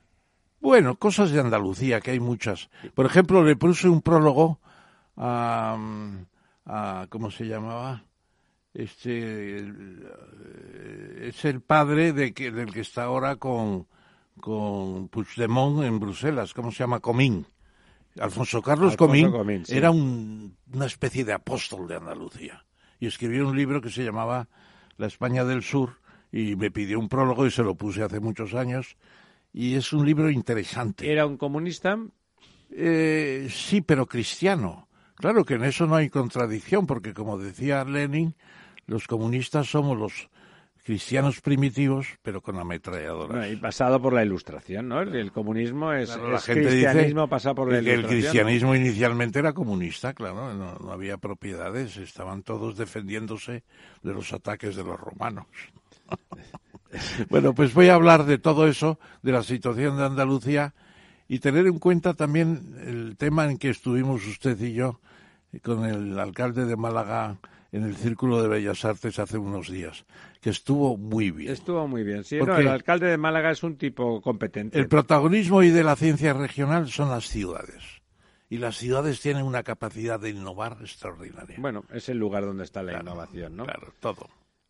Bueno, 0.60 0.96
cosas 0.98 1.32
de 1.32 1.40
Andalucía, 1.40 2.02
que 2.02 2.12
hay 2.12 2.20
muchas. 2.20 2.70
Por 2.94 3.06
ejemplo, 3.06 3.44
le 3.44 3.56
puse 3.56 3.88
un 3.88 4.02
prólogo 4.02 4.60
a, 5.16 5.78
a 6.66 7.08
¿cómo 7.10 7.32
se 7.32 7.46
llamaba? 7.48 8.04
Este 8.74 9.58
el- 9.58 10.06
eh, 10.66 11.30
es 11.30 11.46
el 11.46 11.62
padre 11.62 12.14
de 12.14 12.34
que, 12.34 12.52
del 12.52 12.72
que 12.74 12.82
está 12.82 13.04
ahora 13.04 13.38
con 13.38 13.88
con 14.40 15.10
Puigdemont 15.10 15.84
en 15.84 16.00
Bruselas, 16.00 16.54
¿cómo 16.54 16.72
se 16.72 16.80
llama? 16.80 17.00
Comín. 17.02 17.46
Alfonso 18.20 18.62
Carlos 18.62 18.92
Alfonso 18.94 18.98
Comín, 19.08 19.32
Comín, 19.32 19.66
sí. 19.66 19.76
era 19.78 19.92
un- 19.92 20.56
una 20.74 20.86
especie 20.86 21.26
de 21.26 21.34
apóstol 21.34 21.88
de 21.88 21.96
Andalucía 21.98 22.66
y 23.00 23.08
escribió 23.08 23.48
un 23.48 23.56
libro 23.58 23.82
que 23.82 23.90
se 23.90 24.04
llamaba 24.04 24.48
La 25.00 25.08
España 25.08 25.46
del 25.46 25.64
Sur 25.64 26.02
y 26.30 26.58
me 26.58 26.72
pidió 26.72 27.00
un 27.00 27.08
prólogo 27.08 27.46
y 27.46 27.52
se 27.52 27.64
lo 27.64 27.76
puse 27.76 28.04
hace 28.04 28.20
muchos 28.20 28.54
años 28.54 28.98
y 29.54 29.76
es 29.76 29.94
un 29.94 30.06
libro 30.06 30.30
interesante. 30.30 31.10
¿Era 31.10 31.26
un 31.26 31.38
comunista? 31.38 31.98
Eh, 32.70 33.48
sí, 33.50 33.80
pero 33.80 34.08
cristiano. 34.08 34.90
Claro 35.16 35.46
que 35.46 35.54
en 35.54 35.64
eso 35.64 35.88
no 35.88 35.96
hay 35.96 36.10
contradicción, 36.10 36.86
porque 36.86 37.14
como 37.14 37.38
decía 37.38 37.86
Lenin, 37.86 38.36
los 38.88 39.08
comunistas 39.08 39.68
somos 39.70 39.98
los 39.98 40.30
cristianos 40.90 41.40
primitivos, 41.42 42.08
pero 42.24 42.42
con 42.42 42.58
ametralladoras. 42.58 43.28
Bueno, 43.28 43.48
y 43.48 43.56
pasado 43.58 44.02
por 44.02 44.12
la 44.12 44.26
ilustración, 44.26 44.88
¿no? 44.88 45.02
El, 45.02 45.16
el 45.16 45.32
comunismo 45.32 45.94
es, 45.94 46.10
Claro, 46.10 46.32
la 46.32 46.38
es 46.38 46.46
gente 46.46 46.68
cristianismo 46.68 47.22
dice 47.22 47.30
pasado 47.30 47.54
por 47.54 47.72
la 47.72 47.80
que 47.80 47.94
el 47.94 48.08
cristianismo 48.08 48.74
inicialmente 48.74 49.38
era 49.38 49.54
comunista, 49.54 50.16
claro, 50.16 50.52
no, 50.56 50.80
no 50.80 50.92
había 50.92 51.20
propiedades, 51.20 51.98
estaban 51.98 52.42
todos 52.42 52.76
defendiéndose 52.76 53.64
de 54.02 54.14
los 54.16 54.34
ataques 54.34 54.76
de 54.76 54.84
los 54.84 55.00
romanos. 55.00 55.46
bueno, 57.30 57.54
pues 57.54 57.72
voy 57.76 57.90
a 57.90 57.94
hablar 57.94 58.26
de 58.26 58.40
todo 58.40 58.68
eso, 58.68 58.98
de 59.22 59.32
la 59.32 59.44
situación 59.44 59.96
de 59.96 60.06
Andalucía 60.06 60.74
y 61.28 61.38
tener 61.38 61.68
en 61.68 61.78
cuenta 61.78 62.16
también 62.16 62.74
el 62.84 63.16
tema 63.16 63.46
en 63.46 63.60
que 63.60 63.70
estuvimos 63.70 64.26
usted 64.26 64.60
y 64.60 64.74
yo 64.74 65.00
con 65.62 65.86
el 65.86 66.18
alcalde 66.18 66.66
de 66.66 66.76
Málaga 66.76 67.38
en 67.72 67.84
el 67.84 67.96
Círculo 67.96 68.42
de 68.42 68.48
Bellas 68.48 68.84
Artes 68.86 69.20
hace 69.20 69.38
unos 69.38 69.70
días, 69.70 70.06
que 70.42 70.50
estuvo 70.50 70.98
muy 70.98 71.32
bien. 71.32 71.52
Estuvo 71.52 71.88
muy 71.88 72.04
bien. 72.04 72.24
Sí, 72.24 72.38
no, 72.38 72.58
el 72.58 72.68
alcalde 72.68 73.08
de 73.08 73.18
Málaga 73.18 73.52
es 73.52 73.64
un 73.64 73.78
tipo 73.78 74.22
competente. 74.22 74.80
El 74.80 74.88
protagonismo 74.88 75.58
hoy 75.58 75.70
de 75.70 75.84
la 75.84 75.96
ciencia 75.96 76.34
regional 76.34 76.88
son 76.90 77.10
las 77.10 77.26
ciudades. 77.28 77.84
Y 78.50 78.58
las 78.58 78.78
ciudades 78.78 79.20
tienen 79.22 79.44
una 79.44 79.62
capacidad 79.64 80.20
de 80.20 80.30
innovar 80.32 80.78
extraordinaria. 80.82 81.58
Bueno, 81.60 81.84
es 81.94 82.10
el 82.10 82.18
lugar 82.18 82.46
donde 82.46 82.64
está 82.64 82.82
la 82.82 82.94
Claro, 82.94 83.06
innovación, 83.12 83.56
¿no? 83.58 83.66
Claro, 83.66 83.94
todo. 84.00 84.28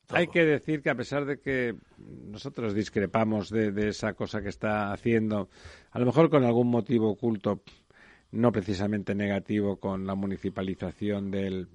Hay 0.09 0.25
todo. 0.25 0.33
que 0.33 0.43
decir 0.45 0.81
que 0.81 0.89
a 0.89 0.95
pesar 0.95 1.25
de 1.25 1.39
que 1.39 1.75
nosotros 1.97 2.73
discrepamos 2.73 3.49
de, 3.49 3.71
de 3.71 3.89
esa 3.89 4.13
cosa 4.15 4.41
que 4.41 4.49
está 4.49 4.91
haciendo, 4.91 5.49
a 5.91 5.99
lo 5.99 6.05
mejor 6.07 6.29
con 6.29 6.43
algún 6.43 6.67
motivo 6.67 7.11
oculto, 7.11 7.61
no 8.31 8.51
precisamente 8.51 9.15
negativo, 9.15 9.77
con 9.79 10.05
la 10.05 10.15
municipalización 10.15 11.31
del, 11.31 11.69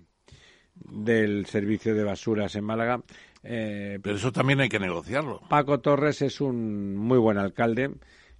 del 0.74 1.46
servicio 1.46 1.94
de 1.94 2.04
basuras 2.04 2.54
en 2.56 2.64
Málaga, 2.64 3.02
eh, 3.44 3.98
Pero 4.02 4.16
eso 4.16 4.32
también 4.32 4.60
hay 4.60 4.68
que 4.68 4.80
negociarlo. 4.80 5.40
Paco 5.48 5.80
Torres 5.80 6.22
es 6.22 6.40
un 6.40 6.96
muy 6.96 7.18
buen 7.18 7.38
alcalde. 7.38 7.90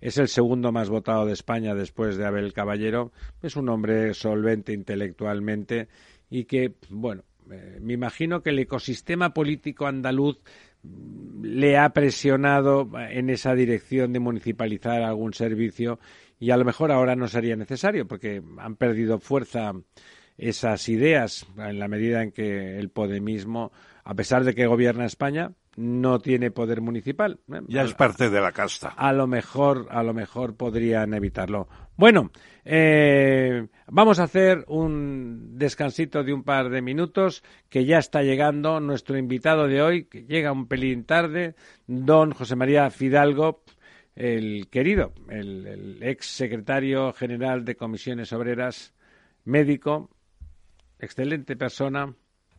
Es 0.01 0.19
el 0.19 0.29
segundo 0.29 0.73
más 0.73 0.89
votado 0.89 1.27
de 1.27 1.33
España 1.33 1.75
después 1.75 2.17
de 2.17 2.27
Abel 2.27 2.53
Caballero. 2.53 3.13
Es 3.43 3.57
un 3.57 3.69
hombre 3.69 4.15
solvente 4.15 4.73
intelectualmente 4.73 5.89
y 6.31 6.45
que, 6.45 6.75
bueno, 6.89 7.23
eh, 7.51 7.79
me 7.81 7.93
imagino 7.93 8.43
que 8.43 8.51
el 8.51 8.59
ecosistema 8.59 9.35
político 9.35 9.87
andaluz 9.87 10.39
mm, 10.83 11.45
le 11.45 11.77
ha 11.77 11.91
presionado 11.91 12.89
en 12.99 13.31
esa 13.31 13.55
dirección 13.55 14.13
de 14.13 14.21
municipalizar 14.21 15.03
algún 15.03 15.35
servicio 15.35 15.99
y 16.39 16.51
a 16.51 16.57
lo 16.57 16.65
mejor 16.65 16.91
ahora 16.91 17.15
no 17.17 17.29
sería 17.29 17.57
necesario 17.57 18.07
porque 18.07 18.43
han 18.59 18.77
perdido 18.77 19.19
fuerza 19.19 19.73
esas 20.37 20.89
ideas 20.89 21.47
en 21.57 21.79
la 21.79 21.89
medida 21.89 22.23
en 22.23 22.33
que 22.33 22.79
el 22.79 22.91
podemismo, 22.91 23.73
a 24.05 24.15
pesar 24.15 24.45
de 24.45 24.55
que 24.55 24.67
gobierna 24.67 25.07
España, 25.07 25.53
no 25.77 26.21
tiene 26.21 26.51
poder 26.51 26.81
municipal. 26.81 27.41
¿eh? 27.53 27.61
Ya 27.69 27.83
es 27.83 27.95
parte 27.95 28.31
de 28.31 28.41
la 28.41 28.53
casta. 28.53 28.89
a 28.89 29.13
lo 29.13 29.27
mejor 29.27 29.89
a 29.91 30.03
lo 30.03 30.15
mejor 30.15 30.57
podrían 30.57 31.15
evitarlo. 31.15 31.69
Bueno, 31.97 32.31
eh, 32.65 33.69
vamos 33.87 34.19
a 34.19 34.25
hacer 34.25 34.65
un 34.69 35.57
descansito 35.59 36.23
de 36.23 36.33
un 36.33 36.43
par 36.43 36.69
de 36.69 36.83
minutos 36.83 37.43
que 37.69 37.85
ya 37.85 37.99
está 37.99 38.23
llegando 38.23 38.81
nuestro 38.81 39.17
invitado 39.17 39.67
de 39.69 39.81
hoy, 39.81 40.05
que 40.05 40.25
llega 40.25 40.53
un 40.53 40.67
pelín 40.67 41.05
tarde, 41.05 41.55
don 41.87 42.33
José 42.33 42.57
María 42.57 42.91
Fidalgo, 42.91 43.63
el 44.17 44.69
querido, 44.71 45.13
el, 45.29 45.67
el 45.67 46.03
ex 46.03 46.27
secretario 46.27 47.13
general 47.13 47.65
de 47.65 47.77
Comisiones 47.77 48.33
Obreras, 48.33 48.93
médico, 49.45 50.11
excelente 50.99 51.57
persona. 51.57 52.15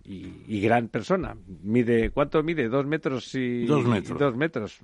Y, 0.05 0.43
y 0.47 0.61
gran 0.61 0.87
persona. 0.89 1.35
Mide, 1.63 2.11
¿cuánto 2.11 2.43
mide? 2.43 2.69
Dos 2.69 2.85
metros 2.85 3.33
y 3.35 3.65
Dos 3.65 3.85
metros. 3.85 4.19
dos 4.19 4.35
metros. 4.35 4.79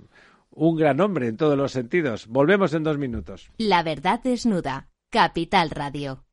Un 0.52 0.76
gran 0.76 1.00
hombre 1.00 1.28
en 1.28 1.38
todos 1.38 1.58
los 1.58 1.72
sentidos. 1.72 2.28
Volvemos 2.28 2.74
en 2.74 2.84
dos 2.84 2.98
minutos. 2.98 3.50
La 3.58 3.84
verdad 3.84 4.20
desnuda. 4.24 4.90
Capital 5.10 5.70
Radio. 5.70 6.24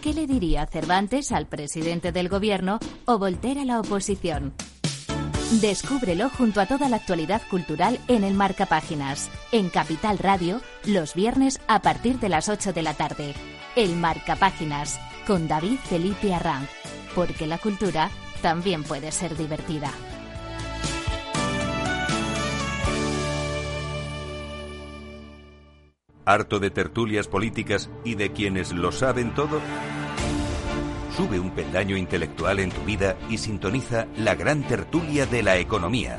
¿Qué 0.00 0.14
le 0.14 0.26
diría 0.26 0.66
Cervantes 0.66 1.32
al 1.32 1.46
presidente 1.48 2.12
del 2.12 2.28
gobierno 2.28 2.78
o 3.04 3.18
Voltaire 3.18 3.60
a 3.62 3.64
la 3.64 3.80
oposición? 3.80 4.54
Descúbrelo 5.60 6.28
junto 6.30 6.60
a 6.60 6.66
toda 6.66 6.88
la 6.88 6.96
actualidad 6.96 7.42
cultural 7.50 7.98
en 8.08 8.24
el 8.24 8.34
Marca 8.34 8.66
Páginas, 8.66 9.30
en 9.52 9.68
Capital 9.68 10.18
Radio, 10.18 10.60
los 10.86 11.14
viernes 11.14 11.60
a 11.68 11.82
partir 11.82 12.18
de 12.18 12.28
las 12.28 12.48
8 12.48 12.72
de 12.72 12.82
la 12.82 12.94
tarde. 12.94 13.34
El 13.76 13.94
Marca 13.96 14.36
Páginas, 14.36 14.98
con 15.26 15.46
David 15.48 15.78
Felipe 15.84 16.34
Arranz. 16.34 16.68
Porque 17.16 17.46
la 17.46 17.56
cultura 17.56 18.10
también 18.42 18.84
puede 18.84 19.10
ser 19.10 19.36
divertida. 19.36 19.90
¿Harto 26.26 26.58
de 26.58 26.70
tertulias 26.70 27.26
políticas 27.26 27.88
y 28.04 28.16
de 28.16 28.32
quienes 28.32 28.72
lo 28.72 28.92
saben 28.92 29.32
todo? 29.34 29.60
Sube 31.16 31.40
un 31.40 31.52
peldaño 31.52 31.96
intelectual 31.96 32.58
en 32.58 32.70
tu 32.70 32.82
vida 32.82 33.16
y 33.30 33.38
sintoniza 33.38 34.06
la 34.18 34.34
gran 34.34 34.62
tertulia 34.64 35.24
de 35.24 35.42
la 35.42 35.56
economía, 35.56 36.18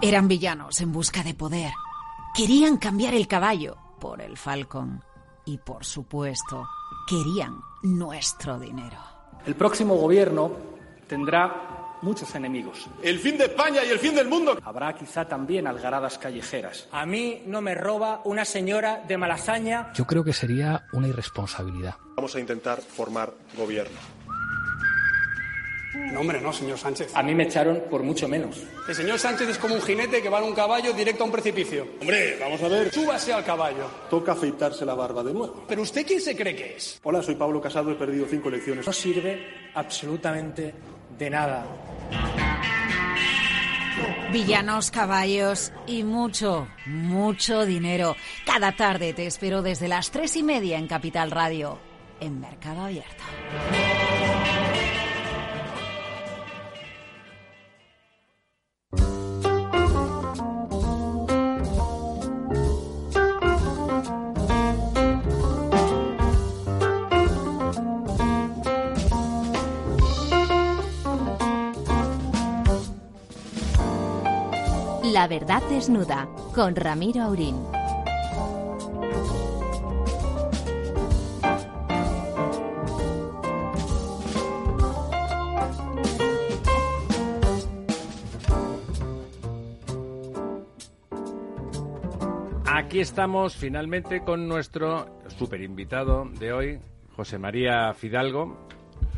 Eran 0.00 0.28
villanos 0.28 0.80
en 0.80 0.92
busca 0.92 1.24
de 1.24 1.34
poder. 1.34 1.72
Querían 2.32 2.76
cambiar 2.76 3.14
el 3.14 3.26
caballo 3.26 3.76
por 3.98 4.20
el 4.20 4.36
falcón. 4.36 5.02
Y 5.44 5.58
por 5.58 5.84
supuesto, 5.84 6.68
querían 7.08 7.58
nuestro 7.82 8.60
dinero. 8.60 8.98
El 9.44 9.56
próximo 9.56 9.96
gobierno 9.96 10.52
tendrá 11.08 11.96
muchos 12.02 12.32
enemigos. 12.36 12.86
El 13.02 13.18
fin 13.18 13.38
de 13.38 13.46
España 13.46 13.84
y 13.84 13.90
el 13.90 13.98
fin 13.98 14.14
del 14.14 14.28
mundo. 14.28 14.56
Habrá 14.62 14.94
quizá 14.94 15.26
también 15.26 15.66
algaradas 15.66 16.16
callejeras. 16.16 16.86
A 16.92 17.04
mí 17.04 17.42
no 17.46 17.60
me 17.60 17.74
roba 17.74 18.20
una 18.24 18.44
señora 18.44 19.02
de 19.08 19.18
Malasaña. 19.18 19.92
Yo 19.94 20.06
creo 20.06 20.22
que 20.22 20.32
sería 20.32 20.86
una 20.92 21.08
irresponsabilidad. 21.08 21.96
Vamos 22.14 22.36
a 22.36 22.38
intentar 22.38 22.80
formar 22.80 23.32
gobierno. 23.56 23.98
No, 26.12 26.20
hombre, 26.20 26.40
no, 26.40 26.52
señor 26.52 26.78
Sánchez. 26.78 27.14
A 27.14 27.22
mí 27.22 27.34
me 27.34 27.44
echaron 27.44 27.82
por 27.90 28.02
mucho 28.02 28.28
menos. 28.28 28.56
El 28.88 28.94
señor 28.94 29.18
Sánchez 29.18 29.48
es 29.50 29.58
como 29.58 29.74
un 29.74 29.82
jinete 29.82 30.22
que 30.22 30.28
va 30.28 30.38
en 30.38 30.44
un 30.44 30.54
caballo 30.54 30.92
directo 30.92 31.22
a 31.24 31.26
un 31.26 31.32
precipicio. 31.32 31.86
Hombre, 32.00 32.38
vamos 32.40 32.62
a 32.62 32.68
ver. 32.68 32.92
Súbase 32.92 33.32
al 33.32 33.44
caballo. 33.44 33.90
Toca 34.08 34.32
afeitarse 34.32 34.84
la 34.84 34.94
barba 34.94 35.22
de 35.22 35.34
nuevo. 35.34 35.64
¿Pero 35.68 35.82
usted 35.82 36.06
quién 36.06 36.20
se 36.20 36.34
cree 36.36 36.56
que 36.56 36.76
es? 36.76 37.00
Hola, 37.02 37.22
soy 37.22 37.34
Pablo 37.34 37.60
Casado, 37.60 37.90
he 37.90 37.94
perdido 37.94 38.26
cinco 38.28 38.48
elecciones. 38.48 38.86
No 38.86 38.92
sirve 38.92 39.70
absolutamente 39.74 40.74
de 41.18 41.30
nada. 41.30 41.66
Villanos, 44.32 44.90
caballos 44.90 45.72
y 45.86 46.04
mucho, 46.04 46.68
mucho 46.86 47.64
dinero. 47.64 48.14
Cada 48.46 48.72
tarde 48.72 49.12
te 49.12 49.26
espero 49.26 49.62
desde 49.62 49.88
las 49.88 50.10
tres 50.10 50.36
y 50.36 50.42
media 50.42 50.78
en 50.78 50.86
Capital 50.86 51.30
Radio, 51.30 51.78
en 52.20 52.38
Mercado 52.38 52.82
Abierto. 52.82 53.24
La 75.18 75.26
verdad 75.26 75.60
desnuda 75.68 76.28
con 76.54 76.76
Ramiro 76.76 77.22
Aurín. 77.22 77.56
Aquí 92.64 93.00
estamos 93.00 93.56
finalmente 93.56 94.20
con 94.20 94.46
nuestro 94.46 95.18
super 95.36 95.60
invitado 95.62 96.26
de 96.38 96.52
hoy, 96.52 96.80
José 97.16 97.38
María 97.38 97.92
Fidalgo, 97.92 98.68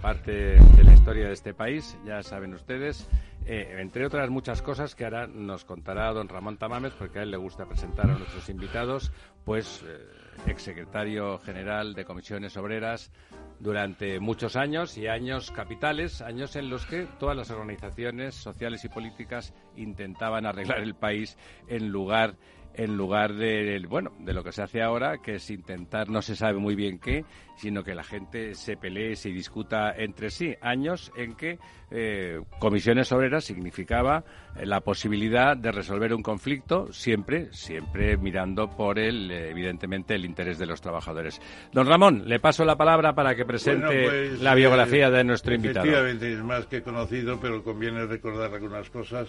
parte 0.01 0.32
de 0.32 0.82
la 0.82 0.94
historia 0.94 1.27
de 1.27 1.35
este 1.35 1.52
país, 1.52 1.98
ya 2.06 2.22
saben 2.22 2.55
ustedes. 2.55 3.06
Eh, 3.52 3.81
entre 3.81 4.06
otras 4.06 4.31
muchas 4.31 4.62
cosas 4.62 4.94
que 4.94 5.02
ahora 5.02 5.27
nos 5.27 5.64
contará 5.64 6.12
don 6.12 6.28
Ramón 6.28 6.56
Tamames, 6.56 6.93
porque 6.93 7.18
a 7.18 7.22
él 7.22 7.32
le 7.32 7.36
gusta 7.36 7.66
presentar 7.66 8.09
a 8.09 8.16
nuestros 8.16 8.48
invitados, 8.48 9.10
pues 9.44 9.85
eh, 9.85 10.06
exsecretario 10.47 11.36
general 11.40 11.94
de 11.94 12.05
comisiones 12.05 12.56
obreras 12.56 13.10
durante 13.59 14.20
muchos 14.20 14.55
años 14.55 14.97
y 14.97 15.09
años 15.09 15.51
capitales, 15.51 16.22
años 16.22 16.55
en 16.55 16.70
los 16.70 16.86
que 16.86 17.09
todas 17.18 17.36
las 17.36 17.51
organizaciones 17.51 18.36
sociales 18.36 18.85
y 18.85 18.89
políticas 18.89 19.52
intentaban 19.74 20.47
arreglar 20.47 20.78
el 20.78 20.94
país 20.94 21.36
en 21.66 21.89
lugar 21.89 22.36
en 22.75 22.97
lugar 22.97 23.35
de 23.35 23.85
bueno 23.89 24.13
de 24.19 24.33
lo 24.33 24.45
que 24.45 24.53
se 24.53 24.63
hace 24.63 24.83
ahora 24.83 25.19
que 25.19 25.37
es 25.37 25.51
intentar 25.51 26.09
no 26.09 26.23
se 26.23 26.37
sabe 26.37 26.59
muy 26.59 26.75
bien 26.75 26.99
qué 26.99 27.25
sino 27.57 27.85
que 27.85 27.95
la 27.95 28.03
gente 28.03 28.55
se 28.55 28.77
pelee 28.77 29.17
se 29.17 29.29
discuta 29.29 29.93
entre 29.95 30.31
sí. 30.31 30.55
Años 30.63 31.13
en 31.15 31.35
que 31.35 31.59
eh, 31.91 32.41
comisiones 32.59 33.13
obreras 33.13 33.45
significaba 33.45 34.25
eh, 34.57 34.65
la 34.65 34.81
posibilidad 34.81 35.57
de 35.57 35.71
resolver 35.71 36.15
un 36.15 36.23
conflicto 36.23 36.91
siempre 36.93 37.49
siempre 37.53 38.17
mirando 38.17 38.71
por 38.71 38.99
el 38.99 39.31
eh, 39.31 39.51
evidentemente 39.51 40.15
el 40.15 40.25
interés 40.25 40.59
de 40.59 40.67
los 40.67 40.81
trabajadores. 40.81 41.41
Don 41.73 41.87
Ramón 41.87 42.23
le 42.27 42.41
paso 42.41 42.65
la 42.65 42.77
palabra 42.77 43.15
para 43.15 43.35
que 43.35 43.45
presente 43.45 44.05
pues, 44.05 44.41
la 44.41 44.55
biografía 44.55 45.11
de 45.11 45.25
nuestro 45.25 45.55
invitado. 45.55 45.85
efectivamente 45.85 46.33
es 46.33 46.43
más 46.43 46.67
que 46.67 46.83
conocido 46.83 47.39
pero 47.41 47.63
conviene 47.63 48.07
recordar 48.07 48.55
algunas 48.55 48.89
cosas 48.89 49.29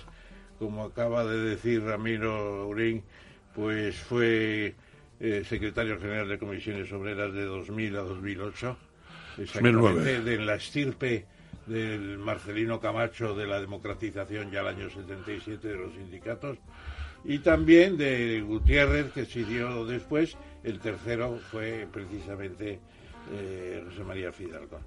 como 0.58 0.84
acaba 0.84 1.26
de 1.26 1.38
decir 1.38 1.84
Ramiro 1.84 2.68
Urín 2.68 3.04
pues 3.56 3.96
fue 3.98 4.76
eh, 5.20 5.44
secretario 5.48 6.00
general 6.00 6.28
de 6.28 6.40
comisiones 6.40 6.92
obreras 6.92 7.34
de 7.34 7.44
2000 7.46 7.96
a 7.96 8.02
2008, 8.02 8.78
exactamente 9.40 10.22
de 10.22 10.38
la 10.40 10.56
estirpe 10.56 11.26
del 11.66 12.18
Marcelino 12.18 12.80
Camacho 12.80 13.36
de 13.36 13.46
la 13.46 13.60
democratización 13.60 14.52
ya 14.52 14.62
al 14.62 14.70
año 14.70 14.90
77 14.90 15.68
de 15.68 15.76
los 15.76 15.94
sindicatos. 15.94 16.58
Y 17.24 17.40
también 17.40 17.98
de 17.98 18.42
Gutiérrez 18.42 19.12
que 19.12 19.26
siguió 19.26 19.86
después, 19.86 20.36
el 20.64 20.80
tercero 20.80 21.40
fue 21.52 21.88
precisamente 21.92 22.80
eh, 23.32 23.84
José 23.88 24.04
María 24.04 24.32
Fidalgo. 24.32 24.80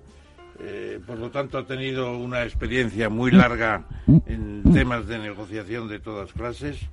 Eh, 0.61 1.01
por 1.05 1.19
lo 1.19 1.31
tanto, 1.31 1.59
ha 1.59 1.67
tenido 1.67 2.17
una 2.17 2.45
experiencia 2.45 3.09
muy 3.09 3.31
larga 3.31 3.85
en 4.27 4.63
temas 4.73 5.07
de 5.07 5.19
negociación 5.19 5.89
de 5.89 6.01
todas 6.01 6.33
clases 6.33 6.89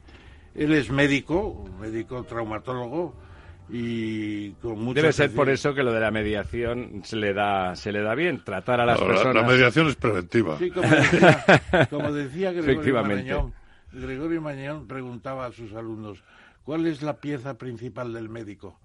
él 0.56 0.73
es 0.73 0.90
médico, 0.91 1.65
médico 1.80 2.23
traumatólogo 2.23 3.15
y 3.69 4.52
con 4.53 4.80
mucha 4.80 5.02
Debe 5.02 5.14
ser 5.14 5.34
por 5.34 5.49
eso 5.49 5.73
que 5.73 5.84
lo 5.84 5.94
de 5.94 6.02
la 6.02 6.11
mediación 6.11 7.02
se 7.06 7.15
le 7.15 7.34
da 7.34 7.76
se 7.76 7.91
le 7.91 8.02
da 8.02 8.15
bien, 8.15 8.44
tratar 8.44 8.82
a 8.82 8.86
las 8.86 8.99
No, 8.99 9.07
personas. 9.07 9.36
La, 9.36 9.44
mediación 9.44 9.88
es 9.88 9.95
preventiva. 9.95 10.57
Sí, 10.57 10.69
como 10.72 10.90
decía, 10.90 11.88
como 11.90 12.11
decía 12.11 12.52
Gregorio. 12.52 13.02
Marañón, 13.02 13.53
Gregorio 13.94 14.41
Marañón 14.41 14.88
preguntaba 14.88 15.45
a 15.45 15.52
sus 15.52 15.73
alumnos, 15.73 16.22
¿cuál 16.64 16.86
es 16.86 17.02
la 17.02 17.18
pieza 17.18 17.57
principal 17.57 18.11
del 18.14 18.28
médico? 18.30 18.80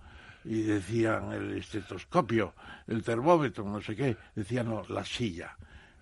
Y 0.45 0.63
decían 0.63 1.33
el 1.33 1.59
estetoscopio, 1.59 2.55
el 2.87 3.03
termómetro, 3.03 3.65
no 3.65 3.81
sé 3.81 3.97
qué. 3.97 4.17
Decían, 4.37 4.67
no, 4.69 4.85
la 4.89 5.05
silla. 5.05 5.57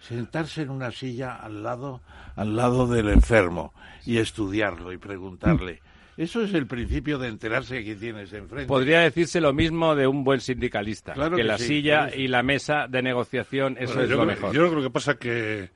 Sentarse 0.08 0.62
en 0.62 0.70
una 0.70 0.90
silla 0.90 1.36
al 1.36 1.62
lado, 1.62 2.00
al 2.36 2.56
lado 2.56 2.86
del 2.86 3.08
enfermo 3.08 3.72
y 4.04 4.18
estudiarlo 4.18 4.92
y 4.92 4.98
preguntarle. 4.98 5.80
Eso 6.16 6.42
es 6.44 6.54
el 6.54 6.66
principio 6.66 7.18
de 7.18 7.28
enterarse 7.28 7.82
que 7.82 7.96
tienes 7.96 8.32
enfrente. 8.32 8.68
Podría 8.68 9.00
decirse 9.00 9.40
lo 9.40 9.52
mismo 9.52 9.96
de 9.96 10.06
un 10.06 10.22
buen 10.22 10.40
sindicalista, 10.40 11.12
Claro 11.14 11.34
que, 11.36 11.42
que 11.42 11.48
la 11.48 11.58
sí, 11.58 11.66
silla 11.66 12.14
y 12.14 12.28
la 12.28 12.42
mesa 12.44 12.86
de 12.88 13.02
negociación, 13.02 13.76
eso 13.80 13.94
Bueno, 13.94 14.02
es 14.02 14.08
yo, 14.10 14.16
lo 14.16 14.22
creo, 14.24 14.34
mejor. 14.36 14.54
yo 14.54 14.60
creo 14.60 14.70
que 14.70 14.76
lo 14.76 14.82
que 14.82 14.90
pasa 14.90 15.14
que 15.16 15.70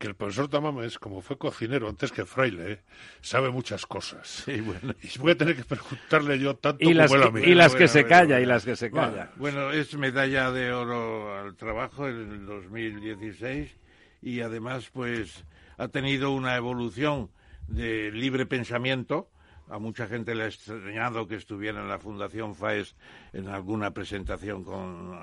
que 0.00 0.06
el 0.06 0.14
profesor 0.14 0.48
Tamames, 0.48 0.98
como 0.98 1.20
fue 1.20 1.36
cocinero 1.36 1.86
antes 1.86 2.10
que 2.10 2.24
fraile, 2.24 2.72
¿eh? 2.72 2.80
sabe 3.20 3.50
muchas 3.50 3.84
cosas. 3.84 4.26
Sí, 4.46 4.58
bueno. 4.62 4.94
Y 5.02 5.18
voy 5.18 5.32
a 5.32 5.36
tener 5.36 5.54
que 5.54 5.64
preguntarle 5.64 6.38
yo 6.38 6.56
tanto 6.56 6.82
Y 6.88 6.94
las, 6.94 7.10
como 7.10 7.22
él 7.22 7.28
a 7.28 7.32
que, 7.32 7.40
mí. 7.40 7.46
y 7.46 7.54
las 7.54 7.72
que 7.72 7.80
Bueno, 7.80 7.88
se 7.92 8.02
bueno, 8.04 8.16
calla, 8.16 8.40
y 8.40 8.46
las 8.46 8.64
que 8.64 8.76
se 8.76 8.90
calla. 8.90 9.30
Bueno, 9.36 9.70
es 9.72 9.94
medalla 9.98 10.50
de 10.52 10.72
oro 10.72 11.38
al 11.38 11.54
trabajo 11.54 12.08
en 12.08 12.32
el 12.32 12.46
2016 12.46 13.76
y 14.22 14.40
además 14.40 14.88
pues 14.90 15.44
ha 15.76 15.88
tenido 15.88 16.30
una 16.30 16.56
evolución 16.56 17.30
de 17.68 18.10
libre 18.10 18.46
pensamiento. 18.46 19.28
A 19.68 19.78
mucha 19.78 20.06
gente 20.06 20.34
le 20.34 20.44
ha 20.44 20.46
extrañado 20.46 21.28
que 21.28 21.36
estuviera 21.36 21.78
en 21.78 21.88
la 21.88 21.98
Fundación 21.98 22.54
FAES 22.54 22.96
en 23.34 23.48
alguna 23.48 23.90
presentación 23.92 24.64
con, 24.64 25.14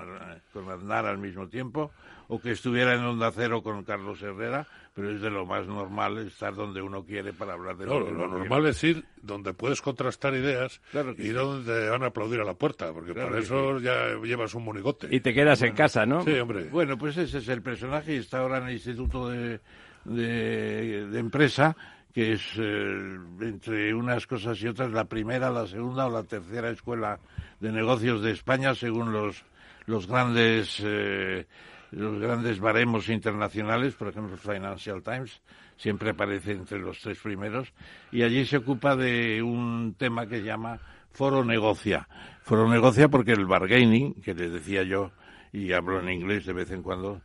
con 0.52 0.70
Aznar 0.70 1.04
al 1.04 1.18
mismo 1.18 1.48
tiempo, 1.48 1.90
o 2.28 2.38
que 2.40 2.50
estuviera 2.52 2.94
en 2.94 3.04
Onda 3.04 3.32
Cero 3.32 3.62
con 3.62 3.82
Carlos 3.84 4.22
Herrera, 4.22 4.66
pero 4.94 5.10
es 5.10 5.20
de 5.20 5.30
lo 5.30 5.46
más 5.46 5.66
normal 5.66 6.18
estar 6.18 6.54
donde 6.54 6.82
uno 6.82 7.04
quiere 7.04 7.32
para 7.32 7.54
hablar 7.54 7.76
de 7.76 7.86
No, 7.86 8.00
lo 8.00 8.06
que 8.06 8.12
lo 8.12 8.28
normal 8.28 8.66
es 8.66 8.84
ir 8.84 9.04
donde 9.22 9.54
puedes 9.54 9.80
contrastar 9.80 10.34
ideas 10.34 10.80
Claro 10.90 11.12
y 11.12 11.22
sí. 11.22 11.28
donde 11.30 11.72
te 11.72 11.88
van 11.88 12.02
a 12.02 12.06
aplaudir 12.06 12.40
a 12.40 12.44
la 12.44 12.54
puerta, 12.54 12.92
porque 12.92 13.12
Claro 13.12 13.28
para 13.28 13.40
eso 13.40 13.78
ya 13.80 14.14
llevas 14.22 14.54
un 14.54 14.64
monigote. 14.64 15.08
Y 15.10 15.20
te 15.20 15.32
quedas 15.32 15.62
en 15.62 15.74
casa, 15.74 16.04
¿no? 16.04 16.22
Sí, 16.24 16.32
hombre. 16.38 16.64
Bueno, 16.64 16.98
pues 16.98 17.16
ese 17.16 17.38
es 17.38 17.48
el 17.48 17.62
personaje 17.62 18.14
y 18.14 18.18
está 18.18 18.40
ahora 18.40 18.58
en 18.58 18.66
el 18.66 18.72
Instituto 18.74 19.28
de, 19.28 19.60
de, 20.04 21.06
de 21.06 21.18
Empresa, 21.18 21.76
que 22.12 22.32
es, 22.32 22.42
eh, 22.58 23.18
entre 23.40 23.94
unas 23.94 24.26
cosas 24.26 24.60
y 24.62 24.68
otras, 24.68 24.90
la 24.90 25.04
primera, 25.04 25.50
la 25.50 25.66
segunda 25.66 26.06
o 26.06 26.10
la 26.10 26.24
tercera 26.24 26.68
escuela 26.70 27.20
de 27.60 27.72
negocios 27.72 28.20
de 28.22 28.32
España, 28.32 28.74
según 28.74 29.12
los, 29.12 29.44
los 29.86 30.06
grandes... 30.06 30.82
eh, 30.84 31.46
los 31.90 32.18
grandes 32.20 32.60
baremos 32.60 33.08
internacionales, 33.08 33.94
por 33.94 34.08
ejemplo, 34.08 34.36
Financial 34.36 35.02
Times, 35.02 35.40
siempre 35.76 36.10
aparece 36.10 36.52
entre 36.52 36.78
los 36.78 37.00
tres 37.00 37.18
primeros, 37.18 37.72
y 38.12 38.22
allí 38.22 38.44
se 38.44 38.58
ocupa 38.58 38.96
de 38.96 39.42
un 39.42 39.94
tema 39.98 40.26
que 40.26 40.42
llama 40.42 40.78
Foro 41.12 41.44
Negocia. 41.44 42.08
Foro 42.42 42.68
Negocia 42.68 43.08
porque 43.08 43.32
el 43.32 43.46
bargaining, 43.46 44.14
que 44.22 44.34
les 44.34 44.52
decía 44.52 44.82
yo, 44.82 45.12
y 45.52 45.72
hablo 45.72 46.00
en 46.00 46.10
inglés 46.10 46.46
de 46.46 46.52
vez 46.52 46.70
en 46.70 46.82
cuando, 46.82 47.22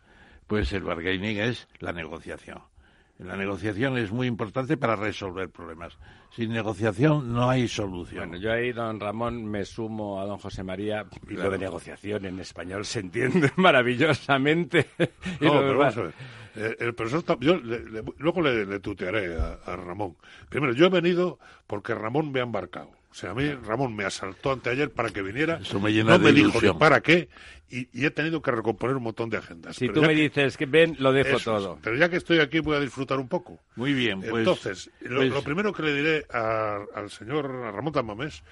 pues 0.47 0.71
el 0.73 0.83
bargaining 0.83 1.39
es 1.39 1.67
la 1.79 1.91
negociación. 1.91 2.72
La 3.19 3.37
negociación 3.37 3.97
es 3.97 4.11
muy 4.11 4.27
importante 4.27 4.75
para 4.75 4.95
resolver 4.95 5.49
problemas. 5.49 5.97
Sin 6.31 6.51
negociación 6.51 7.31
no 7.31 7.49
hay 7.49 7.67
solución. 7.67 8.27
Bueno, 8.29 8.43
yo 8.43 8.51
ahí, 8.51 8.71
don 8.71 8.99
Ramón, 8.99 9.45
me 9.45 9.65
sumo 9.65 10.19
a 10.19 10.25
don 10.25 10.39
José 10.39 10.63
María 10.63 11.05
y 11.29 11.33
lo 11.35 11.49
de 11.51 11.59
negociación 11.59 12.25
en 12.25 12.39
español 12.39 12.85
se 12.85 12.99
entiende 13.01 13.51
maravillosamente. 13.57 14.87
No, 15.41 15.51
pero 15.59 15.77
vamos 15.77 15.97
a 15.97 16.01
ver. 16.03 16.13
Eh, 16.55 16.75
el 16.79 16.93
profesor, 16.95 17.37
yo 17.39 17.57
le- 17.57 17.79
le- 17.89 18.03
luego 18.17 18.41
le, 18.41 18.65
le 18.65 18.79
tutearé 18.79 19.39
a, 19.39 19.59
a 19.65 19.75
Ramón. 19.75 20.15
Primero, 20.49 20.73
yo 20.73 20.85
he 20.87 20.89
venido 20.89 21.39
porque 21.67 21.93
Ramón 21.95 22.31
me 22.31 22.39
ha 22.39 22.43
embarcado. 22.43 22.91
O 23.13 23.15
sea, 23.15 23.29
a 23.29 23.33
mí 23.35 23.47
Ramón 23.53 23.95
me 23.95 24.05
asaltó 24.05 24.51
anteayer 24.51 24.91
para 24.91 25.11
que 25.11 25.21
viniera. 25.21 25.59
Eso 25.61 25.79
me 25.79 25.91
llena 25.93 26.13
no 26.13 26.17
de 26.17 26.25
me 26.25 26.31
dijo 26.33 26.59
ni 26.59 26.73
para 26.73 26.99
qué 27.01 27.29
y, 27.69 27.87
y 27.93 28.05
he 28.07 28.09
tenido 28.09 28.41
que 28.41 28.49
recomponer 28.49 28.95
un 28.95 29.03
montón 29.03 29.29
de 29.29 29.37
agendas. 29.37 29.75
Si 29.75 29.85
Pero 29.87 30.01
tú 30.01 30.07
me 30.07 30.15
que- 30.15 30.21
dices 30.21 30.57
que 30.57 30.65
ven, 30.65 30.95
lo 30.97 31.11
dejo 31.13 31.37
eso 31.37 31.53
todo. 31.53 31.79
Pero 31.83 31.95
ya 31.95 32.09
que 32.09 32.15
estoy 32.17 32.39
aquí 32.39 32.57
voy 32.59 32.75
a 32.75 32.79
disfrutar 32.79 33.19
un 33.19 33.27
poco. 33.27 33.59
Muy 33.75 33.93
bien, 33.93 34.21
pues. 34.21 34.33
Entonces, 34.39 34.89
lo, 35.01 35.17
pues- 35.17 35.29
lo 35.29 35.43
primero 35.43 35.71
que 35.73 35.83
le 35.83 35.93
diré 35.93 36.25
a- 36.33 36.79
al 36.95 37.11
señor 37.11 37.45
a 37.45 37.71
Ramón 37.71 37.93
Tamamés 37.93 38.43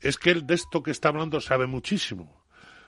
es 0.00 0.18
que 0.18 0.30
él 0.32 0.44
de 0.44 0.54
esto 0.54 0.82
que 0.82 0.90
está 0.90 1.10
hablando 1.10 1.40
sabe 1.40 1.68
muchísimo. 1.68 2.44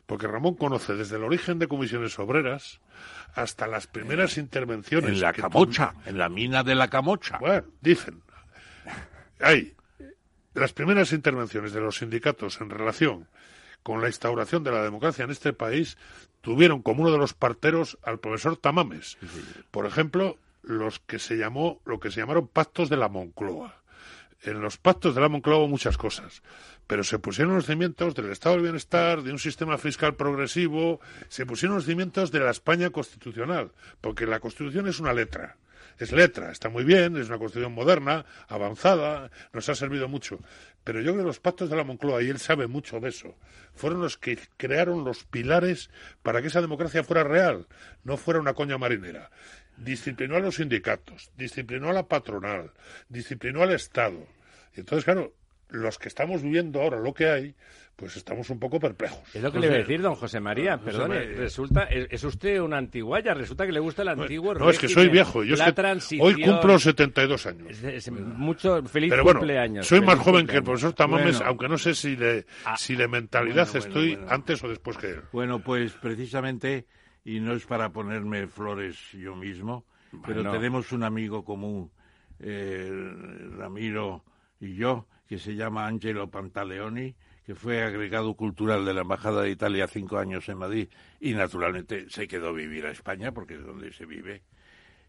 Porque 0.06 0.26
Ramón 0.26 0.56
conoce 0.56 0.94
desde 0.96 1.16
el 1.18 1.22
origen 1.22 1.60
de 1.60 1.68
comisiones 1.68 2.18
obreras 2.18 2.80
hasta 3.36 3.68
las 3.68 3.86
primeras 3.86 4.36
intervenciones. 4.38 5.08
en 5.10 5.20
la 5.20 5.32
camocha, 5.32 5.94
en 6.04 6.18
la 6.18 6.28
mina 6.28 6.64
de 6.64 6.74
la 6.74 6.88
camocha. 6.88 7.38
bueno, 7.38 7.62
dicen. 7.80 8.20
Hay 9.40 9.74
las 10.54 10.72
primeras 10.72 11.12
intervenciones 11.12 11.72
de 11.72 11.80
los 11.80 11.98
sindicatos 11.98 12.60
en 12.60 12.70
relación 12.70 13.28
con 13.82 14.00
la 14.00 14.08
instauración 14.08 14.62
de 14.62 14.70
la 14.70 14.82
democracia 14.82 15.24
en 15.24 15.30
este 15.30 15.52
país 15.52 15.96
tuvieron 16.40 16.82
como 16.82 17.02
uno 17.02 17.12
de 17.12 17.18
los 17.18 17.34
parteros 17.34 17.98
al 18.02 18.18
profesor 18.18 18.56
Tamames. 18.56 19.18
Por 19.70 19.86
ejemplo, 19.86 20.38
los 20.62 21.00
que 21.00 21.18
se 21.18 21.36
llamó, 21.36 21.80
lo 21.84 21.98
que 22.00 22.10
se 22.10 22.20
llamaron 22.20 22.48
pactos 22.48 22.88
de 22.88 22.96
la 22.96 23.08
Moncloa. 23.08 23.80
en 24.44 24.60
los 24.60 24.76
pactos 24.76 25.14
de 25.14 25.20
la 25.20 25.28
Moncloa 25.28 25.68
muchas 25.68 25.96
cosas, 25.96 26.42
pero 26.88 27.04
se 27.04 27.20
pusieron 27.20 27.54
los 27.54 27.66
cimientos 27.66 28.14
del 28.16 28.30
Estado 28.30 28.56
del 28.56 28.64
Bienestar, 28.64 29.22
de 29.22 29.30
un 29.30 29.38
sistema 29.38 29.78
fiscal 29.78 30.16
progresivo, 30.16 31.00
se 31.28 31.46
pusieron 31.46 31.76
los 31.76 31.86
cimientos 31.86 32.32
de 32.32 32.40
la 32.40 32.50
España 32.50 32.90
constitucional, 32.90 33.70
porque 34.00 34.26
la 34.26 34.40
Constitución 34.40 34.88
es 34.88 34.98
una 34.98 35.12
letra. 35.12 35.56
Es 36.02 36.10
letra, 36.10 36.50
está 36.50 36.68
muy 36.68 36.82
bien, 36.82 37.16
es 37.16 37.28
una 37.28 37.38
constitución 37.38 37.72
moderna, 37.72 38.26
avanzada, 38.48 39.30
nos 39.52 39.68
ha 39.68 39.74
servido 39.76 40.08
mucho. 40.08 40.40
Pero 40.82 41.00
yo 41.00 41.12
creo 41.12 41.22
que 41.22 41.28
los 41.28 41.38
pactos 41.38 41.70
de 41.70 41.76
la 41.76 41.84
Moncloa, 41.84 42.22
y 42.22 42.28
él 42.28 42.40
sabe 42.40 42.66
mucho 42.66 42.98
de 42.98 43.10
eso, 43.10 43.36
fueron 43.74 44.00
los 44.00 44.18
que 44.18 44.36
crearon 44.56 45.04
los 45.04 45.22
pilares 45.22 45.90
para 46.24 46.42
que 46.42 46.48
esa 46.48 46.60
democracia 46.60 47.04
fuera 47.04 47.22
real, 47.22 47.68
no 48.02 48.16
fuera 48.16 48.40
una 48.40 48.54
coña 48.54 48.78
marinera 48.78 49.30
disciplinó 49.76 50.36
a 50.36 50.40
los 50.40 50.56
sindicatos, 50.56 51.30
disciplinó 51.36 51.90
a 51.90 51.92
la 51.92 52.06
patronal, 52.06 52.72
disciplinó 53.08 53.62
al 53.62 53.72
Estado. 53.72 54.26
Y 54.76 54.80
entonces, 54.80 55.04
claro, 55.04 55.34
los 55.72 55.98
que 55.98 56.08
estamos 56.08 56.42
viviendo 56.42 56.80
ahora 56.80 56.98
lo 56.98 57.12
que 57.12 57.28
hay, 57.28 57.54
pues 57.96 58.16
estamos 58.16 58.48
un 58.50 58.58
poco 58.58 58.80
perplejos. 58.80 59.22
Es 59.34 59.42
lo 59.42 59.52
que 59.52 59.58
le 59.58 59.66
iba 59.66 59.74
a 59.76 59.78
decir, 59.78 60.00
don 60.00 60.14
José 60.14 60.40
María. 60.40 60.78
Perdone, 60.78 61.24
resulta, 61.24 61.84
es, 61.84 62.24
usted 62.24 62.60
un 62.60 62.74
antiguaya, 62.74 63.34
resulta 63.34 63.66
que 63.66 63.72
le 63.72 63.80
gusta 63.80 64.02
el 64.02 64.08
antiguo 64.08 64.54
No, 64.54 64.70
es 64.70 64.78
que 64.78 64.88
soy 64.88 65.08
viejo. 65.08 65.44
Yo 65.44 65.56
hoy 66.20 66.42
cumplo 66.42 66.78
72 66.78 67.46
años. 67.46 67.82
Es, 67.82 68.10
mucho 68.10 68.82
feliz 68.84 69.10
Pero 69.10 69.24
bueno, 69.24 69.40
cumpleaños. 69.40 69.86
Soy 69.86 70.00
más 70.00 70.18
joven 70.18 70.46
que 70.46 70.56
el 70.56 70.62
profesor 70.62 70.92
Tamames, 70.92 71.40
aunque 71.40 71.68
no 71.68 71.78
sé 71.78 71.94
si 71.94 72.16
de, 72.16 72.46
ah, 72.64 72.76
si 72.76 72.94
de 72.96 73.08
mentalidad 73.08 73.68
estoy 73.74 74.18
antes 74.28 74.62
o 74.64 74.68
después 74.68 74.96
que 74.96 75.10
él. 75.10 75.20
Bueno, 75.32 75.60
pues 75.60 75.92
precisamente 75.92 76.86
y 77.24 77.40
no 77.40 77.54
es 77.54 77.66
para 77.66 77.90
ponerme 77.92 78.46
flores 78.46 78.98
yo 79.12 79.36
mismo, 79.36 79.84
pero 80.26 80.50
tenemos 80.50 80.92
un 80.92 81.04
amigo 81.04 81.44
común, 81.44 81.90
eh, 82.40 82.90
Ramiro 83.56 84.24
y 84.60 84.74
yo, 84.74 85.06
que 85.32 85.38
se 85.38 85.54
llama 85.54 85.86
Angelo 85.86 86.28
Pantaleoni, 86.28 87.14
que 87.46 87.54
fue 87.54 87.82
agregado 87.82 88.34
cultural 88.34 88.84
de 88.84 88.92
la 88.92 89.00
Embajada 89.00 89.40
de 89.40 89.50
Italia 89.50 89.88
cinco 89.88 90.18
años 90.18 90.46
en 90.50 90.58
Madrid 90.58 90.88
y 91.20 91.32
naturalmente 91.32 92.04
se 92.10 92.28
quedó 92.28 92.48
a 92.50 92.52
vivir 92.52 92.84
a 92.84 92.90
España 92.90 93.32
porque 93.32 93.54
es 93.54 93.64
donde 93.64 93.94
se 93.94 94.04
vive. 94.04 94.42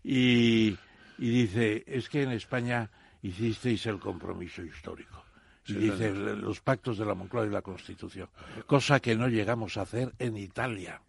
Y, 0.01 0.77
dice, 1.17 1.83
es 1.85 2.07
que 2.07 2.23
en 2.23 2.31
España 2.31 2.89
hicisteis 3.21 3.85
el 3.85 3.99
compromiso 3.99 4.63
histórico. 4.63 5.25
Y 5.67 5.73
dice, 5.73 6.13
los 6.13 6.61
pactos 6.61 6.97
de 6.97 7.05
la 7.05 7.15
Moncloa 7.15 7.45
y 7.45 7.49
la 7.49 7.61
Constitución, 7.61 8.29
cosa 8.65 9.01
que 9.01 9.17
no 9.17 9.27
llegamos 9.27 9.75
a 9.75 9.81
hacer 9.81 10.13
en 10.19 10.37
Italia 10.37 11.01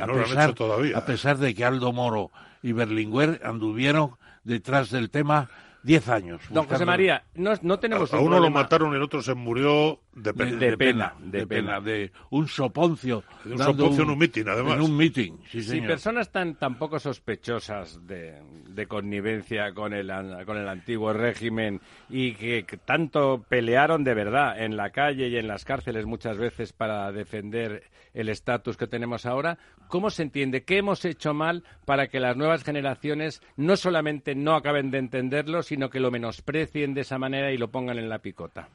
a, 0.00 0.06
pesar, 0.06 0.54
todavía. 0.54 0.96
a 0.96 1.04
pesar 1.04 1.36
de 1.36 1.54
que 1.54 1.62
Aldo 1.66 1.92
Moro 1.92 2.30
y 2.62 2.72
Berlinguer 2.72 3.42
anduvieron 3.44 4.16
detrás 4.44 4.88
del 4.88 5.10
tema 5.10 5.50
diez 5.82 6.08
años. 6.08 6.42
Don 6.50 6.66
José 6.66 6.84
María, 6.84 7.24
no, 7.34 7.52
no 7.62 7.78
tenemos 7.78 8.12
a, 8.12 8.20
uno 8.20 8.38
lo 8.38 8.50
mataron 8.50 8.92
y 8.92 8.96
el 8.96 9.02
otro 9.02 9.22
se 9.22 9.34
murió 9.34 10.00
de 10.14 10.34
pena. 10.34 10.56
De, 10.56 10.76
pena, 10.76 11.14
de, 11.20 11.46
pena, 11.46 11.80
de 11.80 12.12
un 12.30 12.48
soponcio. 12.48 13.22
De 13.44 13.52
un 13.52 13.58
soponcio 13.58 14.02
en 14.02 14.10
un 14.10 14.18
mitin, 14.18 14.48
además. 14.48 14.74
En 14.74 14.82
un 14.82 14.96
mitin, 14.96 15.38
sí, 15.48 15.62
Si 15.62 15.80
personas 15.80 16.30
tan, 16.30 16.56
tan 16.56 16.76
poco 16.78 16.98
sospechosas 16.98 18.06
de, 18.06 18.42
de 18.68 18.86
connivencia 18.86 19.72
con 19.72 19.92
el, 19.94 20.10
con 20.46 20.56
el 20.56 20.68
antiguo 20.68 21.12
régimen 21.12 21.80
y 22.08 22.32
que, 22.34 22.64
tanto 22.84 23.44
pelearon 23.48 24.04
de 24.04 24.14
verdad 24.14 24.60
en 24.60 24.76
la 24.76 24.90
calle 24.90 25.28
y 25.28 25.36
en 25.36 25.48
las 25.48 25.64
cárceles 25.64 26.06
muchas 26.06 26.38
veces 26.38 26.72
para 26.72 27.12
defender 27.12 27.84
el 28.12 28.28
estatus 28.28 28.76
que 28.76 28.88
tenemos 28.88 29.26
ahora, 29.26 29.58
¿cómo 29.86 30.10
se 30.10 30.22
entiende? 30.22 30.64
¿Qué 30.64 30.78
hemos 30.78 31.04
hecho 31.04 31.34
mal 31.34 31.62
para 31.84 32.08
que 32.08 32.18
las 32.18 32.36
nuevas 32.36 32.64
generaciones 32.64 33.42
no 33.56 33.76
solamente 33.76 34.34
no 34.34 34.54
acaben 34.56 34.90
de 34.90 34.98
entenderlo, 34.98 35.62
sino 35.62 35.90
que 35.90 36.00
lo 36.00 36.10
menosprecien 36.10 36.94
de 36.94 37.02
esa 37.02 37.18
manera 37.18 37.52
y 37.52 37.58
lo 37.58 37.70
pongan 37.70 37.98
en 37.98 38.08
la 38.08 38.18
picota? 38.18 38.68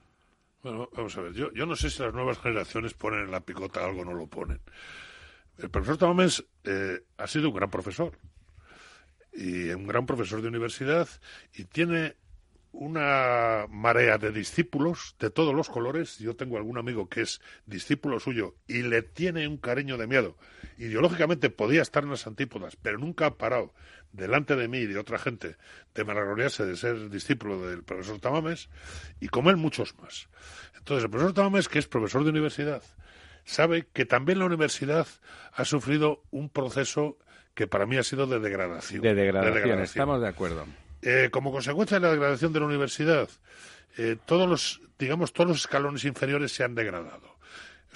Bueno, 0.66 0.90
vamos 0.94 1.16
a 1.16 1.22
ver, 1.22 1.34
yo, 1.34 1.54
yo 1.54 1.68
no 1.68 1.76
sé 1.76 1.92
si 1.92 2.02
las 2.02 2.12
nuevas 2.12 2.40
generaciones 2.40 2.96
ponen 2.96 3.26
en 3.26 3.30
la 3.30 3.42
picota 3.42 3.86
algo 3.86 4.02
o 4.02 4.06
no 4.06 4.16
lo 4.16 4.26
ponen. 4.26 4.60
El 5.60 5.70
profesor 5.70 5.98
Tamames 6.00 6.44
eh, 6.64 7.04
ha 7.18 7.28
sido 7.28 7.50
un 7.50 7.56
gran 7.56 7.70
profesor 7.70 8.18
y 9.32 9.70
un 9.70 9.86
gran 9.86 10.08
profesor 10.08 10.42
de 10.42 10.48
universidad 10.48 11.08
y 11.54 11.66
tiene 11.66 12.16
una 12.72 13.68
marea 13.70 14.18
de 14.18 14.32
discípulos 14.32 15.16
de 15.20 15.30
todos 15.30 15.54
los 15.54 15.70
colores. 15.70 16.18
Yo 16.18 16.36
tengo 16.36 16.58
algún 16.58 16.80
amigo 16.80 17.10
que 17.10 17.22
es 17.22 17.42
discípulo 17.68 18.20
suyo 18.20 18.56
y 18.68 18.82
le 18.82 19.04
tiene 19.04 19.48
un 19.48 19.58
cariño 19.58 19.98
de 19.98 20.08
miedo. 20.08 20.36
Ideológicamente 20.80 21.52
podía 21.52 21.84
estar 21.84 22.04
en 22.06 22.10
las 22.10 22.26
antípodas, 22.26 22.76
pero 22.76 22.98
nunca 22.98 23.28
ha 23.28 23.38
parado 23.38 23.72
delante 24.16 24.56
de 24.56 24.68
mí 24.68 24.80
y 24.80 24.88
de 24.88 24.98
otra 24.98 25.18
gente 25.18 25.56
de 25.94 26.04
maravillarse 26.04 26.66
de 26.66 26.76
ser 26.76 27.10
discípulo 27.10 27.68
del 27.68 27.84
profesor 27.84 28.20
Tamames 28.20 28.70
y 29.20 29.28
como 29.28 29.50
él 29.50 29.58
muchos 29.58 29.98
más. 30.00 30.28
Entonces 30.78 31.06
el 31.06 31.10
profesor 31.10 31.34
Tamames, 31.34 31.70
que 31.70 31.80
es 31.80 31.88
profesor 31.88 32.24
de 32.24 32.30
universidad, 32.30 32.84
sabe 33.44 33.88
que 33.94 34.06
también 34.06 34.40
la 34.40 34.46
universidad 34.46 35.08
ha 35.54 35.66
sufrido 35.66 36.24
un 36.32 36.50
proceso 36.50 37.18
que 37.54 37.68
para 37.68 37.86
mí 37.86 37.98
ha 37.98 38.04
sido 38.04 38.28
de 38.28 38.40
degradación. 38.40 39.02
De 39.02 39.16
degradación, 39.16 39.80
estamos 39.80 40.22
de 40.22 40.28
acuerdo. 40.28 40.66
Eh, 41.02 41.30
como 41.32 41.52
consecuencia 41.52 42.00
de 42.00 42.08
la 42.08 42.12
degradación 42.12 42.52
de 42.52 42.60
la 42.60 42.66
universidad, 42.66 43.30
eh, 43.98 44.18
todos 44.26 44.50
los, 44.50 44.82
digamos, 45.00 45.34
todos 45.34 45.50
los 45.50 45.58
escalones 45.60 46.04
inferiores 46.04 46.52
se 46.52 46.64
han 46.64 46.76
degradado. 46.76 47.36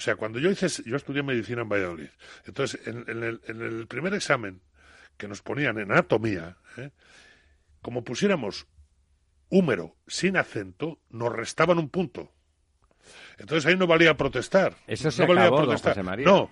sea, 0.00 0.16
cuando 0.16 0.38
yo 0.38 0.50
hice, 0.50 0.66
yo 0.86 0.96
estudié 0.96 1.22
medicina 1.22 1.60
en 1.60 1.68
Valladolid. 1.68 2.08
Entonces, 2.46 2.80
en, 2.86 3.04
el, 3.06 3.86
primer 3.86 4.14
examen 4.14 4.62
que 5.20 5.28
nos 5.28 5.42
ponían 5.42 5.78
en 5.78 5.92
anatomía, 5.92 6.56
¿eh? 6.78 6.90
como 7.82 8.02
pusiéramos 8.02 8.66
húmero 9.50 9.96
sin 10.06 10.38
acento, 10.38 10.98
nos 11.10 11.30
restaban 11.30 11.78
un 11.78 11.90
punto. 11.90 12.32
Entonces 13.38 13.66
ahí 13.66 13.76
no 13.76 13.86
valía 13.86 14.16
protestar. 14.16 14.76
Eso 14.86 15.10
se 15.10 15.26
no 15.26 15.34
valía 15.34 15.50
protestar. 15.50 16.02
María. 16.02 16.24
No. 16.24 16.50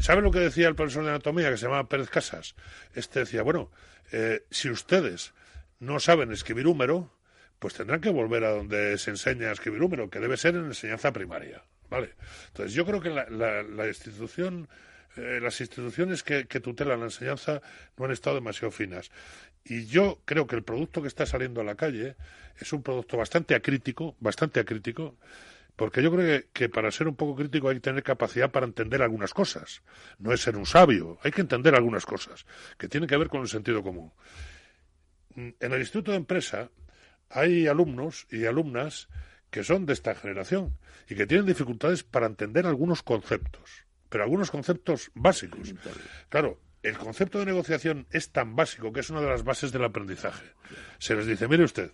¿Sabe 0.00 0.22
lo 0.22 0.30
que 0.30 0.38
decía 0.38 0.68
el 0.68 0.74
profesor 0.74 1.04
de 1.04 1.10
anatomía 1.10 1.50
que 1.50 1.56
se 1.56 1.64
llamaba 1.66 1.88
Pérez 1.88 2.08
Casas? 2.08 2.54
Este 2.94 3.20
decía, 3.20 3.42
bueno, 3.42 3.70
eh, 4.12 4.44
si 4.50 4.70
ustedes 4.70 5.34
no 5.80 5.98
saben 5.98 6.30
escribir 6.30 6.66
húmero, 6.66 7.10
pues 7.58 7.74
tendrán 7.74 8.00
que 8.00 8.10
volver 8.10 8.44
a 8.44 8.50
donde 8.50 8.96
se 8.98 9.10
enseña 9.10 9.48
a 9.48 9.52
escribir 9.52 9.82
húmero, 9.82 10.10
que 10.10 10.20
debe 10.20 10.36
ser 10.36 10.54
en 10.54 10.66
enseñanza 10.66 11.12
primaria. 11.12 11.64
¿Vale? 11.90 12.14
Entonces 12.48 12.74
yo 12.74 12.84
creo 12.86 13.00
que 13.00 13.10
la, 13.10 13.86
institución 13.88 14.68
eh, 15.16 15.40
las 15.40 15.60
instituciones 15.60 16.22
que, 16.22 16.46
que, 16.46 16.60
tutelan 16.60 17.00
la 17.00 17.06
enseñanza 17.06 17.60
no 17.96 18.04
han 18.04 18.10
estado 18.10 18.36
demasiado 18.36 18.70
finas. 18.70 19.10
Y 19.64 19.86
yo 19.86 20.20
creo 20.24 20.46
que 20.46 20.56
el 20.56 20.64
producto 20.64 21.02
que 21.02 21.08
está 21.08 21.26
saliendo 21.26 21.60
a 21.60 21.64
la 21.64 21.74
calle 21.74 22.16
es 22.58 22.72
un 22.72 22.82
producto 22.82 23.16
bastante 23.16 23.54
acrítico, 23.54 24.16
bastante 24.20 24.60
acrítico, 24.60 25.16
porque 25.76 26.02
yo 26.02 26.12
creo 26.12 26.42
que, 26.52 26.68
para 26.68 26.90
ser 26.90 27.08
un 27.08 27.16
poco 27.16 27.34
crítico 27.34 27.68
hay 27.68 27.76
que 27.76 27.80
tener 27.80 28.02
capacidad 28.02 28.50
para 28.50 28.66
entender 28.66 29.02
algunas 29.02 29.34
cosas. 29.34 29.82
No 30.18 30.32
es 30.32 30.40
ser 30.40 30.56
un 30.56 30.66
sabio, 30.66 31.18
hay 31.22 31.32
que 31.32 31.40
entender 31.40 31.74
algunas 31.74 32.06
cosas 32.06 32.46
que 32.78 32.88
tienen 32.88 33.08
que 33.08 33.16
ver 33.16 33.28
con 33.28 33.40
el 33.40 33.48
sentido 33.48 33.82
común. 33.82 34.12
En 35.36 35.72
el 35.72 35.80
Instituto 35.80 36.12
de 36.12 36.18
Empresa 36.18 36.70
hay 37.28 37.66
alumnos 37.66 38.26
y 38.30 38.44
alumnas 38.44 39.08
que 39.50 39.64
son 39.64 39.86
de 39.86 39.92
esta 39.94 40.14
generación 40.14 40.76
y 41.08 41.16
que 41.16 41.26
tienen 41.26 41.46
dificultades 41.46 42.04
para 42.04 42.26
entender 42.26 42.66
algunos 42.66 43.02
conceptos, 43.02 43.83
pero 44.14 44.22
algunos 44.22 44.52
conceptos 44.52 45.10
básicos. 45.14 45.74
Claro, 46.28 46.60
el 46.84 46.96
concepto 46.96 47.40
de 47.40 47.46
negociación 47.46 48.06
es 48.12 48.30
tan 48.30 48.54
básico 48.54 48.92
que 48.92 49.00
es 49.00 49.10
una 49.10 49.20
de 49.20 49.26
las 49.26 49.42
bases 49.42 49.72
del 49.72 49.82
aprendizaje. 49.82 50.52
Se 50.98 51.16
les 51.16 51.26
dice, 51.26 51.48
mire 51.48 51.64
usted, 51.64 51.90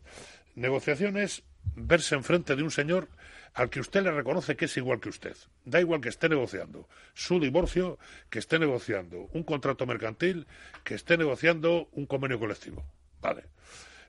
negociación 0.55 1.17
es 1.17 1.45
verse 1.75 2.15
enfrente 2.17 2.57
de 2.57 2.63
un 2.63 2.71
señor 2.71 3.09
al 3.55 3.71
que 3.71 3.81
usted 3.81 4.03
le 4.03 4.11
reconoce 4.11 4.55
que 4.55 4.67
es 4.67 4.77
igual 4.77 5.01
que 5.01 5.09
usted. 5.09 5.35
Da 5.65 5.81
igual 5.81 6.03
que 6.03 6.11
esté 6.11 6.29
negociando 6.29 6.91
su 7.15 7.41
divorcio, 7.41 7.99
que 8.29 8.39
esté 8.39 8.59
negociando 8.59 9.31
un 9.33 9.43
contrato 9.43 9.87
mercantil, 9.87 10.47
que 10.85 10.97
esté 10.97 11.17
negociando 11.17 11.89
un 11.93 12.05
convenio 12.05 12.39
colectivo. 12.39 12.85
Vale. 13.23 13.45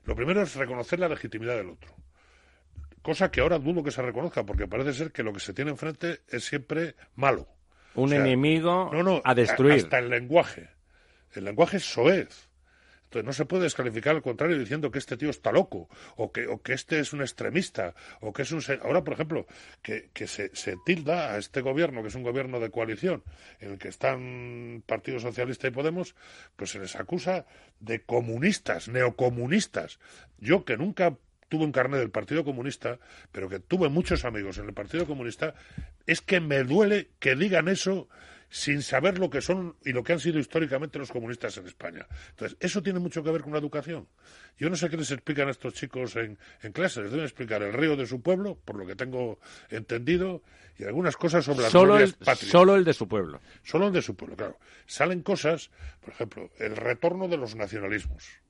Lo 0.04 0.14
primero 0.14 0.42
es 0.42 0.54
reconocer 0.54 0.98
la 0.98 1.08
legitimidad 1.08 1.56
del 1.56 1.70
otro. 1.70 1.96
Cosa 3.00 3.30
que 3.30 3.40
ahora 3.40 3.58
dudo 3.58 3.82
que 3.82 3.90
se 3.90 4.02
reconozca, 4.02 4.44
porque 4.44 4.68
parece 4.68 4.92
ser 4.92 5.12
que 5.12 5.22
lo 5.22 5.32
que 5.32 5.40
se 5.40 5.54
tiene 5.54 5.70
enfrente 5.70 6.20
es 6.28 6.44
siempre 6.44 6.94
malo. 7.14 7.48
Un 7.94 8.12
enemigo 8.12 8.90
a 9.24 9.34
destruir. 9.34 9.74
Hasta 9.74 9.98
el 9.98 10.08
lenguaje. 10.08 10.70
El 11.34 11.44
lenguaje 11.44 11.78
es 11.78 11.84
soez. 11.84 12.48
Entonces 13.12 13.26
no 13.26 13.32
se 13.34 13.44
puede 13.44 13.64
descalificar 13.64 14.16
al 14.16 14.22
contrario 14.22 14.58
diciendo 14.58 14.90
que 14.90 14.98
este 14.98 15.18
tío 15.18 15.28
está 15.28 15.52
loco, 15.52 15.90
o 16.16 16.32
que, 16.32 16.46
o 16.46 16.62
que 16.62 16.72
este 16.72 16.98
es 16.98 17.12
un 17.12 17.20
extremista, 17.20 17.94
o 18.22 18.32
que 18.32 18.40
es 18.40 18.52
un... 18.52 18.62
Ahora, 18.82 19.04
por 19.04 19.12
ejemplo, 19.12 19.46
que, 19.82 20.08
que 20.14 20.26
se, 20.26 20.50
se, 20.56 20.78
tilda 20.86 21.34
a 21.34 21.36
este 21.36 21.60
gobierno, 21.60 22.00
que 22.00 22.08
es 22.08 22.14
un 22.14 22.22
gobierno 22.22 22.58
de 22.58 22.70
coalición, 22.70 23.22
en 23.60 23.72
el 23.72 23.78
que 23.78 23.88
están 23.88 24.82
Partido 24.86 25.20
Socialista 25.20 25.68
y 25.68 25.72
Podemos, 25.72 26.14
pues 26.56 26.70
se 26.70 26.78
les 26.78 26.96
acusa 26.96 27.44
de 27.80 28.00
comunistas, 28.00 28.88
neocomunistas. 28.88 30.00
Yo 30.38 30.64
que 30.64 30.78
nunca 30.78 31.18
tuve 31.52 31.66
un 31.66 31.72
carnet 31.72 32.00
del 32.00 32.10
Partido 32.10 32.44
Comunista, 32.44 32.98
pero 33.30 33.46
que 33.46 33.60
tuve 33.60 33.90
muchos 33.90 34.24
amigos 34.24 34.56
en 34.56 34.64
el 34.64 34.72
Partido 34.72 35.06
Comunista, 35.06 35.52
es 36.06 36.22
que 36.22 36.40
me 36.40 36.64
duele 36.64 37.10
que 37.18 37.36
digan 37.36 37.68
eso 37.68 38.08
sin 38.48 38.80
saber 38.80 39.18
lo 39.18 39.28
que 39.28 39.42
son 39.42 39.76
y 39.84 39.92
lo 39.92 40.02
que 40.02 40.14
han 40.14 40.18
sido 40.18 40.38
históricamente 40.38 40.98
los 40.98 41.12
comunistas 41.12 41.58
en 41.58 41.66
España. 41.66 42.06
Entonces, 42.30 42.56
eso 42.58 42.82
tiene 42.82 43.00
mucho 43.00 43.22
que 43.22 43.30
ver 43.30 43.42
con 43.42 43.52
la 43.52 43.58
educación. 43.58 44.08
Yo 44.56 44.70
no 44.70 44.76
sé 44.76 44.88
qué 44.88 44.96
les 44.96 45.10
explican 45.10 45.48
a 45.48 45.50
estos 45.50 45.74
chicos 45.74 46.16
en, 46.16 46.38
en 46.62 46.72
clase. 46.72 47.02
Les 47.02 47.10
deben 47.10 47.26
explicar 47.26 47.62
el 47.62 47.74
río 47.74 47.94
de 47.94 48.06
su 48.06 48.22
pueblo, 48.22 48.58
por 48.64 48.76
lo 48.76 48.86
que 48.86 48.96
tengo 48.96 49.38
entendido, 49.68 50.42
y 50.78 50.84
algunas 50.84 51.18
cosas 51.18 51.44
sobre 51.44 51.64
las 51.64 51.72
solo 51.72 51.98
el, 51.98 52.14
patrias. 52.14 52.50
Solo 52.50 52.76
el 52.76 52.84
de 52.84 52.94
su 52.94 53.06
pueblo. 53.06 53.42
Solo 53.62 53.88
el 53.88 53.92
de 53.92 54.00
su 54.00 54.16
pueblo, 54.16 54.36
claro. 54.36 54.58
Salen 54.86 55.20
cosas, 55.20 55.70
por 56.00 56.14
ejemplo, 56.14 56.50
el 56.58 56.76
retorno 56.76 57.28
de 57.28 57.36
los 57.36 57.54
nacionalismos. 57.56 58.41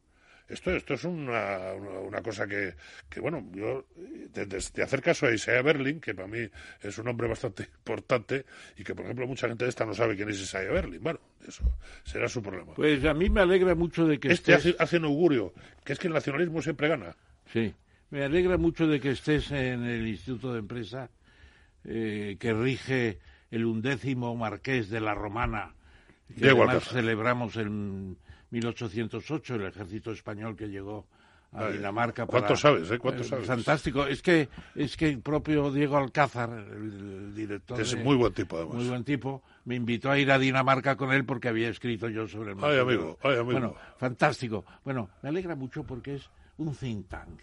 Esto, 0.52 0.70
esto 0.70 0.94
es 0.94 1.04
una, 1.04 1.72
una, 1.72 1.98
una 2.00 2.22
cosa 2.22 2.46
que, 2.46 2.74
que, 3.08 3.20
bueno, 3.20 3.48
yo, 3.52 3.86
de 3.96 4.82
hacer 4.82 5.00
caso 5.00 5.26
a 5.26 5.32
Isaiah 5.32 5.62
Berlin, 5.62 5.98
que 5.98 6.14
para 6.14 6.28
mí 6.28 6.46
es 6.82 6.98
un 6.98 7.08
hombre 7.08 7.26
bastante 7.26 7.62
importante, 7.62 8.44
y 8.76 8.84
que, 8.84 8.94
por 8.94 9.06
ejemplo, 9.06 9.26
mucha 9.26 9.48
gente 9.48 9.64
de 9.64 9.70
esta 9.70 9.86
no 9.86 9.94
sabe 9.94 10.14
quién 10.14 10.28
es 10.28 10.38
Isaiah 10.38 10.70
Berlin. 10.70 11.02
Bueno, 11.02 11.20
eso 11.48 11.64
será 12.04 12.28
su 12.28 12.42
problema. 12.42 12.74
Pues 12.74 13.02
a 13.04 13.14
mí 13.14 13.30
me 13.30 13.40
alegra 13.40 13.74
mucho 13.74 14.06
de 14.06 14.20
que 14.20 14.30
este 14.30 14.52
estés... 14.52 14.74
hace, 14.74 14.82
hace 14.82 14.96
un 14.98 15.06
augurio, 15.06 15.54
que 15.84 15.94
es 15.94 15.98
que 15.98 16.08
el 16.08 16.12
nacionalismo 16.12 16.60
siempre 16.60 16.88
gana. 16.88 17.16
Sí, 17.50 17.74
me 18.10 18.22
alegra 18.22 18.58
mucho 18.58 18.86
de 18.86 19.00
que 19.00 19.10
estés 19.10 19.50
en 19.52 19.84
el 19.84 20.06
Instituto 20.06 20.52
de 20.52 20.58
Empresa 20.58 21.08
eh, 21.84 22.36
que 22.38 22.52
rige 22.52 23.18
el 23.50 23.64
undécimo 23.64 24.36
marqués 24.36 24.90
de 24.90 25.00
la 25.00 25.14
Romana, 25.14 25.74
que 26.28 26.42
Diego 26.42 26.64
además 26.64 26.88
celebramos 26.88 27.56
en 27.56 28.18
1808, 28.52 29.54
el 29.56 29.62
ejército 29.66 30.12
español 30.12 30.54
que 30.56 30.68
llegó 30.68 31.06
a 31.54 31.68
Dinamarca. 31.68 32.24
¿cuánto 32.26 32.48
para- 32.48 32.56
sabes, 32.60 32.90
eh? 32.90 32.98
¿Cuánto 32.98 33.22
Eh, 33.22 33.24
sabes? 33.24 33.46
Fantástico. 33.46 34.06
Es 34.06 34.22
que, 34.22 34.48
es 34.74 34.96
que 34.96 35.08
el 35.08 35.20
propio 35.20 35.70
Diego 35.70 35.96
Alcázar, 35.98 36.50
el, 36.50 37.34
director... 37.34 37.78
Es 37.80 37.90
de- 37.90 38.02
muy 38.02 38.16
buen 38.16 38.32
tipo, 38.32 38.56
además. 38.56 38.76
Muy 38.76 38.88
buen 38.88 39.04
tipo. 39.04 39.42
Me 39.66 39.74
invitó 39.74 40.10
a 40.10 40.18
ir 40.18 40.30
a 40.30 40.38
Dinamarca 40.38 40.96
con 40.96 41.12
él 41.12 41.24
porque 41.26 41.48
había 41.48 41.68
escrito 41.68 42.08
yo 42.08 42.26
sobre 42.26 42.52
el 42.52 42.58
Ay, 42.64 42.78
amigo, 42.78 43.18
ay, 43.22 43.32
amigo. 43.34 43.44
Bueno, 43.44 43.74
fantástico. 43.98 44.64
Bueno, 44.84 45.10
me 45.22 45.28
alegra 45.28 45.54
mucho 45.54 45.84
porque 45.84 46.14
es 46.16 46.30
un 46.56 46.74
think 46.74 47.08
tank. 47.08 47.40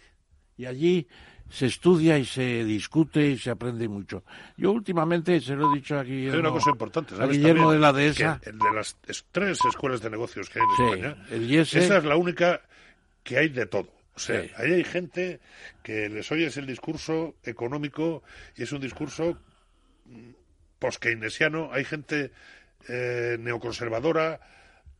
Y 0.60 0.66
allí 0.66 1.08
se 1.48 1.66
estudia 1.66 2.18
y 2.18 2.24
se 2.26 2.64
discute 2.64 3.26
y 3.28 3.38
se 3.38 3.50
aprende 3.50 3.88
mucho. 3.88 4.24
Yo 4.58 4.72
últimamente, 4.72 5.40
se 5.40 5.56
lo 5.56 5.72
he 5.72 5.76
dicho 5.76 5.98
aquí 5.98 6.28
Hay 6.28 6.36
una 6.36 6.50
cosa 6.50 6.70
importante, 6.70 7.14
a. 7.14 7.26
Guillermo 7.26 7.72
de 7.72 7.78
la 7.78 7.92
Dehesa. 7.92 8.40
El 8.44 8.58
de 8.58 8.72
las 8.74 8.96
es- 9.08 9.24
tres 9.32 9.58
escuelas 9.68 10.02
de 10.02 10.10
negocios 10.10 10.50
que 10.50 10.60
hay 10.60 10.64
en 10.66 10.76
Sí, 10.76 10.82
España, 11.00 11.26
el 11.30 11.50
IES. 11.50 11.74
esa 11.76 11.96
es 11.96 12.04
la 12.04 12.16
única 12.16 12.60
que 13.24 13.38
hay 13.38 13.48
de 13.48 13.64
todo. 13.66 13.88
O 14.14 14.18
sea, 14.18 14.42
Sí. 14.42 14.50
ahí 14.58 14.72
hay 14.74 14.84
gente 14.84 15.40
que 15.82 16.08
les 16.10 16.30
oyes 16.30 16.56
el 16.58 16.66
discurso 16.66 17.36
económico 17.42 18.22
y 18.56 18.62
es 18.64 18.72
un 18.72 18.80
discurso 18.82 19.38
mm, 20.04 20.30
post-keynesiano, 20.78 21.70
hay 21.72 21.84
gente 21.84 22.32
eh, 22.88 23.36
neoconservadora, 23.40 24.40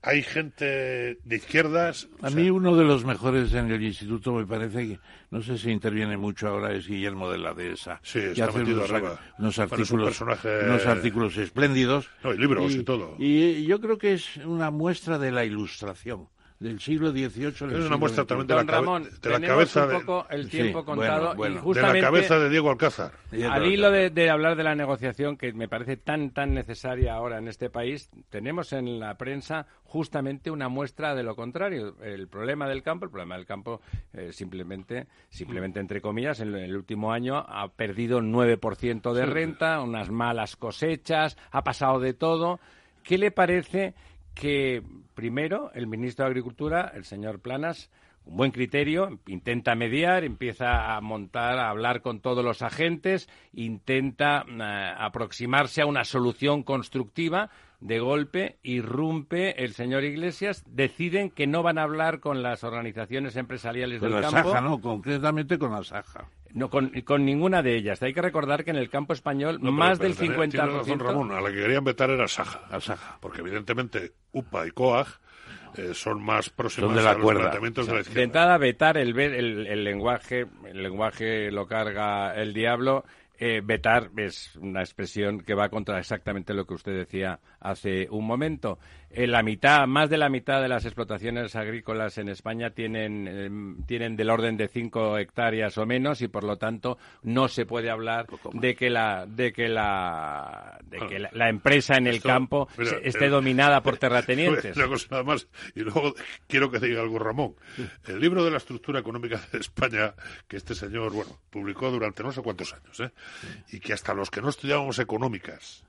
hay 0.02 0.22
gente 0.22 1.18
de 1.24 1.36
izquierdas. 1.36 2.08
o 2.22 2.26
A 2.26 2.30
sea, 2.30 2.40
mí 2.40 2.48
uno 2.50 2.74
de 2.76 2.84
los 2.84 3.04
mejores 3.04 3.52
en 3.52 3.70
el 3.70 3.82
instituto 3.82 4.32
me 4.32 4.46
parece 4.46 4.88
que, 4.88 4.98
no 5.30 5.42
sé 5.42 5.58
si 5.58 5.70
interviene 5.70 6.16
mucho 6.16 6.48
ahora, 6.48 6.72
es 6.72 6.86
Guillermo 6.86 7.30
de 7.30 7.38
la 7.38 7.52
Dehesa. 7.54 8.00
Sí, 8.02 8.18
está 8.18 8.46
hace 8.46 8.58
metido 8.60 8.78
unos, 8.78 8.90
arriba. 8.90 9.10
unos 9.10 9.18
Bueno, 9.38 9.48
es 9.50 9.58
un 9.58 9.62
artículos, 9.64 10.08
personaje- 10.08 10.64
unos 10.66 10.86
artículos 10.86 11.36
espléndidos. 11.36 12.08
No, 12.24 12.32
y 12.32 12.38
libros 12.38 12.72
y 12.74 12.82
todo. 12.82 13.14
Y 13.18 13.64
yo 13.66 13.80
creo 13.80 13.98
que 13.98 14.14
es 14.14 14.36
una 14.38 14.70
muestra 14.70 15.18
de 15.18 15.32
la 15.32 15.44
ilustración 15.44 16.28
del 16.60 16.78
siglo 16.78 17.10
XVIII. 17.10 17.48
Es 17.48 17.62
una 17.86 17.96
muestra 17.96 18.24
también 18.26 18.46
de 18.46 18.54
Don 18.54 18.66
la, 18.66 18.72
cabe- 18.72 18.84
Ramón, 18.84 19.02
de 19.04 19.10
la 19.10 19.18
tenemos 19.20 19.48
cabeza 19.48 19.82
un 19.84 19.88
de- 19.88 19.94
poco 20.00 20.26
el 20.28 20.44
Sí, 20.44 20.50
tiempo 20.50 20.84
contado 20.84 21.34
bueno. 21.34 21.54
y 21.54 21.54
De 21.54 21.54
la 21.56 21.60
justamente 21.62 21.96
de 21.96 22.02
la 22.02 22.06
cabeza 22.08 22.38
de 22.38 22.48
Diego 22.50 22.70
Alcázar. 22.70 23.12
al 23.50 23.66
hilo 23.66 23.90
de, 23.90 24.10
de 24.10 24.28
hablar 24.30 24.56
de 24.56 24.62
la 24.64 24.74
negociación 24.74 25.38
que 25.38 25.52
me 25.54 25.68
parece 25.68 25.96
tan 25.96 26.30
tan 26.32 26.52
necesaria 26.52 27.14
ahora 27.14 27.38
en 27.38 27.48
este 27.48 27.70
país, 27.70 28.10
tenemos 28.28 28.74
en 28.74 29.00
la 29.00 29.16
prensa 29.16 29.66
justamente 29.84 30.50
una 30.50 30.68
muestra 30.68 31.14
de 31.14 31.22
lo 31.22 31.34
contrario. 31.34 31.96
El 32.02 32.28
problema 32.28 32.68
del 32.68 32.82
campo, 32.82 33.06
el 33.06 33.10
problema 33.10 33.36
del 33.36 33.46
campo 33.46 33.80
eh, 34.12 34.30
simplemente, 34.32 35.06
simplemente 35.30 35.80
entre 35.80 36.02
comillas, 36.02 36.40
en 36.40 36.54
el 36.54 36.76
último 36.76 37.10
año 37.10 37.38
ha 37.38 37.68
perdido 37.68 38.18
un 38.18 38.30
9% 38.34 39.14
de 39.14 39.24
Sí. 39.24 39.30
renta, 39.30 39.80
unas 39.80 40.10
malas 40.10 40.56
cosechas, 40.56 41.38
ha 41.50 41.64
pasado 41.64 42.00
de 42.00 42.12
todo. 42.12 42.60
¿Qué 43.02 43.16
le 43.16 43.30
parece 43.30 43.94
que 44.40 44.82
primero 45.14 45.70
el 45.74 45.86
ministro 45.86 46.24
de 46.24 46.30
Agricultura, 46.30 46.90
el 46.94 47.04
señor 47.04 47.40
Planas, 47.40 47.90
un 48.24 48.38
buen 48.38 48.52
criterio, 48.52 49.20
intenta 49.26 49.74
mediar, 49.74 50.24
empieza 50.24 50.96
a 50.96 51.00
montar, 51.02 51.58
a 51.58 51.68
hablar 51.68 52.00
con 52.00 52.20
todos 52.20 52.42
los 52.42 52.62
agentes, 52.62 53.28
intenta 53.52 54.44
eh, 54.48 54.94
aproximarse 54.96 55.82
a 55.82 55.86
una 55.86 56.04
solución 56.04 56.62
constructiva. 56.62 57.50
De 57.80 57.98
golpe 57.98 58.58
irrumpe 58.62 59.62
el 59.64 59.72
señor 59.72 60.04
Iglesias, 60.04 60.64
deciden 60.66 61.30
que 61.30 61.46
no 61.46 61.62
van 61.62 61.78
a 61.78 61.82
hablar 61.82 62.20
con 62.20 62.42
las 62.42 62.62
organizaciones 62.62 63.36
empresariales 63.36 64.00
Con 64.00 64.10
del 64.10 64.20
la 64.20 64.30
campo. 64.30 64.50
Saja, 64.50 64.60
no, 64.60 64.80
concretamente 64.80 65.58
con 65.58 65.72
la 65.72 65.82
Saja. 65.82 66.28
No, 66.52 66.68
con, 66.70 66.88
con 67.02 67.24
ninguna 67.24 67.62
de 67.62 67.76
ellas. 67.76 68.02
Hay 68.02 68.12
que 68.12 68.22
recordar 68.22 68.64
que 68.64 68.70
en 68.70 68.76
el 68.76 68.90
campo 68.90 69.12
español 69.12 69.54
No, 69.56 69.60
pero- 69.60 69.72
más 69.72 69.98
pero 69.98 70.08
del 70.10 70.18
tiene- 70.18 70.34
50%. 70.36 70.50
Tiene 70.50 70.66
razón 70.78 70.98
Ramón, 70.98 71.32
a 71.32 71.40
la 71.40 71.50
que 71.50 71.56
querían 71.56 71.84
vetar 71.84 72.10
era 72.10 72.26
Saja. 72.26 72.60
Porque 73.20 73.40
evidentemente 73.40 74.12
UPA 74.32 74.66
y 74.66 74.70
COAG 74.72 75.06
eh, 75.76 75.90
son 75.94 76.22
más 76.22 76.50
próximos 76.50 76.88
Son 76.90 76.96
de 76.96 77.02
la 77.04 77.10
a 77.10 77.14
los 77.14 77.22
cuerda. 77.22 77.40
planteamientos 77.42 77.86
de 77.86 77.94
la 77.94 78.00
izquierda. 78.00 78.22
entrada, 78.22 78.58
vetar 78.58 78.96
el, 78.98 79.14
ve- 79.14 79.38
el, 79.38 79.66
el 79.68 79.84
lenguaje, 79.84 80.46
el 80.66 80.82
lenguaje 80.82 81.50
lo 81.52 81.66
carga 81.66 82.34
el 82.34 82.52
diablo. 82.52 83.04
Eh, 83.42 83.62
vetar 83.64 84.10
es 84.18 84.54
una 84.56 84.80
expresión 84.80 85.40
que 85.40 85.54
va 85.54 85.70
contra 85.70 85.98
exactamente 85.98 86.52
lo 86.52 86.66
que 86.66 86.74
usted 86.74 86.92
decía 86.92 87.40
hace 87.60 88.06
un 88.10 88.26
momento. 88.26 88.78
Eh, 89.12 89.26
la 89.26 89.42
mitad, 89.42 89.88
más 89.88 90.08
de 90.08 90.16
la 90.18 90.28
mitad 90.28 90.62
de 90.62 90.68
las 90.68 90.84
explotaciones 90.84 91.56
agrícolas 91.56 92.16
en 92.18 92.28
España 92.28 92.70
tienen, 92.70 93.26
eh, 93.28 93.82
tienen 93.84 94.14
del 94.14 94.30
orden 94.30 94.56
de 94.56 94.68
5 94.68 95.18
hectáreas 95.18 95.76
o 95.78 95.84
menos 95.84 96.22
y 96.22 96.28
por 96.28 96.44
lo 96.44 96.58
tanto 96.58 96.96
no 97.24 97.48
se 97.48 97.66
puede 97.66 97.90
hablar 97.90 98.26
de 98.52 98.76
que 98.76 98.88
la, 98.88 99.26
de 99.26 99.52
que 99.52 99.68
la, 99.68 100.78
de 100.84 100.98
que 101.08 101.18
la, 101.18 101.28
la 101.32 101.48
empresa 101.48 101.96
en 101.96 102.06
el 102.06 102.16
Esto, 102.16 102.28
campo 102.28 102.68
mira, 102.78 102.90
se- 102.90 103.08
esté 103.08 103.28
dominada 103.28 103.82
por 103.82 103.96
terratenientes. 103.98 104.76
Una 104.76 104.86
cosa 104.86 105.08
nada 105.10 105.24
más, 105.24 105.48
y 105.74 105.80
luego 105.80 106.14
quiero 106.46 106.70
que 106.70 106.78
diga 106.78 107.00
algo 107.00 107.18
Ramón. 107.18 107.56
El 108.06 108.20
libro 108.20 108.44
de 108.44 108.52
la 108.52 108.58
estructura 108.58 109.00
económica 109.00 109.40
de 109.52 109.58
España, 109.58 110.14
que 110.46 110.56
este 110.56 110.76
señor, 110.76 111.12
bueno, 111.12 111.36
publicó 111.50 111.90
durante 111.90 112.22
no 112.22 112.30
sé 112.30 112.42
cuántos 112.42 112.72
años, 112.74 113.00
¿eh? 113.00 113.10
y 113.72 113.80
que 113.80 113.92
hasta 113.92 114.14
los 114.14 114.30
que 114.30 114.40
no 114.40 114.50
estudiábamos 114.50 115.00
económicas 115.00 115.84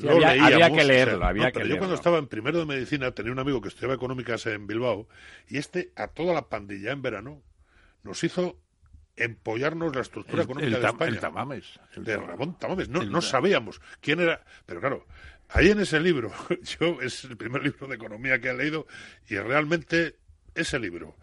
Sí, 0.00 0.08
había- 0.08 0.30
había 0.46 0.66
que 0.68 0.72
o 0.72 0.76
sea, 0.76 0.84
leerlo, 0.84 1.24
había 1.26 1.42
no, 1.44 1.48
que 1.48 1.52
pero 1.52 1.64
Yo 1.64 1.68
leerlo. 1.68 1.78
cuando 1.78 1.94
estaba 1.94 2.18
en 2.18 2.26
primero 2.28 2.58
de 2.58 2.66
medicina 2.66 3.10
tenía 3.12 3.32
un 3.32 3.38
amigo 3.38 3.60
que 3.60 3.68
estudiaba 3.68 3.94
económicas 3.94 4.46
en 4.46 4.66
Bilbao, 4.66 5.08
y 5.48 5.58
este, 5.58 5.92
a 5.96 6.08
toda 6.08 6.32
la 6.34 6.48
pandilla 6.48 6.92
en 6.92 7.02
verano, 7.02 7.42
nos 8.02 8.22
hizo 8.24 8.58
empollarnos 9.16 9.94
la 9.94 10.02
estructura 10.02 10.42
El- 10.42 10.44
económica 10.48 10.76
el 10.76 10.82
de 10.82 10.88
España. 10.88 11.10
el 11.10 11.20
Tamames. 11.20 11.80
El 11.96 12.04
de 12.04 12.16
Ramón 12.16 12.58
Tamames. 12.58 12.88
No, 12.88 13.02
no 13.02 13.20
sabíamos 13.20 13.80
quién 14.00 14.20
era. 14.20 14.42
Pero 14.66 14.80
claro, 14.80 15.06
ahí 15.50 15.70
en 15.70 15.80
ese 15.80 16.00
libro, 16.00 16.32
yo 16.80 17.00
es 17.02 17.24
el 17.24 17.36
primer 17.36 17.62
libro 17.62 17.86
de 17.86 17.96
economía 17.96 18.40
que 18.40 18.50
he 18.50 18.54
leído 18.54 18.86
y 19.28 19.36
realmente 19.36 20.16
ese 20.54 20.78
libro 20.78 21.16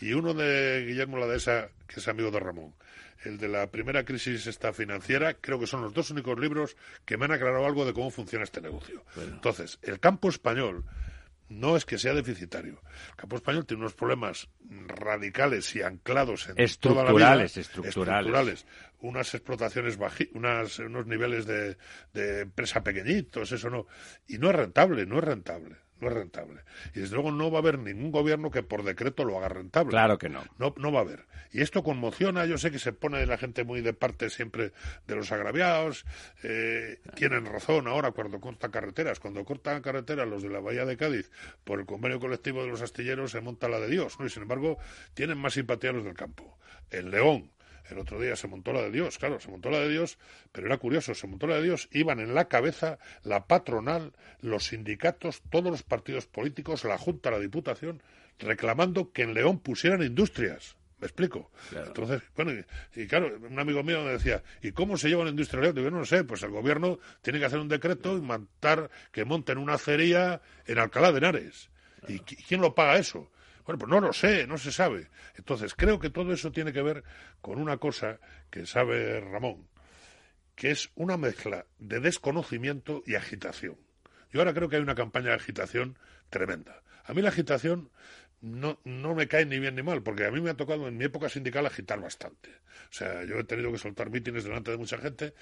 y 0.00 0.12
uno 0.12 0.34
de 0.34 0.84
Guillermo 0.88 1.18
Ladesa, 1.18 1.68
que 1.86 2.00
es 2.00 2.08
amigo 2.08 2.30
de 2.32 2.40
Ramón, 2.40 2.74
el 3.24 3.38
de 3.38 3.48
la 3.48 3.70
primera 3.70 4.04
crisis 4.04 4.46
esta 4.46 4.72
financiera, 4.72 5.34
creo 5.34 5.58
que 5.58 5.66
son 5.66 5.82
los 5.82 5.92
dos 5.94 6.10
únicos 6.10 6.38
libros 6.38 6.76
que 7.04 7.16
me 7.16 7.24
han 7.24 7.32
aclarado 7.32 7.66
algo 7.66 7.84
de 7.84 7.92
cómo 7.92 8.10
funciona 8.10 8.44
este 8.44 8.60
negocio. 8.60 9.04
Entonces, 9.16 9.78
el 9.82 10.00
campo 10.00 10.28
español 10.28 10.84
no 11.48 11.76
es 11.76 11.84
que 11.84 11.98
sea 11.98 12.14
deficitario. 12.14 12.80
El 13.10 13.16
campo 13.16 13.36
español 13.36 13.66
tiene 13.66 13.82
unos 13.82 13.94
problemas 13.94 14.48
radicales 14.86 15.74
y 15.76 15.82
anclados 15.82 16.48
en 16.48 16.54
toda 16.80 17.04
la 17.04 17.12
vida, 17.12 17.44
Estructurales, 17.44 17.56
estructurales. 17.56 17.86
estructurales. 17.88 18.66
Unas 19.00 19.34
explotaciones 19.34 19.98
baji, 19.98 20.30
unas, 20.32 20.78
unos 20.78 21.06
niveles 21.06 21.44
de, 21.46 21.76
de 22.14 22.40
empresa 22.40 22.82
pequeñitos, 22.82 23.52
eso 23.52 23.68
no. 23.68 23.86
Y 24.26 24.38
no 24.38 24.48
es 24.50 24.56
rentable, 24.56 25.04
no 25.04 25.18
es 25.18 25.24
rentable, 25.24 25.76
no 26.04 26.10
es 26.10 26.16
rentable. 26.16 26.60
Y 26.94 27.00
desde 27.00 27.14
luego 27.14 27.32
no 27.32 27.50
va 27.50 27.58
a 27.58 27.62
haber 27.62 27.78
ningún 27.78 28.12
gobierno 28.12 28.50
que 28.50 28.62
por 28.62 28.84
decreto 28.84 29.24
lo 29.24 29.38
haga 29.38 29.48
rentable. 29.48 29.90
Claro 29.90 30.18
que 30.18 30.28
no. 30.28 30.44
No, 30.58 30.74
no 30.76 30.92
va 30.92 31.00
a 31.00 31.02
haber. 31.02 31.26
Y 31.50 31.62
esto 31.62 31.82
conmociona, 31.82 32.46
yo 32.46 32.58
sé 32.58 32.70
que 32.70 32.78
se 32.78 32.92
pone 32.92 33.24
la 33.26 33.38
gente 33.38 33.64
muy 33.64 33.80
de 33.80 33.92
parte 33.92 34.30
siempre 34.30 34.72
de 35.06 35.16
los 35.16 35.32
agraviados, 35.32 36.04
eh, 36.42 37.00
tienen 37.14 37.46
razón 37.46 37.86
ahora 37.86 38.12
cuando 38.12 38.40
cortan 38.40 38.70
carreteras. 38.70 39.20
Cuando 39.20 39.44
cortan 39.44 39.82
carreteras 39.82 40.28
los 40.28 40.42
de 40.42 40.50
la 40.50 40.60
Bahía 40.60 40.84
de 40.84 40.96
Cádiz 40.96 41.30
por 41.64 41.80
el 41.80 41.86
convenio 41.86 42.20
colectivo 42.20 42.62
de 42.62 42.68
los 42.68 42.82
astilleros 42.82 43.30
se 43.30 43.40
monta 43.40 43.68
la 43.68 43.80
de 43.80 43.88
Dios, 43.88 44.18
¿no? 44.18 44.26
Y 44.26 44.30
sin 44.30 44.42
embargo 44.42 44.78
tienen 45.14 45.38
más 45.38 45.54
simpatía 45.54 45.92
los 45.92 46.04
del 46.04 46.14
campo. 46.14 46.58
En 46.90 47.10
León, 47.10 47.50
el 47.90 47.98
otro 47.98 48.20
día 48.20 48.36
se 48.36 48.48
montó 48.48 48.72
la 48.72 48.82
de 48.82 48.90
Dios, 48.90 49.18
claro, 49.18 49.38
se 49.40 49.50
montó 49.50 49.70
la 49.70 49.80
de 49.80 49.88
Dios, 49.90 50.18
pero 50.52 50.66
era 50.66 50.78
curioso, 50.78 51.14
se 51.14 51.26
montó 51.26 51.46
la 51.46 51.56
de 51.56 51.62
Dios, 51.62 51.88
iban 51.92 52.20
en 52.20 52.34
la 52.34 52.48
cabeza 52.48 52.98
la 53.22 53.46
patronal, 53.46 54.12
los 54.40 54.64
sindicatos, 54.66 55.42
todos 55.50 55.70
los 55.70 55.82
partidos 55.82 56.26
políticos, 56.26 56.84
la 56.84 56.98
Junta, 56.98 57.30
la 57.30 57.38
Diputación, 57.40 58.02
reclamando 58.38 59.12
que 59.12 59.22
en 59.22 59.34
León 59.34 59.58
pusieran 59.60 60.02
industrias. 60.02 60.76
¿Me 61.00 61.06
explico? 61.06 61.50
Entonces, 61.88 62.22
bueno, 62.36 62.52
y, 62.52 63.00
y, 63.02 63.06
claro, 63.06 63.36
un 63.36 63.58
amigo 63.58 63.82
mío 63.82 64.02
me 64.04 64.12
decía, 64.12 64.42
¿y 64.62 64.72
cómo 64.72 64.96
se 64.96 65.08
lleva 65.08 65.24
la 65.24 65.30
industria 65.30 65.58
eléctrica? 65.60 65.82
Digo, 65.84 65.90
no 65.94 66.00
lo 66.00 66.06
sé, 66.06 66.24
pues 66.24 66.42
el 66.44 66.50
gobierno 66.50 66.98
tiene 67.20 67.38
que 67.40 67.44
hacer 67.44 67.58
un 67.58 67.68
decreto 67.68 68.16
y 68.16 68.20
mandar 68.22 68.90
que 69.12 69.24
monten 69.24 69.58
una 69.58 69.74
acería 69.74 70.40
en 70.66 70.78
Alcalá 70.78 71.12
de 71.12 71.18
Henares. 71.18 71.68
¿Y 72.08 72.20
qui- 72.20 72.42
quién 72.46 72.60
lo 72.60 72.74
paga 72.74 72.96
eso? 72.96 73.30
Bueno, 73.64 73.78
pues 73.78 73.90
no 73.90 74.00
lo 74.00 74.12
sé, 74.12 74.46
no 74.46 74.58
se 74.58 74.72
sabe. 74.72 75.08
Entonces, 75.36 75.74
creo 75.74 75.98
que 75.98 76.10
todo 76.10 76.32
eso 76.32 76.52
tiene 76.52 76.72
que 76.72 76.82
ver 76.82 77.04
con 77.40 77.58
una 77.58 77.78
cosa 77.78 78.18
que 78.50 78.66
sabe 78.66 79.20
Ramón, 79.20 79.68
que 80.54 80.70
es 80.70 80.90
una 80.94 81.16
mezcla 81.16 81.66
de 81.78 82.00
desconocimiento 82.00 83.02
y 83.06 83.14
agitación. 83.14 83.76
Yo 84.30 84.40
ahora 84.40 84.52
creo 84.52 84.68
que 84.68 84.76
hay 84.76 84.82
una 84.82 84.94
campaña 84.94 85.28
de 85.28 85.36
agitación 85.36 85.98
tremenda. 86.28 86.82
A 87.04 87.14
mí 87.14 87.22
la 87.22 87.28
agitación 87.28 87.90
no, 88.40 88.78
no 88.84 89.14
me 89.14 89.28
cae 89.28 89.46
ni 89.46 89.58
bien 89.58 89.74
ni 89.74 89.82
mal, 89.82 90.02
porque 90.02 90.26
a 90.26 90.30
mí 90.30 90.40
me 90.40 90.50
ha 90.50 90.54
tocado 90.54 90.86
en 90.86 90.98
mi 90.98 91.04
época 91.04 91.28
sindical 91.28 91.64
agitar 91.64 92.00
bastante. 92.00 92.50
O 92.90 92.92
sea, 92.92 93.24
yo 93.24 93.38
he 93.38 93.44
tenido 93.44 93.72
que 93.72 93.78
soltar 93.78 94.10
mítines 94.10 94.44
delante 94.44 94.70
de 94.70 94.76
mucha 94.76 94.98
gente, 94.98 95.34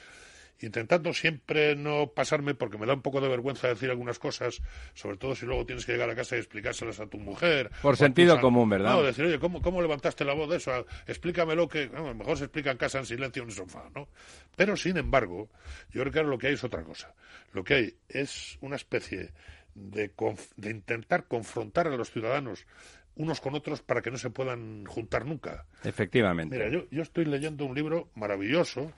intentando 0.60 1.12
siempre 1.12 1.74
no 1.74 2.12
pasarme, 2.14 2.54
porque 2.54 2.78
me 2.78 2.86
da 2.86 2.94
un 2.94 3.02
poco 3.02 3.20
de 3.20 3.28
vergüenza 3.28 3.66
decir 3.68 3.90
algunas 3.90 4.18
cosas, 4.18 4.62
sobre 4.94 5.16
todo 5.16 5.34
si 5.34 5.44
luego 5.46 5.66
tienes 5.66 5.84
que 5.84 5.92
llegar 5.92 6.08
a 6.10 6.14
casa 6.14 6.36
y 6.36 6.38
explicárselas 6.38 7.00
a 7.00 7.06
tu 7.06 7.18
mujer. 7.18 7.70
Por 7.82 7.96
sentido 7.96 8.34
tus 8.34 8.42
común, 8.42 8.68
¿verdad? 8.68 8.92
No, 8.92 9.02
decir, 9.02 9.24
oye, 9.24 9.38
¿cómo, 9.38 9.60
cómo 9.60 9.82
levantaste 9.82 10.24
la 10.24 10.34
voz 10.34 10.48
de 10.50 10.58
eso? 10.58 10.86
Explícamelo 11.06 11.68
que 11.68 11.86
bueno, 11.88 12.06
a 12.06 12.08
lo 12.10 12.14
mejor 12.14 12.38
se 12.38 12.44
explica 12.44 12.70
en 12.70 12.76
casa 12.76 12.98
en 12.98 13.06
silencio 13.06 13.42
en 13.42 13.48
un 13.48 13.54
sofá, 13.54 13.90
¿no? 13.94 14.08
Pero, 14.54 14.76
sin 14.76 14.96
embargo, 14.98 15.48
yo 15.90 16.02
creo 16.02 16.12
que 16.12 16.18
ahora 16.20 16.30
lo 16.30 16.38
que 16.38 16.46
hay 16.48 16.54
es 16.54 16.64
otra 16.64 16.82
cosa. 16.84 17.14
Lo 17.52 17.64
que 17.64 17.74
hay 17.74 17.96
es 18.08 18.58
una 18.60 18.76
especie 18.76 19.32
de, 19.74 20.14
conf- 20.14 20.52
de 20.56 20.70
intentar 20.70 21.24
confrontar 21.24 21.86
a 21.88 21.96
los 21.96 22.10
ciudadanos 22.10 22.66
unos 23.14 23.40
con 23.40 23.54
otros 23.54 23.82
para 23.82 24.00
que 24.00 24.10
no 24.10 24.16
se 24.16 24.30
puedan 24.30 24.84
juntar 24.86 25.26
nunca. 25.26 25.66
Efectivamente. 25.84 26.56
Mira, 26.56 26.70
yo, 26.70 26.86
yo 26.90 27.02
estoy 27.02 27.24
leyendo 27.24 27.64
un 27.66 27.74
libro 27.74 28.08
maravilloso 28.14 28.90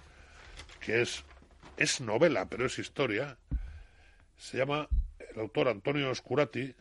que 0.80 1.02
es, 1.02 1.24
es 1.76 2.00
novela, 2.00 2.48
pero 2.48 2.66
es 2.66 2.78
historia. 2.78 3.38
Se 4.36 4.58
llama 4.58 4.88
el 5.18 5.40
autor 5.40 5.68
Antonio 5.68 6.10
Oscurati, 6.10 6.74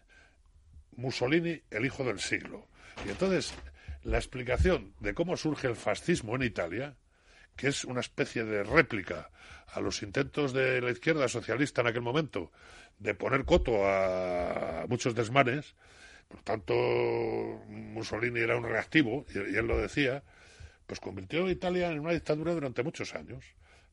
Mussolini, 0.95 1.61
el 1.71 1.85
hijo 1.85 2.03
del 2.03 2.19
siglo. 2.19 2.67
Y 3.05 3.09
entonces, 3.09 3.53
la 4.03 4.17
explicación 4.17 4.93
de 4.99 5.13
cómo 5.13 5.37
surge 5.37 5.67
el 5.67 5.75
fascismo 5.75 6.35
en 6.35 6.43
Italia, 6.43 6.95
que 7.55 7.67
es 7.67 7.85
una 7.85 8.01
especie 8.01 8.43
de 8.43 8.63
réplica 8.63 9.29
a 9.67 9.79
los 9.79 10.03
intentos 10.03 10.53
de 10.53 10.81
la 10.81 10.91
izquierda 10.91 11.27
socialista 11.27 11.81
en 11.81 11.87
aquel 11.87 12.01
momento 12.01 12.51
de 12.99 13.15
poner 13.15 13.45
coto 13.45 13.87
a 13.87 14.85
muchos 14.87 15.15
desmanes, 15.15 15.75
por 16.27 16.41
tanto, 16.41 16.73
Mussolini 17.67 18.39
era 18.39 18.57
un 18.57 18.63
reactivo, 18.63 19.25
y, 19.33 19.37
él 19.37 19.67
lo 19.67 19.77
decía, 19.77 20.23
pues 20.87 20.99
convirtió 20.99 21.45
a 21.45 21.51
Italia 21.51 21.91
en 21.91 21.99
una 21.99 22.13
dictadura 22.13 22.53
durante 22.53 22.83
muchos 22.83 23.13
años. 23.13 23.45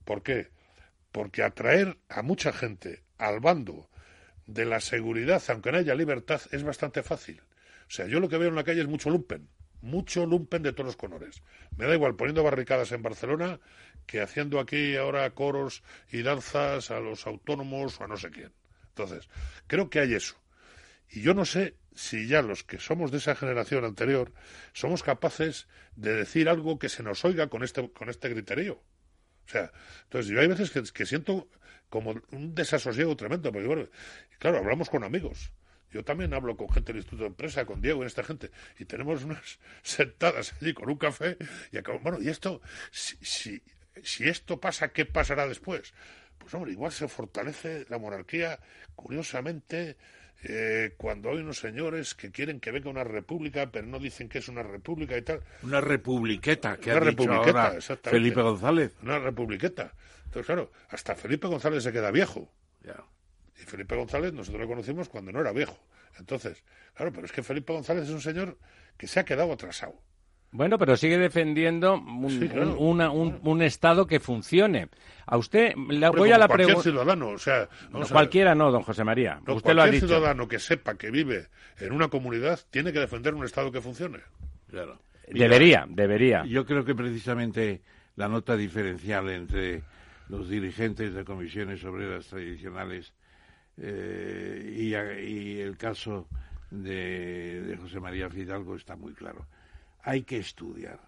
¿Por 0.05 0.23
qué? 0.23 0.49
Porque 1.13 1.43
atraer 1.43 1.99
a 2.09 2.23
mucha 2.23 2.53
gente 2.53 3.03
al 3.19 3.41
bando 3.41 3.89
de 4.47 4.65
la 4.65 4.81
seguridad, 4.81 5.43
aunque 5.49 5.73
no 5.73 5.79
haya 5.79 5.95
libertad, 5.95 6.41
es 6.53 6.63
bastante 6.63 7.03
fácil. 7.03 7.41
O 7.89 7.91
sea, 7.91 8.07
yo 8.07 8.21
lo 8.21 8.29
que 8.29 8.39
veo 8.39 8.49
en 8.49 8.55
la 8.55 8.65
calle 8.65 8.83
es 8.83 8.89
mucho 8.89 9.11
lumpen, 9.11 9.49
mucho 9.81 10.27
lumpen 10.27 10.63
de 10.63 10.73
todos 10.73 10.87
los 10.87 10.97
colores. 10.97 11.43
Me 11.77 11.87
da 11.87 11.95
igual 11.95 12.17
poniendo 12.17 12.43
barricadas 12.43 12.93
en 12.93 13.03
Barcelona 13.03 13.61
que 14.07 14.21
haciendo 14.21 14.61
aquí 14.61 14.97
ahora 14.97 15.31
coros 15.31 15.83
y 16.11 16.23
danzas 16.23 16.91
a 16.91 17.01
los 17.01 17.27
autónomos 17.27 18.01
o 18.01 18.05
a 18.05 18.09
no 18.09 18.17
sé 18.17 18.31
quién. 18.31 18.53
Entonces, 18.89 19.29
creo 19.67 19.91
que 19.91 20.01
hay 20.01 20.15
eso. 20.15 20.37
Y 21.09 21.23
yo 21.23 21.35
no 21.35 21.45
sé 21.45 21.77
si 21.95 22.27
ya 22.27 22.43
los 22.43 22.65
que 22.65 22.79
somos 22.79 23.11
de 23.11 23.19
esa 23.19 23.35
generación 23.35 23.85
anterior 23.85 24.33
somos 24.73 25.03
capaces 25.03 25.67
de 25.97 26.15
decir 26.15 26.49
algo 26.49 26.79
que 26.79 26.89
se 26.89 27.03
nos 27.03 27.25
oiga 27.25 27.49
con 27.49 27.63
este, 27.63 27.91
con 27.91 28.09
este 28.09 28.31
criterio. 28.33 28.83
O 29.51 29.53
sea, 29.53 29.73
entonces 30.05 30.31
yo 30.31 30.41
hay 30.41 30.47
veces 30.47 30.71
que, 30.93 31.07
siento 31.07 31.49
como 31.89 32.15
un 32.31 32.55
desasosiego 32.55 33.17
tremendo, 33.17 33.51
porque 33.51 33.67
bueno, 33.67 33.89
claro, 34.39 34.59
hablamos 34.59 34.89
con 34.89 35.03
amigos. 35.03 35.51
Yo 35.91 36.05
también 36.05 36.33
hablo 36.35 36.57
con 36.57 36.71
gente 36.71 36.93
del 36.93 36.99
Instituto 36.99 37.25
de 37.25 37.31
Empresa, 37.31 37.65
con 37.65 37.83
Diego 37.83 38.05
y 38.05 38.07
esta 38.07 38.23
gente, 38.23 38.53
y 38.79 38.85
tenemos 38.85 39.25
unas 39.25 39.59
sentadas 39.83 40.55
allí 40.61 40.73
con 40.73 40.89
un 40.89 40.99
café 40.99 41.37
y 41.73 41.79
acabamos, 41.79 42.05
bueno, 42.05 42.23
y 42.23 42.29
esto, 42.29 42.63
si, 42.93 43.17
si, 43.23 43.61
si 44.05 44.29
esto 44.29 44.61
pasa, 44.61 44.93
¿qué 44.93 45.05
pasará 45.05 45.49
después? 45.49 45.95
Pues 46.39 46.55
hombre, 46.55 46.71
igual 46.71 46.93
se 46.93 47.09
fortalece 47.09 47.87
la 47.89 47.99
monarquía, 47.99 48.61
curiosamente, 48.95 49.97
eh, 50.43 50.95
cuando 50.97 51.31
hay 51.31 51.39
unos 51.39 51.59
señores 51.59 52.15
que 52.15 52.31
quieren 52.31 52.61
que 52.61 52.71
venga 52.71 52.89
una 52.91 53.05
república, 53.05 53.71
pero 53.71 53.87
no 53.87 53.99
dicen 53.99 54.29
que 54.29 54.39
es 54.39 54.49
una 54.49 54.63
república 54.63 55.17
y 55.17 55.23
tal. 55.23 55.41
Una 55.63 55.81
republiqueta, 55.81 56.77
que 56.77 56.91
Una 56.91 56.97
ha 56.97 57.01
dicho 57.01 57.11
republiqueta, 57.11 57.65
ahora 57.67 57.77
exactamente. 57.77 58.19
Felipe 58.19 58.43
González. 58.43 58.93
Una 59.03 59.19
republiqueta. 59.19 59.95
Entonces, 60.25 60.47
claro, 60.47 60.71
hasta 60.89 61.15
Felipe 61.15 61.47
González 61.49 61.83
se 61.83 61.93
queda 61.93 62.11
viejo. 62.11 62.51
Y 63.61 63.63
Felipe 63.65 63.95
González 63.95 64.33
nosotros 64.33 64.63
lo 64.63 64.69
conocimos 64.69 65.09
cuando 65.09 65.33
no 65.33 65.41
era 65.41 65.53
viejo. 65.53 65.79
Entonces, 66.19 66.65
claro, 66.95 67.13
pero 67.13 67.27
es 67.27 67.33
que 67.33 67.43
Felipe 67.43 67.73
González 67.73 68.05
es 68.05 68.11
un 68.11 68.23
señor 68.23 68.57
que 68.97 69.07
se 69.07 69.21
ha 69.21 69.25
quedado 69.25 69.53
atrasado. 69.53 70.01
Bueno, 70.53 70.79
pero 70.79 70.97
sigue 70.97 71.17
defendiendo 71.17 71.95
un, 71.95 72.29
Sí, 72.41 72.49
claro. 72.49 72.73
un- 72.73 72.95
una- 72.95 73.11
un- 73.11 73.39
un 73.43 73.63
Estado 73.63 74.07
que 74.07 74.19
funcione. 74.19 74.89
A 75.27 75.37
usted, 75.37 75.75
le 75.89 76.09
voy 76.09 76.33
a 76.33 76.39
la 76.39 76.49
cualquier 76.49 76.67
pregunta. 76.67 76.83
ciudadano, 76.83 77.29
o 77.29 77.39
sea, 77.39 77.69
ver. 77.93 78.07
cualquiera 78.11 78.55
no, 78.57 78.73
don 78.73 78.83
José 78.83 79.05
María. 79.05 79.41
No, 79.47 79.55
usted 79.55 79.75
lo 79.75 79.83
ha 79.83 79.85
cualquier 79.85 80.03
dicho. 80.03 80.07
ciudadano 80.15 80.49
que 80.49 80.59
sepa 80.59 80.97
que 80.97 81.11
vive 81.13 81.47
en 81.79 81.93
una 81.93 82.09
comunidad 82.09 82.59
tiene 82.71 82.93
que 82.93 82.99
defender 82.99 83.35
un 83.35 83.45
Estado 83.45 83.71
que 83.71 83.81
funcione. 83.81 84.19
Claro. 84.69 84.99
Debería, 85.29 85.87
debería. 85.89 86.45
Yo 86.45 86.67
creo 86.67 86.85
que 86.85 86.97
precisamente 86.97 87.81
la 88.17 88.27
nota 88.29 88.57
diferencial 88.57 89.31
entre 89.31 89.83
los 90.29 90.49
dirigentes 90.49 91.15
de 91.15 91.25
comisiones 91.25 91.85
obreras 91.85 92.27
tradicionales 92.27 93.13
eh, 93.79 94.75
y, 94.77 94.95
a- 94.95 95.21
y 95.21 95.61
el 95.61 95.77
caso 95.77 96.27
de, 96.71 97.63
de 97.63 97.77
José 97.77 98.01
María 98.01 98.29
Fidalgo 98.29 98.75
está 98.77 98.97
muy 98.97 99.13
claro. 99.15 99.47
Hay 100.03 100.23
que 100.23 100.39
estudiar, 100.39 100.99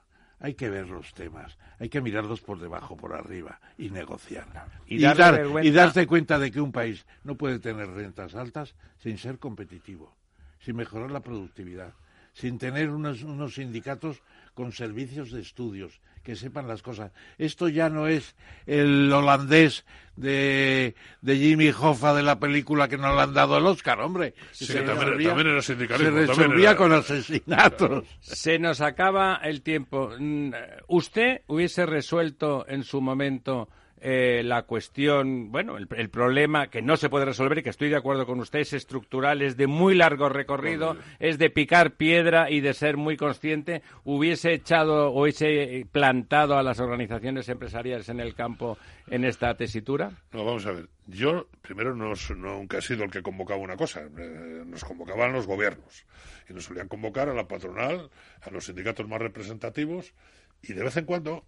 hay 0.41 0.55
que 0.55 0.69
ver 0.69 0.89
los 0.89 1.13
temas, 1.15 1.57
hay 1.79 1.89
que 1.89 2.01
mirarlos 2.01 2.41
por 2.41 2.59
debajo, 2.59 2.97
por 2.97 3.15
arriba 3.15 3.61
y 3.79 3.91
negociar. 3.91 4.47
Y 4.87 4.97
Y, 4.97 4.99
dar- 5.03 5.35
y 5.67 5.71
darse 5.71 6.07
cuenta 6.07 6.39
de 6.39 6.51
que 6.51 6.61
un 6.61 6.73
país 6.73 7.07
no 7.25 7.37
puede 7.37 7.59
tener 7.59 7.89
rentas 7.89 8.35
altas 8.35 8.75
sin 8.99 9.19
ser 9.19 9.39
competitivo, 9.39 10.15
sin 10.61 10.77
mejorar 10.77 11.11
la 11.11 11.21
productividad, 11.21 11.93
sin 12.35 12.59
tener 12.59 12.91
unos, 12.91 13.23
unos 13.23 13.55
sindicatos 13.55 14.23
con 14.55 14.73
servicios 14.73 15.31
de 15.33 15.41
estudios 15.41 16.01
que 16.23 16.37
sepan 16.37 16.69
las 16.69 16.83
cosas. 16.83 17.11
Esto 17.37 17.69
ya 17.69 17.89
no 17.89 18.07
es 18.07 18.37
el 18.67 19.13
holandés 19.13 19.85
de, 20.15 20.95
de 21.21 21.37
Jimmy 21.37 21.71
Hoffa 21.71 22.15
de 22.15 22.23
la 22.23 22.39
película 22.39 22.87
que 22.87 22.97
nos 22.97 23.15
le 23.17 23.23
han 23.23 23.35
dado 23.35 23.59
el 23.59 23.67
Oscar, 23.67 24.01
hombre. 24.01 24.35
Sí, 24.53 24.67
Se 24.67 24.75
también- 24.83 24.99
resolvía- 24.99 25.29
también 25.31 25.49
era 25.49 25.63
sindicalismo, 25.63 26.13
Se 26.21 26.27
resolvía 26.27 26.71
era- 26.71 26.77
con 26.77 26.93
asesinatos. 26.93 28.05
Se 28.21 28.59
nos 28.61 28.81
acaba 28.81 29.41
el 29.43 29.63
tiempo. 29.63 30.13
Mm, 30.19 30.53
¿Usted 30.87 31.41
hubiese 31.49 31.87
resuelto 31.87 32.67
en 32.69 32.85
su 32.85 33.01
momento 33.01 33.69
eh, 34.05 34.43
la 34.45 34.63
cuestión, 34.63 35.53
bueno, 35.53 35.77
el, 35.77 35.87
el 35.97 36.11
problema 36.11 36.67
que 36.67 36.83
no 36.83 36.97
se 36.97 37.09
puede 37.09 37.25
resolver 37.25 37.59
y 37.59 37.63
que 37.63 37.71
estoy 37.71 37.89
de 37.89 37.97
acuerdo 37.97 38.27
con 38.27 38.41
usted, 38.41 38.59
es 38.59 38.73
estructural, 38.73 39.43
es 39.43 39.57
de 39.57 39.69
muy 39.69 39.95
largo 39.95 40.29
recorrido, 40.29 40.97
es 41.21 41.39
de 41.39 41.51
picar 41.51 41.93
piedra 41.93 42.51
y 42.51 42.61
de 42.61 42.75
ser 42.75 42.97
muy 42.97 43.17
consciente? 43.17 43.83
¿Hubiese 44.03 44.55
echado 44.55 45.13
o 45.13 45.23
hubiese 45.23 45.87
plantado 45.93 46.59
a 46.59 46.65
las 46.65 46.81
organizaciones 46.81 47.49
empresariales 47.49 48.09
en 48.09 48.19
el 48.19 48.35
campo 48.35 48.77
en 49.07 49.25
esta 49.25 49.55
tesitura? 49.55 50.11
No, 50.33 50.45
vamos 50.45 50.67
a 50.67 50.73
ver. 50.73 50.89
Yo, 51.07 51.47
primero, 51.61 51.95
no, 51.95 52.15
nunca 52.37 52.79
he 52.79 52.83
sido 52.83 53.05
el 53.05 53.11
que 53.11 53.23
convocaba 53.23 53.61
una 53.61 53.77
cosa. 53.77 54.01
Eh, 54.01 54.65
nos 54.67 54.85
convocaban 54.85 55.33
los 55.33 55.47
gobiernos. 55.47 56.07
Y 56.51 56.55
nos 56.55 56.65
solían 56.65 56.89
convocar 56.89 57.29
a 57.29 57.35
la 57.35 57.47
patronal, 57.47 58.11
a 58.41 58.51
los 58.51 58.67
sindicatos 58.67 59.07
más 59.07 59.21
representativos, 59.21 60.13
y 60.61 60.73
de 60.73 60.83
vez 60.83 60.97
en 60.97 61.05
cuando 61.05 61.45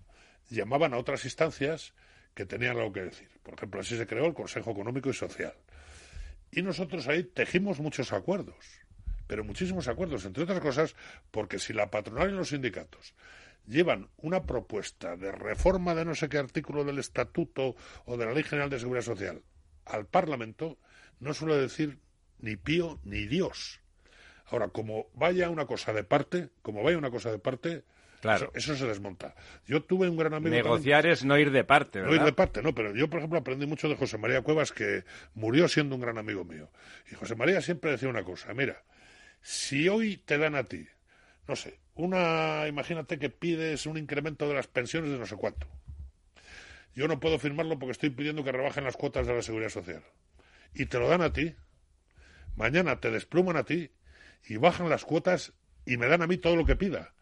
llamaban 0.51 0.95
a 0.95 0.99
otras 0.99 1.25
instancias 1.25 1.95
que 2.35 2.47
tenían 2.47 2.77
algo 2.77 2.93
que 2.93 3.03
decir. 3.03 3.29
Por 3.43 3.55
ejemplo, 3.55 3.81
así 3.81 3.97
se 3.97 4.07
creó 4.07 4.27
el 4.27 4.35
Consejo 4.35 4.73
Económico 4.73 5.11
y 5.11 5.15
Social. 5.15 5.55
Y 6.51 6.63
nosotros 6.63 7.09
ahí 7.09 7.25
tejimos 7.25 7.81
muchos 7.81 8.13
acuerdos, 8.13 8.65
pero 9.27 9.45
muchísimos 9.45 9.89
acuerdos, 9.89 10.25
entre 10.25 10.45
otras 10.45 10.61
cosas, 10.61 10.97
porque 11.31 11.59
si 11.59 11.73
la 11.73 11.91
patronal 11.91 12.31
y 12.31 12.35
los 12.35 12.51
sindicatos 12.51 13.15
llevan 13.67 14.09
una 14.19 14.45
propuesta 14.45 15.17
de 15.17 15.33
reforma 15.33 15.95
de 15.95 16.05
no 16.05 16.15
sé 16.15 16.29
qué 16.29 16.39
artículo 16.39 16.85
del 16.85 16.99
Estatuto 16.99 17.75
o 18.05 18.17
de 18.17 18.27
la 18.27 18.33
Ley 18.33 18.43
General 18.43 18.71
de 18.71 18.79
Seguridad 18.79 19.05
Social 19.05 19.43
al 19.85 20.07
Parlamento, 20.07 20.79
no 21.21 21.35
suele 21.35 21.57
decir 21.57 21.99
ni 22.39 22.57
pío 22.57 23.01
ni 23.05 23.27
Dios. 23.27 23.81
Ahora, 24.47 24.69
como 24.69 25.09
vaya 25.15 25.49
una 25.51 25.67
cosa 25.67 25.93
de 25.93 26.05
parte, 26.05 26.51
como 26.63 26.83
vaya 26.83 26.99
una 26.99 27.11
cosa 27.11 27.31
de 27.31 27.39
parte, 27.39 27.85
Claro. 28.25 28.51
eso, 28.55 28.73
eso 28.73 28.77
se 28.85 28.87
desmonta. 28.89 29.35
Yo 29.67 29.83
tuve 29.83 30.09
un 30.09 30.17
gran 30.17 30.33
amigo. 30.35 30.51
también- 30.51 30.65
Negociar 30.65 31.07
es 31.07 31.25
no 31.25 31.39
ir 31.39 31.51
de 31.51 31.63
parte, 31.65 32.01
no 32.01 32.15
ir 32.15 32.23
de 32.23 32.33
parte, 32.33 32.63
no, 32.63 32.75
pero 32.75 32.95
yo, 32.95 33.09
por 33.09 33.19
ejemplo, 33.21 33.39
aprendí 33.39 33.67
mucho 33.67 33.89
de 33.89 33.97
José 33.97 34.19
María 34.19 34.41
Cuevas, 34.43 34.73
que 34.73 35.05
murió 35.35 35.69
siendo 35.69 35.95
un 35.95 36.01
gran 36.01 36.19
amigo 36.19 36.45
mío. 36.45 36.71
Y 37.11 37.15
José 37.15 37.35
María 37.37 37.61
siempre 37.61 37.91
decía 37.93 38.09
una 38.09 38.25
cosa, 38.25 38.53
mira, 38.55 38.83
si 39.43 39.89
hoy 39.89 40.17
te 40.17 40.39
dan 40.39 40.55
a 40.55 40.65
ti, 40.65 40.87
no 41.47 41.55
sé, 41.55 41.79
una, 41.95 42.67
imagínate 42.67 43.19
que 43.19 43.31
pides 43.31 43.87
un 43.87 43.99
incremento 43.99 44.49
de 44.49 44.55
las 44.55 44.67
pensiones 44.67 45.11
de 45.11 45.19
no 45.19 45.27
sé 45.27 45.37
cuánto. 45.37 45.69
Yo 46.95 47.09
no 47.09 47.21
puedo 47.21 47.39
firmarlo 47.39 47.79
porque 47.79 47.93
estoy 47.93 48.11
pidiendo 48.11 48.43
que 48.45 48.53
rebajen 48.53 48.85
las 48.85 48.97
cuotas 48.97 49.27
de 49.27 49.35
la 49.35 49.43
seguridad 49.43 49.69
social. 49.71 50.03
Y 50.75 50.87
te 50.87 50.99
lo 50.99 51.09
dan 51.09 51.23
a 51.23 51.33
ti. 51.33 51.55
Mañana 52.57 53.01
te 53.01 53.11
despluman 53.11 53.57
a 53.57 53.65
ti 53.65 53.91
y 54.47 54.57
bajan 54.57 54.89
las 54.89 55.05
cuotas 55.05 55.53
y 55.87 55.97
me 55.97 56.07
dan 56.07 56.23
a 56.23 56.27
mí 56.27 56.37
todo 56.37 56.57
lo 56.57 56.65
que 56.65 56.77
pida. 56.77 57.13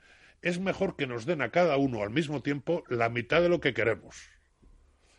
Es 0.43 0.59
mejor 0.59 0.97
que 0.97 1.07
nos 1.07 1.25
den 1.25 1.41
a 1.41 1.51
cada 1.51 1.77
uno 1.77 2.03
al 2.03 2.11
mismo 2.11 2.43
tiempo 2.43 2.85
la 2.89 3.09
mitad 3.09 3.41
de 3.41 3.49
lo 3.49 3.61
que 3.61 3.73
queremos. 3.75 4.29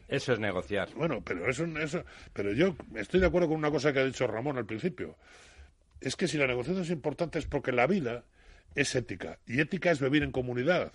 Eso 0.08 0.34
es 0.34 0.40
negociar. 0.40 0.90
Bueno, 0.95 1.24
pero 1.26 1.50
eso, 1.50 1.66
eso, 1.80 2.04
pero 2.34 2.52
yo 2.52 2.76
estoy 2.95 3.20
de 3.20 3.26
acuerdo 3.26 3.48
con 3.48 3.58
una 3.58 3.72
cosa 3.72 3.94
que 3.94 4.00
ha 4.00 4.06
dicho 4.06 4.28
Ramón 4.28 4.58
al 4.58 4.66
principio. 4.66 5.18
Es 6.02 6.16
que 6.16 6.28
si 6.28 6.38
la 6.38 6.45
negociación 6.45 6.84
es 6.84 6.91
importante 6.91 7.40
es 7.40 7.45
porque 7.45 7.72
la 7.72 7.88
vida 7.88 8.26
es 8.76 8.94
ética 8.95 9.40
y 9.48 9.60
ética 9.60 9.91
es 9.91 10.02
vivir 10.02 10.24
en 10.24 10.32
comunidad 10.32 10.91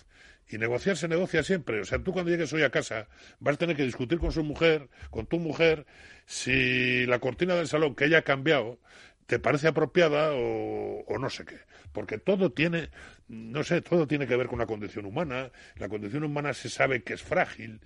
y 0.49 0.57
negociar 0.57 0.97
se 0.97 1.07
negocia 1.07 1.43
siempre. 1.43 1.81
O 1.81 1.85
sea, 1.85 1.99
tú 1.99 2.11
cuando 2.11 2.31
llegues 2.31 2.51
hoy 2.53 2.63
a 2.63 2.71
casa 2.71 3.07
vas 3.39 3.55
a 3.55 3.57
tener 3.57 3.75
que 3.75 3.83
discutir 3.83 4.19
con 4.19 4.31
su 4.31 4.43
mujer, 4.43 4.89
con 5.11 5.27
tu 5.27 5.39
mujer, 5.39 5.85
si 6.25 7.05
la 7.05 7.19
cortina 7.19 7.55
del 7.55 7.67
salón 7.67 7.95
que 7.95 8.05
ella 8.05 8.19
ha 8.19 8.23
cambiado 8.23 8.79
te 9.29 9.37
parece 9.37 9.67
apropiada 9.67 10.31
o, 10.33 11.05
o, 11.05 11.19
no 11.19 11.29
sé 11.29 11.45
qué. 11.45 11.59
Porque 11.93 12.17
todo 12.17 12.51
tiene, 12.51 12.89
no 13.27 13.63
sé, 13.63 13.79
todo 13.83 14.07
tiene 14.07 14.25
que 14.25 14.35
ver 14.35 14.47
con 14.47 14.57
la 14.57 14.65
condición 14.65 15.05
humana. 15.05 15.51
La 15.75 15.87
condición 15.87 16.23
humana 16.23 16.51
se 16.53 16.67
sabe 16.67 17.03
que 17.03 17.13
es 17.13 17.21
frágil. 17.21 17.79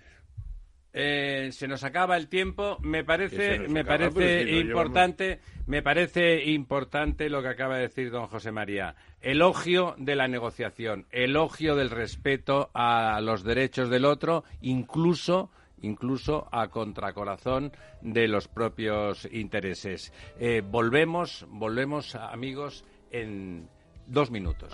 Eh, 0.93 1.49
se 1.51 1.67
nos 1.67 1.83
acaba 1.83 2.15
el 2.15 2.29
tiempo. 2.29 2.77
Me 2.79 3.03
parece, 3.03 3.59
me 3.59 3.81
acaba, 3.81 4.09
parece 4.09 4.45
si 4.45 4.57
importante, 4.57 5.41
me 5.67 5.81
parece 5.81 6.45
importante 6.45 7.29
lo 7.29 7.41
que 7.41 7.49
acaba 7.49 7.75
de 7.75 7.89
decir 7.89 8.09
don 8.09 8.27
José 8.27 8.53
María. 8.53 8.95
Elogio 9.19 9.95
de 9.97 10.15
la 10.15 10.29
negociación, 10.29 11.07
elogio 11.11 11.75
del 11.75 11.89
respeto 11.89 12.71
a 12.73 13.19
los 13.19 13.43
derechos 13.43 13.89
del 13.89 14.05
otro, 14.05 14.45
incluso 14.61 15.51
incluso 15.83 16.47
a 16.51 16.69
contracorazón 16.69 17.71
de 18.01 18.27
los 18.27 18.47
propios 18.47 19.27
intereses. 19.31 20.11
Eh, 20.39 20.63
volvemos, 20.65 21.45
volvemos, 21.49 22.15
amigos, 22.15 22.83
en 23.11 23.69
dos 24.07 24.31
minutos. 24.31 24.73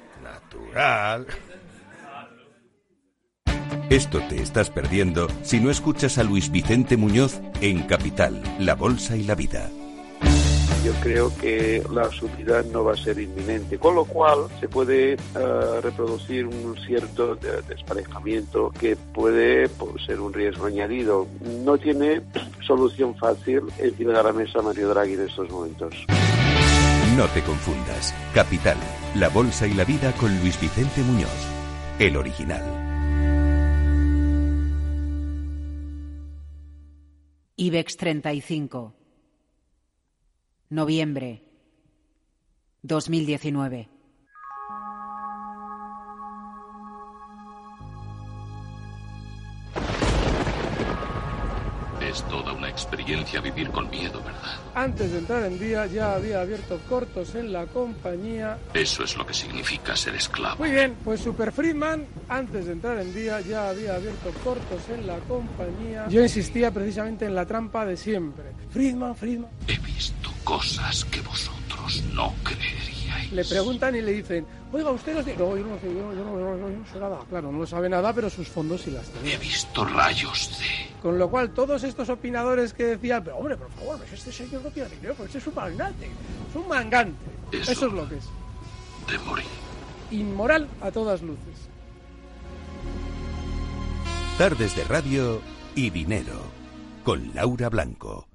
Natural. 0.23 1.25
Esto 3.89 4.21
te 4.29 4.41
estás 4.41 4.69
perdiendo 4.69 5.27
si 5.43 5.59
no 5.59 5.69
escuchas 5.69 6.17
a 6.17 6.23
Luis 6.23 6.49
Vicente 6.49 6.95
Muñoz 6.95 7.41
en 7.59 7.83
Capital, 7.83 8.41
La 8.59 8.75
Bolsa 8.75 9.17
y 9.17 9.23
la 9.23 9.35
Vida. 9.35 9.69
Yo 10.83 10.93
creo 11.01 11.31
que 11.37 11.83
la 11.91 12.09
subida 12.09 12.63
no 12.63 12.83
va 12.83 12.93
a 12.93 12.97
ser 12.97 13.19
inminente, 13.19 13.77
con 13.77 13.93
lo 13.93 14.05
cual 14.05 14.47
se 14.59 14.67
puede 14.67 15.13
uh, 15.13 15.79
reproducir 15.81 16.47
un 16.47 16.75
cierto 16.87 17.35
de 17.35 17.61
desparejamiento 17.63 18.71
que 18.71 18.95
puede 18.95 19.69
pues, 19.69 20.03
ser 20.05 20.19
un 20.19 20.33
riesgo 20.33 20.65
añadido. 20.65 21.27
No 21.63 21.77
tiene 21.77 22.21
solución 22.65 23.15
fácil 23.15 23.61
encima 23.77 24.13
de 24.13 24.23
la 24.23 24.33
mesa 24.33 24.61
Mario 24.61 24.89
Draghi 24.89 25.13
en 25.13 25.27
estos 25.27 25.49
momentos. 25.51 25.93
No 27.15 27.27
te 27.27 27.41
confundas. 27.43 28.15
Capital, 28.33 28.77
La 29.15 29.27
Bolsa 29.27 29.67
y 29.67 29.73
la 29.73 29.83
Vida 29.83 30.13
con 30.13 30.39
Luis 30.39 30.57
Vicente 30.61 31.01
Muñoz, 31.01 31.29
el 31.99 32.15
original. 32.15 32.63
IBEX 37.57 37.97
35. 37.97 38.95
Noviembre 40.69 41.43
2019. 42.83 43.89
Experiencia 52.91 53.39
vivir 53.39 53.69
con 53.69 53.89
miedo, 53.89 54.21
¿verdad? 54.21 54.59
Antes 54.75 55.11
de 55.11 55.19
entrar 55.19 55.43
en 55.43 55.57
día 55.57 55.85
ya 55.85 56.15
había 56.15 56.41
abierto 56.41 56.79
cortos 56.89 57.35
en 57.35 57.53
la 57.53 57.65
compañía. 57.65 58.57
Eso 58.73 59.03
es 59.03 59.15
lo 59.15 59.25
que 59.25 59.33
significa 59.33 59.95
ser 59.95 60.15
esclavo. 60.15 60.57
Muy 60.57 60.71
bien, 60.71 60.95
pues 61.03 61.21
Super 61.21 61.53
Friedman, 61.53 62.05
antes 62.27 62.65
de 62.65 62.73
entrar 62.73 62.99
en 62.99 63.13
día 63.13 63.39
ya 63.41 63.69
había 63.69 63.95
abierto 63.95 64.31
cortos 64.43 64.81
en 64.89 65.07
la 65.07 65.17
compañía. 65.19 66.05
Yo 66.09 66.21
insistía 66.21 66.71
precisamente 66.71 67.25
en 67.25 67.33
la 67.33 67.45
trampa 67.45 67.85
de 67.85 67.95
siempre. 67.95 68.43
Friedman, 68.71 69.15
Friedman. 69.15 69.51
He 69.67 69.77
visto 69.79 70.29
cosas 70.43 71.05
que 71.05 71.21
vosotros 71.21 72.03
no 72.13 72.33
creeríais. 72.43 72.90
Le 73.31 73.45
preguntan 73.45 73.95
y 73.95 74.01
le 74.01 74.11
dicen, 74.11 74.45
oiga, 74.73 74.91
usted 74.91 75.15
no 75.15 75.23
sé. 75.23 75.35
No, 75.37 75.55
yo 75.55 75.65
no 75.65 75.79
sé, 75.79 75.87
yo, 75.87 76.13
yo 76.13 76.25
no, 76.25 76.37
yo 76.37 76.45
no, 76.45 76.57
yo 76.57 76.69
no 76.69 76.85
sé 76.91 76.99
nada. 76.99 77.19
Claro, 77.29 77.51
no 77.51 77.65
sabe 77.65 77.87
nada, 77.87 78.13
pero 78.13 78.29
sus 78.29 78.47
fondos 78.47 78.81
sí 78.81 78.91
las 78.91 79.07
tiene. 79.07 79.33
He 79.33 79.37
visto 79.37 79.85
rayos 79.85 80.59
de... 80.59 80.99
Con 81.01 81.17
lo 81.17 81.29
cual, 81.29 81.53
todos 81.53 81.83
estos 81.83 82.09
opinadores 82.09 82.73
que 82.73 82.83
decían, 82.83 83.23
pero 83.23 83.37
hombre, 83.37 83.55
por 83.55 83.71
favor, 83.71 83.97
pues 83.97 84.11
este 84.13 84.31
señor 84.31 84.61
no 84.63 84.69
tiene 84.69 84.89
dinero, 84.89 85.15
pues 85.15 85.27
este 85.27 85.37
es 85.39 85.47
un 85.47 85.55
magnate, 85.55 86.05
es 86.05 86.55
un 86.55 86.67
mangante. 86.67 87.17
Eso, 87.51 87.71
Eso 87.71 87.87
es 87.87 87.93
lo 87.93 88.09
que 88.09 88.17
es. 88.17 88.25
De 89.09 89.17
morir. 89.19 89.45
Inmoral 90.11 90.67
a 90.81 90.91
todas 90.91 91.21
luces. 91.21 91.69
Tardes 94.37 94.75
de 94.75 94.83
radio 94.85 95.41
y 95.75 95.89
dinero 95.89 96.41
con 97.03 97.33
Laura 97.33 97.69
Blanco. 97.69 98.30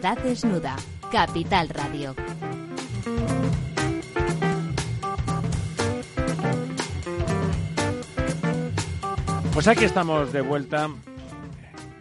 Verdad 0.00 0.22
desnuda. 0.24 0.76
Capital 1.12 1.68
Radio. 1.68 2.14
Pues 9.52 9.68
aquí 9.68 9.84
estamos 9.84 10.32
de 10.32 10.40
vuelta 10.40 10.88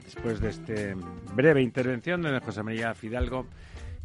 después 0.06 0.40
de 0.40 0.48
este 0.48 0.96
breve 1.36 1.62
intervención 1.62 2.22
de 2.22 2.40
José 2.40 2.64
María 2.64 2.94
Fidalgo 2.94 3.48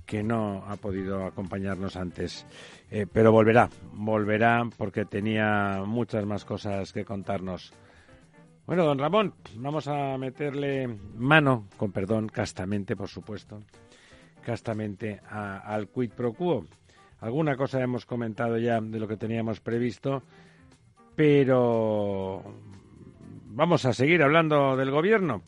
que 0.04 0.24
no 0.24 0.64
ha 0.66 0.74
podido 0.74 1.24
acompañarnos 1.24 1.94
antes, 1.94 2.46
eh, 2.90 3.06
pero 3.10 3.30
volverá, 3.30 3.70
volverá 3.92 4.68
porque 4.76 5.04
tenía 5.04 5.84
muchas 5.86 6.26
más 6.26 6.44
cosas 6.44 6.92
que 6.92 7.04
contarnos. 7.04 7.72
Bueno, 8.66 8.84
don 8.84 8.98
Ramón, 8.98 9.34
vamos 9.56 9.86
a 9.88 10.16
meterle 10.18 10.88
mano, 11.16 11.68
con 11.76 11.92
perdón, 11.92 12.28
castamente, 12.28 12.96
por 12.96 13.08
supuesto, 13.08 13.62
castamente 14.44 15.20
al 15.28 15.88
quid 15.88 16.10
pro 16.10 16.32
quo. 16.32 16.66
Alguna 17.20 17.56
cosa 17.56 17.80
hemos 17.80 18.06
comentado 18.06 18.58
ya 18.58 18.80
de 18.80 18.98
lo 18.98 19.08
que 19.08 19.16
teníamos 19.16 19.60
previsto, 19.60 20.22
pero 21.16 22.42
vamos 23.46 23.84
a 23.84 23.92
seguir 23.92 24.22
hablando 24.22 24.76
del 24.76 24.90
gobierno. 24.90 25.42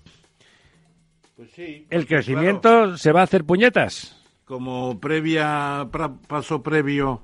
Pues 1.37 1.51
sí. 1.51 1.87
El 1.91 2.07
crecimiento 2.07 2.97
se 2.97 3.13
va 3.13 3.21
a 3.21 3.25
hacer 3.25 3.45
puñetas. 3.45 4.17
Como 4.47 4.99
previa 4.99 5.87
paso 6.29 6.63
previo 6.63 7.21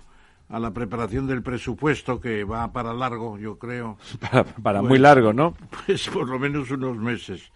a 0.53 0.59
la 0.59 0.71
preparación 0.71 1.27
del 1.27 1.43
presupuesto 1.43 2.21
que 2.21 2.45
va 2.45 2.71
para 2.73 2.93
largo, 2.93 3.39
yo 3.39 3.59
creo. 3.59 3.97
Para, 4.63 4.83
muy 4.83 4.91
pues, 4.91 5.01
largo, 5.01 5.33
¿no? 5.33 5.55
Pues 5.87 6.09
por 6.09 6.29
lo 6.29 6.39
menos 6.39 6.71
unos 6.71 6.99
meses. 6.99 7.51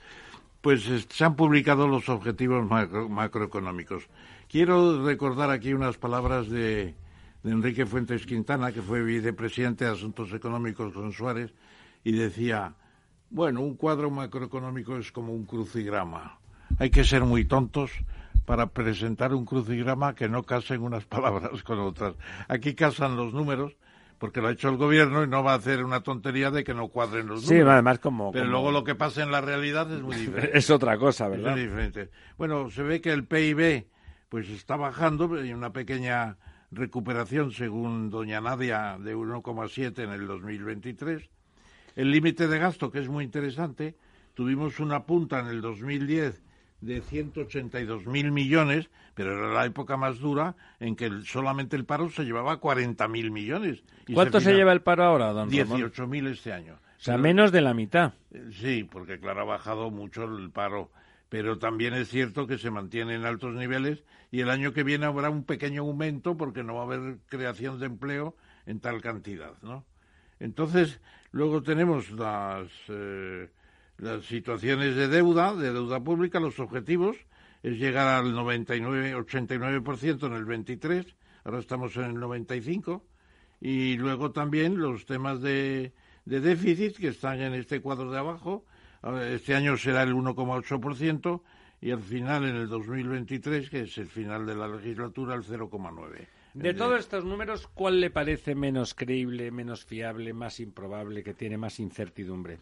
Pues 0.67 0.83
se 0.83 1.25
han 1.25 1.37
publicado 1.37 1.87
los 1.87 2.09
objetivos 2.09 2.69
macroeconómicos. 3.09 4.09
Quiero 4.49 5.07
recordar 5.07 5.49
aquí 5.53 5.73
unas 5.73 5.97
palabras 5.97 6.51
de, 6.51 6.97
de 7.45 7.51
Enrique 7.53 7.87
Fuentes 7.87 8.27
Quintana, 8.27 8.73
que 8.73 8.83
fue 8.83 9.05
vicepresidente 9.05 9.85
de 9.85 9.93
Asuntos 9.93 10.33
Económicos 10.33 10.93
con 10.93 11.13
Suárez, 11.13 11.55
y 12.03 12.11
decía, 12.11 12.75
bueno, 13.31 13.61
un 13.61 13.77
cuadro 13.77 14.11
macroeconómico 14.11 14.97
es 14.97 15.13
como 15.13 15.33
un 15.33 15.47
crucigrama. 15.47 16.41
Hay 16.81 16.91
que 16.91 17.05
ser 17.05 17.23
muy 17.23 17.45
tontos 17.45 17.93
para 18.45 18.67
presentar 18.67 19.35
un 19.35 19.45
crucigrama 19.45 20.17
que 20.17 20.29
no 20.29 20.43
casen 20.43 20.83
unas 20.83 21.05
palabras 21.07 21.63
con 21.63 21.79
otras. 21.79 22.17
Aquí 22.49 22.75
casan 22.75 23.15
los 23.15 23.33
números, 23.33 23.77
porque 24.19 24.41
lo 24.41 24.49
ha 24.49 24.53
hecho 24.53 24.69
el 24.69 24.77
gobierno 24.77 25.25
y 25.25 25.29
no 25.29 25.43
va 25.43 25.53
a 25.53 25.57
hacer 25.57 25.85
una 25.85 26.01
tontería 26.03 26.51
de 26.51 26.65
que 26.65 26.75
no 26.75 26.89
cuadren 26.89 27.27
los 27.27 27.43
números. 27.43 27.67
Sí, 27.67 27.71
además 27.71 27.99
como... 27.99 28.33
Pero 28.33 28.47
luego 28.47 28.71
lo 28.71 28.85
que 28.85 28.95
pasa 28.95 29.23
en 29.23 29.31
la 29.31 29.41
realidad 29.41 29.93
es 29.93 30.03
muy 30.03 30.17
diferente. 30.17 30.57
es 30.57 30.71
otra 30.71 30.99
cosa, 30.99 31.29
¿verdad? 31.29 31.51
Es 31.51 31.53
muy 31.53 31.63
diferente. 31.63 32.11
Bueno, 32.39 32.71
se 32.71 32.83
ve 32.83 33.01
que 33.01 33.13
el 33.13 33.27
PIB 33.27 33.87
pues 34.29 34.49
está 34.49 34.77
bajando, 34.77 35.35
hay 35.35 35.53
una 35.53 35.73
pequeña 35.73 36.37
recuperación 36.71 37.53
según 37.53 38.11
doña 38.11 38.41
Nadia 38.41 38.99
de 38.99 39.15
1,7 39.15 40.03
en 40.03 40.11
el 40.11 40.27
2023. 40.27 41.31
El 41.95 42.11
límite 42.11 42.49
de 42.49 42.59
gasto, 42.59 42.91
que 42.91 42.99
es 42.99 43.09
muy 43.09 43.25
interesante, 43.25 43.97
tuvimos 44.35 44.81
una 44.81 45.05
punta 45.05 45.41
en 45.41 45.47
el 45.47 45.61
2010 45.61 46.43
de 46.81 47.01
182 47.01 48.07
mil 48.07 48.32
millones, 48.32 48.90
pero 49.15 49.32
era 49.32 49.53
la 49.53 49.65
época 49.65 49.97
más 49.97 50.19
dura 50.19 50.57
en 50.78 50.97
que 50.97 51.11
solamente 51.24 51.77
el 51.77 51.85
paro 51.85 52.11
se 52.11 52.24
llevaba 52.24 52.59
40 52.59 53.09
mil 53.09 53.31
millones. 53.31 53.82
¿Cuánto 54.12 54.40
se, 54.40 54.55
lleva 54.55 54.73
el 54.73 54.82
paro 54.82 55.05
ahora, 55.05 55.32
don 55.32 55.48
18 55.48 56.07
mil 56.07 56.27
este 56.27 56.53
año. 56.53 56.74
O 56.74 57.01
sea, 57.01 57.19
menos 57.19 57.53
de 57.53 57.61
la 57.61 57.74
mitad. 57.74 58.15
Eh, 58.31 58.51
sí, 58.53 58.85
porque 58.85 59.19
claro, 59.19 59.43
ha 59.43 59.44
bajado 59.44 59.90
mucho 59.90 60.24
el 60.24 60.51
paro, 60.51 60.90
pero 61.28 61.59
también 61.59 61.94
es 61.94 62.09
cierto 62.09 62.47
que 62.47 62.59
se 62.59 62.70
mantiene 62.70 63.15
en 63.15 63.24
altos 63.24 63.55
niveles 63.55 64.03
y 64.31 64.40
el 64.40 64.51
año 64.51 64.73
que 64.73 64.82
viene 64.82 65.07
habrá 65.07 65.31
un 65.31 65.44
pequeño 65.44 65.82
aumento 65.82 66.36
porque 66.36 66.62
no 66.62 66.74
va 66.74 66.82
a 66.82 66.85
haber 66.85 67.19
creación 67.27 67.78
de 67.78 67.86
empleo 67.86 68.36
en 68.66 68.81
tal 68.81 69.01
cantidad, 69.01 69.53
¿no? 69.62 69.85
Entonces, 70.40 71.01
luego 71.31 71.62
tenemos 71.62 72.11
las... 72.11 72.69
Eh, 72.89 73.48
las 73.98 74.24
situaciones 74.24 74.94
de 74.97 75.09
deuda, 75.09 75.55
de 75.55 75.73
deuda 75.73 76.01
pública, 76.02 76.40
los 76.40 76.59
objetivos 76.59 77.16
es 77.62 77.78
llegar 77.78 78.06
al 78.06 78.35
99, 78.35 79.16
89% 79.16 80.27
en 80.27 80.32
el 80.32 80.44
23, 80.44 81.06
ahora 81.44 81.59
estamos 81.59 81.97
en 81.97 82.05
el 82.05 82.14
95, 82.14 83.05
y 83.60 83.97
luego 83.97 84.32
también 84.32 84.78
los 84.78 85.06
temas 85.06 85.40
de, 85.40 85.93
de 86.24 86.40
déficit 86.40 86.97
que 86.97 87.09
están 87.09 87.40
en 87.40 87.55
este 87.55 87.81
cuadro 87.81 88.10
de 88.10 88.18
abajo, 88.18 88.64
este 89.31 89.55
año 89.55 89.77
será 89.77 90.02
el 90.02 90.14
1,8% 90.14 91.43
y 91.81 91.90
al 91.90 92.02
final 92.02 92.44
en 92.44 92.56
el 92.56 92.68
2023, 92.68 93.70
que 93.70 93.82
es 93.82 93.98
el 93.98 94.09
final 94.09 94.47
de 94.47 94.55
la 94.55 94.68
legislatura, 94.68 95.35
el 95.35 95.43
0,9%. 95.43 96.27
De 96.55 96.73
todos 96.73 97.01
estos 97.01 97.24
números, 97.24 97.68
¿cuál 97.74 98.01
le 98.01 98.10
parece 98.10 98.55
menos 98.55 98.94
creíble, 98.94 99.51
menos 99.51 99.85
fiable, 99.85 100.32
más 100.32 100.59
improbable, 100.59 101.23
que 101.23 101.35
tiene 101.35 101.59
más 101.59 101.78
incertidumbre? 101.78 102.59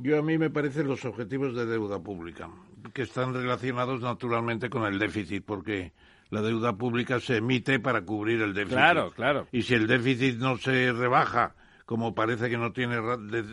Yo 0.00 0.18
a 0.18 0.22
mí 0.22 0.38
me 0.38 0.50
parecen 0.50 0.88
los 0.88 1.04
objetivos 1.04 1.54
de 1.54 1.66
deuda 1.66 1.98
pública, 1.98 2.48
que 2.94 3.02
están 3.02 3.34
relacionados 3.34 4.00
naturalmente 4.00 4.70
con 4.70 4.84
el 4.84 4.98
déficit, 4.98 5.44
porque 5.44 5.92
la 6.30 6.40
deuda 6.40 6.72
pública 6.72 7.20
se 7.20 7.36
emite 7.36 7.78
para 7.78 8.02
cubrir 8.02 8.40
el 8.40 8.54
déficit. 8.54 8.78
Claro, 8.78 9.10
claro. 9.10 9.46
Y 9.52 9.62
si 9.62 9.74
el 9.74 9.86
déficit 9.86 10.38
no 10.38 10.56
se 10.56 10.92
rebaja, 10.92 11.54
como 11.84 12.14
parece 12.14 12.48
que 12.48 12.56
no 12.56 12.72
tiene 12.72 12.96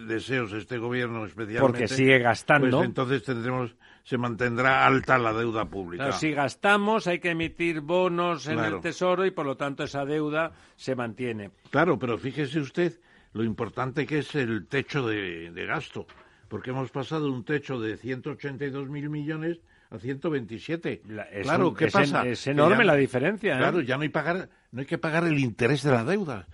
deseos 0.07 0.53
este 0.53 0.77
gobierno 0.77 1.25
especialmente, 1.25 1.61
porque 1.61 1.87
sigue 1.89 2.19
gastando, 2.19 2.77
pues 2.77 2.87
entonces 2.87 3.23
tendremos 3.23 3.75
se 4.03 4.17
mantendrá 4.17 4.87
alta 4.87 5.17
la 5.17 5.33
deuda 5.33 5.65
pública. 5.65 6.05
Claro, 6.05 6.17
si 6.17 6.31
gastamos 6.31 7.05
hay 7.05 7.19
que 7.19 7.31
emitir 7.31 7.81
bonos 7.81 8.47
en 8.47 8.59
el 8.59 8.79
Tesoro 8.79 9.25
y 9.25 9.31
por 9.31 9.45
lo 9.45 9.57
tanto 9.57 9.83
esa 9.83 10.05
deuda 10.05 10.53
se 10.77 10.95
mantiene. 10.95 11.51
Claro, 11.69 11.99
pero 11.99 12.17
fíjese 12.17 12.59
usted 12.59 12.99
lo 13.33 13.43
importante 13.43 14.07
que 14.07 14.19
es 14.19 14.33
el 14.35 14.67
techo 14.67 15.05
de 15.05 15.65
gasto 15.67 16.07
porque 16.49 16.71
hemos 16.71 16.91
pasado 16.91 17.25
de 17.25 17.31
un 17.31 17.45
techo 17.45 17.79
de 17.79 17.95
182 17.95 18.89
mil 18.89 19.09
millones 19.09 19.59
a 19.89 19.97
127. 19.97 21.01
claro, 21.43 21.73
¿qué 21.73 21.87
pasa? 21.87 22.27
es 22.27 22.45
enorme 22.47 22.83
la 22.83 22.95
diferencia. 22.95 23.55
¿eh? 23.55 23.57
Claro, 23.57 23.81
ya 23.81 23.95
no 23.95 24.03
hay, 24.03 24.09
pagar, 24.09 24.49
no 24.71 24.81
hay 24.81 24.85
que 24.85 24.97
pagar 24.97 25.25
el 25.25 25.39
interés 25.39 25.83
de 25.83 25.91
la 25.91 26.03
deuda, 26.03 26.47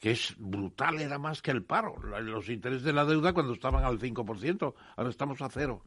que 0.00 0.10
es 0.10 0.34
brutal, 0.38 1.00
era 1.00 1.18
más 1.18 1.42
que 1.42 1.52
el 1.52 1.62
paro. 1.62 1.96
Los 2.20 2.48
intereses 2.48 2.82
de 2.82 2.92
la 2.92 3.04
deuda 3.04 3.32
cuando 3.32 3.52
estaban 3.52 3.84
al 3.84 3.98
5%, 3.98 4.74
ahora 4.96 5.10
estamos 5.10 5.40
a 5.42 5.48
cero. 5.48 5.82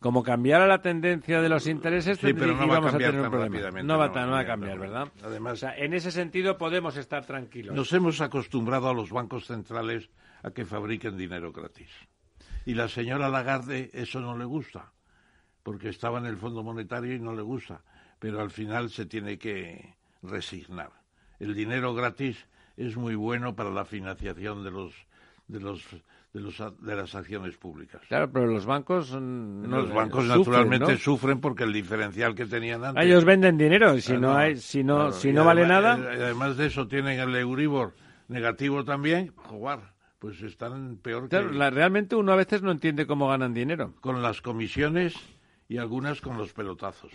Como 0.00 0.22
cambiara 0.22 0.66
la 0.66 0.80
tendencia 0.80 1.42
de 1.42 1.50
los 1.50 1.66
intereses, 1.66 2.16
sí, 2.18 2.32
pero 2.32 2.56
no 2.56 2.66
vamos 2.66 2.94
a, 2.94 2.96
tener 2.96 3.20
un 3.20 3.30
problema. 3.30 3.82
No 3.82 3.98
va, 3.98 4.06
a 4.06 4.46
cambiar, 4.46 4.78
¿verdad? 4.78 5.08
Además, 5.22 5.62
en 5.76 5.92
ese 5.92 6.10
sentido 6.10 6.56
podemos 6.56 6.96
estar 6.96 7.26
tranquilos. 7.26 7.76
Nos 7.76 7.92
hemos 7.92 8.22
acostumbrado 8.22 8.88
a 8.88 8.94
los 8.94 9.10
bancos 9.10 9.44
centrales 9.46 10.08
a 10.42 10.52
que 10.52 10.64
fabriquen 10.64 11.18
dinero 11.18 11.52
gratis. 11.52 11.90
Y 12.66 12.74
la 12.74 12.88
señora 12.88 13.28
Lagarde 13.28 13.90
eso 13.92 14.20
no 14.20 14.36
le 14.36 14.44
gusta, 14.44 14.92
porque 15.62 15.88
estaba 15.88 16.18
en 16.18 16.26
el 16.26 16.36
Fondo 16.36 16.62
Monetario 16.62 17.14
y 17.14 17.18
no 17.18 17.34
le 17.34 17.42
gusta, 17.42 17.82
pero 18.18 18.40
al 18.40 18.50
final 18.50 18.90
se 18.90 19.06
tiene 19.06 19.38
que 19.38 19.94
resignar. 20.22 20.90
El 21.38 21.54
dinero 21.54 21.94
gratis 21.94 22.46
es 22.76 22.96
muy 22.96 23.14
bueno 23.14 23.54
para 23.54 23.70
la 23.70 23.84
financiación 23.84 24.62
de 24.62 24.70
los 24.70 24.94
de 25.48 25.60
los 25.60 25.82
de, 26.32 26.40
los, 26.40 26.62
de 26.80 26.94
las 26.94 27.14
acciones 27.14 27.56
públicas. 27.56 28.00
Claro, 28.06 28.30
pero 28.30 28.46
los 28.46 28.64
bancos 28.64 29.10
los 29.10 29.92
bancos 29.92 30.26
naturalmente 30.26 30.96
sufren 30.96 31.40
porque 31.40 31.64
el 31.64 31.72
diferencial 31.72 32.34
que 32.34 32.46
tenían 32.46 32.84
antes. 32.84 33.04
Ellos 33.04 33.24
venden 33.24 33.58
dinero 33.58 33.96
y 33.96 34.00
si 34.00 34.16
no, 34.16 34.36
hay 34.36 34.56
si 34.56 34.84
no 34.84 35.10
si 35.12 35.32
no 35.32 35.44
vale 35.44 35.66
nada. 35.66 35.94
Además 35.94 36.56
de 36.56 36.66
eso 36.66 36.86
tienen 36.86 37.18
el 37.18 37.34
Euribor 37.34 37.94
negativo 38.28 38.84
también, 38.84 39.32
jugar 39.34 39.80
pues 40.20 40.42
están 40.42 40.98
peor 40.98 41.28
que... 41.28 41.40
realmente 41.40 42.14
uno 42.14 42.32
a 42.32 42.36
veces 42.36 42.62
no 42.62 42.70
entiende 42.70 43.06
cómo 43.06 43.28
ganan 43.28 43.54
dinero. 43.54 43.94
Con 44.00 44.22
las 44.22 44.42
comisiones 44.42 45.14
y 45.66 45.78
algunas 45.78 46.20
con 46.20 46.36
los 46.36 46.52
pelotazos. 46.52 47.10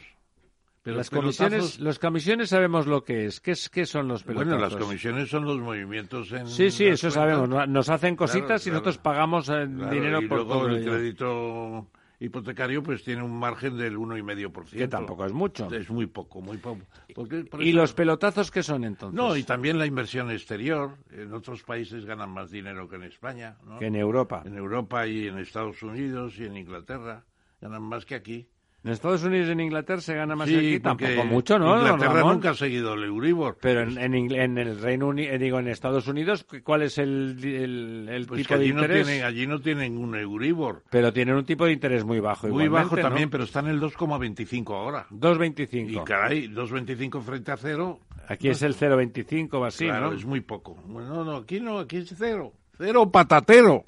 Pero 0.82 0.98
las 0.98 1.10
comisiones, 1.10 1.80
los 1.80 2.00
comisiones 2.00 2.50
sabemos 2.50 2.86
lo 2.88 3.04
que 3.04 3.26
es. 3.26 3.40
¿Qué, 3.40 3.52
es. 3.52 3.70
¿Qué 3.70 3.86
son 3.86 4.08
los 4.08 4.24
pelotazos? 4.24 4.60
Bueno, 4.60 4.62
las 4.62 4.76
comisiones 4.76 5.30
son 5.30 5.46
los 5.46 5.60
movimientos 5.60 6.32
en. 6.32 6.48
Sí, 6.48 6.70
sí, 6.70 6.86
eso 6.86 7.10
sabemos. 7.10 7.68
Nos 7.68 7.90
hacen 7.90 8.16
cositas 8.16 8.66
y 8.68 8.70
nosotros 8.70 9.00
pagamos 9.00 9.50
eh, 9.50 9.66
dinero 9.66 10.22
y 10.22 10.28
por 10.28 10.40
luego 10.40 10.54
todo. 10.54 10.70
El 10.70 10.84
crédito 10.84 11.88
hipotecario 12.20 12.82
pues 12.84 13.04
tiene 13.04 13.24
un 13.24 13.38
margen 13.38 13.78
del 13.78 13.98
1,5%. 13.98 14.70
Que 14.70 14.88
tampoco 14.88 15.26
es 15.26 15.34
mucho. 15.34 15.72
Es 15.74 15.90
muy 15.90 16.08
poco, 16.08 16.42
muy 16.42 16.58
poco. 16.58 16.82
¿Y 17.60 17.74
los 17.74 17.94
pelotazos 17.94 18.52
qué 18.52 18.64
son 18.64 18.84
entonces? 18.84 19.16
No, 19.16 19.36
y 19.36 19.44
también 19.44 19.78
la 19.78 19.86
inversión 19.86 20.32
exterior. 20.32 20.98
En 21.12 21.34
otros 21.34 21.64
países 21.64 22.06
ganan 22.06 22.30
más 22.30 22.52
dinero 22.52 22.88
que 22.88 22.96
en 22.96 23.04
España. 23.04 23.58
¿no? 23.66 23.80
Que 23.80 23.88
en 23.88 23.96
Europa. 23.96 24.44
En 24.46 24.58
Europa 24.58 25.08
y 25.08 25.28
en 25.28 25.38
Estados 25.38 25.82
Unidos 25.84 26.38
y 26.40 26.46
en 26.46 26.58
Inglaterra. 26.58 27.26
Ganan 27.62 27.84
más 27.84 28.06
que 28.06 28.16
aquí. 28.16 28.50
En 28.86 28.92
Estados 28.92 29.24
Unidos 29.24 29.48
y 29.50 29.52
en 29.54 29.62
Inglaterra 29.62 30.00
se 30.00 30.14
gana 30.14 30.36
más 30.36 30.48
Sí, 30.48 30.54
que 30.54 30.60
aquí, 30.60 30.80
tampoco 30.80 31.26
mucho, 31.26 31.58
¿no? 31.58 31.76
Inglaterra 31.76 32.22
nunca 32.22 32.52
ha 32.52 32.54
seguido 32.54 32.94
el 32.94 33.06
Euribor. 33.06 33.58
Pero 33.60 33.82
en, 33.82 33.98
en, 33.98 34.32
en 34.32 34.58
el 34.60 34.80
Reino 34.80 35.08
Unido, 35.08 35.36
digo, 35.40 35.58
en 35.58 35.70
Estados 35.70 36.08
Unidos, 36.08 36.46
¿cuál 36.64 36.84
es 36.84 37.00
el, 37.00 37.36
el, 37.44 38.08
el 38.08 38.28
Pues 38.28 38.44
tipo 38.44 38.54
que 38.54 38.60
de 38.60 38.74
no, 38.74 38.82
interés? 38.82 39.08
tienen, 39.08 39.26
allí 39.26 39.48
no 39.48 39.60
tienen 39.60 39.98
un 39.98 40.16
Euribor. 40.16 40.84
Pero 40.92 41.12
tienen 41.12 41.34
un 41.36 41.46
tipo 41.46 41.66
de 41.66 41.72
interés 41.72 42.06
muy 42.06 42.20
bajo. 42.20 42.48
Muy 42.48 42.68
bajo 42.68 42.96
¿no? 42.96 43.02
también, 43.02 43.32
pero 43.32 43.46
está 43.46 43.62
en 43.62 43.70
el 43.70 43.82
2,25 43.82 44.76
ahora. 44.76 45.08
2,25. 45.10 45.90
Y 45.90 46.04
caray, 46.06 46.48
2,25 46.54 47.22
frente 47.24 47.52
a 47.54 47.58
cero. 47.58 48.02
Aquí 48.28 48.50
es 48.50 48.62
el 48.62 48.76
0,25 48.76 49.50
o 49.54 49.66
así, 49.66 49.86
claro, 49.86 50.12
¿no? 50.12 50.16
es 50.16 50.26
muy 50.26 50.42
poco. 50.42 50.76
Bueno, 50.86 51.10
no, 51.10 51.24
no, 51.26 51.38
aquí 51.38 51.60
no, 51.60 51.80
aquí 51.80 51.98
es 51.98 52.14
cero. 52.16 52.54
Cero 52.78 53.10
patatero. 53.12 53.84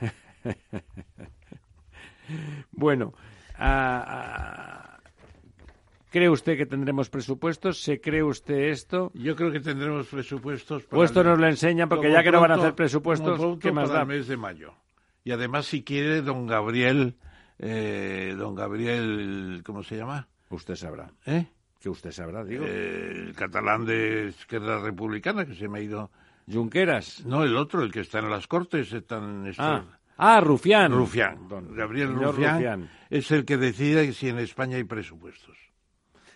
Bueno, 2.72 3.12
ah, 3.58 4.04
ah, 4.06 5.00
¿cree 6.10 6.28
usted 6.28 6.56
que 6.56 6.66
tendremos 6.66 7.08
presupuestos? 7.10 7.82
¿Se 7.82 8.00
cree 8.00 8.22
usted 8.22 8.54
esto? 8.70 9.10
Yo 9.14 9.34
creo 9.36 9.50
que 9.52 9.60
tendremos 9.60 10.06
presupuestos 10.06 10.84
para 10.84 11.00
O 11.00 11.04
esto 11.04 11.20
el- 11.20 11.26
nos 11.28 11.38
lo 11.38 11.46
enseñan 11.48 11.88
porque 11.88 12.06
como 12.08 12.14
ya 12.18 12.22
que 12.22 12.30
no 12.32 12.40
van 12.40 12.52
a 12.52 12.54
pronto- 12.54 12.66
hacer 12.68 12.74
presupuestos, 12.74 13.38
pronto 13.38 13.58
¿qué 13.58 13.72
más 13.72 13.88
para 13.88 13.96
da? 13.98 14.02
el 14.02 14.18
mes 14.18 14.26
de 14.28 14.36
mayo. 14.36 14.74
Y 15.24 15.32
además, 15.32 15.66
si 15.66 15.82
quiere, 15.82 16.22
don 16.22 16.46
Gabriel, 16.46 17.16
eh, 17.58 18.34
don 18.38 18.54
Gabriel, 18.54 19.62
¿cómo 19.64 19.82
se 19.82 19.96
llama? 19.96 20.28
Usted 20.50 20.76
sabrá. 20.76 21.10
¿Eh? 21.26 21.46
Que 21.80 21.88
usted 21.88 22.12
sabrá, 22.12 22.44
digo. 22.44 22.64
Eh, 22.66 23.24
el 23.28 23.34
catalán 23.34 23.84
de 23.84 24.28
Esquerra 24.28 24.80
Republicana, 24.80 25.44
que 25.44 25.54
se 25.54 25.68
me 25.68 25.78
ha 25.78 25.82
ido... 25.82 26.10
Junqueras. 26.50 27.24
No, 27.26 27.42
el 27.42 27.56
otro, 27.56 27.82
el 27.82 27.90
que 27.90 28.00
está 28.00 28.20
en 28.20 28.30
las 28.30 28.46
Cortes, 28.46 28.92
está 28.92 29.18
en 29.18 29.46
este- 29.48 29.62
Ah, 29.62 29.84
ah, 30.16 30.40
Rufián. 30.40 30.92
Rufián. 30.92 31.48
Don- 31.48 31.74
Gabriel 31.74 32.14
Rufián, 32.14 32.54
Rufián. 32.56 32.90
es 33.10 33.30
el 33.30 33.44
que 33.44 33.56
decide 33.56 34.12
si 34.12 34.28
en 34.28 34.38
España 34.38 34.76
hay 34.76 34.84
presupuestos. 34.84 35.56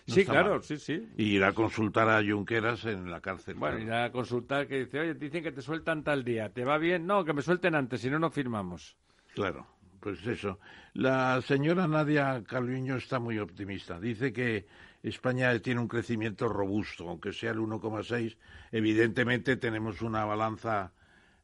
No 0.07 0.15
Sí, 0.15 0.25
claro, 0.25 0.51
mal. 0.51 0.63
sí, 0.63 0.77
sí. 0.77 1.07
Y 1.17 1.35
irá 1.35 1.49
a 1.49 1.53
consultar 1.53 2.09
a 2.09 2.21
Junqueras 2.23 2.85
en 2.85 3.09
la 3.11 3.21
cárcel. 3.21 3.55
Bueno, 3.55 3.75
claro. 3.77 3.87
irá 3.87 4.05
a 4.05 4.11
consultar 4.11 4.67
que 4.67 4.79
dice, 4.85 4.99
oye, 4.99 5.13
dicen 5.13 5.43
que 5.43 5.51
te 5.51 5.61
sueltan 5.61 6.03
tal 6.03 6.23
día, 6.23 6.49
¿te 6.49 6.65
va 6.65 6.77
bien? 6.79 7.05
No, 7.05 7.23
que 7.23 7.33
me 7.33 7.41
suelten 7.43 7.75
antes, 7.75 8.01
si 8.01 8.09
no, 8.09 8.17
no 8.17 8.31
firmamos. 8.31 8.97
Claro, 9.35 9.67
pues 9.99 10.25
eso. 10.25 10.59
La 10.93 11.39
señora 11.43 11.87
Nadia 11.87 12.43
Calviño 12.45 12.95
está 12.97 13.19
muy 13.19 13.37
optimista. 13.37 13.99
Dice 13.99 14.33
que 14.33 14.65
España 15.03 15.57
tiene 15.59 15.79
un 15.79 15.87
crecimiento 15.87 16.49
robusto, 16.49 17.07
aunque 17.07 17.31
sea 17.31 17.51
el 17.51 17.59
1,6. 17.59 18.35
Evidentemente 18.71 19.55
tenemos 19.55 20.01
una 20.01 20.25
balanza 20.25 20.91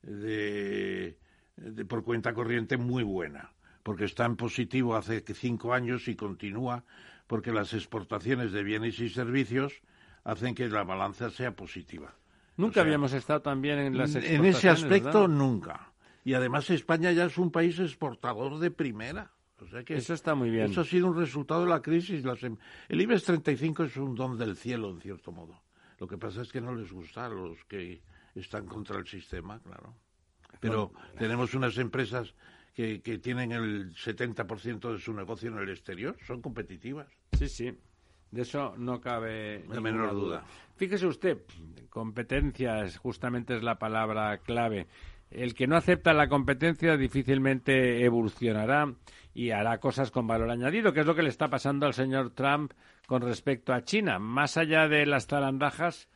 de, 0.02 1.18
de- 1.58 1.86
por 1.86 2.04
cuenta 2.04 2.34
corriente 2.34 2.78
muy 2.78 3.04
buena, 3.04 3.52
porque 3.84 4.06
está 4.06 4.26
en 4.26 4.36
positivo 4.36 4.96
hace 4.96 5.24
cinco 5.34 5.74
años 5.74 6.08
y 6.08 6.16
continúa, 6.16 6.84
porque 7.28 7.52
las 7.52 7.74
exportaciones 7.74 8.52
de 8.52 8.64
bienes 8.64 9.00
y 9.00 9.10
servicios 9.10 9.74
hacen 10.24 10.56
que 10.56 10.68
la 10.70 10.84
balanza 10.84 11.30
sea 11.30 11.56
positiva. 11.56 12.14
Nunca 12.58 12.76
sea, 12.76 12.84
habíamos 12.84 13.14
estado 13.14 13.42
tan 13.42 13.62
bien 13.62 13.80
en 13.80 13.98
las 13.98 14.12
en 14.16 14.24
exportaciones, 14.24 14.58
ese 14.58 14.70
aspecto 14.70 15.22
¿verdad? 15.22 15.36
nunca. 15.36 15.92
Y 16.24 16.34
además 16.34 16.70
España 16.70 17.12
ya 17.12 17.26
es 17.26 17.38
un 17.38 17.52
país 17.52 17.80
exportador 17.80 18.60
de 18.60 18.72
primera. 18.72 19.32
O 19.60 19.66
sea 19.68 19.84
que 19.84 19.96
Eso 19.96 20.14
está 20.14 20.36
muy 20.36 20.50
bien. 20.52 20.70
Eso 20.72 20.82
ha 20.82 20.86
sido 20.86 21.08
un 21.08 21.18
resultado 21.18 21.64
de 21.64 21.70
la 21.70 21.82
crisis. 21.82 22.24
Las 22.24 22.44
em- 22.44 22.58
el 22.90 23.02
IBEX 23.02 23.24
35 23.24 23.86
es 23.86 23.98
un 23.98 24.14
don 24.16 24.38
del 24.38 24.56
cielo, 24.56 24.90
en 24.92 25.00
cierto 25.02 25.32
modo. 25.32 25.62
Lo 26.00 26.08
que 26.08 26.18
pasa 26.18 26.42
es 26.42 26.52
que 26.52 26.62
no 26.62 26.76
les 26.76 26.92
gusta 26.92 27.26
a 27.26 27.30
los 27.30 27.64
que 27.66 28.02
están 28.36 28.66
contra 28.68 29.00
el 29.00 29.08
sistema, 29.08 29.60
claro. 29.60 29.96
Pero 30.60 30.92
tenemos 31.18 31.54
unas 31.54 31.78
empresas 31.78 32.34
que, 32.74 33.02
que 33.02 33.18
tienen 33.18 33.52
el 33.52 33.94
70% 33.94 34.92
de 34.92 35.00
su 35.00 35.14
negocio 35.14 35.50
en 35.50 35.58
el 35.58 35.70
exterior, 35.70 36.16
son 36.26 36.42
competitivas. 36.42 37.08
Sí, 37.34 37.48
sí. 37.48 37.78
De 38.32 38.42
eso 38.42 38.76
no 38.78 39.00
cabe 39.00 39.64
La 39.70 39.82
menor 39.82 40.12
duda. 40.12 40.44
Fíjese 40.76 41.08
usted, 41.08 41.38
competencias 41.90 42.98
justamente 42.98 43.56
es 43.56 43.64
la 43.64 43.80
palabra 43.80 44.38
clave. 44.40 44.88
El 45.32 45.54
que 45.54 45.68
no 45.68 45.76
acepta 45.76 46.14
la 46.14 46.30
competencia 46.30 46.98
difícilmente 46.98 48.04
evolucionará 48.04 48.94
y 49.34 49.52
hará 49.52 49.80
cosas 49.80 50.12
con 50.12 50.28
valor 50.28 50.50
añadido, 50.50 50.94
que 50.94 51.02
es 51.02 51.06
lo 51.06 51.16
que 51.16 51.24
le 51.24 51.30
está 51.30 51.50
pasando 51.50 51.86
al 51.86 51.94
señor 51.94 52.32
Trump 52.32 52.74
con 53.08 53.22
respecto 53.22 53.74
a 53.74 53.84
China. 53.84 54.20
Más 54.20 54.58
allá 54.58 54.88
de 54.88 55.06
las 55.06 55.28
zarandajas, 55.28 56.10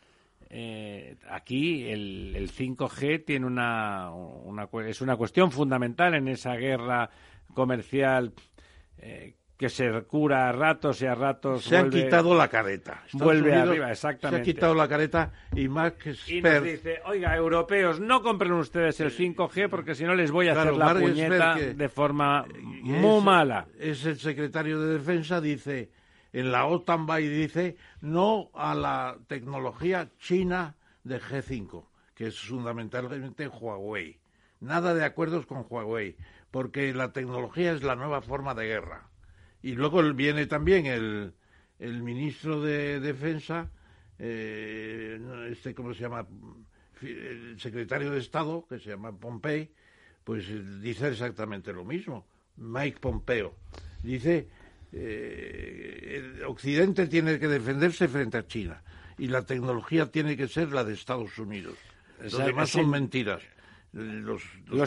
eh, 0.53 1.15
aquí 1.29 1.85
el, 1.89 2.33
el 2.35 2.51
5G 2.51 3.23
tiene 3.25 3.45
una, 3.45 4.11
una 4.11 4.67
cu- 4.67 4.81
es 4.81 4.99
una 5.01 5.15
cuestión 5.15 5.49
fundamental 5.51 6.13
en 6.13 6.27
esa 6.27 6.55
guerra 6.55 7.09
comercial 7.53 8.33
eh, 8.97 9.35
que 9.57 9.69
se 9.69 9.89
cura 10.07 10.49
a 10.49 10.51
ratos 10.51 11.01
y 11.03 11.05
a 11.05 11.13
ratos 11.15 11.63
Se 11.65 11.77
han 11.77 11.89
vuelve- 11.91 12.03
quitado 12.05 12.35
la 12.35 12.47
careta. 12.47 13.03
Estados 13.05 13.23
vuelve 13.23 13.51
Unidos 13.51 13.69
arriba, 13.69 13.91
exactamente. 13.91 14.43
Se 14.43 14.51
ha 14.51 14.53
quitado 14.55 14.73
la 14.75 14.87
careta 14.87 15.31
y 15.55 15.67
Mark 15.67 15.97
Y 16.27 16.41
nos 16.41 16.63
dice, 16.63 16.99
oiga, 17.05 17.35
europeos, 17.35 17.99
no 17.99 18.21
compren 18.23 18.53
ustedes 18.53 18.99
el 19.01 19.11
5G 19.11 19.69
porque 19.69 19.93
si 19.95 20.03
no 20.03 20.15
les 20.15 20.31
voy 20.31 20.47
a 20.49 20.53
Claro, 20.53 20.71
hacer 20.71 20.79
la 20.79 20.85
Mark 20.85 20.99
puñeta 20.99 21.55
de 21.55 21.89
forma 21.89 22.45
es- 22.49 22.63
muy 22.83 23.21
mala. 23.23 23.67
Es 23.79 24.03
el 24.05 24.17
secretario 24.17 24.81
de 24.81 24.93
Defensa, 24.97 25.39
dice, 25.39 25.91
en 26.33 26.51
la 26.51 26.65
OTAN 26.65 27.07
va 27.09 27.21
y 27.21 27.27
dice 27.27 27.77
no 28.01 28.49
a 28.53 28.73
la 28.75 29.17
tecnología 29.27 30.09
china 30.19 30.75
de 31.03 31.19
G5, 31.19 31.85
que 32.15 32.27
es 32.27 32.39
fundamentalmente 32.39 33.47
Huawei. 33.47 34.19
Nada 34.59 34.93
de 34.93 35.03
acuerdos 35.03 35.45
con 35.45 35.65
Huawei, 35.67 36.15
porque 36.51 36.93
la 36.93 37.11
tecnología 37.11 37.71
es 37.71 37.83
la 37.83 37.95
nueva 37.95 38.21
forma 38.21 38.53
de 38.53 38.67
guerra. 38.67 39.09
Y 39.63 39.73
luego 39.73 40.01
viene 40.13 40.45
también 40.45 40.85
el, 40.85 41.33
el 41.79 42.03
ministro 42.03 42.61
de 42.61 42.99
Defensa, 42.99 43.69
eh, 44.19 45.19
este, 45.49 45.73
¿cómo 45.73 45.93
se 45.93 46.01
llama? 46.01 46.27
El 47.01 47.59
secretario 47.59 48.11
de 48.11 48.19
Estado, 48.19 48.65
que 48.69 48.77
se 48.77 48.91
llama 48.91 49.11
Pompey, 49.11 49.71
pues 50.23 50.45
dice 50.81 51.07
exactamente 51.07 51.73
lo 51.73 51.83
mismo. 51.83 52.27
Mike 52.57 52.99
Pompeo 52.99 53.55
dice, 54.03 54.47
eh, 54.93 56.41
Occidente 56.47 57.07
tiene 57.07 57.39
que 57.39 57.47
defenderse 57.47 58.07
frente 58.07 58.37
a 58.37 58.47
China 58.47 58.81
y 59.17 59.27
la 59.27 59.43
tecnología 59.43 60.11
tiene 60.11 60.35
que 60.35 60.47
ser 60.47 60.71
la 60.71 60.83
de 60.83 60.93
Estados 60.93 61.37
Unidos. 61.37 61.77
Los 62.21 62.37
demás 62.37 62.69
son 62.69 62.89
mentiras. 62.89 63.41
Los, 63.93 64.41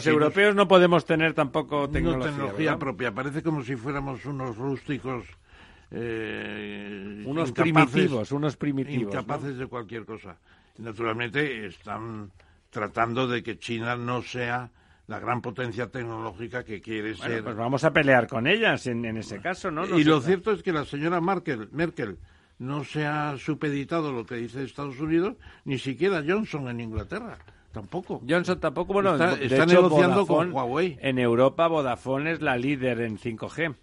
europeos 0.07 0.55
no 0.55 0.67
podemos 0.67 1.05
tener 1.05 1.33
tampoco 1.33 1.81
no 1.81 1.89
tecnología, 1.89 2.77
propia. 2.79 3.13
Parece 3.13 3.43
como 3.43 3.63
si 3.63 3.75
fuéramos 3.75 4.25
unos 4.25 4.57
rústicos. 4.57 5.25
eh, 5.91 7.23
Unos 7.25 7.49
incapaces- 7.51 7.53
primitivos, 7.91 8.31
unos 8.31 8.57
primitivos, 8.57 9.13
Incapaces 9.13 9.57
de 9.57 9.67
cualquier 9.67 10.05
cosa. 10.05 10.37
Naturalmente 10.79 11.67
están 11.67 12.31
tratando 12.71 13.27
de 13.27 13.43
que 13.43 13.59
China 13.59 13.95
no 13.95 14.21
sea 14.23 14.71
la 15.07 15.19
gran 15.19 15.41
potencia 15.41 15.87
tecnológica 15.91 16.63
que 16.63 16.81
quiere 16.81 17.13
Bueno, 17.13 17.33
ser. 17.35 17.43
pues 17.43 17.55
vamos 17.55 17.83
a 17.83 17.91
pelear 17.93 18.27
con 18.27 18.47
ellas 18.47 18.87
en, 18.87 19.05
en 19.05 19.17
ese 19.17 19.39
caso, 19.39 19.69
¿no? 19.71 19.85
No 19.85 19.99
y 19.99 20.03
lo 20.03 20.19
cierto 20.21 20.51
es 20.51 20.63
que 20.63 20.71
la 20.73 20.85
señora 20.85 21.21
Merkel, 21.21 21.69
Merkel 21.71 22.17
no 22.57 22.83
se 22.83 23.05
ha 23.05 23.37
supeditado 23.37 24.11
lo 24.11 24.25
que 24.25 24.35
dice 24.35 24.63
Estados 24.63 24.99
Unidos, 24.99 25.35
ni 25.65 25.77
siquiera 25.77 26.23
Johnson 26.27 26.67
en 26.69 26.79
Inglaterra. 26.79 27.37
Tampoco. 27.71 28.21
Johnson 28.27 28.59
tampoco, 28.59 28.93
bueno, 28.93 29.13
está, 29.15 29.35
de 29.35 29.45
está 29.47 29.63
hecho, 29.65 29.81
negociando 29.81 30.25
Vodafone- 30.25 30.27
con 30.27 30.53
Huawei. 30.53 30.97
En 31.01 31.19
Europa, 31.19 31.67
Vodafone 31.67 32.31
es 32.31 32.41
la 32.41 32.55
líder 32.57 33.01
en 33.01 33.17
5G, 33.17 33.75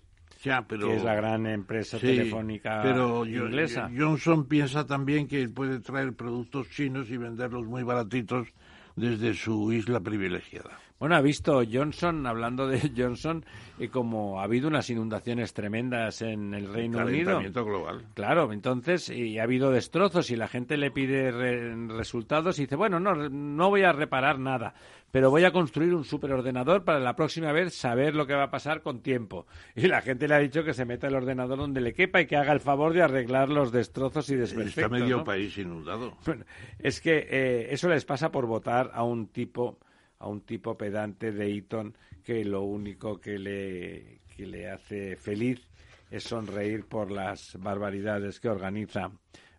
Ya, 0.42 0.62
pero, 0.66 0.88
que 0.88 0.96
es 0.96 1.04
la 1.04 1.14
gran 1.14 1.46
empresa 1.46 1.98
Sí, 1.98 2.06
telefónica 2.06 2.80
pero 2.82 3.26
inglesa. 3.26 3.90
Johnson 3.96 4.46
piensa 4.48 4.86
también 4.86 5.28
que 5.28 5.46
puede 5.50 5.78
traer 5.80 6.14
productos 6.14 6.70
chinos 6.70 7.10
y 7.10 7.18
venderlos 7.18 7.66
muy 7.66 7.82
baratitos 7.82 8.48
desde 8.96 9.34
su 9.34 9.70
isla 9.72 10.00
privilegiada. 10.00 10.78
Bueno, 11.02 11.16
ha 11.16 11.20
visto 11.20 11.62
Johnson, 11.68 12.28
hablando 12.28 12.68
de 12.68 12.78
Johnson, 12.96 13.44
y 13.76 13.88
como 13.88 14.38
ha 14.40 14.44
habido 14.44 14.68
unas 14.68 14.88
inundaciones 14.88 15.52
tremendas 15.52 16.22
en 16.22 16.54
el 16.54 16.72
Reino 16.72 16.98
Unido. 16.98 17.24
Calentamiento 17.24 17.64
global. 17.64 18.04
Claro, 18.14 18.52
entonces, 18.52 19.10
y 19.10 19.36
ha 19.40 19.42
habido 19.42 19.72
destrozos 19.72 20.30
y 20.30 20.36
la 20.36 20.46
gente 20.46 20.76
le 20.76 20.92
pide 20.92 21.32
re- 21.32 21.74
resultados 21.88 22.56
y 22.60 22.62
dice, 22.62 22.76
bueno, 22.76 23.00
no, 23.00 23.16
no 23.16 23.68
voy 23.68 23.82
a 23.82 23.90
reparar 23.90 24.38
nada, 24.38 24.74
pero 25.10 25.28
voy 25.28 25.42
a 25.42 25.50
construir 25.50 25.92
un 25.92 26.04
superordenador 26.04 26.84
para 26.84 27.00
la 27.00 27.16
próxima 27.16 27.50
vez 27.50 27.74
saber 27.74 28.14
lo 28.14 28.24
que 28.24 28.34
va 28.36 28.44
a 28.44 28.50
pasar 28.52 28.80
con 28.82 29.00
tiempo. 29.02 29.44
Y 29.74 29.88
la 29.88 30.02
gente 30.02 30.28
le 30.28 30.36
ha 30.36 30.38
dicho 30.38 30.62
que 30.62 30.72
se 30.72 30.84
meta 30.84 31.08
el 31.08 31.16
ordenador 31.16 31.58
donde 31.58 31.80
le 31.80 31.94
quepa 31.94 32.20
y 32.20 32.26
que 32.26 32.36
haga 32.36 32.52
el 32.52 32.60
favor 32.60 32.92
de 32.92 33.02
arreglar 33.02 33.48
los 33.48 33.72
destrozos 33.72 34.30
y 34.30 34.36
desperfectos. 34.36 34.84
Está 34.84 34.88
medio 34.88 35.16
¿no? 35.16 35.24
país 35.24 35.58
inundado. 35.58 36.16
Bueno, 36.24 36.44
es 36.78 37.00
que 37.00 37.26
eh, 37.28 37.66
eso 37.72 37.88
les 37.88 38.04
pasa 38.04 38.30
por 38.30 38.46
votar 38.46 38.92
a 38.94 39.02
un 39.02 39.26
tipo 39.26 39.78
a 40.22 40.28
un 40.28 40.42
tipo 40.42 40.78
pedante 40.78 41.32
de 41.32 41.56
Eton 41.56 41.96
que 42.22 42.44
lo 42.44 42.62
único 42.62 43.20
que 43.20 43.38
le 43.38 44.20
que 44.36 44.46
le 44.46 44.70
hace 44.70 45.16
feliz 45.16 45.68
es 46.10 46.22
sonreír 46.24 46.86
por 46.86 47.10
las 47.10 47.58
barbaridades 47.58 48.38
que 48.38 48.48
organiza 48.48 49.10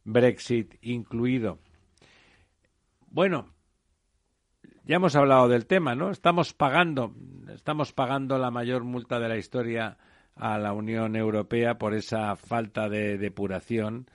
Brexit 0.06 0.76
incluido. 0.82 1.60
Bueno, 3.08 3.54
ya 4.86 4.96
hemos 4.96 5.16
hablado 5.16 5.50
del 5.50 5.66
tema, 5.66 5.96
¿no? 5.96 6.12
Estamos 6.12 6.54
pagando 6.54 7.14
estamos 7.54 7.92
pagando 7.92 8.38
la 8.38 8.50
mayor 8.50 8.84
multa 8.86 9.20
de 9.20 9.28
la 9.28 9.38
historia 9.38 9.98
a 10.36 10.58
la 10.58 10.72
Unión 10.72 11.18
Europea 11.18 11.78
por 11.78 11.94
esa 11.94 12.36
falta 12.38 12.88
de 12.88 13.18
depuración. 13.18 14.08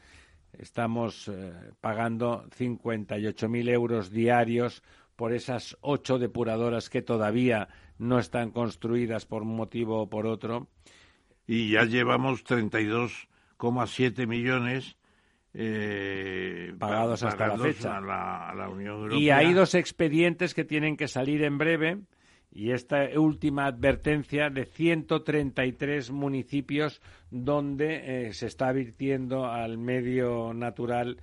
Estamos 0.53 1.29
eh, 1.29 1.53
pagando 1.81 2.45
58.000 2.59 3.69
euros 3.69 4.11
diarios 4.11 4.83
por 5.19 5.33
esas 5.33 5.77
ocho 5.81 6.21
depuradoras 6.21 6.89
que 6.89 7.03
todavía 7.03 7.69
no 7.99 8.21
están 8.21 8.53
construidas 8.53 9.27
por 9.27 9.43
un 9.43 9.57
motivo 9.57 10.03
o 10.03 10.09
por 10.09 10.29
otro. 10.29 10.69
Y 11.45 11.73
ya 11.73 11.83
llevamos 11.83 12.45
32,7 12.45 14.29
millones 14.29 14.97
eh, 15.55 16.73
pagados 16.79 17.25
hasta 17.25 17.49
la 17.49 17.59
fecha. 17.59 17.97
A 17.97 18.01
la, 18.01 18.49
a 18.49 18.55
la 18.55 18.69
Unión 18.69 18.95
Europea. 18.95 19.19
Y 19.19 19.31
hay 19.31 19.53
dos 19.55 19.75
expedientes 19.75 20.55
que 20.55 20.65
tienen 20.65 20.97
que 20.97 21.09
salir 21.09 21.43
en 21.43 21.59
breve 21.59 21.99
y 22.53 22.71
esta 22.71 23.09
última 23.19 23.67
advertencia 23.67 24.51
de 24.51 24.67
133 24.67 26.13
municipios 26.13 27.03
donde 27.33 28.29
eh, 28.29 28.33
se 28.35 28.47
está 28.47 28.69
advirtiendo 28.69 29.47
al 29.47 29.79
medio 29.79 30.55
natural, 30.55 31.21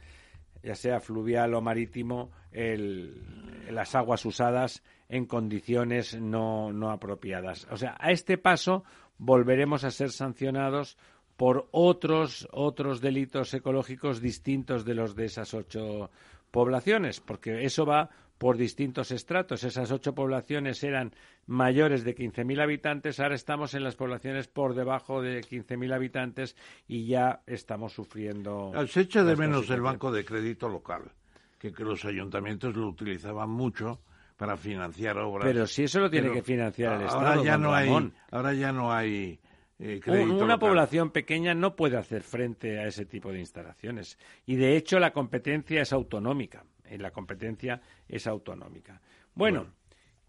ya 0.66 0.74
sea 0.74 1.00
fluvial 1.00 1.54
o 1.54 1.62
marítimo, 1.62 2.32
las 2.52 3.94
aguas 3.94 4.26
usadas 4.26 4.84
en 5.08 5.28
condiciones 5.28 6.20
no, 6.20 6.74
no 6.74 6.90
apropiadas. 6.90 7.68
O 7.70 7.78
sea, 7.78 7.96
a 8.00 8.12
este 8.12 8.40
paso 8.40 8.84
volveremos 9.20 9.84
a 9.84 9.92
ser 9.92 10.10
sancionados 10.10 10.98
por 11.38 11.68
otros, 11.72 12.48
otros 12.52 13.00
delitos 13.00 13.54
ecológicos 13.54 14.22
distintos 14.22 14.86
de 14.86 14.96
los 14.96 15.16
de 15.16 15.26
esas 15.26 15.54
ocho 15.54 16.10
poblaciones, 16.50 17.20
porque 17.20 17.66
eso 17.66 17.86
va 17.86 18.10
por 18.38 18.58
distintos 18.58 19.12
estratos. 19.12 19.64
Esas 19.64 19.92
ocho 19.92 20.14
poblaciones 20.14 20.84
eran 20.84 21.14
mayores 21.48 22.04
de 22.04 22.16
15.000 22.16 22.62
habitantes, 22.62 23.20
ahora 23.20 23.36
estamos 23.36 23.74
en 23.74 23.84
las 23.84 23.96
poblaciones 23.96 24.48
por 24.48 24.76
debajo 24.76 25.22
de 25.22 25.42
15.000 25.42 25.94
habitantes 25.94 26.56
y 26.88 27.06
ya 27.06 27.42
estamos 27.46 27.94
sufriendo. 27.94 28.72
Se 28.88 29.02
echa 29.02 29.24
de 29.24 29.36
menos 29.36 29.70
el 29.70 29.82
banco 29.82 30.12
de 30.12 30.26
crédito 30.26 30.68
local, 30.68 31.04
que, 31.60 31.72
que, 31.72 31.84
los 31.84 32.04
ayuntamientos 32.06 32.76
lo 32.76 32.88
utilizaban 32.88 33.50
mucho 33.50 34.00
para 34.38 34.58
financiar 34.58 35.18
obras. 35.18 35.46
Pero 35.46 35.68
si 35.68 35.84
eso 35.84 36.00
lo 36.00 36.10
tiene 36.10 36.32
que 36.32 36.42
financiar 36.42 37.02
el 37.02 37.08
ahora 37.08 37.30
Estado. 37.30 37.44
Ya 37.44 37.58
no 37.58 37.74
hay, 37.74 38.12
ahora 38.32 38.54
ya 38.54 38.72
no 38.72 38.92
hay. 38.92 39.40
Eh, 39.78 40.00
una 40.08 40.34
local. 40.34 40.60
población 40.60 41.12
pequeña 41.12 41.54
no 41.54 41.76
puede 41.76 41.98
hacer 41.98 42.24
frente 42.24 42.80
a 42.80 42.88
ese 42.88 43.06
tipo 43.06 43.32
de 43.32 43.40
instalaciones. 43.40 44.18
Y 44.46 44.56
de 44.56 44.78
hecho 44.78 45.00
la 45.00 45.12
competencia 45.12 45.82
es 45.82 45.92
autonómica. 45.92 46.64
La 46.98 47.12
competencia 47.12 47.82
es 48.08 48.28
autonómica. 48.28 49.02
Bueno, 49.34 49.62
bueno. 49.62 49.76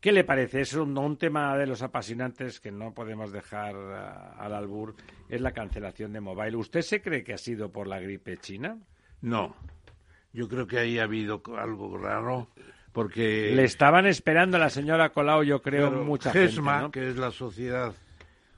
¿qué 0.00 0.12
le 0.12 0.24
parece? 0.24 0.60
Es 0.60 0.74
un, 0.74 0.96
un, 0.96 1.16
tema 1.16 1.56
de 1.56 1.66
los 1.66 1.82
apasionantes 1.82 2.60
que 2.60 2.70
no 2.70 2.92
podemos 2.92 3.32
dejar 3.32 3.76
uh, 3.76 4.40
al 4.40 4.54
albur. 4.54 4.94
Es 5.28 5.40
la 5.40 5.52
cancelación 5.52 6.12
de 6.12 6.20
Mobile. 6.20 6.56
¿Usted 6.56 6.82
se 6.82 7.00
cree 7.00 7.22
que 7.22 7.34
ha 7.34 7.38
sido 7.38 7.70
por 7.70 7.86
la 7.86 8.00
gripe 8.00 8.36
china? 8.38 8.78
No. 9.22 9.56
Yo 10.32 10.48
creo 10.48 10.66
que 10.66 10.78
ahí 10.78 10.98
ha 10.98 11.04
habido 11.04 11.42
algo 11.56 11.96
raro. 11.96 12.48
Porque 12.92 13.52
le 13.54 13.64
estaban 13.64 14.06
esperando 14.06 14.56
a 14.56 14.60
la 14.60 14.70
señora 14.70 15.10
Colau, 15.10 15.42
yo 15.42 15.60
creo, 15.60 15.90
mucha 15.90 16.32
GESMA, 16.32 16.72
gente. 16.72 16.82
¿no? 16.82 16.90
que 16.90 17.08
es 17.10 17.16
la 17.18 17.30
sociedad 17.30 17.94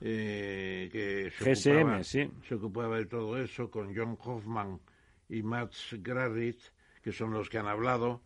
eh, 0.01 0.87
que 0.91 1.29
se 1.31 1.51
GSM, 1.51 1.79
ocupaba, 1.81 2.03
sí. 2.03 2.31
se 2.47 2.55
ocupaba 2.55 2.97
de 2.97 3.05
todo 3.05 3.37
eso, 3.37 3.69
con 3.69 3.93
John 3.93 4.17
Hoffman 4.23 4.79
y 5.27 5.43
Max 5.43 5.95
Graritz, 5.99 6.71
que 7.09 7.17
son 7.17 7.31
los 7.31 7.49
que 7.49 7.57
han 7.57 7.65
hablado, 7.65 8.21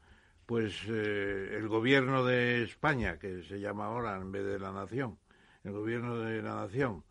pues 0.45 0.73
eh, 0.89 1.55
el 1.57 1.69
gobierno 1.69 2.25
de 2.25 2.63
España, 2.63 3.17
que 3.17 3.41
se 3.43 3.61
llama 3.61 3.85
ahora 3.85 4.17
en 4.17 4.29
vez 4.29 4.43
de 4.43 4.59
la 4.59 4.73
nación, 4.73 5.17
el 5.63 5.71
gobierno 5.71 6.19
de 6.19 6.41
la 6.41 6.55
nación, 6.55 7.05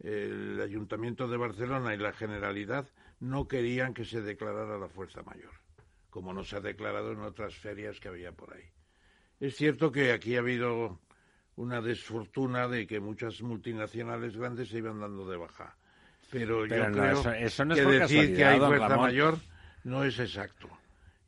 el 0.00 0.60
ayuntamiento 0.60 1.28
de 1.28 1.36
Barcelona 1.36 1.94
y 1.94 1.98
la 1.98 2.12
Generalidad 2.12 2.88
no 3.20 3.46
querían 3.46 3.94
que 3.94 4.04
se 4.04 4.20
declarara 4.20 4.78
la 4.78 4.88
fuerza 4.88 5.22
mayor, 5.22 5.52
como 6.10 6.32
no 6.32 6.42
se 6.42 6.56
ha 6.56 6.60
declarado 6.60 7.12
en 7.12 7.20
otras 7.20 7.54
ferias 7.54 8.00
que 8.00 8.08
había 8.08 8.32
por 8.32 8.52
ahí. 8.54 8.64
Es 9.38 9.54
cierto 9.54 9.92
que 9.92 10.10
aquí 10.10 10.34
ha 10.34 10.40
habido 10.40 10.98
una 11.54 11.80
desfortuna 11.80 12.66
de 12.66 12.84
que 12.88 12.98
muchas 12.98 13.40
multinacionales 13.42 14.36
grandes 14.36 14.70
se 14.70 14.78
iban 14.78 14.98
dando 14.98 15.24
de 15.30 15.36
baja. 15.36 15.76
Pero, 16.32 16.62
Pero 16.62 16.66
yo 16.66 16.90
no, 16.90 16.96
creo 16.96 17.20
eso, 17.20 17.32
eso 17.32 17.64
no 17.64 17.74
que 17.76 17.80
es 17.80 17.86
por 17.86 17.94
decir 17.94 18.34
que 18.34 18.44
hay 18.44 18.58
fuerza 18.58 18.96
mayor 18.96 19.38
no 19.84 20.04
es 20.04 20.18
exacto. 20.18 20.68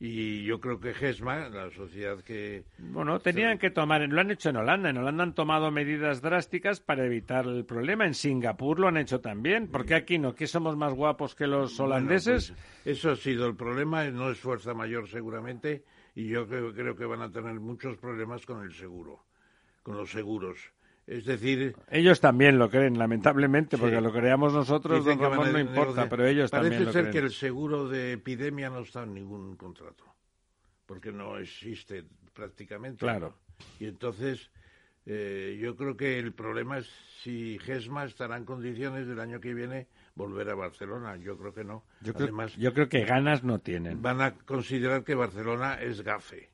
Y 0.00 0.44
yo 0.44 0.60
creo 0.60 0.80
que 0.80 0.92
GESMA, 0.92 1.48
la 1.48 1.70
sociedad 1.70 2.18
que... 2.22 2.64
Bueno, 2.78 3.20
tenían 3.20 3.58
que 3.58 3.70
tomar, 3.70 4.02
lo 4.02 4.20
han 4.20 4.30
hecho 4.30 4.50
en 4.50 4.56
Holanda, 4.56 4.90
en 4.90 4.98
Holanda 4.98 5.22
han 5.22 5.34
tomado 5.34 5.70
medidas 5.70 6.20
drásticas 6.20 6.80
para 6.80 7.06
evitar 7.06 7.46
el 7.46 7.64
problema, 7.64 8.04
en 8.04 8.14
Singapur 8.14 8.80
lo 8.80 8.88
han 8.88 8.96
hecho 8.96 9.20
también, 9.20 9.68
¿por 9.68 9.86
qué 9.86 9.94
aquí 9.94 10.18
no? 10.18 10.34
¿Que 10.34 10.48
somos 10.48 10.76
más 10.76 10.92
guapos 10.92 11.34
que 11.34 11.46
los 11.46 11.78
holandeses? 11.78 12.50
Bueno, 12.50 12.62
pues, 12.82 12.96
eso 12.98 13.10
ha 13.12 13.16
sido 13.16 13.46
el 13.46 13.54
problema, 13.54 14.04
no 14.10 14.30
es 14.30 14.38
fuerza 14.38 14.74
mayor 14.74 15.08
seguramente, 15.08 15.84
y 16.14 16.28
yo 16.28 16.46
creo, 16.48 16.74
creo 16.74 16.96
que 16.96 17.06
van 17.06 17.22
a 17.22 17.30
tener 17.30 17.60
muchos 17.60 17.96
problemas 17.96 18.44
con 18.44 18.64
el 18.64 18.74
seguro, 18.74 19.24
con 19.82 19.96
los 19.96 20.10
seguros. 20.10 20.58
Es 21.06 21.24
decir... 21.26 21.76
Ellos 21.90 22.20
también 22.20 22.58
lo 22.58 22.70
creen, 22.70 22.98
lamentablemente, 22.98 23.76
porque 23.76 23.96
Sí. 23.96 24.02
lo 24.02 24.12
creamos 24.12 24.52
nosotros, 24.54 25.04
don 25.04 25.18
Ramón, 25.18 25.52
no 25.52 25.60
importa, 25.60 26.08
pero 26.08 26.26
ellos 26.26 26.50
Parece 26.50 26.70
también 26.70 26.84
lo 26.86 26.92
ser 26.92 27.02
creen. 27.02 27.12
que 27.12 27.18
el 27.26 27.30
seguro 27.32 27.88
de 27.88 28.12
epidemia 28.12 28.70
no 28.70 28.80
está 28.80 29.02
en 29.02 29.12
ningún 29.14 29.56
contrato, 29.56 30.04
porque 30.86 31.12
no 31.12 31.36
existe 31.38 32.04
prácticamente. 32.32 32.98
Claro. 33.00 33.36
Y 33.78 33.84
entonces, 33.84 34.50
eh, 35.06 35.58
yo 35.60 35.76
creo 35.76 35.94
que 35.96 36.18
el 36.18 36.32
problema 36.32 36.78
es 36.78 36.88
si 37.22 37.58
GESMA 37.58 38.04
estará 38.06 38.36
en 38.38 38.44
condiciones 38.46 39.06
del 39.06 39.20
año 39.20 39.40
que 39.40 39.52
viene 39.52 39.86
volver 40.14 40.48
a 40.48 40.54
Barcelona. 40.54 41.16
Yo 41.16 41.36
creo 41.36 41.52
que 41.52 41.64
no. 41.64 41.84
Yo 42.00 42.14
creo, 42.14 42.24
Además, 42.28 42.56
yo 42.56 42.72
creo 42.72 42.88
que 42.88 43.04
ganas 43.04 43.44
no 43.44 43.58
tienen. 43.58 44.00
van 44.00 44.22
a 44.22 44.34
considerar 44.38 45.04
que 45.04 45.14
Barcelona 45.14 45.74
es 45.82 46.00
gafe. 46.02 46.50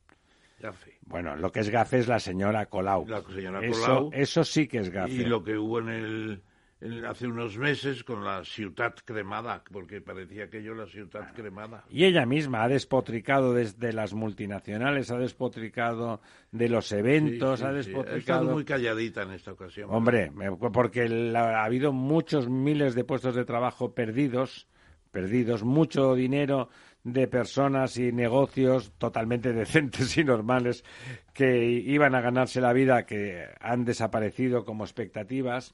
Gafe. 0.60 0.98
Bueno, 1.06 1.36
lo 1.36 1.50
que 1.50 1.60
es 1.60 1.70
gafe 1.70 1.98
es 1.98 2.08
la 2.08 2.18
señora 2.20 2.66
Colau. 2.66 3.06
La 3.08 3.22
señora 3.22 3.64
eso, 3.64 3.80
Colau. 3.80 4.10
eso 4.12 4.44
sí 4.44 4.68
que 4.68 4.78
es 4.78 4.90
gafe. 4.90 5.12
Y 5.12 5.24
lo 5.24 5.42
que 5.42 5.56
hubo 5.56 5.78
en 5.80 5.88
el, 5.88 6.42
en- 6.82 7.04
hace 7.06 7.26
unos 7.26 7.56
meses 7.58 8.04
con 8.04 8.24
la 8.24 8.44
ciudad 8.44 8.94
cremada, 9.04 9.62
porque 9.72 10.00
parecía 10.00 10.44
aquello 10.44 10.74
la 10.74 10.86
ciudad 10.86 11.32
cremada. 11.34 11.84
Y 11.90 12.04
ella 12.04 12.26
misma 12.26 12.62
ha 12.64 12.68
despotricado 12.68 13.54
desde 13.54 13.92
las 13.92 14.12
multinacionales, 14.14 15.10
ha 15.10 15.18
despotricado 15.18 16.20
de 16.52 16.68
los 16.68 16.92
eventos, 16.92 17.60
Sí, 17.60 17.64
ha 17.64 17.68
sí. 17.68 17.72
Ha 17.72 17.76
despotricado. 17.76 18.18
estado 18.42 18.52
muy 18.52 18.64
calladita 18.64 19.22
en 19.22 19.30
esta 19.32 19.52
ocasión. 19.52 19.88
Hombre, 19.90 20.30
porque 20.72 21.08
la- 21.08 21.60
ha 21.62 21.64
habido 21.64 21.92
muchos 21.92 22.48
miles 22.48 22.94
de 22.94 23.04
puestos 23.04 23.34
de 23.34 23.44
trabajo 23.44 23.94
perdidos, 23.94 24.66
perdidos, 25.10 25.64
mucho 25.64 26.14
dinero 26.14 26.68
de 27.04 27.26
personas 27.28 27.96
y 27.96 28.12
negocios 28.12 28.92
totalmente 28.98 29.52
decentes 29.54 30.16
y 30.16 30.24
normales 30.24 30.84
que 31.32 31.64
iban 31.66 32.14
a 32.14 32.20
ganarse 32.20 32.60
la 32.60 32.72
vida, 32.72 33.06
que 33.06 33.46
han 33.60 33.84
desaparecido 33.84 34.64
como 34.64 34.84
expectativas. 34.84 35.72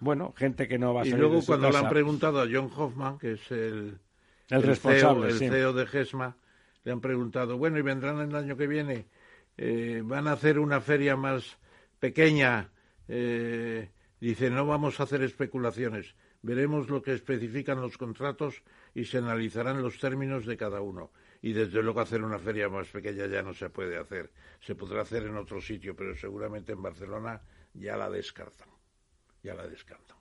Bueno, 0.00 0.34
gente 0.36 0.68
que 0.68 0.78
no 0.78 0.92
va 0.92 1.02
a 1.02 1.06
Y 1.06 1.10
salir 1.10 1.20
luego 1.20 1.36
de 1.36 1.42
su 1.42 1.46
cuando 1.46 1.70
le 1.70 1.78
han 1.78 1.88
preguntado 1.88 2.40
a 2.40 2.46
John 2.50 2.70
Hoffman, 2.76 3.18
que 3.18 3.32
es 3.32 3.50
el, 3.50 3.98
El 4.50 4.62
responsable, 4.62 5.28
CEO, 5.28 5.28
el 5.28 5.38
sí. 5.38 5.48
CEO 5.48 5.72
de 5.72 5.86
GESMA, 5.86 6.36
le 6.84 6.92
han 6.92 7.00
preguntado, 7.00 7.56
bueno, 7.56 7.78
¿y 7.78 7.82
vendrán 7.82 8.20
el 8.20 8.34
año 8.34 8.56
que 8.56 8.66
viene? 8.66 9.06
Eh, 9.56 10.02
¿Van 10.04 10.28
a 10.28 10.32
hacer 10.32 10.58
una 10.58 10.80
feria 10.80 11.16
más 11.16 11.58
pequeña? 11.98 12.70
Eh, 13.08 13.90
dice, 14.20 14.50
no 14.50 14.66
vamos 14.66 15.00
a 15.00 15.04
hacer 15.04 15.22
especulaciones. 15.22 16.14
Veremos 16.42 16.90
lo 16.90 17.02
que 17.02 17.12
especifican 17.12 17.80
los 17.80 17.96
contratos 17.96 18.62
y 18.96 19.04
se 19.04 19.18
analizarán 19.18 19.82
los 19.82 19.98
términos 19.98 20.46
de 20.46 20.56
cada 20.56 20.80
uno. 20.80 21.10
Y 21.42 21.52
desde 21.52 21.82
luego 21.82 22.00
hacer 22.00 22.24
una 22.24 22.38
feria 22.38 22.70
más 22.70 22.88
pequeña 22.88 23.26
ya 23.26 23.42
no 23.42 23.52
se 23.52 23.68
puede 23.68 23.98
hacer. 23.98 24.30
Se 24.58 24.74
podrá 24.74 25.02
hacer 25.02 25.24
en 25.24 25.36
otro 25.36 25.60
sitio, 25.60 25.94
pero 25.94 26.16
seguramente 26.16 26.72
en 26.72 26.80
Barcelona 26.80 27.42
ya 27.74 27.94
la 27.98 28.08
descartan. 28.08 28.70
Ya 29.42 29.52
la 29.52 29.68
descartan. 29.68 30.16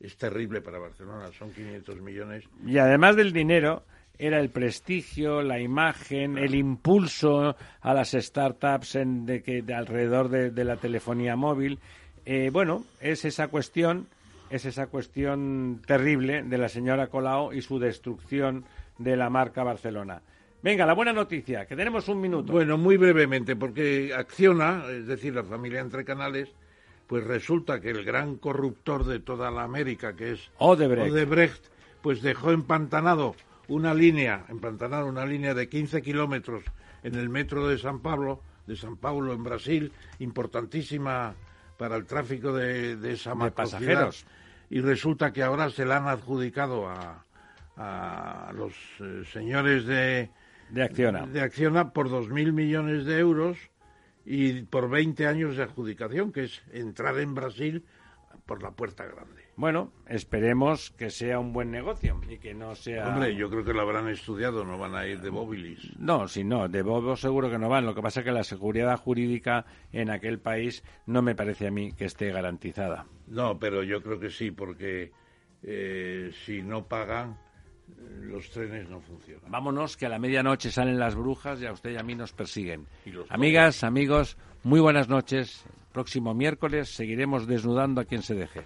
Es 0.00 0.16
terrible 0.16 0.62
para 0.62 0.78
Barcelona, 0.78 1.30
son 1.32 1.52
500 1.52 2.00
millones. 2.00 2.44
Y 2.64 2.78
además 2.78 3.14
del 3.14 3.30
dinero, 3.30 3.84
era 4.18 4.40
el 4.40 4.48
prestigio, 4.48 5.42
la 5.42 5.60
imagen, 5.60 6.38
el 6.38 6.54
impulso 6.54 7.54
a 7.82 7.92
las 7.92 8.12
startups 8.12 8.94
en, 8.94 9.26
de 9.26 9.42
que, 9.42 9.60
de 9.60 9.74
alrededor 9.74 10.30
de, 10.30 10.50
de 10.50 10.64
la 10.64 10.78
telefonía 10.78 11.36
móvil. 11.36 11.78
Eh, 12.24 12.48
bueno, 12.50 12.84
es 13.00 13.26
esa 13.26 13.48
cuestión, 13.48 14.08
es 14.50 14.64
esa 14.64 14.86
cuestión 14.86 15.82
terrible 15.86 16.42
de 16.42 16.58
la 16.58 16.68
señora 16.68 17.08
Colau 17.08 17.52
y 17.52 17.62
su 17.62 17.78
destrucción 17.78 18.64
de 18.98 19.16
la 19.16 19.30
marca 19.30 19.62
Barcelona. 19.62 20.22
Venga, 20.62 20.86
la 20.86 20.94
buena 20.94 21.12
noticia, 21.12 21.66
que 21.66 21.76
tenemos 21.76 22.08
un 22.08 22.20
minuto. 22.20 22.52
Bueno, 22.52 22.78
muy 22.78 22.96
brevemente, 22.96 23.54
porque 23.54 24.14
Acciona, 24.16 24.84
es 24.90 25.06
decir, 25.06 25.34
la 25.34 25.44
familia 25.44 25.80
entre 25.80 26.04
canales, 26.04 26.48
pues 27.06 27.22
resulta 27.24 27.80
que 27.80 27.90
el 27.90 28.02
gran 28.04 28.36
corruptor 28.36 29.04
de 29.04 29.20
toda 29.20 29.50
la 29.50 29.64
América, 29.64 30.16
que 30.16 30.32
es 30.32 30.50
Odebrecht. 30.58 31.12
Odebrecht, 31.12 31.64
pues 32.00 32.22
dejó 32.22 32.50
empantanado 32.50 33.34
una 33.68 33.92
línea, 33.92 34.46
empantanado 34.48 35.06
una 35.06 35.26
línea 35.26 35.52
de 35.52 35.68
15 35.68 36.00
kilómetros 36.02 36.64
en 37.02 37.14
el 37.14 37.28
metro 37.28 37.68
de 37.68 37.78
San 37.78 38.00
Pablo, 38.00 38.40
de 38.66 38.76
San 38.76 38.96
Paulo 38.96 39.34
en 39.34 39.44
Brasil, 39.44 39.92
importantísima 40.18 41.34
para 41.76 41.96
el 41.96 42.06
tráfico 42.06 42.52
de, 42.52 42.96
de 42.96 43.12
esa 43.12 43.34
De 43.34 43.50
pasajeros. 43.50 44.26
y 44.70 44.80
resulta 44.80 45.32
que 45.32 45.42
ahora 45.42 45.70
se 45.70 45.84
la 45.84 45.96
han 45.98 46.08
adjudicado 46.08 46.88
a, 46.88 47.24
a 47.76 48.52
los 48.54 48.72
eh, 49.00 49.22
señores 49.32 49.86
de, 49.86 50.30
de 50.70 50.82
Acciona. 50.82 51.26
de 51.26 51.40
Acciona 51.40 51.92
por 51.92 52.08
2.000 52.08 52.52
millones 52.52 53.04
de 53.04 53.18
euros 53.18 53.58
y 54.24 54.62
por 54.62 54.88
20 54.88 55.26
años 55.26 55.56
de 55.56 55.64
adjudicación, 55.64 56.32
que 56.32 56.44
es 56.44 56.62
entrar 56.72 57.18
en 57.18 57.34
Brasil 57.34 57.84
por 58.46 58.62
la 58.62 58.70
puerta 58.70 59.04
grande. 59.04 59.43
Bueno, 59.56 59.92
esperemos 60.08 60.90
que 60.90 61.10
sea 61.10 61.38
un 61.38 61.52
buen 61.52 61.70
negocio 61.70 62.20
y 62.28 62.38
que 62.38 62.54
no 62.54 62.74
sea... 62.74 63.08
Hombre, 63.08 63.36
yo 63.36 63.48
creo 63.48 63.64
que 63.64 63.72
lo 63.72 63.82
habrán 63.82 64.08
estudiado, 64.08 64.64
no 64.64 64.76
van 64.78 64.96
a 64.96 65.06
ir 65.06 65.20
de 65.20 65.30
Bobilis. 65.30 65.96
No, 65.98 66.26
si 66.26 66.42
no, 66.42 66.68
de 66.68 66.82
Bobo 66.82 67.14
seguro 67.14 67.48
que 67.48 67.58
no 67.58 67.68
van. 67.68 67.86
Lo 67.86 67.94
que 67.94 68.02
pasa 68.02 68.20
es 68.20 68.26
que 68.26 68.32
la 68.32 68.42
seguridad 68.42 68.98
jurídica 68.98 69.64
en 69.92 70.10
aquel 70.10 70.40
país 70.40 70.82
no 71.06 71.22
me 71.22 71.36
parece 71.36 71.68
a 71.68 71.70
mí 71.70 71.92
que 71.92 72.06
esté 72.06 72.32
garantizada. 72.32 73.06
No, 73.28 73.58
pero 73.58 73.84
yo 73.84 74.02
creo 74.02 74.18
que 74.18 74.30
sí, 74.30 74.50
porque 74.50 75.12
eh, 75.62 76.32
si 76.44 76.62
no 76.62 76.88
pagan, 76.88 77.38
los 78.22 78.50
trenes 78.50 78.88
no 78.88 79.00
funcionan. 79.00 79.50
Vámonos, 79.52 79.96
que 79.96 80.06
a 80.06 80.08
la 80.08 80.18
medianoche 80.18 80.72
salen 80.72 80.98
las 80.98 81.14
brujas 81.14 81.60
y 81.62 81.66
a 81.66 81.72
usted 81.72 81.92
y 81.92 81.96
a 81.96 82.02
mí 82.02 82.16
nos 82.16 82.32
persiguen. 82.32 82.86
Amigas, 83.28 83.84
amigos, 83.84 84.36
muy 84.64 84.80
buenas 84.80 85.08
noches. 85.08 85.64
Próximo 85.92 86.34
miércoles 86.34 86.88
seguiremos 86.88 87.46
desnudando 87.46 88.00
a 88.00 88.04
quien 88.04 88.22
se 88.22 88.34
deje. 88.34 88.62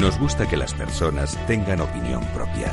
Nos 0.00 0.18
gusta 0.18 0.48
que 0.48 0.56
las 0.56 0.72
personas 0.72 1.36
tengan 1.46 1.82
opinión 1.82 2.24
propia. 2.32 2.72